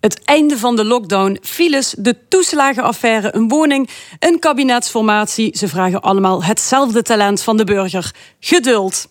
Het 0.00 0.24
einde 0.24 0.58
van 0.58 0.76
de 0.76 0.84
lockdown, 0.84 1.38
files, 1.42 1.94
de 1.98 2.28
toeslagenaffaire, 2.28 3.34
een 3.34 3.48
woning, 3.48 3.88
een 4.18 4.38
kabinetsformatie. 4.38 5.56
Ze 5.56 5.68
vragen 5.68 6.00
allemaal 6.00 6.44
hetzelfde 6.44 7.02
talent 7.02 7.42
van 7.42 7.56
de 7.56 7.64
burger: 7.64 8.14
geduld. 8.40 9.08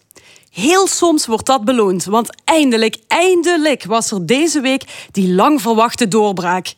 Heel 0.50 0.88
soms 0.88 1.26
wordt 1.26 1.46
dat 1.46 1.66
beloond, 1.66 2.06
want 2.06 2.36
eindelijk, 2.44 2.98
eindelijk 3.08 3.84
was 3.84 4.12
er 4.12 4.26
deze 4.26 4.62
week 4.62 5.08
die 5.12 5.34
lang 5.34 5.62
verwachte 5.62 6.08
doorbraak. 6.08 6.74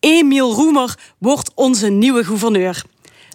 Emiel 0.00 0.52
Roemer 0.52 0.98
wordt 1.18 1.50
onze 1.54 1.88
nieuwe 1.88 2.24
gouverneur. 2.24 2.82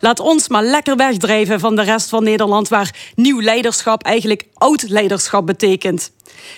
Laat 0.05 0.19
ons 0.19 0.47
maar 0.47 0.63
lekker 0.63 0.95
wegdrijven 0.95 1.59
van 1.59 1.75
de 1.75 1.81
rest 1.81 2.09
van 2.09 2.23
Nederland, 2.23 2.67
waar 2.67 2.95
nieuw 3.15 3.41
leiderschap 3.41 4.03
eigenlijk 4.03 4.43
oud 4.53 4.89
leiderschap 4.89 5.45
betekent. 5.45 6.11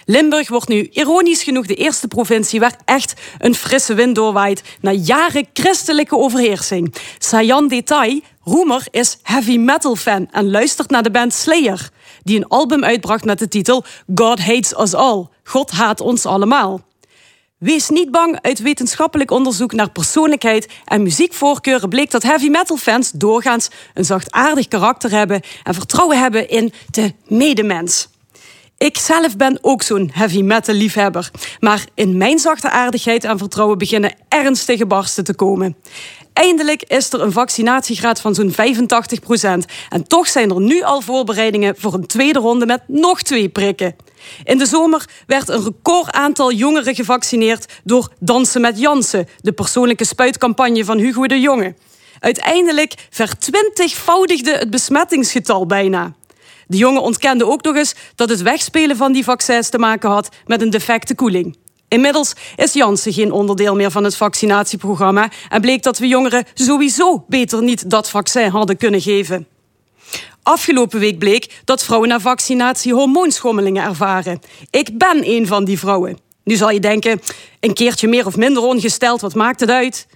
Limburg 0.05 0.49
wordt 0.49 0.67
nu 0.67 0.87
ironisch 0.91 1.43
genoeg 1.43 1.65
de 1.65 1.75
eerste 1.75 2.07
provincie 2.07 2.59
waar 2.59 2.79
echt 2.85 3.13
een 3.37 3.55
frisse 3.55 3.93
wind 3.93 4.15
doorwaait 4.15 4.61
na 4.81 4.91
jaren 4.91 5.47
christelijke 5.53 6.17
overheersing. 6.17 6.95
Sayan 7.17 7.67
detail, 7.67 8.19
Roemer 8.43 8.87
is 8.91 9.17
heavy 9.23 9.57
metal 9.57 9.95
fan 9.95 10.27
en 10.31 10.51
luistert 10.51 10.89
naar 10.89 11.03
de 11.03 11.11
band 11.11 11.33
Slayer, 11.33 11.89
die 12.23 12.37
een 12.37 12.47
album 12.47 12.83
uitbracht 12.83 13.25
met 13.25 13.39
de 13.39 13.47
titel 13.47 13.83
God 14.15 14.39
Hates 14.39 14.79
Us 14.79 14.93
All. 14.93 15.27
God 15.43 15.71
haat 15.71 16.01
ons 16.01 16.25
allemaal. 16.25 16.86
Wees 17.57 17.89
niet 17.89 18.11
bang, 18.11 18.39
uit 18.41 18.59
wetenschappelijk 18.59 19.31
onderzoek 19.31 19.71
naar 19.71 19.91
persoonlijkheid 19.91 20.67
en 20.85 21.03
muziekvoorkeuren 21.03 21.89
bleek 21.89 22.11
dat 22.11 22.23
heavy 22.23 22.49
metal 22.49 22.77
fans 22.77 23.11
doorgaans 23.11 23.69
een 23.93 24.05
zachtaardig 24.05 24.67
karakter 24.67 25.11
hebben 25.11 25.41
en 25.63 25.73
vertrouwen 25.73 26.19
hebben 26.19 26.49
in 26.49 26.73
de 26.91 27.13
medemens. 27.27 28.09
Ik 28.77 28.97
zelf 28.97 29.35
ben 29.35 29.59
ook 29.61 29.81
zo'n 29.81 30.09
heavy 30.13 30.41
metal 30.41 30.75
liefhebber, 30.75 31.31
maar 31.59 31.85
in 31.93 32.17
mijn 32.17 32.39
zachte 32.39 32.69
aardigheid 32.69 33.23
en 33.23 33.37
vertrouwen 33.37 33.77
beginnen 33.77 34.15
ernstige 34.27 34.85
barsten 34.85 35.23
te 35.23 35.35
komen. 35.35 35.75
Eindelijk 36.33 36.83
is 36.83 37.13
er 37.13 37.21
een 37.21 37.31
vaccinatiegraad 37.31 38.21
van 38.21 38.35
zo'n 38.35 38.51
85% 38.51 38.55
En 39.89 40.07
toch 40.07 40.27
zijn 40.27 40.49
er 40.49 40.61
nu 40.61 40.81
al 40.81 41.01
voorbereidingen 41.01 41.75
voor 41.77 41.93
een 41.93 42.07
tweede 42.07 42.39
ronde 42.39 42.65
met 42.65 42.81
nog 42.87 43.21
twee 43.21 43.49
prikken. 43.49 43.95
In 44.43 44.57
de 44.57 44.65
zomer 44.65 45.05
werd 45.25 45.49
een 45.49 45.63
record 45.63 46.11
aantal 46.11 46.51
jongeren 46.51 46.95
gevaccineerd 46.95 47.73
door 47.83 48.11
Dansen 48.19 48.61
met 48.61 48.79
Jansen, 48.79 49.27
de 49.41 49.51
persoonlijke 49.51 50.05
spuitcampagne 50.05 50.85
van 50.85 50.97
Hugo 50.97 51.27
de 51.27 51.39
Jonge. 51.39 51.75
Uiteindelijk 52.19 52.93
vertwintigvoudigde 53.09 54.51
het 54.51 54.69
besmettingsgetal 54.69 55.65
bijna. 55.65 56.13
De 56.67 56.77
jongen 56.77 57.01
ontkende 57.01 57.45
ook 57.45 57.63
nog 57.63 57.75
eens 57.75 57.95
dat 58.15 58.29
het 58.29 58.41
wegspelen 58.41 58.97
van 58.97 59.11
die 59.11 59.23
vaccins 59.23 59.69
te 59.69 59.77
maken 59.77 60.09
had 60.09 60.29
met 60.45 60.61
een 60.61 60.69
defecte 60.69 61.15
koeling. 61.15 61.57
Inmiddels 61.87 62.33
is 62.55 62.73
Janssen 62.73 63.13
geen 63.13 63.31
onderdeel 63.31 63.75
meer 63.75 63.91
van 63.91 64.03
het 64.03 64.15
vaccinatieprogramma 64.15 65.29
en 65.49 65.61
bleek 65.61 65.83
dat 65.83 65.97
we 65.97 66.07
jongeren 66.07 66.45
sowieso 66.53 67.25
beter 67.27 67.63
niet 67.63 67.89
dat 67.89 68.09
vaccin 68.09 68.49
hadden 68.49 68.77
kunnen 68.77 69.01
geven. 69.01 69.47
Afgelopen 70.47 70.99
week 70.99 71.19
bleek 71.19 71.61
dat 71.63 71.83
vrouwen 71.83 72.09
na 72.09 72.19
vaccinatie 72.19 72.93
hormoonschommelingen 72.93 73.83
ervaren. 73.83 74.39
Ik 74.69 74.97
ben 74.97 75.29
een 75.29 75.47
van 75.47 75.65
die 75.65 75.79
vrouwen. 75.79 76.17
Nu 76.43 76.55
zal 76.55 76.69
je 76.69 76.79
denken, 76.79 77.21
een 77.59 77.73
keertje 77.73 78.07
meer 78.07 78.25
of 78.25 78.35
minder 78.35 78.63
ongesteld, 78.63 79.21
wat 79.21 79.35
maakt 79.35 79.59
het 79.59 79.69
uit? 79.69 80.07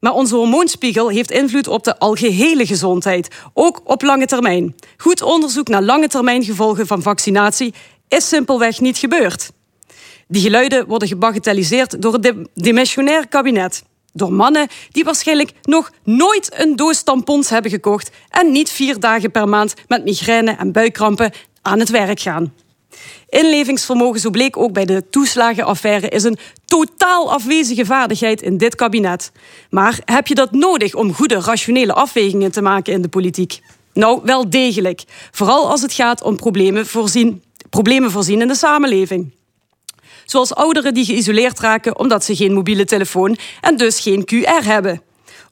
Maar 0.00 0.12
onze 0.12 0.34
hormoonspiegel 0.34 1.08
heeft 1.08 1.30
invloed 1.30 1.68
op 1.68 1.84
de 1.84 1.98
algehele 1.98 2.66
gezondheid, 2.66 3.28
ook 3.54 3.80
op 3.84 4.02
lange 4.02 4.26
termijn. 4.26 4.74
Goed 4.96 5.22
onderzoek 5.22 5.68
naar 5.68 5.82
lange 5.82 6.08
termijn 6.08 6.44
gevolgen 6.44 6.86
van 6.86 7.02
vaccinatie 7.02 7.74
is 8.08 8.28
simpelweg 8.28 8.80
niet 8.80 8.98
gebeurd. 8.98 9.50
Die 10.26 10.42
geluiden 10.42 10.86
worden 10.86 11.08
gebagatelliseerd 11.08 12.02
door 12.02 12.12
het 12.12 12.34
demissionair 12.54 13.28
kabinet. 13.28 13.82
Door 14.12 14.32
mannen 14.32 14.68
die 14.90 15.04
waarschijnlijk 15.04 15.52
nog 15.62 15.90
nooit 16.04 16.60
een 16.60 16.76
doos 16.76 17.02
tampons 17.02 17.50
hebben 17.50 17.70
gekocht 17.70 18.10
en 18.28 18.52
niet 18.52 18.70
vier 18.70 19.00
dagen 19.00 19.30
per 19.30 19.48
maand 19.48 19.74
met 19.88 20.04
migraine 20.04 20.50
en 20.50 20.72
buikkrampen 20.72 21.32
aan 21.62 21.78
het 21.78 21.90
werk 21.90 22.20
gaan. 22.20 22.52
Inlevingsvermogen, 23.28 24.20
zo 24.20 24.30
bleek 24.30 24.56
ook 24.56 24.72
bij 24.72 24.84
de 24.84 25.08
toeslagenaffaire, 25.10 26.08
is 26.08 26.22
een 26.22 26.38
totaal 26.64 27.32
afwezige 27.32 27.84
vaardigheid 27.84 28.42
in 28.42 28.56
dit 28.56 28.74
kabinet. 28.74 29.32
Maar 29.70 30.00
heb 30.04 30.26
je 30.26 30.34
dat 30.34 30.52
nodig 30.52 30.94
om 30.94 31.14
goede, 31.14 31.40
rationele 31.40 31.92
afwegingen 31.92 32.52
te 32.52 32.62
maken 32.62 32.92
in 32.92 33.02
de 33.02 33.08
politiek? 33.08 33.60
Nou, 33.92 34.20
wel 34.24 34.50
degelijk. 34.50 35.04
Vooral 35.30 35.70
als 35.70 35.82
het 35.82 35.92
gaat 35.92 36.22
om 36.22 36.36
problemen 36.36 36.86
voorzien, 36.86 37.42
problemen 37.70 38.10
voorzien 38.10 38.40
in 38.40 38.48
de 38.48 38.54
samenleving. 38.54 39.36
Zoals 40.30 40.54
ouderen 40.54 40.94
die 40.94 41.04
geïsoleerd 41.04 41.60
raken 41.60 41.98
omdat 41.98 42.24
ze 42.24 42.36
geen 42.36 42.52
mobiele 42.52 42.84
telefoon 42.84 43.36
en 43.60 43.76
dus 43.76 44.00
geen 44.00 44.24
QR 44.24 44.64
hebben. 44.64 45.02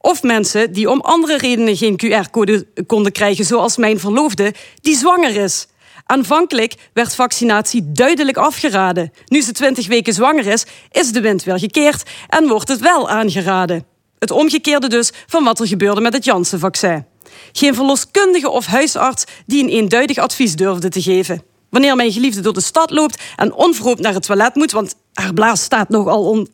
Of 0.01 0.23
mensen 0.23 0.73
die 0.73 0.91
om 0.91 1.01
andere 1.01 1.37
redenen 1.37 1.77
geen 1.77 2.01
QR-code 2.05 2.67
konden 2.87 3.13
krijgen, 3.13 3.45
zoals 3.45 3.77
mijn 3.77 4.01
verloofde, 4.01 4.55
die 4.81 4.97
zwanger 4.97 5.37
is. 5.37 5.67
Aanvankelijk 6.07 6.75
werd 6.93 7.15
vaccinatie 7.15 7.93
duidelijk 7.93 8.37
afgeraden. 8.37 9.13
Nu 9.27 9.41
ze 9.41 9.53
20 9.53 9.87
weken 9.87 10.13
zwanger 10.13 10.47
is, 10.47 10.67
is 10.91 11.13
de 11.13 11.21
wind 11.21 11.45
weer 11.45 11.59
gekeerd 11.59 12.11
en 12.29 12.49
wordt 12.49 12.69
het 12.69 12.81
wel 12.81 13.09
aangeraden. 13.09 13.87
Het 14.19 14.31
omgekeerde 14.31 14.89
dus 14.89 15.13
van 15.27 15.45
wat 15.45 15.61
er 15.61 15.67
gebeurde 15.67 16.01
met 16.01 16.13
het 16.13 16.25
Janssen-vaccin. 16.25 17.05
Geen 17.53 17.75
verloskundige 17.75 18.51
of 18.51 18.67
huisarts 18.67 19.25
die 19.47 19.63
een 19.63 19.71
eenduidig 19.71 20.19
advies 20.19 20.57
durfde 20.57 20.89
te 20.89 21.03
geven. 21.03 21.56
Wanneer 21.77 21.97
mijn 21.97 22.13
geliefde 22.13 22.41
door 22.41 22.53
de 22.53 22.61
stad 22.61 22.91
loopt 22.91 23.23
en 23.37 23.53
onverhoopt 23.53 24.01
naar 24.01 24.15
het 24.15 24.23
toilet 24.23 24.55
moet, 24.55 24.73
want 24.73 24.95
haar 25.13 25.33
blaas 25.33 25.63
staat 25.63 25.89
nogal, 25.89 26.25
on, 26.25 26.49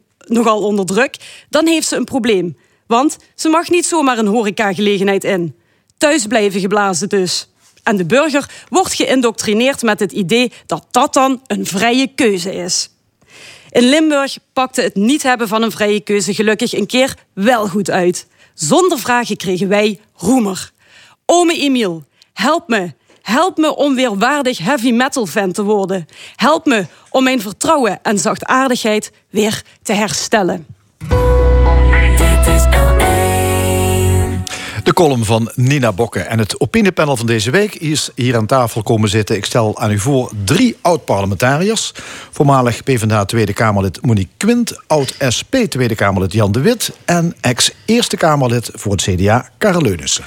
onder 0.45 0.87
druk, 0.87 1.17
dan 1.49 1.67
heeft 1.67 1.89
ze 1.89 1.97
een 1.97 2.05
probleem. 2.05 2.57
Want 2.87 3.17
ze 3.35 3.49
mag 3.49 3.71
niet 3.71 3.87
zomaar 3.87 4.19
een 4.19 4.27
horecagelegenheid 4.27 5.25
in. 5.25 5.57
Thuis 5.99 6.27
blijven 6.27 6.61
geblazen 6.61 7.09
dus. 7.09 7.49
En 7.83 7.97
de 7.97 8.05
burger 8.05 8.51
wordt 8.69 8.95
geïndoctrineerd 8.95 9.83
met 9.83 10.01
het 10.01 10.13
idee 10.13 10.53
dat 10.67 10.87
dat 10.91 11.15
dan 11.15 11.43
een 11.47 11.67
vrije 11.67 12.07
keuze 12.15 12.55
is. 12.55 12.91
In 13.71 13.89
Limburg 13.89 14.39
pakte 14.53 14.83
het 14.83 14.95
niet 14.95 15.23
hebben 15.23 15.49
van 15.49 15.63
een 15.63 15.71
vrije 15.71 16.01
keuze 16.01 16.35
gelukkig 16.35 16.73
een 16.73 16.87
keer 16.87 17.15
wel 17.33 17.69
goed 17.69 17.91
uit. 17.91 18.27
Zonder 18.55 18.99
vragen 18.99 19.37
kregen 19.37 19.69
wij 19.69 20.01
roemer. 20.15 20.73
Ome 21.27 21.59
Emiel, 21.59 22.05
help 22.33 22.69
me. 22.69 22.95
Help 23.23 23.57
me 23.57 23.77
om 23.77 23.95
weer 23.95 24.19
waardig 24.19 24.59
heavy 24.59 24.91
metal 24.91 25.27
fan 25.27 25.53
te 25.53 25.63
worden. 25.63 26.07
Help 26.37 26.67
me 26.67 26.87
om 27.11 27.25
mijn 27.25 27.41
vertrouwen 27.41 27.99
en 28.03 28.19
zachtaardigheid 28.19 29.13
weer 29.31 29.63
te 29.83 29.93
herstellen. 29.93 30.67
De 34.83 34.93
column 34.93 35.25
van 35.25 35.51
Nina 35.55 35.93
Bokke. 35.93 36.21
En 36.21 36.39
het 36.39 36.61
opiniepanel 36.61 37.17
van 37.17 37.27
deze 37.27 37.51
week 37.51 37.75
is 37.75 38.11
hier 38.15 38.37
aan 38.37 38.47
tafel 38.47 38.83
komen 38.83 39.09
zitten. 39.09 39.37
Ik 39.37 39.45
stel 39.45 39.79
aan 39.79 39.91
u 39.91 39.99
voor 39.99 40.31
drie 40.45 40.77
oud-parlementariërs. 40.81 41.93
Voormalig 42.31 42.83
PvdA 42.83 43.25
Tweede 43.25 43.53
Kamerlid 43.53 44.07
Monique 44.07 44.33
Quint. 44.37 44.83
Oud-SP 44.87 45.55
Tweede 45.69 45.95
Kamerlid 45.95 46.33
Jan 46.33 46.53
de 46.53 46.61
Wit. 46.61 46.91
En 47.05 47.35
ex-Eerste 47.41 48.17
Kamerlid 48.17 48.71
voor 48.73 48.93
het 48.93 49.03
CDA 49.03 49.49
Karel 49.59 49.83
Leunissen. 49.83 50.25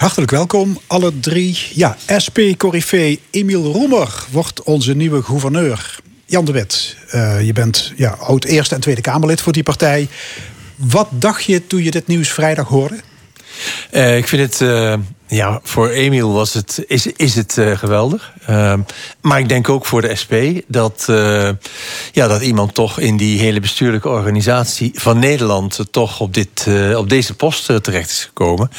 Hartelijk 0.00 0.30
welkom, 0.30 0.78
alle 0.86 1.20
drie. 1.20 1.58
Ja, 1.74 1.96
SP-corrivee 2.16 3.20
Emiel 3.30 3.72
Roemer 3.72 4.24
wordt 4.30 4.62
onze 4.62 4.94
nieuwe 4.94 5.22
gouverneur. 5.22 6.00
Jan 6.26 6.44
de 6.44 6.52
Wit, 6.52 6.96
uh, 7.14 7.46
je 7.46 7.52
bent 7.52 7.92
ja, 7.96 8.10
oud 8.10 8.44
Eerste 8.44 8.74
en 8.74 8.80
Tweede 8.80 9.00
Kamerlid 9.00 9.40
voor 9.40 9.52
die 9.52 9.62
partij. 9.62 10.08
Wat 10.76 11.08
dacht 11.10 11.44
je 11.44 11.66
toen 11.66 11.82
je 11.82 11.90
dit 11.90 12.06
nieuws 12.06 12.28
vrijdag 12.28 12.68
hoorde? 12.68 13.00
Uh, 13.92 14.16
ik 14.16 14.28
vind 14.28 14.42
het, 14.42 14.60
uh, 14.60 14.94
ja, 15.26 15.60
voor 15.62 15.88
Emiel 15.88 16.32
was 16.32 16.54
het, 16.54 16.84
is, 16.86 17.06
is 17.06 17.34
het 17.34 17.56
uh, 17.56 17.78
geweldig. 17.78 18.32
Ehm, 18.46 18.80
maar 19.20 19.38
ik 19.38 19.48
denk 19.48 19.68
ook 19.68 19.86
voor 19.86 20.00
de 20.00 20.14
SP 20.22 20.34
dat, 20.66 21.04
ja, 22.12 22.28
dat 22.28 22.42
iemand 22.42 22.74
toch 22.74 22.98
in 22.98 23.16
die 23.16 23.40
hele 23.40 23.60
bestuurlijke 23.60 24.08
organisatie 24.08 24.90
van 24.94 25.18
Nederland 25.18 25.80
toch 25.90 26.20
op, 26.20 26.34
dit, 26.34 26.66
op 26.96 27.08
deze 27.08 27.34
post 27.34 27.66
terecht 27.82 28.10
is 28.10 28.24
gekomen. 28.24 28.70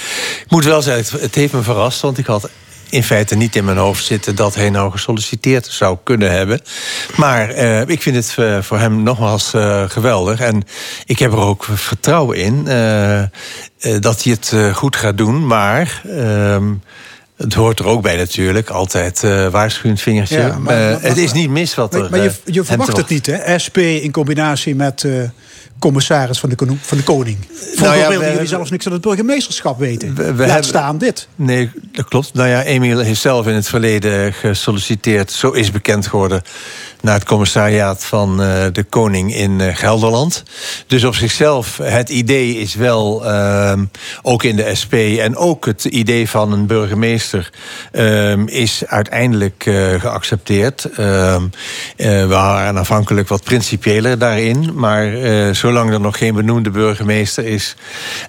Ik 0.43 0.51
moet 0.51 0.65
wel 0.65 0.81
zeggen, 0.81 1.03
het, 1.03 1.21
het 1.21 1.35
heeft 1.35 1.53
me 1.53 1.61
verrast, 1.61 2.01
want 2.01 2.17
ik 2.17 2.25
had 2.25 2.49
in 2.91 3.03
feite 3.03 3.35
niet 3.35 3.55
in 3.55 3.65
mijn 3.65 3.77
hoofd 3.77 4.05
zitten 4.05 4.35
dat 4.35 4.55
hij 4.55 4.69
nou 4.69 4.91
gesolliciteerd 4.91 5.65
zou 5.65 5.97
kunnen 6.03 6.31
hebben. 6.31 6.61
Maar 7.15 7.55
uh, 7.55 7.87
ik 7.87 8.01
vind 8.01 8.15
het 8.15 8.35
uh, 8.39 8.61
voor 8.61 8.79
hem 8.79 9.03
nogmaals 9.03 9.53
uh, 9.53 9.83
geweldig. 9.89 10.39
En 10.39 10.63
ik 11.05 11.19
heb 11.19 11.31
er 11.31 11.39
ook 11.39 11.67
vertrouwen 11.73 12.37
in 12.37 12.63
dat 13.99 14.23
hij 14.23 14.37
het 14.39 14.75
goed 14.75 14.95
gaat 14.95 15.17
doen. 15.17 15.47
Maar. 15.47 16.01
ehm 16.07 16.73
het 17.41 17.53
hoort 17.53 17.79
er 17.79 17.85
ook 17.85 18.01
bij 18.01 18.17
natuurlijk, 18.17 18.69
altijd 18.69 19.23
uh, 19.23 19.47
waarschuwend 19.47 20.01
vingertje. 20.01 20.37
Ja, 20.37 20.47
maar, 20.47 20.59
maar, 20.59 21.01
het 21.01 21.17
is 21.17 21.31
niet 21.31 21.49
mis 21.49 21.75
wat 21.75 21.93
er... 21.93 22.07
Maar 22.09 22.23
je, 22.23 22.31
je 22.45 22.63
verwacht 22.63 22.97
het 22.97 23.09
niet, 23.09 23.25
hè? 23.25 23.59
SP 23.65 23.77
in 23.77 24.11
combinatie 24.11 24.75
met 24.75 25.03
uh, 25.03 25.23
commissaris 25.79 26.39
van 26.39 26.49
de, 26.49 26.55
van 26.81 26.97
de 26.97 27.03
koning. 27.03 27.37
Voor 27.75 27.87
nou 27.87 27.97
ja, 27.97 28.09
wilden 28.09 28.31
jullie 28.31 28.47
zelfs 28.47 28.71
niks 28.71 28.85
aan 28.85 28.91
het 28.91 29.01
burgemeesterschap 29.01 29.79
weten. 29.79 30.15
We, 30.15 30.23
we 30.23 30.37
Laat 30.37 30.47
hebben, 30.47 30.65
staan 30.65 30.97
dit. 30.97 31.27
Nee, 31.35 31.71
dat 31.91 32.05
klopt. 32.05 32.33
Nou 32.33 32.49
ja, 32.49 32.63
Emiel 32.63 32.99
heeft 32.99 33.21
zelf 33.21 33.47
in 33.47 33.53
het 33.53 33.67
verleden 33.67 34.33
gesolliciteerd. 34.33 35.31
Zo 35.31 35.51
is 35.51 35.71
bekend 35.71 36.07
geworden 36.07 36.41
naar 37.01 37.13
het 37.13 37.25
commissariaat 37.25 38.05
van 38.05 38.41
eh, 38.41 38.65
de 38.71 38.83
koning 38.83 39.35
in 39.35 39.61
eh, 39.61 39.75
Gelderland. 39.75 40.43
Dus 40.87 41.03
op 41.03 41.15
zichzelf, 41.15 41.77
het 41.77 42.09
idee 42.09 42.57
is 42.57 42.75
wel, 42.75 43.25
ehm, 43.25 43.85
ook 44.21 44.43
in 44.43 44.55
de 44.55 44.75
SP... 44.81 44.93
en 45.19 45.35
ook 45.35 45.65
het 45.65 45.85
idee 45.85 46.29
van 46.29 46.51
een 46.51 46.65
burgemeester 46.65 47.49
ehm, 47.91 48.47
is 48.47 48.83
uiteindelijk 48.87 49.65
eh, 49.65 49.99
geaccepteerd. 49.99 50.85
Ehm, 50.95 51.43
eh, 51.95 52.07
we 52.07 52.27
waren 52.27 52.77
aanvankelijk 52.77 53.27
wat 53.27 53.43
principieler 53.43 54.17
daarin... 54.17 54.71
maar 54.75 55.09
zolang 55.55 55.91
er 55.91 55.99
nog 55.99 56.17
geen 56.17 56.35
benoemde 56.35 56.69
burgemeester 56.69 57.45
is 57.45 57.75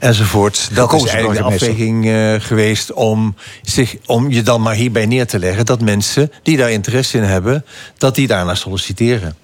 enzovoort... 0.00 0.68
dat 0.72 0.92
is 0.92 1.04
eigenlijk 1.04 1.38
de 1.38 1.54
afweging 1.54 2.10
geweest 2.38 2.92
om, 2.92 3.34
zich, 3.62 3.96
om 4.06 4.30
je 4.30 4.42
dan 4.42 4.62
maar 4.62 4.74
hierbij 4.74 5.06
neer 5.06 5.26
te 5.26 5.38
leggen... 5.38 5.66
dat 5.66 5.80
mensen 5.80 6.32
die 6.42 6.56
daar 6.56 6.70
interesse 6.70 7.16
in 7.16 7.22
hebben, 7.22 7.64
dat 7.98 8.14
die 8.14 8.26
daarna 8.26 8.54
solliciteren. 8.62 9.36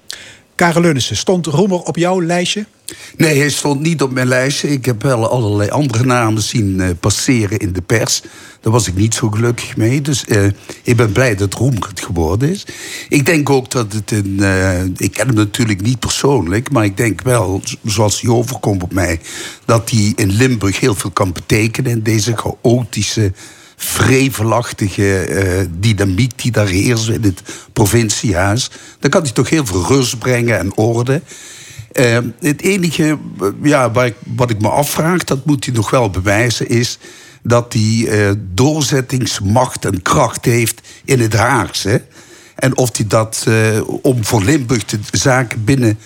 Karel 0.55 0.81
Leunissen, 0.81 1.15
stond 1.15 1.45
Roemer 1.45 1.79
op 1.79 1.95
jouw 1.95 2.21
lijstje? 2.21 2.65
Nee, 3.17 3.39
hij 3.39 3.49
stond 3.49 3.81
niet 3.81 4.01
op 4.01 4.11
mijn 4.11 4.27
lijstje. 4.27 4.69
Ik 4.69 4.85
heb 4.85 5.01
wel 5.01 5.29
allerlei 5.29 5.69
andere 5.69 6.05
namen 6.05 6.41
zien 6.41 6.81
eh, 6.81 6.89
passeren 6.99 7.57
in 7.57 7.73
de 7.73 7.81
pers. 7.81 8.21
Daar 8.61 8.73
was 8.73 8.87
ik 8.87 8.95
niet 8.95 9.13
zo 9.13 9.29
gelukkig 9.29 9.77
mee. 9.77 10.01
Dus 10.01 10.25
eh, 10.25 10.45
ik 10.83 10.95
ben 10.95 11.11
blij 11.11 11.35
dat 11.35 11.53
Roemer 11.53 11.87
het 11.87 12.01
geworden 12.01 12.49
is. 12.49 12.65
Ik 13.09 13.25
denk 13.25 13.49
ook 13.49 13.71
dat 13.71 13.93
het 13.93 14.11
een... 14.11 14.37
eh, 14.39 14.83
ik 14.83 15.11
ken 15.11 15.27
hem 15.27 15.35
natuurlijk 15.35 15.81
niet 15.81 15.99
persoonlijk... 15.99 16.71
maar 16.71 16.85
ik 16.85 16.97
denk 16.97 17.21
wel, 17.21 17.61
zoals 17.83 18.21
hij 18.21 18.29
overkomt 18.31 18.83
op 18.83 18.93
mij... 18.93 19.19
dat 19.65 19.89
hij 19.89 20.13
in 20.15 20.31
Limburg 20.31 20.79
heel 20.79 20.95
veel 20.95 21.11
kan 21.11 21.31
betekenen... 21.33 21.91
in 21.91 22.03
deze 22.03 22.35
chaotische, 22.35 23.31
vrevelachtige 23.81 25.19
eh, 25.19 25.65
dynamiek 25.79 26.31
die 26.35 26.51
daar 26.51 26.67
heerst... 26.67 27.09
in 27.09 27.23
het 27.23 27.41
provinciehuis. 27.73 28.69
Dan 28.99 29.09
kan 29.09 29.21
hij 29.21 29.31
toch 29.31 29.49
heel 29.49 29.65
veel 29.65 29.85
rust 29.85 30.19
brengen 30.19 30.59
en 30.59 30.77
orde... 30.77 31.21
Eh, 31.91 32.17
het 32.39 32.61
enige 32.61 33.17
eh, 33.39 33.47
ja, 33.61 33.91
waar 33.91 34.05
ik, 34.05 34.15
wat 34.35 34.49
ik 34.49 34.61
me 34.61 34.69
afvraag, 34.69 35.23
dat 35.23 35.45
moet 35.45 35.65
hij 35.65 35.73
nog 35.73 35.89
wel 35.89 36.09
bewijzen, 36.09 36.69
is 36.69 36.97
dat 37.43 37.73
hij 37.73 38.35
doorzettingsmacht 38.53 39.85
en 39.85 40.01
kracht 40.01 40.45
heeft 40.45 40.81
in 41.05 41.19
het 41.19 41.33
Haagse. 41.33 42.03
En 42.55 42.77
of 42.77 42.97
hij 42.97 43.07
dat 43.07 43.45
om 44.01 44.25
voor 44.25 44.43
Limburg 44.43 44.85
de 44.85 44.99
zaken 45.11 45.63
binnen 45.63 45.99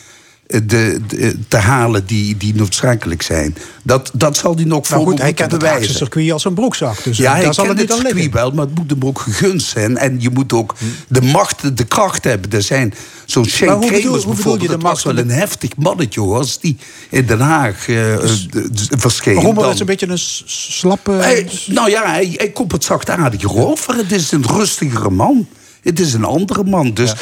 de, 0.48 1.00
de- 1.08 1.36
te 1.48 1.58
halen 1.58 2.06
die, 2.06 2.38
die 2.38 2.56
noodzakelijk 2.56 3.22
zijn. 3.22 3.56
Dat, 3.84 4.12
dat 4.14 4.38
zal 4.38 4.56
hij 4.56 4.64
nog 4.64 4.88
voor 4.88 4.98
goed, 4.98 5.06
moeten 5.06 5.24
hij 5.24 5.34
kent 5.34 5.52
het 5.52 5.60
bewijzen. 5.60 5.96
circuit 5.96 6.32
als 6.32 6.46
een 6.46 6.54
broekzak. 6.54 7.04
Dus 7.04 7.18
ja, 7.18 7.34
daar 7.34 7.44
hij 7.44 7.54
zal 7.54 7.68
het 7.68 7.78
niet 7.78 7.90
het 7.90 7.98
liggen. 7.98 8.12
circuit 8.18 8.34
wel, 8.34 8.52
maar 8.52 8.66
het 8.66 8.76
moet 8.76 8.90
hem 8.90 9.04
ook 9.04 9.20
gegund 9.20 9.62
zijn. 9.64 9.98
En 9.98 10.22
je 10.22 10.30
moet 10.30 10.54
ook 10.54 10.76
de 11.08 11.22
macht, 11.22 11.78
de 11.78 11.84
kracht 11.84 12.24
hebben. 12.24 12.52
Er 12.52 12.62
zijn 12.62 12.94
zo'n 13.26 13.46
Shane 13.46 13.86
Kremers 13.86 14.04
hoe 14.04 14.12
bedoel 14.12 14.22
je 14.28 14.34
bijvoorbeeld. 14.36 14.70
Dat 14.72 14.82
was 14.82 15.04
wel 15.04 15.18
een 15.18 15.30
heftig 15.30 15.76
mannetje 15.78 16.20
hoor. 16.20 16.38
Als 16.38 16.60
die 16.60 16.78
in 17.10 17.26
Den 17.26 17.40
Haag 17.40 17.88
eh, 17.88 18.14
eh, 18.14 18.20
d- 18.20 18.52
d- 18.52 18.88
verscheen. 18.90 19.54
Dan- 19.56 19.72
is 19.74 19.80
een 19.80 19.86
beetje 19.86 20.08
een 20.08 20.20
slappe... 20.46 21.12
Hij- 21.12 21.50
nou 21.68 21.90
ja, 21.90 22.06
hij, 22.12 22.34
hij 22.38 22.50
komt 22.50 22.72
het 22.72 22.84
zachtaardiger 22.84 23.56
over. 23.58 23.96
Het 23.96 24.12
is 24.12 24.32
een 24.32 24.46
rustigere 24.48 25.10
man. 25.10 25.48
Het 25.82 26.00
is 26.00 26.14
een 26.14 26.24
andere 26.24 26.64
man. 26.64 26.94
Dus 26.94 27.14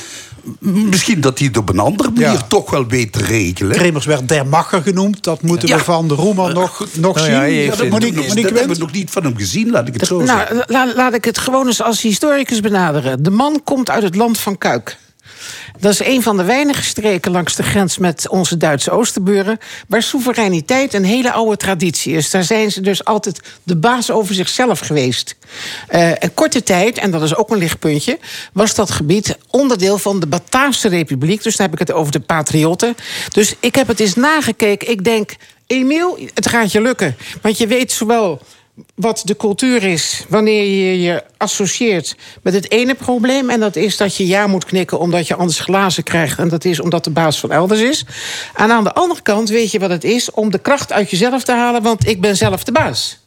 misschien 0.60 1.22
dat 1.22 1.38
hij 1.38 1.48
het 1.48 1.58
op 1.58 1.70
een 1.70 1.80
andere 1.80 2.10
manier 2.10 2.32
Ja. 2.32 2.42
toch 2.48 2.70
wel 2.70 2.88
weet 2.88 3.12
te 3.12 3.24
regelen. 3.24 3.76
Kremers 3.78 4.06
werd 4.06 4.28
der 4.28 4.48
Macher 4.48 4.82
genoemd. 4.82 5.24
Dat 5.24 5.42
moeten 5.42 5.68
Ja. 5.68 5.78
we 5.78 5.84
van 5.84 6.08
de 6.08 6.14
Roemer 6.14 6.54
nog, 6.54 6.86
nog 6.94 7.16
Nou 7.16 7.26
zien. 7.28 7.54
ja, 7.54 7.76
dat, 7.76 7.90
Monique, 7.90 8.16
Monique 8.22 8.42
dat 8.42 8.58
hebben 8.60 8.76
we 8.76 8.82
nog 8.82 8.92
niet 8.92 9.12
van 9.12 9.24
hem 9.24 9.38
gezien, 9.38 9.70
laat 9.72 9.88
ik 9.88 9.94
het 9.94 10.08
zo 10.08 10.26
zeggen. 10.26 10.56
Nou, 10.56 10.64
la- 10.68 10.94
laat 10.96 11.14
ik 11.14 11.26
het 11.26 11.38
gewoon 11.38 11.68
eens 11.68 11.82
als 11.82 12.02
historicus 12.02 12.60
benaderen. 12.60 13.24
De 13.24 13.30
man 13.30 13.62
komt 13.64 13.90
uit 13.90 14.04
het 14.04 14.16
land 14.16 14.38
van 14.40 14.58
Kuik. 14.58 14.98
Dat 15.80 15.92
is 15.92 16.06
een 16.06 16.22
van 16.22 16.38
de 16.38 16.44
weinige 16.44 16.84
streken 16.84 17.32
langs 17.32 17.56
de 17.56 17.64
grens 17.64 17.98
met 17.98 18.30
onze 18.30 18.58
Duitse 18.58 18.92
oosterburen... 18.92 19.58
waar 19.88 20.04
soevereiniteit 20.04 20.94
een 20.94 21.04
hele 21.04 21.32
oude 21.32 21.58
traditie 21.58 22.16
is. 22.16 22.30
Daar 22.30 22.44
zijn 22.44 22.72
ze 22.72 22.82
dus 22.82 23.06
altijd 23.06 23.40
de 23.64 23.76
baas 23.76 24.12
over 24.12 24.36
zichzelf 24.36 24.80
geweest. 24.80 25.36
Eh 25.88 26.12
een 26.20 26.34
korte 26.34 26.64
tijd, 26.64 26.98
en 26.98 27.12
dat 27.12 27.22
is 27.22 27.36
ook 27.36 27.50
een 27.50 27.58
lichtpuntje... 27.58 28.20
was 28.54 28.76
dat 28.76 28.92
gebied 28.92 29.38
onderdeel 29.50 29.98
van 29.98 30.20
de 30.20 30.28
Bataafse 30.28 30.88
Republiek. 30.88 31.44
Dus 31.44 31.56
dan 31.56 31.66
heb 31.66 31.80
ik 31.80 31.88
het 31.88 31.98
over 31.98 32.12
de 32.12 32.20
patriotten. 32.20 32.96
Dus 33.32 33.56
ik 33.60 33.76
heb 33.76 33.88
het 33.88 34.00
eens 34.00 34.16
nagekeken. 34.16 34.90
Ik 34.90 35.04
denk, 35.04 35.36
Emiel, 35.68 36.20
het 36.34 36.48
gaat 36.48 36.72
je 36.72 36.82
lukken. 36.82 37.16
Want 37.42 37.58
je 37.58 37.68
weet 37.68 37.92
zowel 37.92 38.42
wat 38.96 39.22
de 39.26 39.36
cultuur 39.36 39.84
is 39.84 40.26
wanneer 40.30 40.64
je 40.64 41.02
je 41.02 41.24
associeert 41.38 42.16
met 42.44 42.54
het 42.54 42.72
ene 42.72 42.96
probleem. 42.96 43.50
En 43.50 43.60
dat 43.60 43.76
is 43.76 43.98
dat 43.98 44.16
je 44.16 44.28
ja 44.28 44.48
moet 44.48 44.66
knikken 44.66 45.00
omdat 45.00 45.28
je 45.28 45.36
anders 45.36 45.60
glazen 45.60 46.04
krijgt. 46.04 46.40
En 46.40 46.50
dat 46.50 46.66
is 46.66 46.80
omdat 46.80 47.04
de 47.04 47.10
baas 47.10 47.40
van 47.40 47.52
elders 47.52 47.82
is. 47.82 48.06
En 48.56 48.72
aan 48.72 48.84
de 48.84 48.94
andere 48.94 49.22
kant 49.22 49.50
weet 49.50 49.72
je 49.72 49.80
wat 49.80 49.90
het 49.90 50.04
is 50.04 50.32
om 50.32 50.52
de 50.52 50.60
kracht 50.60 50.92
uit 50.92 51.10
jezelf 51.10 51.44
te 51.44 51.52
halen. 51.52 51.82
Want 51.82 52.08
ik 52.08 52.22
ben 52.22 52.38
zelf 52.38 52.64
de 52.64 52.72
baas. 52.72 53.21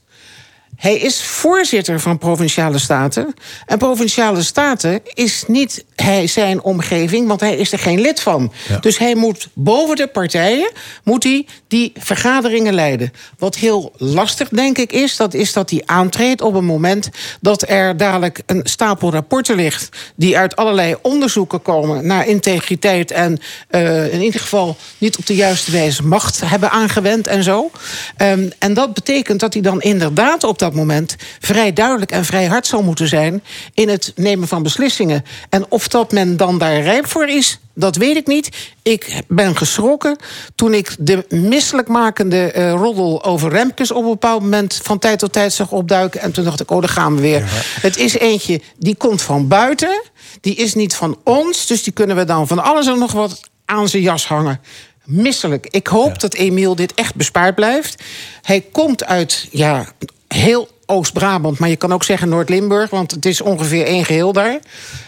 Hij 0.77 0.97
is 0.97 1.23
voorzitter 1.23 2.01
van 2.01 2.19
Provinciale 2.19 2.79
Staten. 2.79 3.35
En 3.67 3.79
Provinciale 3.79 4.43
Staten 4.43 5.01
is 5.15 5.45
niet 5.47 5.85
hij 5.97 6.27
zijn 6.27 6.63
omgeving, 6.63 7.29
want 7.29 7.41
hij 7.41 7.57
is 7.57 7.73
er 7.73 7.79
geen 7.79 8.01
lid 8.01 8.21
van. 8.21 8.53
Dus 8.81 8.99
hij 8.99 9.15
moet 9.15 9.49
boven 9.53 9.97
de 9.97 10.07
partijen 10.07 10.73
moet 11.05 11.23
hij 11.23 11.47
die 11.69 11.93
vergaderingen 11.95 12.75
leiden. 12.75 13.13
Wat 13.39 13.55
heel 13.55 13.93
lastig, 13.97 14.49
denk 14.49 14.79
ik, 14.79 14.93
is, 14.93 15.17
dat 15.17 15.35
is 15.35 15.53
dat 15.53 15.71
hij 15.71 15.83
aantreedt 15.87 16.43
op 16.43 16.55
een 16.55 16.65
moment 16.65 17.11
dat 17.41 17.69
er 17.69 17.97
dadelijk 17.97 18.43
een 18.47 18.61
stapel 18.65 19.13
rapporten 19.13 19.57
ligt. 19.57 19.89
die 20.17 20.39
uit 20.39 20.57
allerlei 20.57 20.97
onderzoeken 21.03 21.63
komen 21.63 22.07
naar 22.07 22.27
integriteit 22.27 23.11
en 23.11 23.39
eh, 23.69 24.13
in 24.13 24.23
ieder 24.23 24.41
geval 24.41 24.77
niet 24.99 25.19
op 25.19 25.27
de 25.27 25.35
juiste 25.35 25.71
wijze 25.71 26.03
macht 26.03 26.41
hebben 26.41 26.71
aangewend 26.71 27.27
en 27.27 27.43
zo. 27.43 27.71
Ehm, 28.17 28.51
en 28.59 28.75
dat 28.75 28.95
betekent 28.95 29.41
dat 29.41 29.53
hij 29.53 29.63
dan 29.63 29.81
inderdaad 29.81 30.45
op 30.45 30.59
dat 30.65 30.75
moment 30.75 31.17
vrij 31.41 31.73
duidelijk 31.73 32.11
en 32.11 32.25
vrij 32.25 32.47
hard 32.47 32.67
zal 32.67 32.83
moeten 32.83 33.09
zijn 33.09 33.43
in 33.75 33.89
het 33.89 34.13
nemen 34.17 34.49
van 34.49 34.63
beslissingen. 34.63 35.25
En 35.49 35.67
of 35.69 35.89
dat 35.89 36.13
men 36.13 36.37
dan 36.37 36.59
daar 36.59 36.81
rijp 36.81 37.07
voor 37.07 37.29
is, 37.29 37.59
dat 37.75 37.97
weet 37.97 38.17
ik 38.17 38.27
niet. 38.27 38.49
Ik 38.83 39.23
ben 39.29 39.57
geschrokken 39.57 40.17
toen 40.55 40.75
ik 40.75 40.97
de 40.99 41.25
misselijkmakende 41.29 42.53
eh 42.53 42.73
roddel 42.73 43.25
over 43.25 43.51
Remkes 43.51 43.91
op 43.91 44.03
een 44.03 44.11
bepaald 44.11 44.43
moment 44.43 44.81
van 44.83 44.99
tijd 44.99 45.19
tot 45.19 45.33
tijd 45.33 45.53
zag 45.53 45.71
opduiken. 45.71 46.21
En 46.21 46.33
toen 46.33 46.45
dacht 46.45 46.61
ik, 46.61 46.71
oh, 46.71 46.81
daar 46.81 46.89
gaan 46.89 47.15
we 47.15 47.21
weer. 47.21 47.43
Het 47.81 47.97
is 47.97 48.19
eentje 48.19 48.61
die 48.79 48.97
komt 48.97 49.23
van 49.23 49.49
buiten, 49.49 50.03
die 50.41 50.55
is 50.55 50.75
niet 50.75 50.95
van 50.95 51.19
ons, 51.25 51.67
dus 51.67 51.83
die 51.83 51.93
kunnen 51.93 52.17
we 52.17 52.25
dan 52.25 52.47
van 52.47 52.63
alles 52.63 52.87
en 52.87 52.99
nog 52.99 53.13
wat 53.13 53.41
aan 53.65 53.89
zijn 53.89 54.03
jas 54.03 54.27
hangen. 54.27 54.61
Misselijk. 55.05 55.67
Ik 55.71 55.87
hoop 55.87 56.21
dat 56.21 56.35
Emiel 56.35 56.75
dit 56.75 56.95
echt 56.95 57.15
bespaard 57.15 57.55
blijft. 57.55 58.03
Hij 58.43 58.61
komt 58.73 59.05
uit, 59.05 59.49
ja, 59.51 59.87
heel 60.35 60.69
Oost-Brabant, 60.87 61.59
maar 61.59 61.69
je 61.69 61.77
kan 61.77 61.93
ook 61.93 62.05
zeggen 62.05 62.29
Noord-Limburg, 62.29 62.91
want 62.91 63.11
het 63.11 63.27
is 63.27 63.41
ongeveer 63.41 63.87
één 63.87 64.05
geheel 64.05 64.33
daar. 64.33 64.59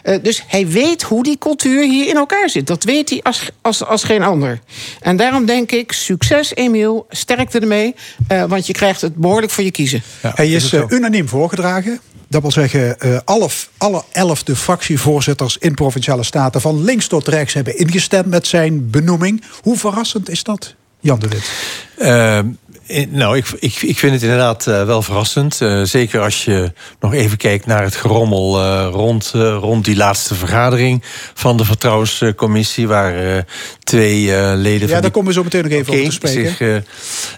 Eh, 0.03 0.23
dus 0.23 0.45
hij 0.47 0.69
weet 0.69 1.03
hoe 1.03 1.23
die 1.23 1.39
cultuur 1.39 1.83
hier 1.83 2.09
in 2.09 2.17
elkaar 2.17 2.51
zit. 2.51 2.67
Dat 2.67 2.85
weet 2.85 3.11
hij 3.11 3.21
als, 3.23 3.51
als, 3.63 3.85
als 3.85 4.05
geen 4.05 4.23
ander. 4.23 4.61
En 5.01 5.17
daarom 5.17 5.47
denk 5.47 5.73
ik, 5.73 5.93
succes 5.93 6.55
Emiel, 6.55 7.07
sterkte 7.09 7.59
ermee, 7.59 7.95
eh, 8.29 8.45
want 8.45 8.67
je 8.67 8.73
krijgt 8.73 9.01
het 9.01 9.15
behoorlijk 9.15 9.53
voor 9.53 9.65
je 9.65 9.71
kiezen. 9.71 10.03
Hij 10.21 10.51
is 10.51 10.73
eh, 10.73 10.83
unaniem 10.89 11.29
voorgedragen. 11.29 12.01
Dat 12.29 12.43
wil 12.43 12.51
zeggen, 12.51 13.01
eh, 13.01 13.19
alle, 13.25 13.49
alle 13.79 14.03
elf 14.13 14.43
de 14.43 14.57
fractievoorzitters 14.57 15.59
in 15.59 15.75
Provinciale 15.75 16.23
Staten... 16.23 16.61
van 16.61 16.85
links 16.85 17.07
tot 17.07 17.29
rechts 17.29 17.55
hebben 17.55 17.79
ingestemd 17.79 18.27
met 18.27 18.47
zijn 18.47 18.91
benoeming. 18.91 19.45
Hoe 19.63 19.77
verrassend 19.77 20.31
is 20.31 20.43
dat, 20.43 20.75
Jan 21.07 21.19
de 21.19 21.29
Wit? 21.29 21.51
Eh, 21.97 22.39
eh, 22.87 23.07
nou, 23.09 23.37
ik, 23.37 23.47
ik, 23.59 23.83
ik 23.83 23.99
vind 23.99 24.13
het 24.13 24.23
inderdaad 24.23 24.67
eh, 24.67 24.85
wel 24.85 25.03
verrassend. 25.03 25.61
Eh, 25.61 25.83
zeker 25.83 26.21
als 26.21 26.45
je 26.45 26.73
nog 27.01 27.15
even 27.15 27.37
kijkt 27.37 27.67
naar 27.67 27.83
het 27.83 27.97
gerommel 27.97 28.61
eh, 28.61 28.89
rond, 28.91 29.31
rond 29.61 29.85
die 29.85 29.97
laatste 29.97 30.35
vergadering 30.35 31.03
van 31.35 31.57
de 31.57 31.65
Vertrouwenscommissie, 31.65 32.89
waar 32.89 33.45
twee 33.83 34.25
leden 34.57 34.73
Ja, 34.73 34.79
van 34.79 34.89
daar 34.89 35.01
die 35.01 35.11
komen 35.11 35.29
we 35.29 35.35
zo 35.35 35.43
meteen 35.43 35.63
nog 35.63 35.73
even 35.73 35.93
over 35.93 36.05
te 36.05 36.11
spreken. 36.11 36.87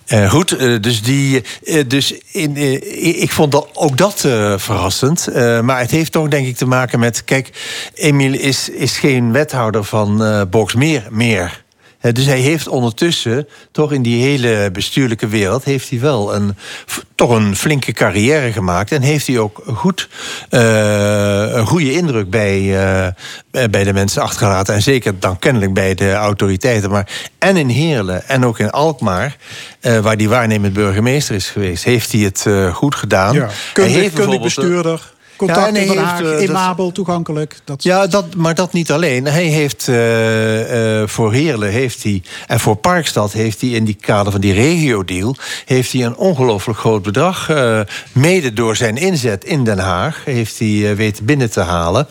zich, 0.07 0.31
goed, 0.31 0.82
dus, 0.82 1.03
die, 1.03 1.43
dus 1.86 2.15
in, 2.32 2.57
ik 3.23 3.32
vond 3.32 3.53
dat, 3.53 3.69
ook 3.73 3.97
dat 3.97 4.20
verrassend. 4.57 5.28
Maar 5.62 5.81
het 5.81 5.90
heeft 5.90 6.12
toch 6.12 6.28
denk 6.28 6.47
ik 6.47 6.57
te 6.57 6.66
maken 6.66 6.99
met... 6.99 7.24
Kijk, 7.24 7.51
Emiel 7.95 8.32
is, 8.32 8.69
is 8.69 8.99
geen 8.99 9.32
wethouder 9.32 9.85
van 9.85 10.47
Boxmeer 10.51 11.07
meer. 11.11 11.66
Eh, 12.00 12.12
Dus 12.12 12.26
hij 12.26 12.38
heeft 12.38 12.68
ondertussen, 12.68 13.48
toch 13.72 13.92
in 13.92 14.02
die 14.02 14.22
hele 14.22 14.70
bestuurlijke 14.72 15.26
wereld... 15.26 15.64
heeft 15.64 15.90
hij 15.90 16.00
wel 16.00 16.34
een, 16.34 16.56
toch 17.14 17.30
een 17.30 17.56
flinke 17.56 17.92
carrière 17.92 18.52
gemaakt... 18.52 18.92
en 18.92 19.02
heeft 19.02 19.26
hij 19.26 19.38
ook 19.38 19.62
goed, 19.66 20.08
eh, 20.50 21.52
een 21.52 21.66
goede 21.66 21.92
indruk 21.92 22.30
bij, 22.30 22.58
eh, 22.60 23.68
bij 23.70 23.84
de 23.84 23.92
mensen 23.92 24.22
achtergelaten. 24.22 24.74
En 24.74 24.82
zeker 24.82 25.18
dan 25.18 25.38
kennelijk 25.38 25.74
bij 25.74 25.94
de 25.94 26.12
autoriteiten. 26.12 26.90
Maar 26.90 27.08
en 27.38 27.56
in 27.56 27.68
Heerlen 27.68 28.28
en 28.28 28.44
ook 28.44 28.58
in 28.58 28.70
Alkmaar... 28.70 29.36
waar 29.80 30.16
die 30.16 30.28
waarnemend 30.28 30.72
burgemeester 30.72 31.34
is 31.34 31.50
geweest... 31.50 31.84
heeft 31.84 32.12
hij 32.12 32.20
het 32.20 32.46
goed 32.72 32.94
gedaan. 32.94 33.34
Ja, 33.34 33.48
hij 33.74 33.88
heeft 33.88 34.14
bijvoorbeeld, 34.14 34.42
bestuurder. 34.42 35.16
Contact 35.39 35.59
Ja, 35.66 35.73
hij 35.73 35.81
in 35.82 35.86
Den 35.89 35.97
heeft, 35.98 36.10
Haag, 36.10 36.20
eh, 36.23 36.31
dat- 36.31 36.40
immabel, 36.40 36.93
toegankelijk. 36.93 37.56
Dat... 37.65 37.82
Ja, 37.82 38.06
dat, 38.06 38.35
maar 38.36 38.55
dat 38.55 38.73
niet 38.73 38.90
alleen. 38.93 39.24
Hij 39.24 39.44
heeft 39.44 39.89
eh, 39.89 41.01
eh, 41.02 41.09
voor 41.09 41.32
Heerlen 41.32 41.70
heeft 41.70 42.02
hij, 42.02 42.23
en 42.47 42.60
voor 42.60 42.77
Parkstad 42.77 43.32
heeft 43.32 43.60
hij 43.60 43.70
in 43.70 43.85
die 43.85 43.97
kader 44.01 44.32
van 44.32 44.40
die 44.40 44.52
regio-deal... 44.52 45.36
heeft 45.65 45.93
hij 45.93 46.05
een 46.05 46.16
ongelooflijk 46.16 46.78
groot 46.78 47.02
bedrag, 47.02 47.51
eh, 47.51 47.81
mede 48.12 48.52
door 48.52 48.77
zijn 48.77 48.97
inzet 48.97 49.44
in 49.44 49.65
Den 49.65 49.78
Haag... 49.78 50.23
heeft 50.24 50.59
hij 50.59 50.90
eh, 50.90 50.97
weten 50.97 51.24
binnen 51.24 51.51
te 51.51 51.60
halen. 51.60 52.06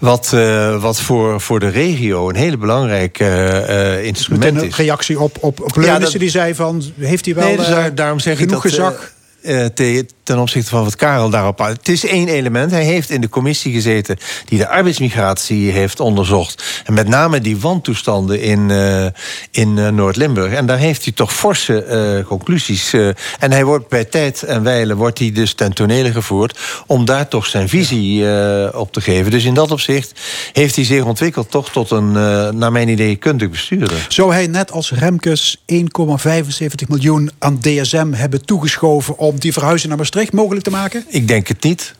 Wat, 0.00 0.30
eh, 0.34 0.80
wat 0.82 1.00
voor, 1.00 1.40
voor 1.40 1.60
de 1.60 1.68
regio 1.68 2.28
een 2.28 2.36
hele 2.36 2.56
belangrijke 2.56 3.24
eh, 3.24 3.94
eh, 3.98 4.04
instrument 4.04 4.56
is. 4.56 4.62
een 4.62 4.72
reactie 4.84 5.20
op, 5.20 5.36
op, 5.40 5.60
op 5.60 5.74
Ja, 5.74 5.80
Leunissen 5.80 6.10
dat- 6.12 6.20
die 6.20 6.30
zei 6.30 6.54
van... 6.54 6.82
heeft 6.98 7.24
hij 7.24 7.34
wel 7.34 7.44
Nee, 7.46 7.56
dus 7.56 7.66
eh, 7.66 7.72
daar- 7.74 7.94
daarom 7.94 8.18
zeg 8.20 8.38
genoeg 8.38 8.64
ik 8.64 8.70
dat, 8.76 8.86
gezag? 8.86 9.12
Eh, 9.42 9.64
te- 9.64 10.06
ten 10.22 10.38
opzichte 10.38 10.70
van 10.70 10.84
wat 10.84 10.96
Karel 10.96 11.30
daarop 11.30 11.60
aan. 11.60 11.72
Het 11.72 11.88
is 11.88 12.04
één 12.06 12.28
element. 12.28 12.70
Hij 12.70 12.84
heeft 12.84 13.10
in 13.10 13.20
de 13.20 13.28
commissie 13.28 13.72
gezeten 13.72 14.18
die 14.44 14.58
de 14.58 14.68
arbeidsmigratie 14.68 15.70
heeft 15.70 16.00
onderzocht. 16.00 16.82
En 16.84 16.94
met 16.94 17.08
name 17.08 17.40
die 17.40 17.56
wantoestanden 17.56 18.40
in, 18.40 18.70
eh, 18.70 19.06
in 19.50 19.78
eh, 19.78 19.88
Noord-Limburg. 19.88 20.52
En 20.52 20.66
daar 20.66 20.78
heeft 20.78 21.04
hij 21.04 21.12
toch 21.12 21.34
forse 21.34 22.24
conclusies. 22.26 22.92
en 23.38 23.52
hij 23.52 23.64
wordt 23.64 23.88
bij 23.88 24.04
tijd 24.04 24.42
en 24.42 24.62
wijle 24.62 24.94
wordt 24.94 25.18
hij 25.18 25.32
dus 25.32 25.54
ten 25.54 25.72
tonele 25.72 26.12
gevoerd 26.12 26.58
om 26.86 27.04
daar 27.04 27.28
toch 27.28 27.46
zijn 27.46 27.68
visie 27.68 28.24
op 28.74 28.92
te 28.92 29.00
geven. 29.00 29.30
Dus 29.30 29.44
in 29.44 29.54
dat 29.54 29.70
opzicht 29.70 30.20
heeft 30.52 30.76
hij 30.76 30.84
zich 30.84 31.04
ontwikkeld 31.04 31.50
toch 31.50 31.70
tot 31.70 31.90
een, 31.90 32.12
naar 32.58 32.72
mijn 32.72 32.88
idee, 32.88 33.16
kundig 33.16 33.50
bestuurder. 33.50 34.06
Zou 34.08 34.32
hij 34.32 34.46
net 34.46 34.70
als 34.70 34.90
Remkes 34.90 35.62
1,75 35.72 36.88
miljoen 36.88 37.30
aan 37.38 37.58
DSM 37.60 38.12
hebben 38.12 38.44
toegeschoven... 38.44 39.18
om 39.18 39.31
die 39.40 39.52
verhuizing 39.52 39.88
naar 39.88 39.98
Maastricht 39.98 40.32
mogelijk 40.32 40.64
te 40.64 40.70
maken? 40.70 41.04
Ik 41.08 41.28
denk 41.28 41.48
het 41.48 41.62
niet. 41.62 41.94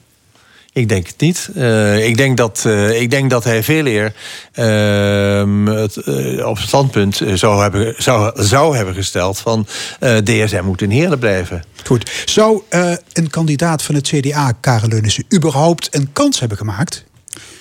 Ik 0.75 0.89
denk 0.89 1.07
het 1.07 1.21
niet. 1.21 1.51
Eh, 1.55 2.07
ik, 2.07 2.17
denk 2.17 2.37
dat, 2.37 2.63
eh, 2.67 3.01
ik 3.01 3.11
denk 3.11 3.31
dat 3.31 3.45
hij 3.45 3.63
veel 3.63 3.87
eer 3.87 4.13
ehm, 4.53 5.67
het, 5.67 5.97
eh, 5.97 6.47
op 6.47 6.57
het 6.57 6.67
standpunt 6.67 7.21
zou 7.35 7.63
hebben, 7.63 7.95
zou, 7.99 8.43
zou 8.43 8.77
hebben 8.77 8.95
gesteld 8.95 9.39
van 9.39 9.67
eh, 10.01 10.17
DSM 10.17 10.63
moet 10.65 10.83
in 10.83 10.91
Heerlen 10.91 11.19
blijven. 11.19 11.65
Goed. 11.85 12.11
Zou 12.25 12.63
eh, 12.69 12.93
een 13.13 13.31
kandidaat 13.31 13.83
van 13.83 13.95
het 13.95 14.09
CDA, 14.09 14.53
Karel 14.61 14.89
Leunissen... 14.89 15.25
überhaupt 15.35 15.95
een 15.95 16.13
kans 16.13 16.41
hebben 16.41 16.59
gemaakt? 16.59 17.05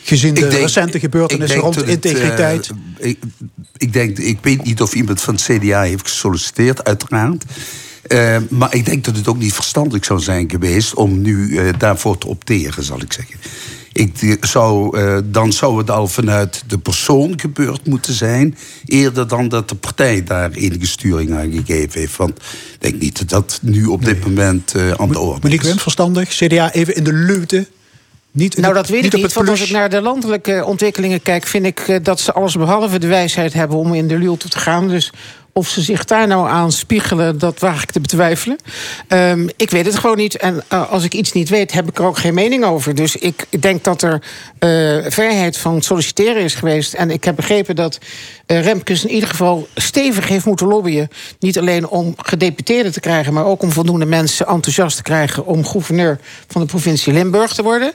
Gezien 0.03 0.33
de 0.33 0.47
denk- 0.47 0.61
recente 0.61 0.99
gebeurtenissen 0.99 1.59
rond 1.59 1.75
het, 1.75 1.87
integriteit. 1.87 2.69
ik, 2.97 3.19
ik, 3.77 3.93
denk, 3.93 4.17
ik 4.17 4.37
weet 4.41 4.63
niet 4.63 4.81
of 4.81 4.93
iemand 4.93 5.21
van 5.21 5.33
het 5.33 5.43
CDA 5.43 5.81
heeft 5.81 6.09
gesolliciteerd, 6.09 6.83
uiteraard. 6.83 7.43
Eh, 8.11 8.37
maar 8.49 8.75
ik 8.75 8.85
denk 8.85 9.03
dat 9.03 9.15
het 9.15 9.27
ook 9.27 9.37
niet 9.37 9.53
verstandig 9.53 10.05
zou 10.05 10.19
zijn 10.19 10.49
geweest 10.49 10.93
om 10.93 11.21
nu 11.21 11.57
eh, 11.57 11.73
daarvoor 11.77 12.17
te 12.17 12.27
opteren, 12.27 12.83
zal 12.83 13.01
ik 13.01 13.13
zeggen. 13.13 13.35
Ik 13.93 14.21
eh, 14.21 14.33
zou, 14.41 14.97
eh, 14.97 15.17
dan 15.25 15.53
zou 15.53 15.77
het 15.77 15.91
al 15.91 16.07
vanuit 16.07 16.63
de 16.67 16.77
persoon 16.77 17.39
gebeurd 17.39 17.85
moeten 17.85 18.13
zijn, 18.13 18.57
eerder 18.85 19.27
dan 19.27 19.49
dat 19.49 19.69
de 19.69 19.75
partij 19.75 20.23
daar 20.23 20.51
enige 20.51 20.87
sturing 20.87 21.33
aan 21.33 21.51
gegeven 21.51 21.99
heeft. 21.99 22.17
Want 22.17 22.37
ik 22.73 22.77
denk 22.79 23.01
niet 23.01 23.17
dat 23.17 23.29
dat 23.29 23.59
nu 23.61 23.85
op 23.85 24.05
dit 24.05 24.25
moment 24.25 24.75
eh, 24.75 24.91
aan 24.91 25.09
de 25.09 25.19
orde 25.19 25.39
Monique 25.41 25.65
is. 25.65 25.71
Wim, 25.71 25.79
verstandig. 25.79 26.29
CDA 26.29 26.71
even 26.71 26.95
in 26.95 27.03
de 27.03 27.13
luwte. 27.13 27.67
Niet 28.31 28.57
Nou, 28.57 28.73
dat 28.73 28.87
weet 28.87 29.01
niet 29.01 29.13
ik 29.13 29.21
niet. 29.21 29.33
Want 29.33 29.49
als 29.49 29.61
ik 29.61 29.69
naar 29.69 29.89
de 29.89 30.01
landelijke 30.01 30.63
ontwikkelingen 30.65 31.21
kijk, 31.21 31.45
vind 31.45 31.65
ik 31.65 31.99
dat 32.03 32.19
ze 32.19 32.33
alles 32.33 32.55
behalve 32.55 32.99
de 32.99 33.07
wijsheid 33.07 33.53
hebben 33.53 33.77
om 33.77 33.93
in 33.93 34.07
de 34.07 34.17
luwte 34.17 34.49
te 34.49 34.59
gaan. 34.59 34.87
Dus 34.87 35.11
of 35.53 35.67
ze 35.67 35.81
zich 35.81 36.05
daar 36.05 36.27
nou 36.27 36.49
aan 36.49 36.71
spiegelen, 36.71 37.39
dat 37.39 37.59
waag 37.59 37.83
ik 37.83 37.91
te 37.91 37.99
betwijfelen. 37.99 38.57
Ehm, 39.07 39.47
ik 39.55 39.69
weet 39.69 39.85
het 39.85 39.95
gewoon 39.95 40.17
niet. 40.17 40.37
En 40.37 40.63
eh, 40.67 40.91
als 40.91 41.03
ik 41.03 41.13
iets 41.13 41.31
niet 41.31 41.49
weet, 41.49 41.71
heb 41.71 41.89
ik 41.89 41.97
er 41.97 42.05
ook 42.05 42.17
geen 42.17 42.33
mening 42.33 42.63
over. 42.63 42.95
Dus 42.95 43.15
ik 43.15 43.45
denk 43.59 43.83
dat 43.83 44.01
er 44.01 44.21
eh, 44.59 45.11
vrijheid 45.11 45.57
van 45.57 45.81
solliciteren 45.81 46.41
is 46.41 46.55
geweest. 46.55 46.93
En 46.93 47.11
ik 47.11 47.23
heb 47.23 47.35
begrepen 47.35 47.75
dat 47.75 47.99
eh, 48.45 48.61
Remkes 48.61 49.03
in 49.03 49.13
ieder 49.13 49.29
geval 49.29 49.67
stevig 49.75 50.27
heeft 50.27 50.45
moeten 50.45 50.67
lobbyen. 50.67 51.09
Niet 51.39 51.57
alleen 51.57 51.87
om 51.87 52.13
gedeputeerden 52.17 52.91
te 52.91 52.99
krijgen, 52.99 53.33
maar 53.33 53.45
ook 53.45 53.61
om 53.61 53.71
voldoende 53.71 54.05
mensen 54.05 54.47
enthousiast 54.47 54.95
te 54.95 55.03
krijgen 55.03 55.45
om 55.45 55.65
gouverneur 55.65 56.19
van 56.47 56.61
de 56.61 56.67
provincie 56.67 57.13
Limburg 57.13 57.53
te 57.53 57.63
worden. 57.63 57.91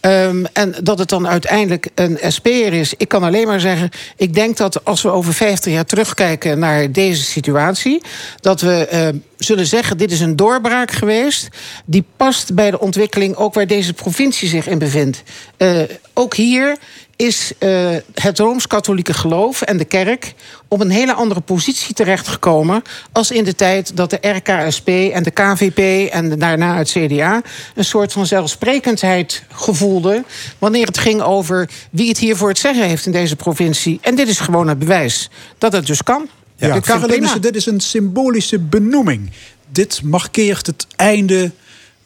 Ehm, 0.00 0.44
en 0.52 0.74
dat 0.82 0.98
het 0.98 1.08
dan 1.08 1.28
uiteindelijk 1.28 1.88
een 1.94 2.18
SP'er 2.28 2.72
is. 2.72 2.94
Ik 2.96 3.08
kan 3.08 3.22
alleen 3.22 3.46
maar 3.46 3.60
zeggen, 3.60 3.90
ik 4.16 4.34
denk 4.34 4.56
dat 4.56 4.84
als 4.84 5.02
we 5.02 5.10
over 5.10 5.32
50 5.32 5.72
jaar 5.72 5.84
terugkijken 5.84 6.58
naar 6.58 6.92
deze 6.98 7.22
situatie, 7.22 8.02
dat 8.40 8.60
we 8.60 8.86
eh, 8.86 9.08
zullen 9.36 9.66
zeggen: 9.66 9.98
dit 9.98 10.12
is 10.12 10.20
een 10.20 10.36
doorbraak 10.36 10.90
geweest. 10.90 11.48
Die 11.84 12.04
past 12.16 12.54
bij 12.54 12.70
de 12.70 12.80
ontwikkeling 12.80 13.36
ook 13.36 13.54
waar 13.54 13.66
deze 13.66 13.92
provincie 13.92 14.48
zich 14.48 14.66
in 14.66 14.78
bevindt. 14.78 15.22
Eh, 15.56 15.80
ook 16.14 16.34
hier 16.34 16.76
is 17.16 17.52
eh, 17.58 17.96
het 18.14 18.38
rooms-katholieke 18.38 19.14
geloof 19.14 19.62
en 19.62 19.76
de 19.76 19.84
kerk 19.84 20.34
op 20.68 20.80
een 20.80 20.90
hele 20.90 21.12
andere 21.12 21.40
positie 21.40 21.94
terechtgekomen 21.94 22.82
als 23.12 23.30
in 23.30 23.44
de 23.44 23.54
tijd 23.54 23.96
dat 23.96 24.10
de 24.10 24.28
RKSP 24.28 24.88
en 24.88 25.22
de 25.22 25.30
KVP 25.30 26.10
en 26.12 26.38
daarna 26.38 26.76
het 26.76 26.90
CDA 26.90 27.42
een 27.74 27.84
soort 27.84 28.12
van 28.12 28.26
zelfsprekendheid 28.26 29.42
gevoelden 29.52 30.24
wanneer 30.58 30.86
het 30.86 30.98
ging 30.98 31.22
over 31.22 31.68
wie 31.90 32.08
het 32.08 32.18
hier 32.18 32.36
voor 32.36 32.48
het 32.48 32.58
zeggen 32.58 32.84
heeft 32.84 33.06
in 33.06 33.12
deze 33.12 33.36
provincie. 33.36 33.98
En 34.02 34.14
dit 34.14 34.28
is 34.28 34.40
gewoon 34.40 34.68
het 34.68 34.78
bewijs 34.78 35.30
dat 35.58 35.72
het 35.72 35.86
dus 35.86 36.02
kan. 36.02 36.28
Ja, 36.58 36.80
prima. 36.80 37.06
Leunissen, 37.06 37.40
dit 37.40 37.56
is 37.56 37.66
een 37.66 37.80
symbolische 37.80 38.58
benoeming. 38.58 39.30
Dit 39.72 40.02
markeert 40.02 40.66
het 40.66 40.86
einde 40.96 41.50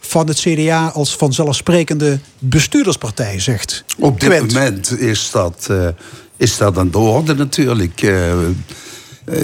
van 0.01 0.29
het 0.29 0.39
CDA 0.41 0.89
als 0.89 1.17
vanzelfsprekende 1.17 2.19
bestuurderspartij, 2.39 3.41
zegt 3.41 3.85
Op 3.99 4.21
dit 4.21 4.41
moment 4.41 4.99
is 4.99 5.31
dat, 5.31 5.67
eh, 5.71 5.89
is 6.37 6.57
dat 6.57 6.79
aan 6.79 6.91
de 6.91 6.99
orde 6.99 7.35
natuurlijk. 7.35 8.03
Eh, 8.03 8.33
eh, 9.25 9.43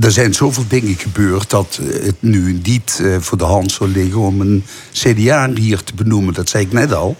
er 0.00 0.12
zijn 0.12 0.34
zoveel 0.34 0.64
dingen 0.68 0.94
gebeurd 0.94 1.50
dat 1.50 1.80
het 2.02 2.16
nu 2.22 2.60
niet 2.62 3.00
eh, 3.02 3.16
voor 3.20 3.38
de 3.38 3.44
hand 3.44 3.72
zou 3.72 3.90
liggen 3.90 4.20
om 4.20 4.40
een 4.40 4.64
CDA 4.92 5.50
hier 5.54 5.82
te 5.82 5.94
benoemen. 5.94 6.34
Dat 6.34 6.48
zei 6.48 6.64
ik 6.64 6.72
net 6.72 6.92
al. 6.92 7.16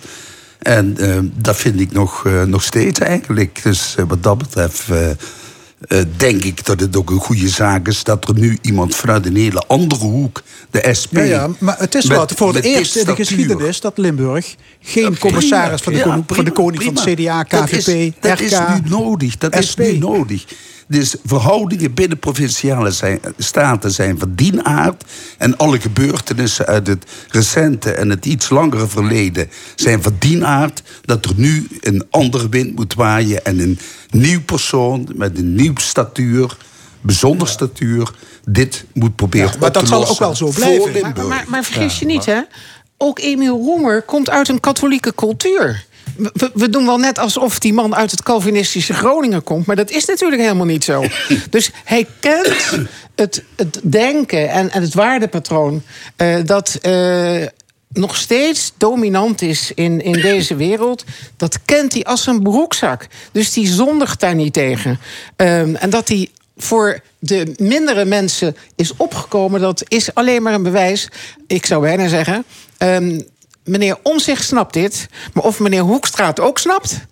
En 0.59 0.97
dat 1.37 1.57
vind 1.57 1.81
ik 1.81 1.93
nog, 1.93 2.27
eh, 2.27 2.43
nog 2.43 2.63
steeds 2.63 2.99
eigenlijk. 2.99 3.61
Dus 3.63 3.95
wat 4.09 4.23
dat 4.23 4.39
betreft 4.39 4.85
eh, 5.81 6.01
denk 6.16 6.44
ik 6.44 6.66
dat 6.66 6.81
het 6.81 6.97
ook 6.97 7.11
een 7.11 7.19
goede 7.19 7.48
zaak 7.48 7.89
is 7.89 8.05
dat 8.05 8.28
er 8.28 8.35
nu 8.39 8.59
iemand 8.62 8.94
vanuit 8.94 9.27
een 9.27 9.36
hele 9.36 9.65
andere 9.66 10.05
hoek, 10.05 10.43
de 10.70 10.89
SP. 11.01 11.15
Ja, 11.16 11.23
ja, 11.23 11.48
maar 11.59 11.78
het 11.78 11.94
is 11.94 12.05
met- 12.07 12.16
wat 12.16 12.32
voor 12.32 12.52
dit 12.52 12.65
eerste 12.65 12.98
in 13.01 13.05
de 13.07 13.15
geschiedenis 13.15 13.81
dat 13.81 13.98
Limburg 13.98 14.55
geen 14.81 15.19
commissaris 15.19 15.81
van 15.81 15.93
de, 15.93 15.98
prima. 15.98 16.15
koning, 16.15 16.28
Ja, 16.31 16.35
van 16.35 16.44
de 16.44 16.51
prima, 16.52 16.66
koning 16.69 16.82
van 16.82 16.94
het 16.94 17.15
prima. 17.15 17.43
CDA, 17.44 17.59
Dat 17.59 17.69
KVP, 17.69 17.89
is, 17.89 18.11
dat 18.20 18.32
RK. 18.40 18.40
is 18.40 18.51
nu 18.82 18.89
nodig. 18.89 19.39
Dat 19.39 19.57
SP. 19.69 19.81
is 19.81 19.93
nu 19.93 19.98
nodig. 19.98 20.44
Dus 20.91 21.15
verhoudingen 21.25 21.95
binnen 21.95 22.19
provinciale 22.19 22.91
zijn, 22.91 23.21
staten 23.39 23.91
zijn 23.91 24.19
van 24.19 24.33
die 24.35 24.62
aard. 24.62 25.05
En 25.39 25.57
alle 25.57 25.81
gebeurtenissen 25.81 26.67
uit 26.67 26.87
het 26.87 27.05
recente 27.29 27.93
en 27.93 28.11
het 28.11 28.27
iets 28.27 28.49
langere 28.49 28.89
verleden 28.89 29.51
zijn 29.75 30.03
van 30.03 30.17
die 30.19 30.45
aard. 30.45 30.83
Dat 31.05 31.25
er 31.25 31.33
nu 31.37 31.67
een 31.81 32.07
andere 32.11 32.49
wind 32.49 32.77
moet 32.77 32.95
waaien. 32.95 33.45
En 33.45 33.59
een 33.59 33.79
nieuw 34.11 34.43
persoon 34.43 35.09
met 35.15 35.39
een 35.39 35.55
nieuw 35.55 35.77
statuur, 35.77 36.57
bijzonder 37.01 37.49
statuur, 37.49 38.11
dit 38.45 38.85
moet 38.93 39.17
proberen 39.17 39.53
Ja, 39.53 39.59
maar 39.59 39.69
op 39.69 39.75
dat 39.75 39.83
te 39.83 39.89
zal 39.89 40.01
ook 40.01 40.07
lossen 40.07 40.27
wel 40.27 40.35
zo 40.35 40.51
blijven. 40.51 41.01
Maar, 41.03 41.27
maar, 41.27 41.45
maar 41.49 41.65
vergis 41.65 41.99
je 41.99 42.07
niet, 42.07 42.25
hè? 42.25 42.41
Ook 42.97 43.19
Emiel 43.19 43.57
Roemer 43.57 44.03
komt 44.03 44.31
uit 44.31 44.49
een 44.49 44.61
katholieke 44.61 45.15
cultuur. 45.15 45.89
We, 46.16 46.51
we 46.55 46.68
doen 46.68 46.86
wel 46.86 46.98
net 46.98 47.18
alsof 47.18 47.59
die 47.59 47.72
man 47.72 47.94
uit 47.94 48.10
het 48.10 48.22
Calvinistische 48.22 48.94
Groningen 48.94 49.43
komt, 49.43 49.66
maar 49.66 49.77
dat 49.77 49.90
is 49.90 50.05
natuurlijk 50.05 50.43
helemaal 50.43 50.66
niet 50.66 50.85
zo. 50.85 51.05
dus 51.51 51.70
hij 51.85 52.06
kent 52.20 52.78
het, 53.14 53.44
het 53.56 53.81
denken 53.82 54.51
en, 54.51 54.70
en 54.70 54.82
het 54.82 54.94
waardepatroon 54.94 55.82
eh, 56.16 56.36
dat. 56.44 56.78
eh, 56.82 57.43
nog 57.93 58.16
steeds 58.16 58.72
dominant 58.77 59.43
is 59.43 59.72
in, 59.74 60.02
in 60.02 60.12
deze 60.12 60.56
wereld, 60.56 61.05
dat 61.36 61.59
kent 61.64 61.93
hij 61.93 62.05
als 62.05 62.27
een 62.27 62.43
broekzak. 62.43 63.06
Dus 63.32 63.52
die 63.52 63.66
zondigt 63.66 64.20
daar 64.20 64.35
niet 64.35 64.52
tegen. 64.52 65.01
Ehm, 65.36 65.74
en 65.74 65.90
dat 65.90 66.09
hij 66.09 66.28
voor 66.56 67.01
de 67.18 67.55
mindere 67.56 68.05
mensen 68.05 68.56
is 68.77 68.97
opgekomen, 68.97 69.60
dat 69.60 69.82
is 69.89 70.14
alleen 70.14 70.43
maar 70.43 70.55
een 70.55 70.62
bewijs. 70.62 71.09
Ik 71.47 71.66
zou 71.66 71.82
bijna 71.82 72.09
zeggen. 72.09 72.44
ehm, 72.78 73.20
meneer 73.71 73.99
Omzicht 74.03 74.45
snapt 74.45 74.73
dit, 74.73 75.07
maar 75.33 75.45
of 75.45 75.61
meneer 75.61 75.83
Hoekstra 75.83 76.27
het 76.27 76.41
ook 76.41 76.59
snapt 76.59 77.09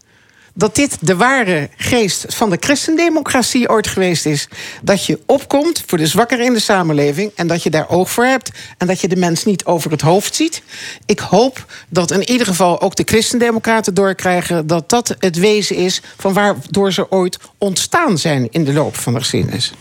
dat 0.59 0.75
dit 0.75 0.97
de 1.01 1.17
ware 1.17 1.69
geest 1.77 2.25
van 2.29 2.51
de 2.51 2.57
christendemocratie 2.61 3.69
ooit 3.69 3.87
geweest 3.87 4.27
is. 4.27 4.49
Dat 4.83 5.05
je 5.05 5.19
opkomt 5.27 5.83
voor 5.87 5.99
de 5.99 6.07
zwakkeren 6.07 6.45
in 6.45 6.53
de 6.53 6.61
samenleving 6.61 7.33
en 7.35 7.47
dat 7.47 7.63
je 7.63 7.71
daar 7.71 7.89
oog 7.89 8.11
voor 8.11 8.25
hebt 8.25 8.51
en 8.79 8.87
dat 8.87 9.01
je 9.01 9.09
de 9.09 9.17
mens 9.17 9.45
niet 9.45 9.65
over 9.65 9.91
het 9.91 10.01
hoofd 10.01 10.35
ziet. 10.35 10.63
Ik 11.07 11.19
hoop 11.19 11.67
dat 11.89 12.11
in 12.11 12.31
ieder 12.31 12.47
geval 12.47 12.81
ook 12.81 12.97
de 12.97 13.03
christendemocraten 13.07 13.95
doorkrijgen 13.95 14.67
dat 14.67 14.91
dat 14.91 15.17
het 15.19 15.37
wezen 15.37 15.77
is 15.77 16.03
van 16.17 16.33
waardoor 16.33 16.93
ze 16.93 17.11
ooit 17.11 17.39
ontstaan 17.59 18.19
zijn 18.19 18.49
in 18.51 18.65
de 18.65 18.73
loop 18.73 18.97
van 18.97 19.13
de 19.13 19.19
geschiedenis. 19.19 19.73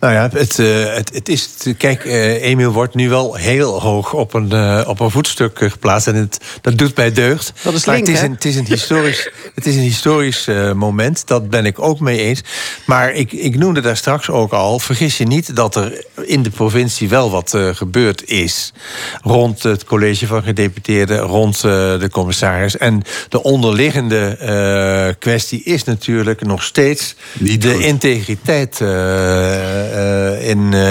Nou 0.00 0.12
ja, 0.12 0.28
het, 0.32 0.58
eh, 0.58 0.94
het, 0.94 1.14
het 1.14 1.28
is. 1.28 1.48
Kijk, 1.78 2.04
eh, 2.04 2.42
Emiel 2.42 2.72
wordt 2.72 2.94
nu 2.94 3.08
wel 3.08 3.34
heel 3.34 3.80
hoog 3.80 4.12
op 4.12 4.34
een, 4.34 4.52
eh, 4.52 4.84
op 4.86 5.00
een 5.00 5.10
voetstuk 5.10 5.58
geplaatst. 5.58 6.06
En 6.06 6.14
het, 6.14 6.38
dat 6.60 6.78
doet 6.78 6.96
mij 6.96 7.12
deugd. 7.12 7.52
Dat 7.62 7.74
is 7.74 7.84
maar 7.84 7.94
link, 7.94 8.06
het 8.06 8.16
is 8.16 8.22
een, 8.22 8.32
het 8.32 8.44
is 8.44 8.56
een 8.56 8.66
historisch, 8.66 9.30
het 9.54 9.66
is 9.66 9.74
een 9.74 9.82
historisch 9.82 10.46
eh, 10.46 10.72
moment. 10.72 11.26
Dat 11.26 11.50
ben 11.50 11.64
ik 11.66 11.80
ook 11.80 12.00
mee 12.00 12.18
eens. 12.18 12.40
Maar 12.86 13.12
ik, 13.12 13.32
ik 13.32 13.58
noemde 13.58 13.80
daar 13.80 13.96
straks 13.96 14.30
ook 14.30 14.52
al. 14.52 14.78
Vergis 14.78 15.18
je 15.18 15.26
niet 15.26 15.56
dat 15.56 15.76
er 15.76 16.04
in 16.26 16.42
de 16.42 16.50
provincie 16.50 17.08
wel 17.08 17.30
wat 17.30 17.54
eh, 17.54 17.68
gebeurd 17.74 18.28
is. 18.28 18.72
Rond 19.22 19.62
het 19.62 19.84
college 19.84 20.26
van 20.26 20.42
gedeputeerden, 20.42 21.18
rond 21.18 21.56
eh, 21.56 21.62
de 21.98 22.08
commissaris. 22.10 22.76
En 22.76 23.02
de 23.28 23.42
onderliggende 23.42 24.36
eh, 24.36 25.14
kwestie 25.18 25.62
is 25.62 25.84
natuurlijk 25.84 26.42
nog 26.42 26.62
steeds 26.62 27.14
de 27.58 27.78
integriteit. 27.78 28.78
In, 30.48 30.72
eh, 30.74 30.90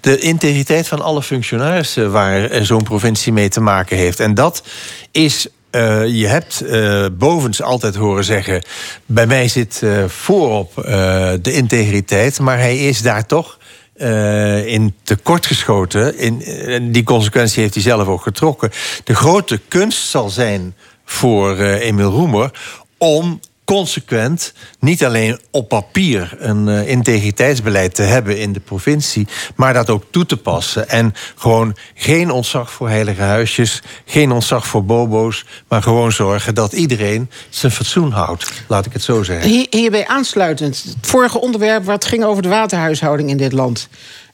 de 0.00 0.18
integriteit 0.18 0.88
van 0.88 1.02
alle 1.02 1.22
functionarissen 1.22 2.12
waar 2.12 2.44
eh, 2.50 2.62
zo'n 2.62 2.82
provincie 2.82 3.32
mee 3.32 3.48
te 3.48 3.60
maken 3.60 3.96
heeft. 3.96 4.20
En 4.20 4.34
dat 4.34 4.62
is. 5.10 5.46
eh, 5.70 6.06
je 6.06 6.26
hebt 6.26 6.60
eh, 6.60 7.06
bovens 7.12 7.62
altijd 7.62 7.94
horen 7.94 8.24
zeggen. 8.24 8.62
Bij 9.06 9.26
mij 9.26 9.48
zit 9.48 9.80
eh, 9.82 10.04
voorop 10.06 10.78
eh, 10.78 11.32
de 11.42 11.52
integriteit, 11.52 12.38
maar 12.38 12.58
hij 12.58 12.76
is 12.78 13.02
daar 13.02 13.26
toch 13.26 13.58
eh, 13.94 14.66
in 14.66 14.94
tekortgeschoten. 15.02 16.18
In, 16.18 16.42
en 16.66 16.92
die 16.92 17.02
consequentie 17.02 17.62
heeft 17.62 17.74
hij 17.74 17.82
zelf 17.82 18.06
ook 18.08 18.22
getrokken. 18.22 18.70
De 19.04 19.14
grote 19.14 19.60
kunst 19.68 20.08
zal 20.08 20.28
zijn 20.30 20.74
voor 21.04 21.58
eh 21.58 21.80
Emiel 21.86 22.10
Roemer 22.10 22.50
om 22.98 23.40
consequent, 23.66 24.52
niet 24.78 25.04
alleen 25.04 25.40
op 25.50 25.68
papier, 25.68 26.36
een 26.38 26.68
eh, 26.68 26.88
integriteitsbeleid 26.88 27.94
te 27.94 28.02
hebben 28.02 28.38
in 28.38 28.52
de 28.52 28.60
provincie, 28.60 29.26
maar 29.56 29.72
dat 29.72 29.90
ook 29.90 30.04
toe 30.10 30.26
te 30.26 30.36
passen. 30.36 30.88
En 30.88 31.14
gewoon 31.36 31.76
geen 31.94 32.30
ontzag 32.30 32.70
voor 32.70 32.88
heilige 32.88 33.22
huisjes, 33.22 33.82
geen 34.04 34.32
ontzag 34.32 34.66
voor 34.66 34.84
bobo's, 34.84 35.44
maar 35.68 35.82
gewoon 35.82 36.12
zorgen 36.12 36.54
dat 36.54 36.72
iedereen 36.72 37.30
zijn 37.48 37.72
fatsoen 37.72 38.10
houdt. 38.10 38.52
Laat 38.68 38.86
ik 38.86 38.92
het 38.92 39.02
zo 39.02 39.22
zeggen. 39.22 39.50
Hier, 39.50 39.66
hierbij 39.70 40.06
aansluitend, 40.06 40.82
het 40.82 41.06
vorige 41.06 41.40
onderwerp 41.40 41.84
wat 41.84 42.04
ging 42.04 42.24
over 42.24 42.42
de 42.42 42.48
waterhuishouding 42.48 43.30
in 43.30 43.36
dit 43.36 43.52
land. 43.52 43.88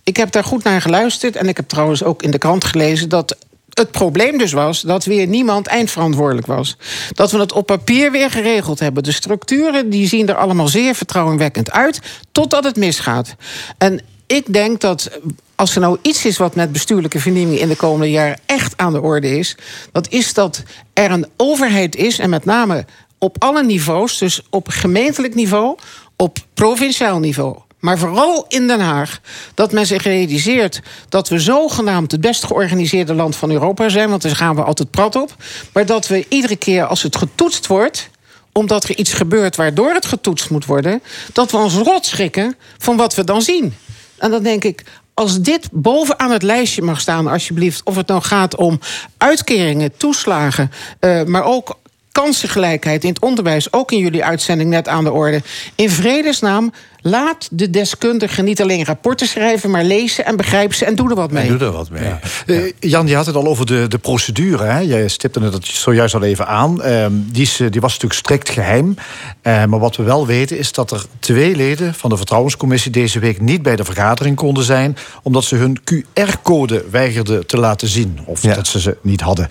Ik 0.04 0.16
heb 0.16 0.32
daar 0.32 0.44
goed 0.44 0.64
naar 0.64 0.80
geluisterd 0.80 1.36
en 1.36 1.48
ik 1.48 1.56
heb 1.56 1.68
trouwens 1.68 2.02
ook 2.02 2.22
in 2.22 2.30
de 2.30 2.38
krant 2.38 2.64
gelezen 2.64 3.08
dat 3.08 3.36
het 3.72 3.90
probleem 3.90 4.38
dus 4.38 4.52
was 4.52 4.80
dat 4.80 5.04
weer 5.04 5.26
niemand 5.26 5.66
eindverantwoordelijk 5.66 6.46
was. 6.46 6.76
Dat 7.12 7.30
we 7.30 7.38
het 7.38 7.52
op 7.52 7.66
papier 7.66 8.10
weer 8.10 8.30
geregeld 8.30 8.78
hebben. 8.78 9.02
De 9.02 9.12
structuren 9.12 9.90
die 9.90 10.08
zien 10.08 10.28
er 10.28 10.36
allemaal 10.36 10.68
zeer 10.68 10.94
vertrouwenwekkend 10.94 11.70
uit, 11.70 12.00
totdat 12.32 12.64
het 12.64 12.76
misgaat. 12.76 13.34
En 13.78 14.00
ik 14.26 14.52
denk 14.52 14.80
dat 14.80 15.10
als 15.54 15.74
er 15.74 15.80
nou 15.80 15.98
iets 16.02 16.24
is 16.24 16.36
wat 16.36 16.54
met 16.54 16.72
bestuurlijke 16.72 17.20
vernieuwing 17.20 17.58
in 17.58 17.68
de 17.68 17.76
komende 17.76 18.10
jaren 18.10 18.40
echt 18.46 18.76
aan 18.76 18.92
de 18.92 19.00
orde 19.00 19.38
is, 19.38 19.56
dat 19.92 20.08
is 20.08 20.34
dat 20.34 20.62
er 20.92 21.10
een 21.10 21.26
overheid 21.36 21.96
is, 21.96 22.18
en 22.18 22.30
met 22.30 22.44
name 22.44 22.84
op 23.18 23.36
alle 23.38 23.64
niveaus, 23.64 24.18
dus 24.18 24.42
op 24.50 24.68
gemeentelijk 24.68 25.34
niveau, 25.34 25.76
op 26.16 26.38
provinciaal 26.54 27.18
niveau. 27.18 27.56
Maar 27.82 27.98
vooral 27.98 28.44
in 28.48 28.66
Den 28.66 28.80
Haag. 28.80 29.20
Dat 29.54 29.72
men 29.72 29.86
zich 29.86 30.02
realiseert 30.02 30.80
dat 31.08 31.28
we 31.28 31.38
zogenaamd 31.38 32.12
het 32.12 32.20
best 32.20 32.44
georganiseerde 32.44 33.14
land 33.14 33.36
van 33.36 33.50
Europa 33.50 33.88
zijn. 33.88 34.10
Want 34.10 34.22
daar 34.22 34.36
gaan 34.36 34.54
we 34.54 34.62
altijd 34.62 34.90
prat 34.90 35.16
op. 35.16 35.34
Maar 35.72 35.86
dat 35.86 36.06
we 36.06 36.26
iedere 36.28 36.56
keer 36.56 36.84
als 36.84 37.02
het 37.02 37.16
getoetst 37.16 37.66
wordt 37.66 38.10
omdat 38.52 38.84
er 38.84 38.96
iets 38.96 39.12
gebeurt 39.12 39.56
waardoor 39.56 39.92
het 39.92 40.06
getoetst 40.06 40.50
moet 40.50 40.64
worden, 40.64 41.02
dat 41.32 41.50
we 41.50 41.56
ons 41.56 41.74
rot 41.74 42.06
schrikken 42.06 42.56
van 42.78 42.96
wat 42.96 43.14
we 43.14 43.24
dan 43.24 43.42
zien. 43.42 43.74
En 44.18 44.30
dan 44.30 44.42
denk 44.42 44.64
ik, 44.64 44.82
als 45.14 45.40
dit 45.40 45.68
bovenaan 45.72 46.30
het 46.30 46.42
lijstje 46.42 46.82
mag 46.82 47.00
staan, 47.00 47.26
alsjeblieft, 47.26 47.80
of 47.84 47.96
het 47.96 48.06
nou 48.06 48.22
gaat 48.22 48.56
om 48.56 48.80
uitkeringen, 49.16 49.96
toeslagen, 49.96 50.70
eh, 50.98 51.22
maar 51.22 51.44
ook 51.44 51.78
kansengelijkheid 52.12 53.02
in 53.02 53.08
het 53.08 53.20
onderwijs, 53.20 53.72
ook 53.72 53.92
in 53.92 53.98
jullie 53.98 54.24
uitzending 54.24 54.70
net 54.70 54.88
aan 54.88 55.04
de 55.04 55.12
orde. 55.12 55.42
In 55.74 55.90
vredesnaam, 55.90 56.72
laat 57.02 57.48
de 57.50 57.70
deskundigen 57.70 58.44
niet 58.44 58.60
alleen 58.62 58.84
rapporten 58.84 59.26
schrijven, 59.26 59.70
maar 59.70 59.84
lezen 59.84 60.24
en 60.24 60.36
begrijpen 60.36 60.76
ze 60.76 60.84
en 60.84 60.94
doe 60.94 61.08
er 61.10 61.14
wat 61.16 61.30
mee. 61.30 61.48
Doe 61.48 61.58
er 61.58 61.72
wat 61.72 61.90
mee. 61.90 62.12
Eh, 62.46 62.72
Jan, 62.78 63.06
je 63.06 63.14
had 63.14 63.26
het 63.26 63.34
al 63.34 63.46
over 63.46 63.66
de, 63.66 63.88
de 63.88 63.98
procedure. 63.98 64.64
Hè? 64.64 64.78
Jij 64.78 65.08
stipte 65.08 65.40
het 65.40 65.66
zojuist 65.66 66.14
al 66.14 66.22
even 66.22 66.46
aan. 66.46 66.82
Ehm, 66.82 67.12
die, 67.14 67.42
is, 67.42 67.60
eh, 67.60 67.70
die 67.70 67.80
was 67.80 67.92
natuurlijk 67.92 68.20
strikt 68.20 68.50
geheim. 68.50 68.94
Eh, 69.42 69.64
maar 69.64 69.78
wat 69.78 69.96
we 69.96 70.02
wel 70.02 70.26
weten 70.26 70.58
is 70.58 70.72
dat 70.72 70.90
er 70.90 71.04
twee 71.18 71.56
leden 71.56 71.94
van 71.94 72.10
de 72.10 72.16
Vertrouwenscommissie 72.16 72.90
deze 72.90 73.18
week 73.18 73.40
niet 73.40 73.62
bij 73.62 73.76
de 73.76 73.84
vergadering 73.84 74.36
konden 74.36 74.64
zijn. 74.64 74.96
omdat 75.22 75.44
ze 75.44 75.56
hun 75.56 75.78
QR-code 75.84 76.84
weigerden 76.90 77.46
te 77.46 77.56
laten 77.56 77.88
zien. 77.88 78.18
Of 78.24 78.40
dat 78.40 78.66
ze 78.66 78.80
ze 78.80 78.96
niet 79.02 79.20
hadden. 79.20 79.46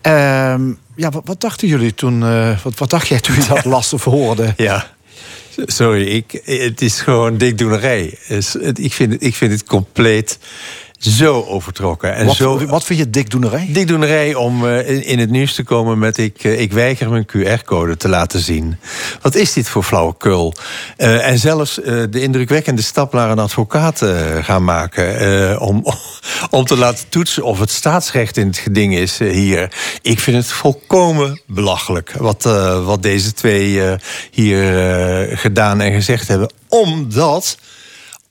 Ehm, 0.00 0.72
ja, 0.96 1.10
wat, 1.10 1.22
wat 1.24 1.40
dachten 1.40 1.68
jullie 1.68 1.94
toen. 1.94 2.22
eh, 2.22 2.58
wat, 2.62 2.78
wat 2.78 2.90
dacht 2.90 3.08
jij 3.08 3.20
toen 3.20 3.34
je 3.34 3.46
dat 3.48 3.64
las 3.74 3.92
of 3.92 4.04
hoorde? 4.04 4.54
Ja. 4.56 4.86
Sorry, 5.66 6.06
ik, 6.06 6.40
het 6.44 6.82
is 6.82 7.00
gewoon 7.00 7.36
dikdoenerij. 7.38 8.14
Het- 8.26 8.78
Ik 8.78 8.92
vind, 8.92 9.22
ik 9.22 9.34
vind 9.34 9.52
het 9.52 9.64
compleet 9.64 10.38
zo 11.10 11.44
overtrokken. 11.48 12.14
En 12.14 12.26
Wat- 12.26 12.36
zo, 12.36 12.66
wat 12.66 12.84
vind 12.84 12.98
je 12.98 13.10
dikdoenerij? 13.10 13.68
Dikdoenerij 13.68 14.34
om 14.34 14.66
eh, 14.68 14.88
in, 14.88 15.04
in 15.04 15.18
het 15.18 15.30
nieuws 15.30 15.54
te 15.54 15.62
komen 15.62 15.98
met... 15.98 16.18
Ik, 16.18 16.44
eh, 16.44 16.60
ik 16.60 16.72
weiger 16.72 17.10
mijn 17.10 17.26
QR-code 17.26 17.96
te 17.96 18.08
laten 18.08 18.40
zien. 18.40 18.78
Wat 19.20 19.34
is 19.34 19.52
dit 19.52 19.68
voor 19.68 19.82
flauwekul? 19.82 20.54
Eh, 20.96 21.28
en 21.28 21.38
zelfs 21.38 21.74
de 22.10 22.20
indrukwekkende 22.20 22.82
stap 22.82 23.12
naar 23.12 23.30
een 23.30 23.38
advocaat 23.38 24.02
gaan 24.42 24.64
maken... 24.64 25.60
om, 25.60 25.84
om 26.50 26.64
te 26.64 26.76
laten 26.76 27.08
toetsen 27.08 27.42
of 27.44 27.58
het 27.58 27.70
staatsrecht 27.70 28.36
in 28.36 28.46
het 28.46 28.58
geding 28.58 28.94
is 28.96 29.18
hier. 29.18 29.72
Ik 30.02 30.20
vind 30.20 30.36
het 30.36 30.52
volkomen 30.52 31.40
belachelijk 31.46 32.14
wat, 32.18 32.42
wat 32.84 33.02
deze 33.02 33.32
twee 33.32 33.80
hier 34.30 34.62
gedaan 35.36 35.80
en 35.80 35.92
gezegd 35.92 36.28
hebben. 36.28 36.52
Omdat 36.68 37.56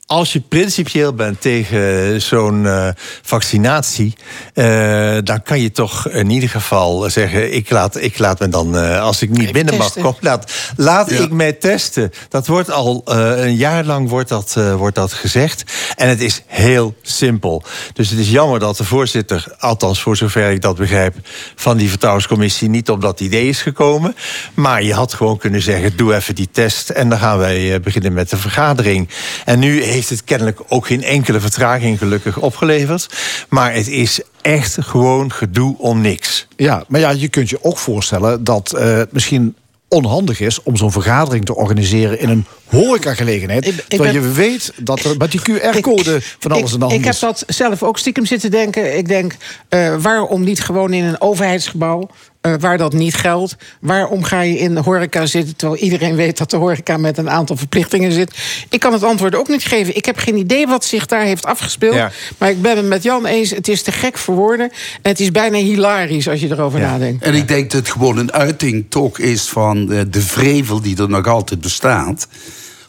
als 0.06 0.34
je 0.34 0.40
principieel 0.40 1.14
bent 1.14 1.41
tegen 1.41 2.22
zo'n 2.22 2.65
eh, 2.65 2.88
vaccinatie, 3.22 4.14
eh, 4.53 5.18
dan 5.23 5.44
kan 5.44 5.60
je 5.61 5.72
toch 5.72 6.07
in 6.10 6.30
ieder 6.30 6.49
geval 6.49 7.10
zeggen: 7.10 7.53
ik 7.53 7.69
laat, 7.69 8.02
ik 8.02 8.18
laat 8.19 8.40
me 8.40 8.49
dan, 8.49 8.78
eh, 8.78 9.02
als 9.02 9.22
ik 9.22 9.30
niet 9.30 9.52
binnen 9.52 9.78
mag 9.78 9.94
komen, 9.94 10.15
laat, 10.19 10.52
laat 10.76 11.10
Ja. 11.10 11.19
ik 11.19 11.32
mij 11.32 11.53
testen. 11.53 12.11
Dat 12.30 12.48
wordt 12.48 12.72
al 12.72 13.02
eh, 13.06 13.44
een 13.45 13.56
jaar 13.56 13.84
lang 13.86 14.10
wordt 14.10 14.30
dat, 14.30 14.53
eh, 14.57 14.76
wordt 14.76 14.95
dat 14.95 15.14
gezegd. 15.14 15.64
En 15.95 16.10
het 16.10 16.22
is 16.22 16.44
heel 16.48 16.95
simpel. 17.02 17.64
Dus 17.94 18.10
het 18.10 18.19
is 18.19 18.30
jammer 18.30 18.60
dat 18.60 18.78
de 18.78 18.84
voorzitter, 18.84 19.45
althans 19.60 20.02
voor 20.02 20.18
zover 20.18 20.52
ik 20.52 20.61
dat 20.61 20.76
begrijp, 20.78 21.15
van 21.56 21.78
die 21.78 21.90
vertrouwenscommissie 21.90 22.69
niet 22.69 22.90
op 22.90 23.02
dat 23.02 23.19
idee 23.19 23.48
is 23.48 23.61
gekomen. 23.61 24.15
Maar 24.53 24.84
je 24.84 24.94
had 24.94 25.14
gewoon 25.14 25.38
kunnen 25.38 25.61
zeggen: 25.61 25.98
doe 25.98 26.15
even 26.15 26.36
die 26.36 26.49
test 26.52 26.90
en 26.90 27.10
dan 27.10 27.19
gaan 27.19 27.38
wij 27.38 27.73
eh, 27.73 27.80
beginnen 27.82 28.14
met 28.14 28.30
de 28.30 28.38
vergadering. 28.38 29.10
En 29.45 29.60
nu 29.60 29.82
heeft 30.07 30.22
het 30.22 30.30
kennelijk 30.30 30.61
ook 30.68 30.86
geen 30.86 31.03
enkele 31.03 31.40
vertraging 31.40 31.98
gelukkig 31.98 32.38
opgeleverd. 32.38 33.10
Maar 33.49 33.73
het 33.73 33.88
is 33.88 34.22
echt 34.41 34.78
gewoon 34.82 35.32
gedoe 35.32 35.76
om 35.78 36.02
niks. 36.02 36.48
Ja, 36.56 36.84
maar 36.88 36.99
ja, 36.99 37.10
je 37.10 37.28
kunt 37.28 37.49
je 37.49 37.64
ook 37.64 37.78
voorstellen 37.78 38.44
dat 38.44 38.73
eh, 38.73 38.86
het 38.86 39.11
misschien 39.11 39.56
onhandig 39.88 40.40
is 40.40 40.64
om 40.64 40.78
zo'n 40.78 40.91
vergadering 40.91 41.45
te 41.45 41.56
organiseren 41.56 42.19
in 42.19 42.30
een 42.30 42.45
horecagelegenheid. 42.72 43.68
Ik- 43.68 43.85
ik 43.88 43.98
ben- 44.02 44.14
je 44.14 44.19
weet 44.31 44.72
dat 44.77 44.99
er 45.03 45.18
met 45.18 45.31
die 45.31 45.41
QR-code 45.41 46.19
van 46.39 46.52
alles 46.52 46.72
ik, 46.73 46.80
de 46.80 46.85
hand 46.85 46.98
Ik 46.99 47.06
heb 47.06 47.19
dat 47.19 47.43
zelf 47.48 47.84
ook 47.84 47.98
stiekem 47.99 48.26
zitten 48.26 48.52
denken. 48.52 48.98
Ik 48.98 49.07
denk, 49.07 49.35
eh, 49.69 49.95
waarom 49.99 50.43
niet 50.43 50.61
gewoon 50.64 50.93
in 50.93 51.03
een 51.03 51.22
overheidsgebouw... 51.22 52.10
eh, 52.41 52.53
waar 52.60 52.77
dat 52.77 52.93
niet 52.93 53.15
geldt? 53.15 53.56
Waarom 53.81 54.23
ga 54.23 54.41
je 54.41 54.57
in 54.57 54.76
de 54.76 54.81
horeca 54.81 55.26
zitten... 55.26 55.56
terwijl 55.56 55.81
iedereen 55.81 56.15
weet 56.15 56.38
dat 56.38 56.49
de 56.49 56.57
horeca 56.57 56.98
met 56.98 57.18
een 57.18 57.30
aantal 57.30 57.56
verplichtingen 57.57 58.11
zit? 58.11 58.31
Ik 58.69 58.80
kan 58.80 58.93
het 58.93 59.03
antwoord 59.03 59.35
ook 59.35 59.48
niet 59.48 59.64
geven. 59.64 59.95
Ik 59.95 60.06
heb 60.06 60.18
geen 60.18 60.38
idee 60.38 60.68
wat 60.68 60.85
zich 60.85 61.06
daar 61.06 61.22
heeft 61.23 61.45
afgespeeld. 61.45 61.95
Ja. 61.95 62.11
Maar 62.38 62.49
ik 62.49 62.61
ben 62.61 62.77
het 62.77 62.85
met 62.85 63.03
Jan 63.03 63.26
eens. 63.26 63.49
Het 63.49 63.68
is 63.68 63.81
te 63.81 63.91
gek 63.91 64.18
voor 64.18 64.35
woorden. 64.35 64.69
En 65.02 65.10
het 65.11 65.19
is 65.19 65.31
bijna 65.31 65.57
hilarisch 65.57 66.27
als 66.27 66.39
je 66.41 66.49
erover 66.49 66.80
nadenkt. 66.80 67.23
En 67.23 67.34
ik 67.34 67.48
denk 67.48 67.72
dat 67.72 67.80
het 67.80 67.89
gewoon 67.91 68.18
een 68.18 68.31
uiting 68.34 68.85
toch 68.89 69.19
is 69.19 69.41
van 69.43 69.91
eh, 69.91 70.02
de 70.10 70.22
vrevel 70.22 70.81
die 70.81 70.98
er 70.98 71.10
nog 71.10 71.27
altijd 71.27 71.61
bestaat. 71.61 72.27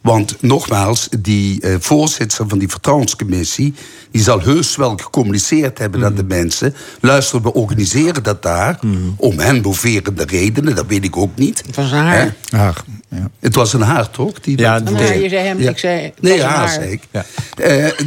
Want 0.02 0.36
nogmaals, 0.42 1.08
die 1.20 1.60
eh, 1.60 1.74
voorzitter 1.78 2.48
van 2.48 2.58
die 2.58 2.68
vertrouwenscommissie... 2.68 3.74
die 4.10 4.22
zal 4.22 4.40
heus 4.40 4.76
wel 4.76 4.96
gecommuniceerd 4.96 5.78
hebben 5.78 6.00
naar 6.00 6.14
de 6.14 6.24
mensen. 6.24 6.74
Luister, 7.00 7.42
we 7.42 7.52
organiseren 7.54 8.22
dat 8.22 8.42
daar 8.42 8.78
om 9.16 9.38
hen 9.38 9.60
moverende 9.60 10.24
redenen. 10.24 10.74
Dat 10.74 10.86
weet 10.86 11.04
ik 11.04 11.16
ook 11.16 11.36
niet. 11.36 11.62
Het 11.66 11.76
was 11.76 11.90
een 11.92 11.98
haar. 11.98 12.34
Haar, 12.50 12.82
Het 13.40 13.54
was 13.54 13.72
een 13.72 13.80
haar, 13.80 14.10
toch? 14.10 14.40
Die 14.40 14.58
Ja, 14.58 14.80
dat- 14.80 14.94
Nou, 14.94 15.14
je 15.22 15.28
zei 15.28 15.46
hem, 15.46 15.58
ik 15.58 15.78
zei... 15.78 16.12
Nee, 16.20 16.42
haar, 16.42 16.56
haar. 16.56 16.68
zei 16.68 16.90
ik. 16.90 17.02
Eh, 17.10 17.20
hè, 17.56 17.88
d- 17.90 18.02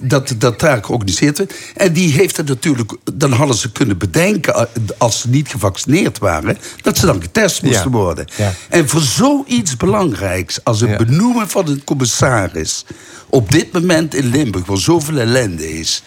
dat, 0.00 0.34
dat 0.38 0.60
daar 0.60 0.84
georganiseerd 0.84 1.38
werd. 1.38 1.54
En 1.76 1.92
die 1.92 2.12
heeft 2.12 2.36
het 2.36 2.48
natuurlijk... 2.48 2.92
Dan 3.14 3.32
hadden 3.32 3.56
ze 3.56 3.72
kunnen 3.72 3.98
bedenken, 3.98 4.54
eh, 4.54 4.64
als 4.98 5.20
ze 5.20 5.28
niet 5.28 5.48
gevaccineerd 5.48 6.18
waren... 6.18 6.58
dat 6.82 6.98
ze 6.98 7.06
dan 7.06 7.22
getest 7.22 7.62
moesten 7.62 7.90
Ja. 7.90 7.96
worden. 7.96 8.26
Ja. 8.36 8.52
En 8.68 8.88
voor 8.88 9.00
zoiets 9.00 9.76
belangrijks 9.76 10.64
als 10.64 10.80
het 10.80 10.96
benoemen 10.96 11.48
van 11.48 11.68
een 11.68 11.84
commissaris... 11.84 12.84
op 13.28 13.50
dit 13.52 13.72
moment 13.72 14.14
in 14.14 14.26
Limburg, 14.26 14.66
waar 14.66 14.78
zoveel 14.78 15.18
ellende 15.18 15.78
is... 15.78 16.02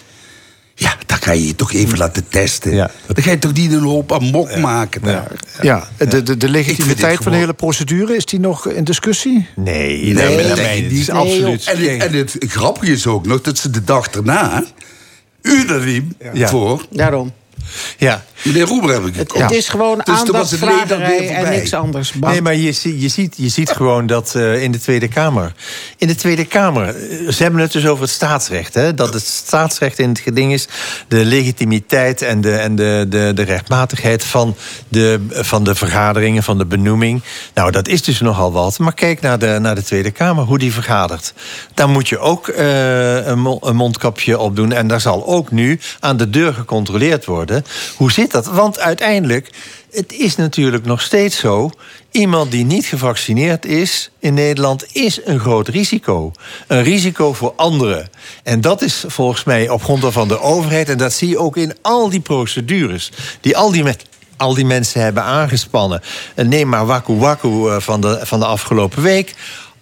Ja, 0.76 0.96
dan 1.06 1.18
ga 1.18 1.32
je 1.32 1.48
je 1.48 1.56
toch 1.56 1.74
even 1.74 1.98
laten 1.98 2.28
testen. 2.30 2.76
Dan 3.14 3.24
ga 3.24 3.32
je 3.32 3.40
toch 3.40 3.54
niet 3.54 3.72
een 3.72 3.80
hoop 3.84 4.12
amok 4.14 4.58
maken 4.58 5.02
daar. 5.02 5.32
Ja, 5.62 5.88
de, 5.98 6.24
de, 6.24 6.38
de 6.38 6.50
legitimiteit 6.50 7.20
van 7.24 7.32
de 7.32 7.38
hele 7.38 7.54
procedure, 7.54 8.16
is 8.16 8.26
die 8.26 8.40
nog 8.40 8.68
in 8.68 8.84
discussie? 8.84 9.48
Nee, 9.56 10.14
Nee, 10.14 10.36
nee, 10.36 10.48
dat 10.48 10.58
niet. 10.76 10.92
is 10.92 11.10
absoluut. 11.10 11.66
En, 11.68 11.78
het- 11.80 12.02
en 12.02 12.14
het 12.14 12.36
grappige 12.40 12.92
is 12.92 13.08
ook 13.08 13.26
nog 13.26 13.42
dat 13.42 13.58
ze 13.58 13.70
de 13.70 13.84
dag 13.84 14.10
daarna 14.10 14.64
unaniem 15.42 16.16
Ja. 16.34 16.48
voor 16.48 16.86
Daarom. 16.90 17.32
Ja. 17.98 18.24
meneer 18.44 18.66
Roemer 18.66 18.90
hebben 18.92 19.10
Het, 19.14 19.20
gekomen. 19.20 19.48
het 19.48 19.56
is 19.58 19.70
gewoon 19.70 20.02
Dus 20.04 20.20
het 20.20 20.28
aandachtsvragerij 20.28 21.30
en 21.30 21.50
niks 21.50 21.74
anders. 21.74 22.12
Bam. 22.14 22.32
Nee, 22.32 22.42
maar 22.42 22.56
je, 22.56 23.00
je, 23.02 23.08
ziet, 23.10 23.34
je 23.38 23.50
ziet 23.50 23.70
gewoon 23.70 24.08
dat 24.08 24.36
eh, 24.36 24.64
in 24.64 24.72
de 24.72 24.80
Tweede 24.80 25.08
Kamer. 25.08 25.54
In 25.98 26.08
de 26.08 26.16
Tweede 26.16 26.46
Kamer. 26.46 26.88
eh, 26.88 27.30
Ze 27.32 27.44
hebben 27.44 27.62
het 27.62 27.72
dus 27.72 27.86
over 27.88 28.04
het 28.04 28.12
staatsrecht. 28.14 28.74
Hè? 28.74 28.94
Dat 28.94 29.14
het 29.14 29.26
staatsrecht 29.26 30.00
in 30.00 30.10
het 30.10 30.20
geding 30.20 30.54
is. 30.54 30.68
De 31.08 31.26
legitimiteit 31.26 32.22
en 32.22 32.42
de, 32.42 32.56
en 32.56 32.76
de, 32.76 33.06
de, 33.10 33.32
de 33.36 33.42
rechtmatigheid 33.44 34.24
van 34.24 34.56
de, 34.88 35.26
van 35.30 35.64
de 35.64 35.76
vergaderingen, 35.76 36.44
van 36.44 36.58
de 36.58 36.66
benoeming. 36.66 37.22
Nou, 37.54 37.72
dat 37.72 37.88
is 37.88 38.02
dus 38.02 38.20
nogal 38.20 38.52
wat. 38.52 38.80
Maar 38.80 38.94
kijk 38.94 39.22
naar 39.22 39.40
de, 39.40 39.58
naar 39.62 39.76
de 39.76 39.84
Tweede 39.84 40.12
Kamer, 40.12 40.44
hoe 40.46 40.60
die 40.60 40.74
vergadert. 40.74 41.34
Daar 41.74 41.90
moet 41.90 42.10
je 42.10 42.20
ook 42.20 42.48
eh, 42.48 43.26
een, 43.26 43.40
mo- 43.40 43.60
een 43.62 43.76
mondkapje 43.76 44.40
op 44.40 44.56
doen. 44.56 44.72
En 44.72 44.88
daar 44.88 45.02
zal 45.02 45.28
ook 45.28 45.52
nu 45.52 45.80
aan 46.00 46.18
de 46.18 46.30
deur 46.30 46.54
gecontroleerd 46.54 47.26
worden. 47.26 47.53
Hoe 47.96 48.12
zit 48.12 48.32
dat? 48.32 48.46
Want 48.46 48.80
uiteindelijk. 48.80 49.50
Het 49.92 50.14
is 50.14 50.36
natuurlijk 50.36 50.86
nog 50.86 51.02
steeds 51.02 51.38
zo. 51.38 51.72
Iemand 52.12 52.52
die 52.52 52.66
niet 52.66 52.86
gevaccineerd 52.86 53.66
is 53.66 54.10
in 54.20 54.34
Nederland 54.34 54.86
is 54.92 55.20
een 55.26 55.40
groot 55.40 55.68
risico. 55.68 56.32
Een 56.68 56.84
risico 56.84 57.34
voor 57.34 57.54
anderen. 57.56 58.10
En 58.44 58.62
dat 58.62 58.82
is 58.82 59.04
volgens 59.08 59.44
mij 59.44 59.70
op 59.70 59.84
grond 59.84 60.06
van 60.14 60.28
de 60.28 60.40
overheid. 60.40 60.90
En 60.90 60.98
dat 60.98 61.14
zie 61.14 61.30
je 61.30 61.38
ook 61.38 61.58
in 61.58 61.76
al 61.82 62.10
die 62.10 62.20
procedures. 62.20 63.12
Die 63.42 63.58
al 63.58 63.72
die, 63.72 63.84
met, 63.84 64.06
al 64.38 64.54
die 64.54 64.66
mensen 64.66 65.02
hebben 65.02 65.24
aangespannen. 65.24 66.02
En 66.36 66.48
neem 66.50 66.70
maar 66.70 66.86
Waku 66.86 67.14
Waku 67.14 67.70
eh, 67.70 67.80
van 67.80 68.02
de, 68.02 68.20
van 68.22 68.40
de 68.40 68.46
afgelopen 68.46 69.02
week. 69.02 69.36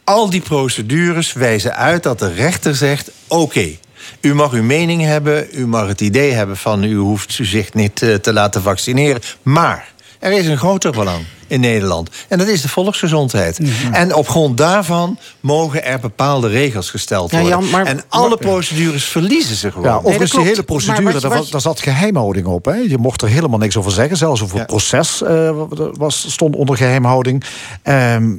Al 0.04 0.30
die 0.30 0.42
procedures 0.42 1.34
wijzen 1.34 1.76
uit 1.76 2.04
dat 2.04 2.20
de 2.20 2.34
rechter 2.34 2.76
zegt: 2.76 3.12
oké. 3.28 3.78
U 4.22 4.34
mag 4.36 4.52
uw 4.52 4.64
mening 4.64 5.02
hebben, 5.02 5.48
u 5.54 5.68
mag 5.68 5.88
het 5.88 6.02
idee 6.02 6.32
hebben 6.32 6.58
van 6.58 6.84
u 6.84 6.96
hoeft 6.96 7.40
u 7.40 7.46
zich 7.46 7.74
niet 7.74 8.02
eh, 8.02 8.14
te 8.16 8.34
laten 8.34 8.62
vaccineren. 8.62 9.22
Maar 9.42 9.94
er 10.20 10.32
is 10.32 10.48
een 10.48 10.58
groter 10.58 10.92
belang 10.92 11.24
in 11.48 11.60
Nederland. 11.60 12.10
En 12.28 12.38
dat 12.38 12.48
is 12.48 12.62
de 12.62 12.70
volksgezondheid. 12.70 13.60
En 13.92 14.16
op 14.16 14.28
grond 14.28 14.58
daarvan 14.58 15.20
mogen 15.40 15.84
er 15.86 16.00
bepaalde 16.00 16.48
regels 16.48 16.90
gesteld 16.90 17.32
Ja, 17.32 17.40
worden. 17.40 17.60
Jan, 17.60 17.70
maar- 17.70 17.86
en 17.86 18.02
alle 18.10 18.38
procedures 18.38 19.04
verliezen 19.06 19.56
ze 19.56 19.72
gewoon. 19.72 19.86
Ja, 19.88 19.96
overigens, 19.96 20.22
die 20.24 20.30
klopt. 20.40 20.48
hele 20.50 20.64
procedure, 20.64 21.02
Maar 21.02 21.14
wat- 21.14 21.22
daar, 21.22 21.32
wat- 21.32 21.40
was- 21.40 21.50
daar 21.50 21.62
zat 21.62 21.80
geheimhouding 21.82 22.46
op. 22.46 22.66
Hè? 22.66 22.74
Je 22.76 22.98
mocht 22.98 23.22
er 23.22 23.28
helemaal 23.30 23.60
niks 23.60 23.78
over 23.78 23.92
zeggen. 23.92 24.18
Zelfs 24.18 24.42
over 24.44 24.58
het 24.58 24.68
proces 24.68 25.22
eh, 25.22 25.52
was, 25.94 26.32
stond 26.32 26.56
onder 26.56 26.78
geheimhouding. 26.78 27.44
Ehm, 27.84 28.34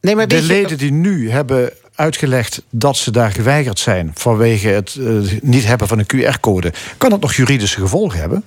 Nee, 0.00 0.16
maar 0.16 0.28
de 0.28 0.42
leden 0.42 0.78
die 0.78 0.92
nu 0.92 1.30
hebben 1.30 1.70
uitgelegd 2.02 2.62
dat 2.70 2.96
ze 2.96 3.10
daar 3.10 3.30
geweigerd 3.30 3.78
zijn... 3.78 4.10
vanwege 4.14 4.68
het 4.68 4.96
eh, 5.00 5.06
niet 5.42 5.64
hebben 5.64 5.88
van 5.88 5.98
een 5.98 6.06
QR-code... 6.34 6.72
kan 6.96 7.10
dat 7.10 7.20
nog 7.20 7.34
juridische 7.34 7.80
gevolgen 7.80 8.18
hebben? 8.20 8.44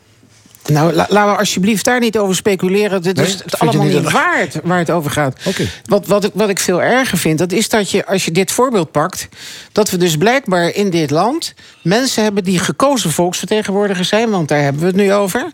Nou, 0.67 0.93
la- 0.93 1.05
laten 1.09 1.31
we 1.31 1.37
alsjeblieft 1.37 1.85
daar 1.85 1.99
niet 1.99 2.17
over 2.17 2.35
speculeren. 2.35 3.01
Dit 3.01 3.15
Nee? 3.15 3.25
is 3.25 3.33
het 3.33 3.59
allemaal 3.59 3.85
niet 3.85 4.11
waar 4.11 4.39
het, 4.39 4.59
waar 4.63 4.77
het 4.77 4.91
over 4.91 5.11
gaat. 5.11 5.39
Oké. 5.45 5.67
Wat, 5.85 6.07
wat, 6.07 6.23
ik, 6.23 6.31
wat 6.33 6.49
ik 6.49 6.59
veel 6.59 6.81
erger 6.81 7.17
vind, 7.17 7.37
dat 7.37 7.51
is 7.51 7.69
dat 7.69 7.91
je, 7.91 8.05
als 8.05 8.25
je 8.25 8.31
dit 8.31 8.51
voorbeeld 8.51 8.91
pakt... 8.91 9.27
dat 9.71 9.89
we 9.89 9.97
dus 9.97 10.17
blijkbaar 10.17 10.69
in 10.75 10.89
dit 10.89 11.09
land 11.11 11.53
mensen 11.81 12.23
hebben... 12.23 12.43
die 12.43 12.59
gekozen 12.59 13.11
volksvertegenwoordigers 13.11 14.07
zijn, 14.09 14.29
want 14.29 14.47
daar 14.47 14.61
hebben 14.61 14.81
we 14.81 14.87
het 14.87 14.95
nu 14.95 15.13
over... 15.13 15.51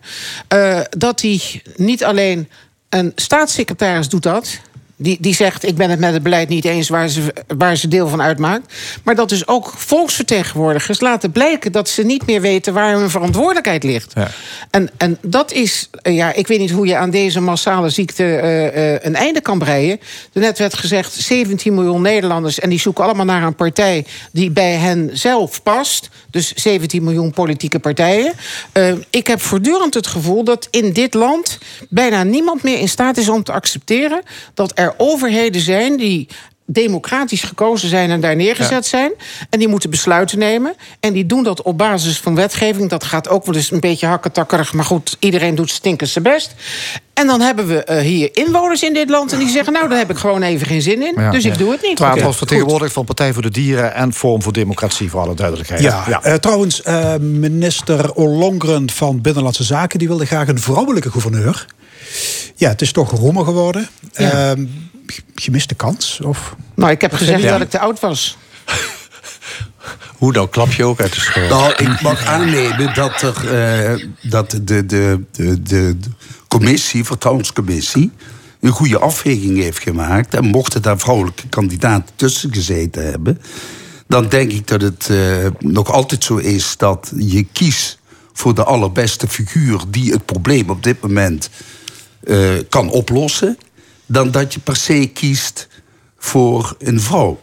eh, 0.47 0.79
dat 0.89 1.19
die 1.19 1.61
niet 1.75 2.03
alleen 2.03 2.49
een 2.89 3.11
staatssecretaris 3.15 4.09
doet 4.09 4.23
dat... 4.23 4.59
Die, 5.01 5.17
die 5.19 5.35
zegt, 5.35 5.67
ik 5.67 5.75
ben 5.75 5.89
het 5.89 5.99
met 5.99 6.13
het 6.13 6.23
beleid 6.23 6.49
niet 6.49 6.65
eens 6.65 6.89
waar 6.89 7.07
ze, 7.07 7.33
waar 7.57 7.75
ze 7.75 7.87
deel 7.87 8.07
van 8.07 8.21
uitmaakt. 8.21 8.73
Maar 9.03 9.15
dat 9.15 9.29
dus 9.29 9.47
ook 9.47 9.73
volksvertegenwoordigers 9.75 10.99
laten 10.99 11.31
blijken... 11.31 11.71
dat 11.71 11.89
ze 11.89 12.03
niet 12.03 12.25
meer 12.25 12.41
weten 12.41 12.73
waar 12.73 12.93
hun 12.93 13.09
verantwoordelijkheid 13.09 13.83
ligt. 13.83 14.11
Ja. 14.15 14.27
En, 14.69 14.89
en 14.97 15.17
dat 15.21 15.51
is, 15.51 15.89
eh, 16.01 16.15
ja, 16.15 16.33
ik 16.33 16.47
weet 16.47 16.59
niet 16.59 16.71
hoe 16.71 16.87
je 16.87 16.97
aan 16.97 17.09
deze 17.09 17.39
massale 17.39 17.89
ziekte 17.89 18.23
eh, 18.23 18.93
eh, 18.93 18.99
een 19.03 19.15
einde 19.15 19.41
kan 19.41 19.59
breien. 19.59 19.99
Net 20.33 20.57
werd 20.57 20.73
gezegd 20.73 21.13
17 21.13 21.73
miljoen 21.73 22.01
Nederlanders 22.01 22.59
en 22.59 22.69
die 22.69 22.79
zoeken 22.79 23.03
allemaal 23.03 23.25
naar 23.25 23.43
een 23.43 23.55
partij 23.55 24.05
die 24.31 24.51
bij 24.51 24.73
hen 24.73 25.09
zelf 25.13 25.63
past. 25.63 26.09
Dus 26.29 26.53
17 26.53 27.03
miljoen 27.03 27.31
politieke 27.31 27.79
partijen. 27.79 28.33
Ik 29.09 29.27
heb 29.27 29.41
voortdurend 29.41 29.93
het 29.93 30.07
gevoel 30.07 30.43
dat 30.43 30.67
in 30.71 30.93
dit 30.93 31.13
land 31.13 31.57
bijna 31.89 32.23
niemand 32.23 32.63
meer 32.63 32.79
in 32.79 32.89
staat 32.89 33.17
is 33.17 33.29
om 33.29 33.43
te 33.43 33.51
accepteren 33.51 34.21
dat 34.53 34.71
er 34.75 34.90
overheden 34.97 35.61
zijn 35.61 35.97
die 35.97 36.27
democratisch 36.73 37.41
gekozen 37.43 37.89
zijn 37.89 38.09
en 38.09 38.22
daar 38.22 38.35
neergezet 38.35 38.85
zijn. 38.85 39.11
En 39.49 39.59
die 39.59 39.68
moeten 39.68 39.89
besluiten 39.89 40.39
nemen. 40.39 40.76
En 40.99 41.13
die 41.13 41.26
doen 41.26 41.43
dat 41.43 41.61
op 41.61 41.77
basis 41.77 42.19
van 42.19 42.35
wetgeving. 42.35 42.89
Dat 42.89 43.03
gaat 43.03 43.30
ook 43.30 43.45
wel 43.45 43.55
eens 43.55 43.72
een 43.72 43.80
beetje 43.80 44.07
hakketakkerig. 44.07 44.73
Maar 44.73 44.85
goed, 44.85 45.18
iedereen 45.19 45.55
doet 45.55 45.69
stinkend 45.69 46.09
zijn 46.09 46.23
best. 46.23 46.55
En 47.13 47.27
dan 47.27 47.41
hebben 47.41 47.68
we 47.68 47.84
eh, 47.84 48.01
hier 48.01 48.30
inwoners 48.34 48.84
in 48.84 48.93
dit 48.93 49.09
land... 49.09 49.34
en 49.34 49.39
die 49.39 49.49
zeggen, 49.49 49.73
nou, 49.73 49.89
daar 49.89 49.97
heb 49.97 50.09
ik 50.09 50.18
gewoon 50.18 50.41
even 50.41 50.68
geen 50.68 50.81
zin 50.81 51.01
in. 51.01 51.13
Ja. 51.15 51.31
dus 51.31 51.45
ik 51.45 51.57
doe 51.57 51.72
het 51.72 51.81
niet. 51.81 51.99
Oké, 51.99 52.22
was 52.23 52.38
vertegenwoordigd 52.38 52.93
van 52.93 53.05
Partij 53.05 53.34
voor 53.34 53.41
de 53.41 53.51
Dieren... 53.51 53.93
en 53.93 54.13
Forum 54.13 54.41
voor 54.41 54.53
Democratie, 54.53 55.09
voor 55.09 55.22
alle 55.22 55.35
duidelijkheid. 55.35 55.81
Ja, 55.81 56.22
eh, 56.23 56.34
trouwens, 56.34 56.81
eh, 56.81 57.15
minister 57.18 58.13
Ollongren 58.13 58.89
van 58.89 59.22
Binnenlandse 59.22 59.63
Zaken... 59.63 59.99
die 59.99 60.07
wilde 60.07 60.26
graag 60.26 60.47
een 60.47 60.59
vrouwelijke 60.59 61.11
gouverneur. 61.11 61.65
Ja, 62.55 62.69
het 62.69 62.81
is 62.81 62.91
toch 62.91 63.11
Roemer 63.11 63.45
geworden. 63.45 63.89
Ja. 64.13 64.51
Ehm, 64.51 64.65
gemiste 65.35 65.75
kans? 65.75 66.19
Of? 66.23 66.55
Nou, 66.75 66.91
ik 66.91 67.01
heb 67.01 67.13
gezegd 67.13 67.41
Ja. 67.41 67.51
dat 67.51 67.61
ik 67.61 67.69
te 67.69 67.79
oud 67.79 67.99
was. 67.99 68.38
Hoe 70.17 70.33
dan 70.33 70.49
klap 70.49 70.71
je 70.71 70.85
ook 70.85 71.01
uit 71.01 71.13
de 71.13 71.19
school. 71.19 71.47
Nou, 71.47 71.73
ik 71.77 72.01
mag 72.01 72.25
aannemen 72.25 72.93
dat, 72.93 73.21
er, 73.21 73.53
eh, 73.53 74.05
dat 74.21 74.51
de, 74.51 74.63
de, 74.63 74.85
de, 74.85 75.21
de, 75.31 75.61
de 75.99 76.09
commissie, 76.47 77.03
vertrouwenscommissie... 77.03 78.11
een 78.59 78.71
goede 78.71 78.99
afweging 78.99 79.57
heeft 79.57 79.79
gemaakt. 79.79 80.33
En 80.33 80.45
mochten 80.45 80.81
daar 80.81 80.99
vrouwelijke 80.99 81.47
kandidaten 81.47 82.15
tussen 82.15 82.53
gezeten 82.53 83.05
hebben... 83.05 83.41
dan 84.07 84.29
denk 84.29 84.51
ik 84.51 84.67
dat 84.67 84.81
het 84.81 85.07
eh, 85.09 85.47
nog 85.59 85.91
altijd 85.91 86.23
zo 86.23 86.38
is 86.38 86.77
dat 86.77 87.11
je 87.15 87.43
kiest 87.43 87.99
voor 88.33 88.55
de 88.55 88.63
allerbeste 88.63 89.27
figuur... 89.27 89.81
die 89.88 90.11
het 90.11 90.25
probleem 90.25 90.69
op 90.69 90.83
dit 90.83 91.01
moment 91.01 91.49
eh, 92.23 92.49
kan 92.69 92.89
oplossen... 92.89 93.57
dan 94.06 94.31
dat 94.31 94.53
je 94.53 94.60
per 94.60 94.76
se 94.76 95.10
kiest 95.14 95.68
voor 96.18 96.76
een 96.80 97.02
vrouw. 97.02 97.39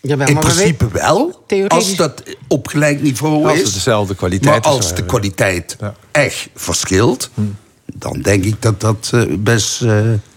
Jawel, 0.00 0.26
In 0.28 0.34
we 0.34 0.40
principe 0.40 0.88
wel, 0.88 1.42
Theoretisch- 1.46 1.78
als 1.88 1.96
dat 1.96 2.22
op 2.48 2.68
gelijk 2.68 3.02
niveau 3.02 3.44
Als 3.46 3.58
is. 3.58 3.64
het 3.64 3.74
dezelfde 3.74 4.14
kwaliteit 4.14 4.50
Maar 4.64 4.72
is, 4.72 4.76
als 4.76 4.80
de 4.80 4.86
hebben. 4.86 5.06
kwaliteit 5.06 5.76
Ja. 5.80 5.94
echt 6.10 6.48
verschilt... 6.54 7.30
Hm. 7.34 7.42
dan 7.94 8.20
denk 8.22 8.44
ik 8.44 8.62
dat 8.62 8.80
dat 8.80 9.10
eh, 9.14 9.22
best... 9.38 9.82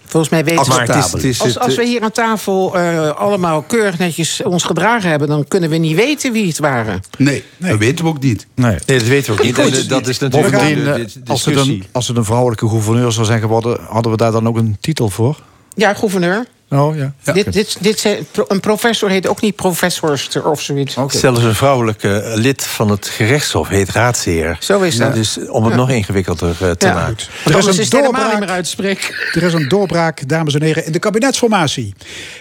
eh, 0.10 0.12
Volgens 0.12 0.32
mij 0.32 0.44
weten 0.44 0.68
Maar 0.68 0.96
het 0.96 1.12
het 1.12 1.24
is 1.24 1.42
Als, 1.42 1.60
als 1.60 1.76
we 1.76 1.86
hier 1.86 2.02
aan 2.02 2.12
tafel 2.12 2.78
eh, 2.78 3.10
allemaal 3.10 3.62
keurig 3.62 3.98
netjes 3.98 4.44
ons 4.44 4.64
gedragen 4.64 5.10
hebben... 5.10 5.28
dan 5.28 5.48
kunnen 5.48 5.70
we 5.70 5.78
niet 5.78 5.96
weten 5.96 6.32
wie 6.32 6.48
het 6.48 6.60
waren. 6.60 7.02
nee, 7.18 7.44
dat 7.58 7.78
weten 7.78 8.06
we 8.06 8.12
ook 8.12 8.20
niet. 8.20 8.48
Nee. 8.56 8.78
Nee, 8.86 8.98
dat 8.98 9.08
weten 9.08 9.34
we 9.34 9.40
ook 9.40 9.46
niet. 9.46 9.56
Goed. 9.56 9.90
dat 9.90 10.08
is 10.08 10.20
natuurlijk 10.20 10.54
Bovendien, 10.54 10.84
de, 10.84 10.92
eh, 10.92 10.96
de- 10.96 11.32
als, 11.32 11.46
het 11.46 11.56
een, 11.56 11.84
als 11.92 12.08
het 12.08 12.18
een 12.18 12.26
vrouwelijke 12.26 12.68
gouverneur 12.68 13.12
zou 13.12 13.26
zijn 13.26 13.40
geworden... 13.40 13.80
hadden 13.90 14.12
we 14.12 14.18
daar 14.18 14.32
dan 14.32 14.48
ook 14.48 14.58
een 14.58 14.78
titel 14.80 15.10
voor? 15.10 15.40
Ja, 15.76 15.94
gouverneur. 15.94 16.46
Oh, 16.70 16.96
ja. 16.98 17.14
Dit, 17.34 17.54
dit, 17.54 17.78
dit 17.80 18.00
zijn, 18.00 18.28
een 18.48 18.60
professor 18.60 19.10
heet 19.10 19.28
ook 19.28 19.42
niet 19.42 19.56
professorster 19.56 20.46
of 20.50 20.62
zoiets. 20.62 20.98
Zelfs 21.08 21.44
een 21.44 21.56
vrouwelijke 21.56 22.32
lid 22.36 22.64
van 22.66 22.90
het 22.90 23.08
gerechtshof 23.08 23.68
heet 23.68 23.90
raadsheer. 23.90 24.58
Zo 24.60 24.82
is 24.82 24.98
dat. 24.98 25.14
Dus 25.14 25.38
om 25.48 25.64
het 25.64 25.72
Ja. 25.74 25.80
nog 25.80 25.90
ingewikkelder 25.90 26.56
eh, 26.62 26.72
te 26.72 26.86
Ja. 26.88 26.94
maken. 26.94 27.16
Er 27.46 27.58
is 27.58 27.66
een 27.66 27.80
is 27.80 27.90
doorbraak. 27.90 28.30
niet 28.32 28.40
meer 28.40 28.50
uit 28.50 28.64
te 28.64 28.70
spreken. 28.70 29.16
Er 29.34 29.44
is 29.44 29.54
een 29.54 29.68
doorbraak, 29.68 30.28
dames 30.28 30.54
en 30.54 30.62
heren, 30.62 30.86
in 30.86 30.92
de 30.92 31.00
kabinetsformatie. 31.00 31.94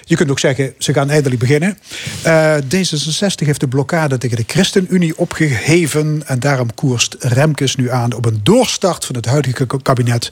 Je 0.05 0.16
kunt 0.16 0.30
ook 0.30 0.38
zeggen, 0.38 0.74
ze 0.78 0.92
gaan 0.92 1.10
eindelijk 1.10 1.40
beginnen. 1.40 1.78
Eh, 2.22 2.55
D66 2.55 3.46
heeft 3.46 3.60
de 3.60 3.68
blokkade 3.68 4.18
tegen 4.18 4.36
de 4.36 4.44
ChristenUnie 4.46 5.18
opgeheven... 5.18 6.22
en 6.26 6.40
daarom 6.40 6.74
koerst 6.74 7.16
Remkes 7.18 7.76
nu 7.76 7.90
aan 7.90 8.14
op 8.14 8.26
een 8.26 8.40
doorstart 8.42 9.05
van 9.05 9.14
het 9.16 9.26
huidige 9.26 9.66
kabinet... 9.82 10.28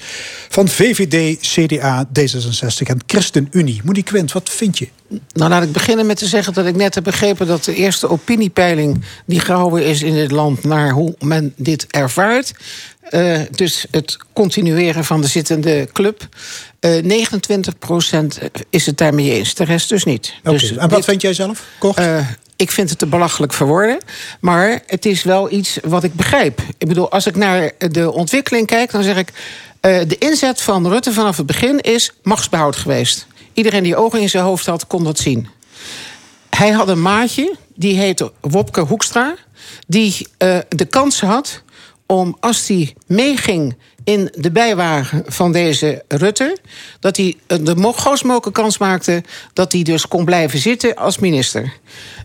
van 0.49 0.69
VVD, 0.69 1.39
CDA, 1.41 2.05
D66 2.21 2.87
en 2.87 2.99
ChristenUnie. 3.07 3.81
Moody 3.87 4.03
Quint, 4.03 4.33
wat 4.33 4.51
vind 4.51 4.79
je? 4.79 4.89
Nou, 5.33 5.51
laat 5.51 5.63
ik 5.63 5.73
beginnen 5.73 6.07
met 6.07 6.17
te 6.17 6.27
zeggen 6.27 6.53
dat 6.53 6.67
ik 6.67 6.77
net 6.77 6.95
heb 6.95 7.05
begrepen 7.05 7.47
dat 7.47 7.65
de 7.65 7.75
eerste 7.75 8.09
opiniepeiling 8.11 9.05
die 9.27 9.41
gehouden 9.41 9.85
is 9.87 10.03
in 10.03 10.15
dit 10.15 10.31
land 10.31 10.65
naar 10.65 10.91
hoe 10.91 11.15
men 11.19 11.53
dit 11.57 11.87
ervaart. 11.91 12.53
eh, 13.11 13.41
dus 13.51 13.87
het 13.91 14.17
continueren 14.33 15.05
van 15.05 15.21
de 15.21 15.27
zittende 15.27 15.89
club. 15.93 16.29
eh 16.81 17.03
29% 17.03 18.39
is 18.71 18.87
het 18.87 18.99
daarmee 18.99 19.31
eens. 19.33 19.55
De 19.55 19.65
rest 19.65 19.89
dus 19.89 20.05
niet. 20.05 20.35
Dus 20.43 20.71
en 20.71 20.77
wat 20.81 20.91
dit- 20.91 21.05
vind 21.05 21.23
jij 21.23 21.35
zelf? 21.35 21.63
Kort? 21.79 21.97
Eh, 21.97 22.29
ik 22.57 22.71
vind 22.71 22.91
het 22.91 22.99
te 22.99 23.07
belachelijk 23.07 23.53
voor 23.53 23.67
woorden. 23.67 23.99
Maar 24.41 24.83
het 24.87 25.07
is 25.07 25.23
wel 25.23 25.53
iets 25.53 25.79
wat 25.85 26.05
ik 26.05 26.15
begrijp. 26.15 26.61
Ik 26.79 26.89
bedoel, 26.89 27.11
als 27.11 27.27
ik 27.27 27.37
naar 27.37 27.71
de 27.79 28.13
ontwikkeling 28.13 28.67
kijk, 28.67 28.91
dan 28.91 29.03
zeg 29.03 29.17
ik. 29.17 29.29
eh, 29.81 29.99
de 30.09 30.19
inzet 30.19 30.61
van 30.61 30.89
Rutte 30.89 31.13
vanaf 31.13 31.37
het 31.37 31.47
begin 31.47 31.81
is 31.81 32.13
machtsbehoud 32.23 32.77
geweest. 32.77 33.27
Iedereen 33.57 33.83
die 33.83 33.97
ogen 33.97 34.21
in 34.21 34.29
zijn 34.29 34.45
hoofd 34.45 34.67
had, 34.67 34.87
kon 34.87 35.05
dat 35.05 35.19
zien. 35.19 35.49
Hij 36.51 36.71
had 36.71 36.89
een 36.89 37.03
maatje, 37.03 37.57
die 37.75 37.99
heette 37.99 38.33
Wopke 38.41 38.81
Hoekstra. 38.81 39.35
Die 39.87 40.27
eh, 40.39 40.59
de 40.69 40.85
kans 40.85 41.21
had 41.21 41.63
om, 42.07 42.37
als 42.41 42.69
hij 42.69 42.95
meeging 43.07 43.77
in 44.07 44.31
de 44.35 44.51
bijwagen 44.51 45.23
van 45.27 45.53
deze 45.53 46.05
Rutte... 46.09 46.57
dat 47.01 47.17
hij 47.17 47.35
eh, 47.47 47.59
de 47.63 47.93
grootst 47.97 48.25
mogelijke 48.25 48.61
kans 48.61 48.79
maakte... 48.79 49.23
dat 49.53 49.73
hij 49.73 49.83
dus 49.83 50.09
kon 50.09 50.25
blijven 50.25 50.59
zitten 50.59 50.95
als 50.97 51.19
minister. 51.19 51.73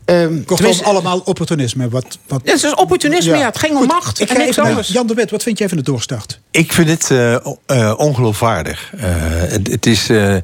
Ehm, 0.05 0.27
Kortom, 0.37 0.55
tenminste- 0.55 0.83
allemaal 0.83 1.19
opportunisme. 1.19 1.89
Wat, 1.89 2.17
wat... 2.27 2.41
Ja, 2.43 2.51
het 2.51 2.63
is 2.63 2.75
opportunisme, 2.75 3.37
ja. 3.37 3.45
Het 3.45 3.57
ging 3.57 3.71
om 3.73 3.77
Goed, 3.79 3.87
macht 3.87 4.19
Ik 4.19 4.29
en 4.29 4.35
ga 4.35 4.41
niks 4.41 4.49
even 4.51 4.61
naar 4.63 4.71
anders. 4.71 4.87
Jan 4.87 5.07
de 5.07 5.13
Wit, 5.13 5.31
wat 5.31 5.43
vind 5.43 5.57
jij 5.57 5.67
van 5.67 5.77
de 5.77 5.83
doorstart? 5.83 6.39
Ik 6.51 6.71
vind 6.71 6.89
het 6.89 7.11
eh, 7.11 7.33
eh, 7.65 7.93
ongeloofwaardig. 7.97 8.91
Eh, 8.97 9.03
het, 9.27 9.67
het 9.67 9.85
is. 9.85 10.09
eh, 10.09 10.35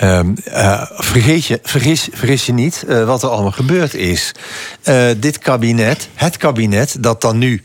ehm, 0.00 0.34
eh, 0.44 0.82
vergeet 0.90 1.44
je, 1.46 1.58
vergis, 1.62 2.08
vergis 2.12 2.46
je 2.46 2.52
niet 2.52 2.84
eh, 2.88 3.04
wat 3.04 3.22
er 3.22 3.28
allemaal 3.28 3.50
gebeurd 3.52 3.94
is. 3.94 4.32
Eh, 4.82 5.06
dit 5.16 5.38
kabinet, 5.38 6.08
het 6.14 6.36
kabinet 6.36 6.96
dat 7.00 7.20
dan 7.20 7.38
nu. 7.38 7.62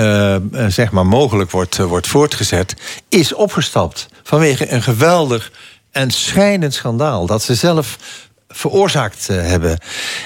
Eh, 0.00 0.34
eh, 0.34 0.42
zeg 0.68 0.90
maar 0.90 1.06
mogelijk 1.06 1.50
wordt, 1.50 1.78
eh, 1.78 1.84
wordt 1.84 2.06
voortgezet, 2.06 2.74
is 3.08 3.34
opgestapt 3.34 4.08
vanwege 4.22 4.72
een 4.72 4.82
geweldig 4.82 5.52
en 5.90 6.10
schrijnend 6.10 6.74
schandaal 6.74 7.26
dat 7.26 7.42
ze 7.42 7.54
zelf 7.54 7.98
veroorzaakt 8.48 9.26
hebben. 9.26 9.78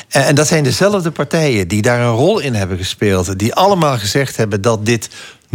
En, 0.09 0.25
en 0.25 0.35
dat 0.35 0.47
zijn 0.47 0.65
dezelfde 0.65 1.11
partijen 1.11 1.69
die 1.69 1.83
daar 1.83 2.01
een 2.01 2.15
rol 2.15 2.39
in 2.39 2.55
hebben 2.55 2.77
gespeeld, 2.77 3.39
die 3.39 3.55
allemaal 3.55 3.99
gezegd 3.99 4.37
hebben 4.37 4.63
dat 4.63 4.87
dit 4.87 5.09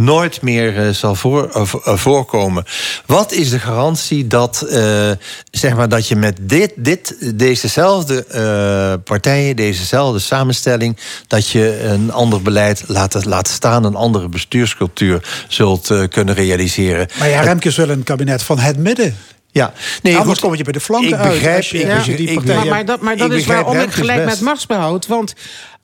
nooit 0.04 0.42
meer 0.42 0.78
eh, 0.86 0.88
zal 0.94 1.14
voor, 1.14 1.48
eh, 1.50 1.60
eh, 1.84 1.96
voorkomen. 1.96 2.64
Wat 3.06 3.32
is 3.32 3.50
de 3.50 3.58
garantie 3.58 4.26
dat, 4.26 4.62
eh, 4.62 5.10
zeg 5.50 5.74
maar, 5.76 5.88
dat 5.88 6.08
je 6.08 6.16
met 6.16 6.36
dit, 6.40 6.72
dit, 6.76 7.16
dezezelfde 7.38 8.24
eh, 8.26 8.92
partijen, 9.04 9.56
dezezelfde 9.56 10.18
samenstelling, 10.18 10.96
dat 11.26 11.48
je 11.48 11.80
een 11.84 12.12
ander 12.12 12.42
beleid 12.42 12.84
laat, 12.86 13.24
laat 13.24 13.48
staan, 13.48 13.84
een 13.84 13.94
andere 13.96 14.28
bestuurscultuur 14.28 15.44
zult 15.48 15.90
eh, 15.90 16.02
kunnen 16.08 16.34
realiseren? 16.34 17.08
Maar 17.18 17.28
ja, 17.28 17.40
Remkes 17.40 17.76
wil 17.76 17.88
een 17.88 18.02
kabinet 18.02 18.42
van 18.42 18.58
het 18.58 18.76
midden. 18.78 19.16
Ja, 19.52 19.72
nee, 20.02 20.16
Anders 20.16 20.38
goed. 20.38 20.48
kom 20.48 20.56
je 20.58 20.64
bij 20.64 20.72
de 20.72 20.80
flanken 20.80 21.08
Ik 21.10 21.14
uit. 21.16 21.32
begrijp- 21.32 21.62
je, 21.62 21.78
ik 21.78 22.16
die 22.16 22.28
ik 22.28 22.34
partijen... 22.34 22.56
Maar, 22.60 22.66
maar 22.68 22.84
dat, 22.84 23.00
maar 23.00 23.16
dat 23.16 23.30
Ik 23.30 23.36
is 23.38 23.46
waarom 23.46 23.72
ik 23.72 23.78
Remkes 23.78 23.94
gelijk 23.94 24.24
best. 24.24 24.36
met 24.36 24.40
machtsbehoud. 24.44 25.06
Want 25.06 25.34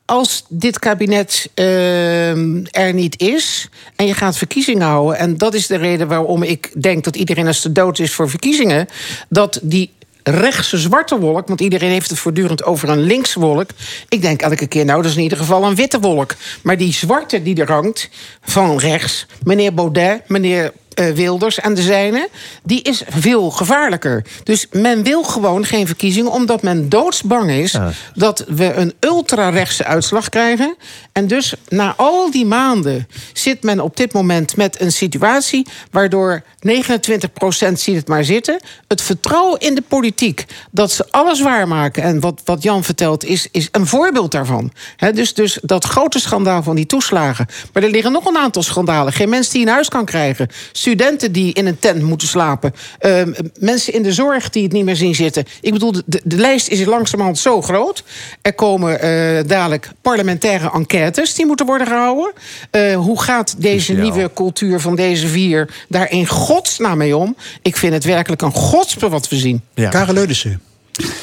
als 0.07 0.45
dit 0.49 0.79
kabinet 0.79 1.51
ehm, 1.55 2.65
er 2.71 2.93
niet 2.93 3.21
is 3.21 3.69
en 3.97 4.07
je 4.07 4.15
gaat 4.15 4.37
verkiezingen 4.37 4.87
houden... 4.87 5.19
en 5.19 5.39
dat 5.39 5.55
is 5.55 5.67
de 5.67 5.77
reden 5.77 6.09
waarom 6.09 6.43
ik 6.43 6.83
denk 6.83 7.05
dat 7.05 7.17
iedereen 7.17 7.47
als 7.47 7.63
de 7.63 7.73
dood 7.73 7.99
is 7.99 8.13
voor 8.13 8.31
verkiezingen... 8.31 8.87
dat 9.29 9.61
die 9.63 9.91
rechtse 10.23 10.79
zwarte 10.79 11.19
wolk, 11.19 11.49
want 11.49 11.61
iedereen 11.61 11.91
heeft 11.91 12.11
het 12.11 12.19
voortdurend 12.19 12.65
over 12.65 12.89
een 12.89 13.03
linkse 13.03 13.41
wolk. 13.41 13.71
Ik 14.09 14.23
denk 14.23 14.43
elke 14.43 14.67
keer, 14.67 14.85
nou, 14.85 15.03
dat 15.03 15.11
is 15.11 15.17
in 15.17 15.23
ieder 15.23 15.39
geval 15.39 15.65
een 15.65 15.75
witte 15.75 16.01
wolk. 16.01 16.35
Maar 16.63 16.77
die 16.77 16.93
zwarte 16.93 17.43
die 17.43 17.61
er 17.61 17.73
hangt, 17.73 18.09
van 18.41 18.79
rechts, 18.79 19.27
meneer 19.45 19.75
Baudet, 19.75 20.29
meneer 20.29 20.73
eh, 20.97 21.11
Wilders 21.11 21.61
en 21.61 21.75
de 21.75 21.83
zijne, 21.83 22.29
die 22.63 22.83
is 22.83 23.03
veel 23.09 23.51
gevaarlijker. 23.51 24.25
Dus 24.43 24.67
men 24.71 25.03
wil 25.03 25.23
gewoon 25.23 25.65
geen 25.65 25.87
verkiezingen, 25.87 26.33
omdat 26.33 26.63
men 26.63 26.89
doodsbang 26.89 27.51
is 27.51 27.79
dat 28.15 28.45
we 28.49 28.73
een 28.73 28.95
ultra-rechtse 29.01 29.85
uitslag 29.85 30.29
krijgen. 30.29 30.77
En 31.13 31.27
dus 31.27 31.55
na 31.69 31.95
al 31.97 32.31
die 32.31 32.47
maanden 32.47 33.09
zit 33.33 33.63
men 33.63 33.81
op 33.81 33.97
dit 33.97 34.13
moment 34.13 34.57
met 34.57 34.81
een 34.81 34.93
situatie 34.93 35.67
waardoor 35.91 36.43
29% 36.43 37.73
ziet 37.73 37.97
het 37.97 38.09
maar 38.09 38.25
zitten. 38.25 38.61
Het 38.89 39.03
vertrouwen 39.03 39.61
in 39.61 39.75
de 39.75 39.83
politiek 39.89 40.45
dat 40.71 40.91
ze 40.91 41.07
alles 41.11 41.41
waarmaken. 41.41 42.03
En 42.03 42.21
wat, 42.21 42.41
wat 42.45 42.63
Jan 42.63 42.85
vertelt 42.85 43.25
is, 43.25 43.49
is 43.51 43.69
een 43.71 43.87
voorbeeld 43.87 44.31
daarvan. 44.31 44.73
Dus, 45.15 45.35
dus 45.35 45.59
dat 45.63 45.85
grote 45.85 46.21
schandaal 46.21 46.63
van 46.63 46.77
die 46.77 46.87
toeslagen. 46.87 47.47
Maar 47.73 47.83
er 47.83 47.91
liggen 47.91 48.13
nog 48.13 48.25
een 48.25 48.37
aantal 48.37 48.63
schandalen. 48.63 49.13
Geen 49.13 49.29
mens 49.29 49.49
die 49.49 49.63
een 49.63 49.73
huis 49.73 49.89
kan 49.89 50.05
krijgen. 50.05 50.49
Studenten 50.87 51.33
die 51.33 51.53
in 51.53 51.67
een 51.67 51.79
tent 51.79 52.03
moeten 52.03 52.29
slapen. 52.29 52.75
Ehm, 52.99 53.33
mensen 53.59 53.93
in 53.93 54.03
de 54.03 54.13
zorg 54.13 54.51
die 54.51 54.63
het 54.63 54.73
niet 54.73 54.85
meer 54.85 54.97
zien 54.97 55.15
zitten. 55.15 55.45
Ik 55.61 55.73
bedoel, 55.73 55.93
de, 55.93 56.21
de, 56.25 56.37
lijst 56.37 56.69
is 56.69 56.85
langzamerhand 56.85 57.39
zo 57.39 57.63
groot. 57.63 58.05
Er 58.43 58.55
komen 58.55 59.01
eh, 59.01 59.45
dadelijk 59.47 59.91
parlementaire 60.03 60.71
enquêtes 60.71 61.35
die 61.35 61.47
moeten 61.47 61.67
worden 61.67 61.87
gehouden. 61.87 62.33
Eh, 62.71 62.97
hoe 62.97 63.23
gaat 63.23 63.55
deze 63.59 63.93
nieuwe 63.93 64.31
cultuur 64.35 64.81
van 64.81 64.97
deze 64.97 65.27
vier 65.29 65.69
daar 65.89 66.11
in 66.11 66.27
godsnaam 66.27 66.99
mee 66.99 67.17
om? 67.17 67.37
Ik 67.63 67.77
vind 67.77 67.93
het 67.93 68.05
werkelijk 68.05 68.43
een 68.43 68.53
godspe 68.53 69.09
wat 69.09 69.29
we 69.29 69.37
zien. 69.37 69.63
Ja. 69.75 69.89
Karel 69.89 70.15
Leunissen, 70.15 70.63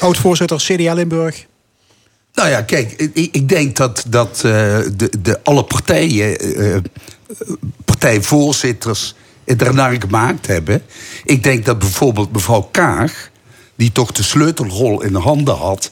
oud-voorzitter 0.00 0.56
CDA 0.58 0.94
Limburg. 0.94 1.46
Nou 2.34 2.48
ja, 2.48 2.62
kijk, 2.62 2.92
ik, 2.92 3.28
ik 3.32 3.48
denk 3.48 3.76
dat, 3.76 4.04
dat 4.08 4.36
eh, 4.36 4.42
de, 4.96 5.10
de, 5.22 5.40
alle 5.42 5.64
partijen, 5.64 6.38
eh, 6.38 6.76
partijvoorzitters, 7.84 9.14
het 9.44 9.62
ernaar 9.62 9.96
gemaakt 10.00 10.46
hebben. 10.46 10.82
Ik 11.24 11.42
denk 11.42 11.64
dat 11.64 11.78
bijvoorbeeld 11.78 12.32
mevrouw 12.32 12.68
Kaag, 12.70 13.30
die 13.76 13.92
toch 13.92 14.12
de 14.12 14.22
sleutelrol 14.22 15.02
in 15.02 15.12
de 15.12 15.18
handen 15.18 15.56
had, 15.56 15.90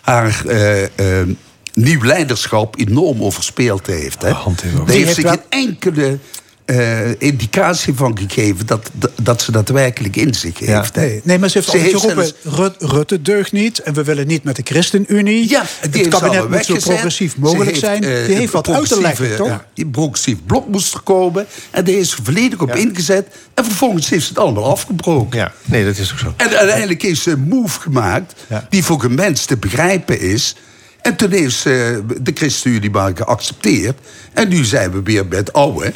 haar 0.00 0.42
eh, 0.46 1.20
eh, 1.20 1.28
nieuw 1.74 2.02
leiderschap 2.04 2.78
enorm 2.78 3.22
overspeeld 3.22 3.86
heeft. 3.86 4.22
Hè. 4.22 4.30
Hand 4.30 4.60
heeft 4.60 4.78
ook. 4.78 4.86
Daar 4.86 4.96
Die 4.96 5.04
heeft 5.06 5.22
wel- 5.22 5.32
geen 5.32 5.66
enkele 5.68 6.18
eh, 6.66 7.20
indicatie 7.20 7.94
van 7.94 8.18
gegeven 8.18 8.66
dat, 8.66 8.90
dat, 8.92 9.10
dat 9.22 9.42
ze 9.42 9.52
dat 9.52 9.68
werkelijk 9.68 10.16
in 10.16 10.34
zich 10.34 10.58
heeft. 10.58 10.94
Nee, 10.94 11.20
nee, 11.24 11.38
maar 11.38 11.48
ze 11.50 11.58
heeft 11.58 11.70
Ze 11.70 11.94
altijd 11.94 12.34
geroepen... 12.42 12.88
Rutte 12.88 13.22
deugt 13.22 13.52
niet 13.52 13.78
en 13.78 13.94
we 13.94 14.04
willen 14.04 14.26
niet 14.26 14.44
met 14.44 14.56
de 14.56 14.62
ChristenUnie. 14.64 15.48
Ja, 15.48 15.64
die 15.90 16.04
het 16.04 16.18
kabinet 16.18 16.50
moet 16.50 16.64
zo 16.64 16.76
progressief 16.76 17.36
mogelijk 17.36 17.70
heeft, 17.70 17.80
zijn. 17.80 18.04
eh, 18.04 18.26
Die 18.26 18.36
heeft 18.36 18.52
wat 18.52 18.68
uit 18.68 18.88
te 18.88 19.00
leggen, 19.00 19.36
toch? 19.36 19.46
ja, 19.46 19.66
die 19.74 19.86
progressief 19.86 20.36
blok 20.46 20.68
moest 20.68 20.94
er 20.94 21.00
komen. 21.00 21.46
En 21.70 21.84
daar 21.84 21.94
is 21.94 22.10
ze 22.10 22.16
volledig 22.22 22.60
op 22.60 22.74
ingezet. 22.74 23.26
En 23.54 23.64
vervolgens 23.64 24.08
heeft 24.08 24.22
ze 24.22 24.28
het 24.28 24.38
allemaal 24.38 24.64
afgebroken. 24.70 25.38
Ja, 25.38 25.52
nee, 25.64 25.84
dat 25.84 25.98
is 25.98 26.12
ook 26.12 26.18
zo. 26.18 26.34
En 26.36 26.56
uiteindelijk 26.56 27.02
heeft 27.02 27.20
ze 27.22 27.30
een 27.30 27.48
move 27.48 27.80
gemaakt... 27.80 28.34
Die 28.68 28.84
voor 28.84 29.04
een 29.04 29.14
mens 29.14 29.44
te 29.44 29.56
begrijpen 29.56 30.20
is. 30.20 30.56
En 31.02 31.16
toen 31.16 31.30
heeft 31.30 31.56
ze 31.56 32.02
de 32.20 32.30
ChristenUnie 32.34 32.90
maar 32.90 33.12
geaccepteerd. 33.14 33.98
En 34.32 34.48
nu 34.48 34.64
zijn 34.64 34.90
we 34.90 35.02
weer 35.02 35.28
bij 35.28 35.38
het 35.38 35.52
oude. 35.52 35.92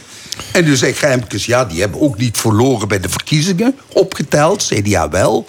En 0.53 0.65
nu 0.65 0.77
zegt 0.77 1.01
Rijmkes, 1.01 1.47
ja, 1.47 1.65
die 1.65 1.81
hebben 1.81 2.01
ook 2.01 2.19
niet 2.19 2.39
verloren 2.39 2.89
bij 2.89 3.01
de 3.01 3.09
verkiezingen. 3.09 3.75
Opgeteld, 3.93 4.67
CDA 4.67 5.09
wel. 5.09 5.47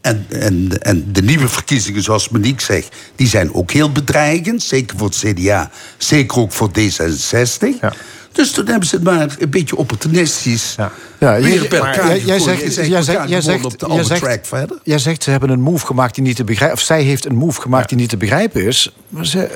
En, 0.00 0.26
en, 0.28 0.82
en 0.82 1.12
de 1.12 1.22
nieuwe 1.22 1.48
verkiezingen, 1.48 2.02
zoals 2.02 2.28
Monique 2.28 2.62
zegt... 2.62 2.94
die 3.16 3.28
zijn 3.28 3.54
ook 3.54 3.70
heel 3.70 3.92
bedreigend. 3.92 4.62
Zeker 4.62 4.98
voor 4.98 5.08
het 5.08 5.16
CDA, 5.18 5.70
zeker 5.96 6.38
ook 6.38 6.52
voor 6.52 6.70
D66. 6.78 7.80
Ja. 7.80 7.92
Dus 8.32 8.50
toen 8.50 8.66
hebben 8.66 8.88
ze 8.88 8.94
het 8.94 9.04
maar 9.04 9.36
een 9.38 9.50
beetje 9.50 9.76
opportunistisch... 9.76 10.74
Ja. 10.76 10.92
Ja, 11.18 11.40
weer 11.40 11.68
jij- 11.70 11.80
maar 11.80 11.94
zegt- 11.94 12.24
jij 12.24 12.38
zegt- 12.40 12.76
jij 13.28 13.40
zegt- 13.40 13.64
op 13.64 13.78
de 13.78 13.86
jij 13.92 14.04
zegt- 14.04 14.20
track 14.22 14.46
verder. 14.46 14.78
Jij 14.82 14.98
zegt 14.98 15.22
ze 15.22 15.30
hebben 15.30 15.50
een 15.50 15.60
move 15.60 15.86
gemaakt 15.86 16.14
die 16.14 16.24
niet 16.24 16.36
te 16.36 16.44
begrijpen... 16.44 16.76
of 16.78 16.82
zij 16.84 17.02
heeft 17.02 17.24
een 17.24 17.34
move 17.34 17.60
gemaakt 17.60 17.88
die 17.88 17.98
niet 17.98 18.08
te 18.08 18.16
begrijpen 18.16 18.64
is. 18.66 18.94
Maar 19.08 19.26
ze, 19.26 19.48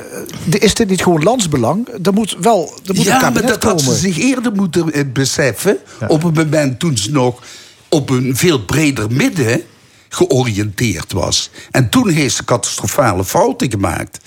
is 0.50 0.74
dit 0.74 0.88
niet 0.88 1.02
gewoon 1.02 1.22
landsbelang? 1.22 1.88
Er 2.02 2.12
moet 2.12 2.36
wel 2.40 2.78
er 2.86 2.94
moet 2.94 3.04
ja, 3.04 3.30
maar 3.30 3.46
dat 3.46 3.62
had 3.62 3.80
ze 3.82 3.94
zich 3.94 4.18
eerder 4.18 4.52
moeten 4.52 4.92
eh, 4.92 5.02
beseffen. 5.12 5.78
Op 6.08 6.22
een 6.24 6.32
moment 6.34 6.78
toen 6.78 6.96
ze 6.98 7.10
nog 7.10 7.42
op 7.88 8.10
een 8.10 8.36
veel 8.36 8.60
breder 8.64 9.10
midden 9.12 9.62
georiënteerd 10.08 11.12
was. 11.12 11.50
En 11.70 11.88
toen 11.88 12.08
heeft 12.08 12.34
ze 12.36 12.44
catastrofale 12.44 13.24
fouten 13.24 13.70
gemaakt. 13.70 14.18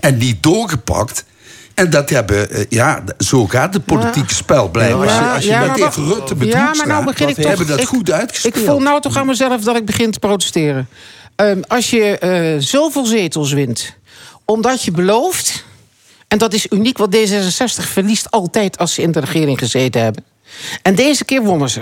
En 0.00 0.16
niet 0.16 0.42
doorgepakt. 0.42 1.24
En 1.74 1.90
dat 1.90 2.10
hebben, 2.10 2.50
eh, 2.50 2.64
ja, 2.68 3.04
zo 3.18 3.46
gaat 3.46 3.74
het 3.74 3.84
politieke 3.84 4.34
spel 4.34 4.68
blijven. 4.68 4.98
Ja, 4.98 5.04
als 5.04 5.14
je, 5.18 5.34
als 5.34 5.44
je 5.44 5.50
ja, 5.50 5.66
maar 5.66 5.76
even 5.76 6.06
Rutte 6.06 6.36
met 6.36 6.48
Ja, 6.48 6.70
maar 6.74 6.86
nou 6.86 7.04
begin 7.04 7.28
ik 7.28 7.34
toch... 7.34 7.46
hebben 7.46 7.66
dat 7.66 7.80
ik, 7.80 7.86
goed 7.86 8.10
uitgespeeld. 8.10 8.56
Ik 8.56 8.64
voel 8.64 8.80
nou 8.80 9.00
toch 9.00 9.16
aan 9.16 9.26
mezelf 9.26 9.62
dat 9.62 9.76
ik 9.76 9.84
begin 9.84 10.10
te 10.10 10.18
protesteren. 10.18 10.88
Ehm, 11.36 11.60
als 11.66 11.90
je 11.90 12.18
eh, 12.18 12.54
zoveel 12.58 13.04
zetels 13.04 13.52
wint, 13.52 13.96
omdat 14.44 14.82
je 14.82 14.90
belooft... 14.90 15.64
en 16.28 16.38
dat 16.38 16.52
is 16.52 16.66
uniek, 16.70 16.98
want 16.98 17.16
D66 17.16 17.84
verliest 17.90 18.30
altijd 18.30 18.78
als 18.78 18.94
ze 18.94 19.02
in 19.02 19.12
de 19.12 19.20
regering 19.20 19.58
gezeten 19.58 20.02
hebben. 20.02 20.24
En 20.82 20.94
deze 20.94 21.24
keer 21.24 21.42
wonnen 21.42 21.70
ze. 21.70 21.80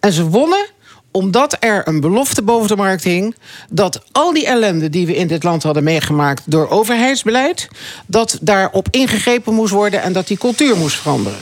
En 0.00 0.12
ze 0.12 0.24
wonnen 0.24 0.66
omdat 1.10 1.56
er 1.60 1.88
een 1.88 2.00
belofte 2.00 2.42
boven 2.42 2.68
de 2.68 2.76
markt 2.76 3.04
hing 3.04 3.34
dat 3.70 4.02
al 4.12 4.32
die 4.32 4.46
ellende 4.46 4.90
die 4.90 5.06
we 5.06 5.16
in 5.16 5.26
dit 5.26 5.42
land 5.42 5.62
hadden 5.62 5.84
meegemaakt 5.84 6.42
door 6.46 6.68
overheidsbeleid, 6.68 7.68
dat 8.06 8.38
daarop 8.40 8.88
ingegrepen 8.90 9.54
moest 9.54 9.72
worden 9.72 10.02
en 10.02 10.12
dat 10.12 10.26
die 10.26 10.38
cultuur 10.38 10.76
moest 10.76 10.96
veranderen. 10.96 11.38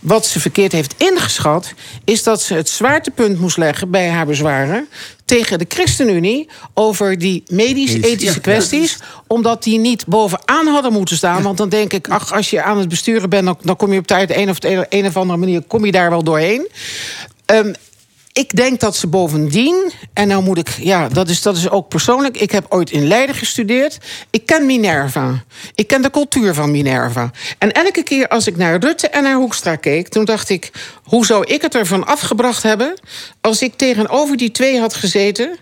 Wat 0.00 0.26
ze 0.26 0.40
verkeerd 0.40 0.72
heeft 0.72 0.94
ingeschat, 0.96 1.72
is 2.04 2.22
dat 2.22 2.42
ze 2.42 2.54
het 2.54 2.68
zwaartepunt 2.68 3.40
moest 3.40 3.56
leggen 3.56 3.90
bij 3.90 4.08
haar 4.08 4.26
bezwaren 4.26 4.88
tegen 5.24 5.58
de 5.58 5.64
ChristenUnie 5.68 6.48
over 6.74 7.18
die 7.18 7.42
medisch-ethische 7.46 8.40
kwesties. 8.40 8.98
Omdat 9.26 9.62
die 9.62 9.78
niet 9.78 10.06
bovenaan 10.06 10.66
hadden 10.66 10.92
moeten 10.92 11.16
staan. 11.16 11.42
Want 11.42 11.56
dan 11.56 11.68
denk 11.68 11.92
ik, 11.92 12.08
ach, 12.08 12.34
als 12.34 12.50
je 12.50 12.62
aan 12.62 12.78
het 12.78 12.88
besturen 12.88 13.30
bent, 13.30 13.44
dan, 13.44 13.58
dan 13.62 13.76
kom 13.76 13.92
je 13.92 13.98
op 13.98 14.06
tijd 14.06 14.36
een 14.36 14.50
of 14.50 14.58
de 14.58 14.86
een 14.88 15.06
of 15.06 15.16
andere 15.16 15.38
manier 15.38 15.62
kom 15.62 15.84
je 15.84 15.92
daar 15.92 16.10
wel 16.10 16.22
doorheen. 16.22 16.68
Ehm, 17.44 17.72
ik 18.38 18.56
denk 18.56 18.80
dat 18.80 18.96
ze 18.96 19.06
bovendien, 19.06 19.92
en 20.12 20.28
nou 20.28 20.42
moet 20.42 20.58
ik, 20.58 20.68
ja, 20.68 21.08
dat 21.08 21.28
is, 21.28 21.42
dat 21.42 21.56
is 21.56 21.70
ook 21.70 21.88
persoonlijk. 21.88 22.36
Ik 22.36 22.50
heb 22.50 22.66
ooit 22.68 22.90
in 22.90 23.06
Leiden 23.06 23.34
gestudeerd. 23.34 23.98
Ik 24.30 24.46
ken 24.46 24.66
Minerva. 24.66 25.44
Ik 25.74 25.86
ken 25.86 26.02
de 26.02 26.10
cultuur 26.10 26.54
van 26.54 26.70
Minerva. 26.70 27.30
En 27.58 27.72
elke 27.72 28.02
keer 28.02 28.28
als 28.28 28.46
ik 28.46 28.56
naar 28.56 28.80
Rutte 28.80 29.08
en 29.08 29.22
naar 29.22 29.34
Hoekstra 29.34 29.76
keek, 29.76 30.08
toen 30.08 30.24
dacht 30.24 30.48
ik: 30.48 30.70
hoe 31.02 31.26
zou 31.26 31.44
ik 31.44 31.62
het 31.62 31.74
ervan 31.74 32.06
afgebracht 32.06 32.62
hebben 32.62 33.00
als 33.40 33.62
ik 33.62 33.74
tegenover 33.76 34.36
die 34.36 34.50
twee 34.50 34.80
had 34.80 34.94
gezeten? 34.94 35.58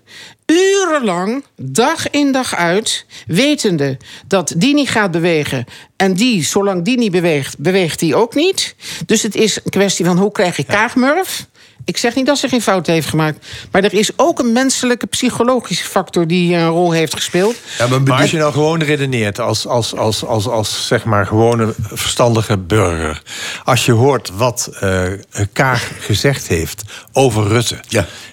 Urenlang, 0.47 1.45
dag 1.57 2.11
in 2.11 2.33
dag 2.33 2.55
uit, 2.55 3.07
wetende 3.27 3.97
dat 4.27 4.55
die 4.57 4.75
niet 4.75 4.89
gaat 4.89 5.11
bewegen. 5.11 5.65
En 5.97 6.15
die, 6.15 6.45
zolang 6.45 6.85
die 6.85 6.99
niet 6.99 7.13
beweegt, 7.13 7.59
beweegt 7.59 7.99
die 7.99 8.15
ook 8.15 8.35
niet. 8.35 8.75
Dus 9.07 9.23
het 9.23 9.35
is 9.35 9.57
een 9.57 9.71
kwestie 9.71 10.05
van 10.05 10.19
hoe 10.19 10.33
krijg 10.33 10.57
je 10.57 10.65
kaagmurf? 10.65 11.47
Ik 11.87 11.97
zeg 11.97 12.15
niet 12.15 12.27
dat 12.27 12.39
ze 12.39 12.49
geen 12.49 12.63
fout 12.63 12.87
heeft 12.87 13.09
gemaakt. 13.09 13.47
Maar 13.71 13.85
er 13.85 13.95
is 13.95 14.11
ook 14.17 14.39
een 14.39 14.53
menselijke 14.53 15.07
psychologische 15.07 15.85
factor 15.85 16.27
die 16.27 16.47
hier 16.47 16.59
een 16.59 16.69
rol 16.69 16.93
heeft 16.93 17.15
gespeeld. 17.15 17.57
maar, 18.05 18.21
als 18.21 18.31
je 18.31 18.37
nou 18.37 18.53
gewoon 18.53 18.83
redeneert 18.83 19.41
als, 19.41 19.67
als, 19.67 19.97
als, 19.97 20.25
als, 20.25 20.49
als 20.49 20.87
zeg 20.87 21.05
maar 21.05 21.27
gewone 21.27 21.75
verstandige 21.79 22.59
burger. 22.59 23.23
Als 23.65 23.87
je 23.87 23.93
hoort 23.93 24.31
wat 24.37 24.71
eh 24.81 25.05
Kaag 25.53 25.91
gezegd 25.99 26.47
heeft 26.47 26.83
over 27.13 27.47
Rutte. 27.47 27.81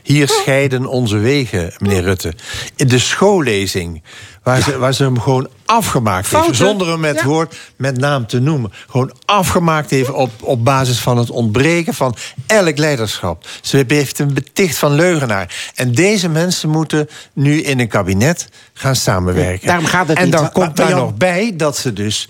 Hier 0.04 0.28
scheiden 0.28 0.86
onze 0.86 1.18
wegen, 1.18 1.74
meneer 1.78 2.02
Rutte. 2.02 2.34
In 2.76 2.88
de 2.88 3.00
schoollezing, 3.00 4.04
waar, 4.44 4.62
ze, 4.62 4.78
waar 4.78 4.94
ze 4.94 5.04
hem 5.04 5.20
gewoon 5.20 5.48
afgemaakt 5.66 6.30
heeft. 6.30 6.56
Zonder 6.56 6.88
hem 6.88 7.00
met 7.00 7.20
Ja. 7.20 7.26
woord, 7.26 7.56
met 7.76 7.98
naam 7.98 8.28
te 8.28 8.40
noemen. 8.40 8.74
Gewoon 8.90 9.14
afgemaakt 9.26 9.90
heeft 9.90 10.12
op, 10.12 10.32
op 10.42 10.64
basis 10.64 11.00
van 11.00 11.18
het 11.18 11.30
ontbreken 11.30 11.94
van 11.94 12.16
elk 12.46 12.78
leiderschap. 12.78 13.48
Ze 13.62 13.84
heeft 13.88 14.18
hem 14.18 14.34
beticht 14.34 14.78
van 14.78 14.94
leugenaar. 14.94 15.72
En 15.76 15.92
deze 15.92 16.30
mensen 16.30 16.70
moeten 16.70 17.10
nu 17.34 17.62
in 17.62 17.80
een 17.80 17.88
kabinet 17.88 18.50
gaan 18.74 18.96
samenwerken. 18.96 19.68
Daarom 19.68 19.86
gaat 19.86 20.08
het 20.08 20.18
en 20.18 20.30
dan 20.30 20.52
komt 20.52 20.76
daar 20.76 20.96
nog 20.96 21.16
bij 21.16 21.54
dat 21.56 21.78
ze 21.78 21.94
dus... 21.94 22.28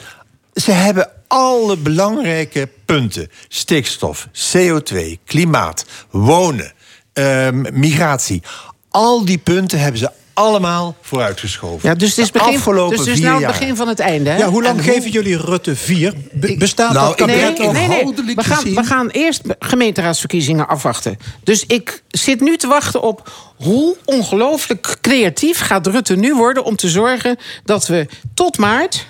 Ze 0.54 0.72
hebben 0.72 1.10
alle 1.28 1.78
belangrijke 1.78 2.70
punten. 2.86 3.32
Stikstof, 3.48 4.28
CO2, 4.28 4.98
klimaat, 5.26 5.86
wonen, 6.10 6.74
ehm, 7.14 7.80
migratie. 7.80 8.44
Al 8.90 9.26
die 9.26 9.38
punten 9.38 9.80
hebben 9.80 10.00
ze 10.00 10.12
allemaal 10.34 10.96
vooruitgeschoven. 11.02 11.90
Ja, 11.90 11.96
dus 11.96 12.10
het 12.10 12.18
is, 12.26 12.32
begin, 12.32 12.56
afgelopen 12.56 12.98
dus 12.98 13.06
het 13.06 13.08
is 13.08 13.14
vier 13.22 13.24
nou 13.30 13.42
het 13.44 13.50
jaar. 13.50 13.60
begin 13.60 13.76
van 13.76 13.88
het 13.88 14.00
einde. 14.00 14.30
Hè? 14.30 14.38
Ja, 14.38 14.50
hoe 14.50 14.64
lang 14.64 14.78
En 14.78 14.84
geven 14.84 15.12
jullie 15.12 15.38
Rutte 15.38 15.76
4? 15.76 16.14
Be- 16.32 16.56
bestaat 16.58 16.94
Nou, 16.94 17.08
dat 17.08 17.16
kabinet 17.16 17.58
Nee, 17.58 17.68
nog? 17.68 17.74
nee, 17.76 17.88
nee. 17.88 17.98
inhoudelijk 18.00 18.42
We 18.42 18.44
gaan, 18.44 18.64
we 18.74 18.84
gaan 18.84 19.10
eerst 19.10 19.42
gemeenteraadsverkiezingen 19.60 20.68
afwachten. 20.68 21.18
Dus 21.44 21.66
ik 21.66 22.04
zit 22.10 22.40
nu 22.42 22.58
te 22.58 22.68
wachten 22.68 23.02
op 23.02 23.32
hoe 23.56 23.96
ongelooflijk 24.06 24.98
creatief 25.02 25.60
gaat 25.60 25.88
Rutte 25.88 26.16
nu 26.16 26.36
worden 26.36 26.64
om 26.64 26.76
te 26.76 26.90
zorgen 26.90 27.38
dat 27.66 27.88
we 27.88 28.08
tot 28.34 28.58
maart. 28.58 29.06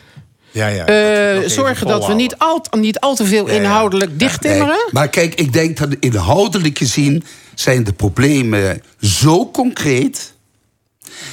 Ja, 0.51 0.67
ja. 0.67 0.85
eh, 0.85 1.49
zorgen 1.49 1.87
dat 1.87 2.07
we 2.07 2.13
niet 2.13 2.35
al, 2.37 2.65
niet 2.79 2.99
al 2.99 3.15
te 3.15 3.25
veel 3.25 3.47
Ja, 3.47 3.53
ja. 3.53 3.59
inhoudelijk 3.59 4.19
dichttimmeren. 4.19 4.67
Nee, 4.67 4.91
maar 4.91 5.07
kijk, 5.09 5.35
ik 5.35 5.53
denk 5.53 5.77
dat 5.77 5.89
inhoudelijk 5.99 6.77
gezien 6.77 7.23
zijn 7.55 7.83
de 7.83 7.93
problemen 7.93 8.81
zo 9.01 9.51
concreet 9.51 10.32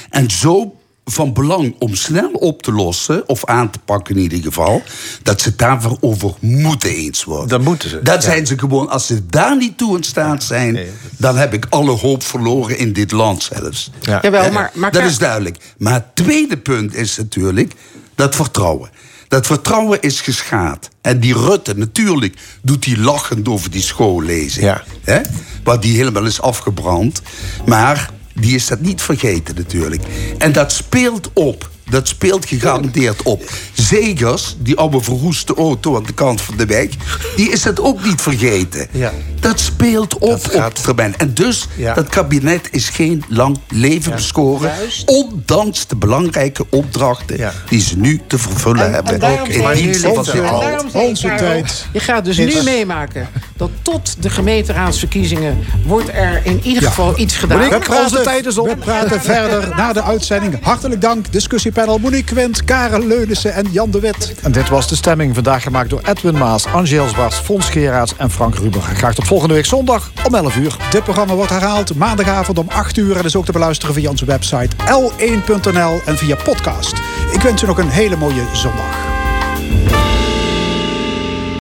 en 0.09 0.29
zo 0.29 0.75
van 1.05 1.33
belang 1.33 1.75
om 1.79 1.95
snel 1.95 2.31
op 2.31 2.61
te 2.61 2.71
lossen, 2.71 3.29
of 3.29 3.45
aan 3.45 3.69
te 3.69 3.79
pakken 3.79 4.15
in 4.15 4.21
ieder 4.21 4.41
geval, 4.41 4.83
dat 5.23 5.41
ze 5.41 5.49
het 5.49 5.57
daarvoor 5.57 5.97
over 5.99 6.33
moeten 6.39 6.89
eens 6.89 7.23
worden. 7.23 7.47
Dat 7.47 7.61
moeten 7.61 7.89
ze, 7.89 8.01
Dat 8.01 8.23
ja. 8.23 8.29
zijn 8.29 8.47
ze 8.47 8.57
gewoon, 8.57 8.89
als 8.89 9.07
ze 9.07 9.25
daar 9.25 9.57
niet 9.57 9.77
toe 9.77 9.97
in 9.97 10.03
staat 10.03 10.43
zijn, 10.43 10.79
dan 11.17 11.37
heb 11.37 11.53
ik 11.53 11.65
alle 11.69 11.91
hoop 11.91 12.23
verloren 12.23 12.77
in 12.77 12.93
dit 12.93 13.11
land 13.11 13.43
zelfs. 13.43 13.91
Ja. 14.01 14.19
Jawel, 14.21 14.51
maar, 14.51 14.71
maar 14.73 14.91
dat 14.91 15.03
is 15.03 15.17
duidelijk. 15.17 15.57
Maar 15.77 15.93
het 15.93 16.15
tweede 16.15 16.57
punt 16.57 16.95
is 16.95 17.17
natuurlijk 17.17 17.73
dat 18.15 18.35
vertrouwen. 18.35 18.89
Dat 19.27 19.45
vertrouwen 19.45 20.01
is 20.01 20.21
geschaad. 20.21 20.89
En 21.01 21.19
die 21.19 21.33
Rutte, 21.33 21.73
natuurlijk 21.77 22.35
doet 22.61 22.85
hij 22.85 22.97
lachend 22.97 23.47
over 23.47 23.71
die 23.71 23.81
schoollezing. 23.81 24.65
Ja. 24.65 24.83
Hè? 25.01 25.21
Wat 25.63 25.81
die 25.81 25.95
helemaal 25.95 26.25
is 26.25 26.41
afgebrand. 26.41 27.21
Maar 27.65 28.09
die 28.41 28.55
is 28.55 28.67
dat 28.67 28.79
niet 28.79 29.01
vergeten 29.01 29.55
natuurlijk. 29.55 30.03
En 30.37 30.51
dat 30.51 30.71
speelt 30.71 31.29
op. 31.33 31.69
Dat 31.89 32.07
speelt 32.07 32.45
gegarandeerd 32.45 33.21
op. 33.23 33.43
Zegers, 33.73 34.55
die 34.59 34.77
oude 34.77 35.01
verroeste 35.01 35.55
auto 35.55 35.95
aan 35.95 36.03
de 36.03 36.13
kant 36.13 36.41
van 36.41 36.57
de 36.57 36.65
weg... 36.65 36.87
die 37.35 37.49
is 37.51 37.61
dat 37.63 37.79
ook 37.79 38.03
niet 38.03 38.21
vergeten. 38.21 38.87
Ja. 38.91 39.11
Dat 39.39 39.59
speelt 39.59 40.13
op 40.13 40.29
Dat 40.29 40.47
gaat- 40.51 40.77
op 40.77 40.83
termijn. 40.83 41.17
En 41.17 41.33
dus, 41.33 41.67
Ja. 41.75 41.93
dat 41.93 42.09
kabinet 42.09 42.67
is 42.71 42.89
geen 42.89 43.23
lang 43.27 43.57
leven 43.69 44.11
bescoren... 44.11 44.71
ondanks 45.05 45.87
de 45.87 45.95
belangrijke 45.95 46.65
opdrachten 46.69 47.37
Ja. 47.37 47.53
die 47.69 47.81
ze 47.81 47.97
nu 47.97 48.21
te 48.27 48.37
vervullen 48.37 48.85
En- 48.85 48.93
hebben. 48.93 49.13
en 49.13 49.19
daarom 49.19 49.49
in 49.49 49.61
zei- 49.61 49.81
dienst 49.81 50.01
van 50.01 50.17
onze- 50.17 50.31
En 50.31 50.41
daarom 50.43 50.91
Karel, 50.91 51.37
tijd 51.37 51.85
Je 51.93 51.99
gaat 51.99 52.25
dus 52.25 52.37
is- 52.37 52.55
nu 52.55 52.63
meemaken 52.63 53.29
dat 53.57 53.69
tot 53.81 54.15
de 54.19 54.29
gemeenteraadsverkiezingen 54.29 55.57
wordt 55.85 56.09
er 56.13 56.41
in 56.45 56.59
ieder 56.63 56.81
Ja. 56.83 56.89
geval 56.89 57.19
iets 57.19 57.35
gedaan. 57.35 57.59
We 57.59 57.65
Onze 57.75 57.79
praten, 57.79 58.23
tijd 58.23 58.45
is 58.45 58.57
op. 58.57 58.67
we 58.67 58.75
praten 58.75 59.21
verder 59.21 59.69
na 59.75 59.93
de 59.93 60.03
uitzending. 60.03 60.57
Hartelijk 60.61 61.01
dank, 61.01 61.31
discussiepanel 61.31 61.79
Monique 61.85 62.33
Quint, 62.33 62.63
Karel 62.63 63.07
Leunissen 63.07 63.53
en 63.53 63.67
Jan 63.71 63.91
de 63.91 63.99
Wit. 63.99 64.33
En 64.41 64.51
dit 64.51 64.69
was 64.69 64.87
de 64.87 64.95
stemming 64.95 65.33
vandaag 65.33 65.63
gemaakt 65.63 65.89
door 65.89 66.01
Edwin 66.03 66.37
Maas, 66.37 66.65
Angels 66.65 67.13
Bars, 67.15 67.35
Fons 67.35 67.69
Geraerts 67.69 68.13
en 68.17 68.31
Frank 68.31 68.55
Ruber. 68.55 68.81
Graag 68.81 69.13
tot 69.13 69.27
volgende 69.27 69.53
week 69.53 69.65
zondag 69.65 70.11
om 70.27 70.35
11 70.35 70.55
uur. 70.55 70.77
Dit 70.91 71.03
programma 71.03 71.33
wordt 71.33 71.51
herhaald 71.51 71.95
maandagavond 71.95 72.57
om 72.57 72.67
8 72.67 72.97
uur... 72.97 73.17
en 73.17 73.23
is 73.23 73.35
ook 73.35 73.45
te 73.45 73.51
beluisteren 73.51 73.95
via 73.95 74.09
onze 74.09 74.25
website 74.25 74.75
l1.nl 74.75 76.01
en 76.05 76.17
via 76.17 76.35
podcast. 76.43 76.93
Ik 77.31 77.41
wens 77.41 77.63
u 77.63 77.65
nog 77.65 77.77
een 77.77 77.89
hele 77.89 78.15
mooie 78.15 78.43
zondag. 78.53 79.20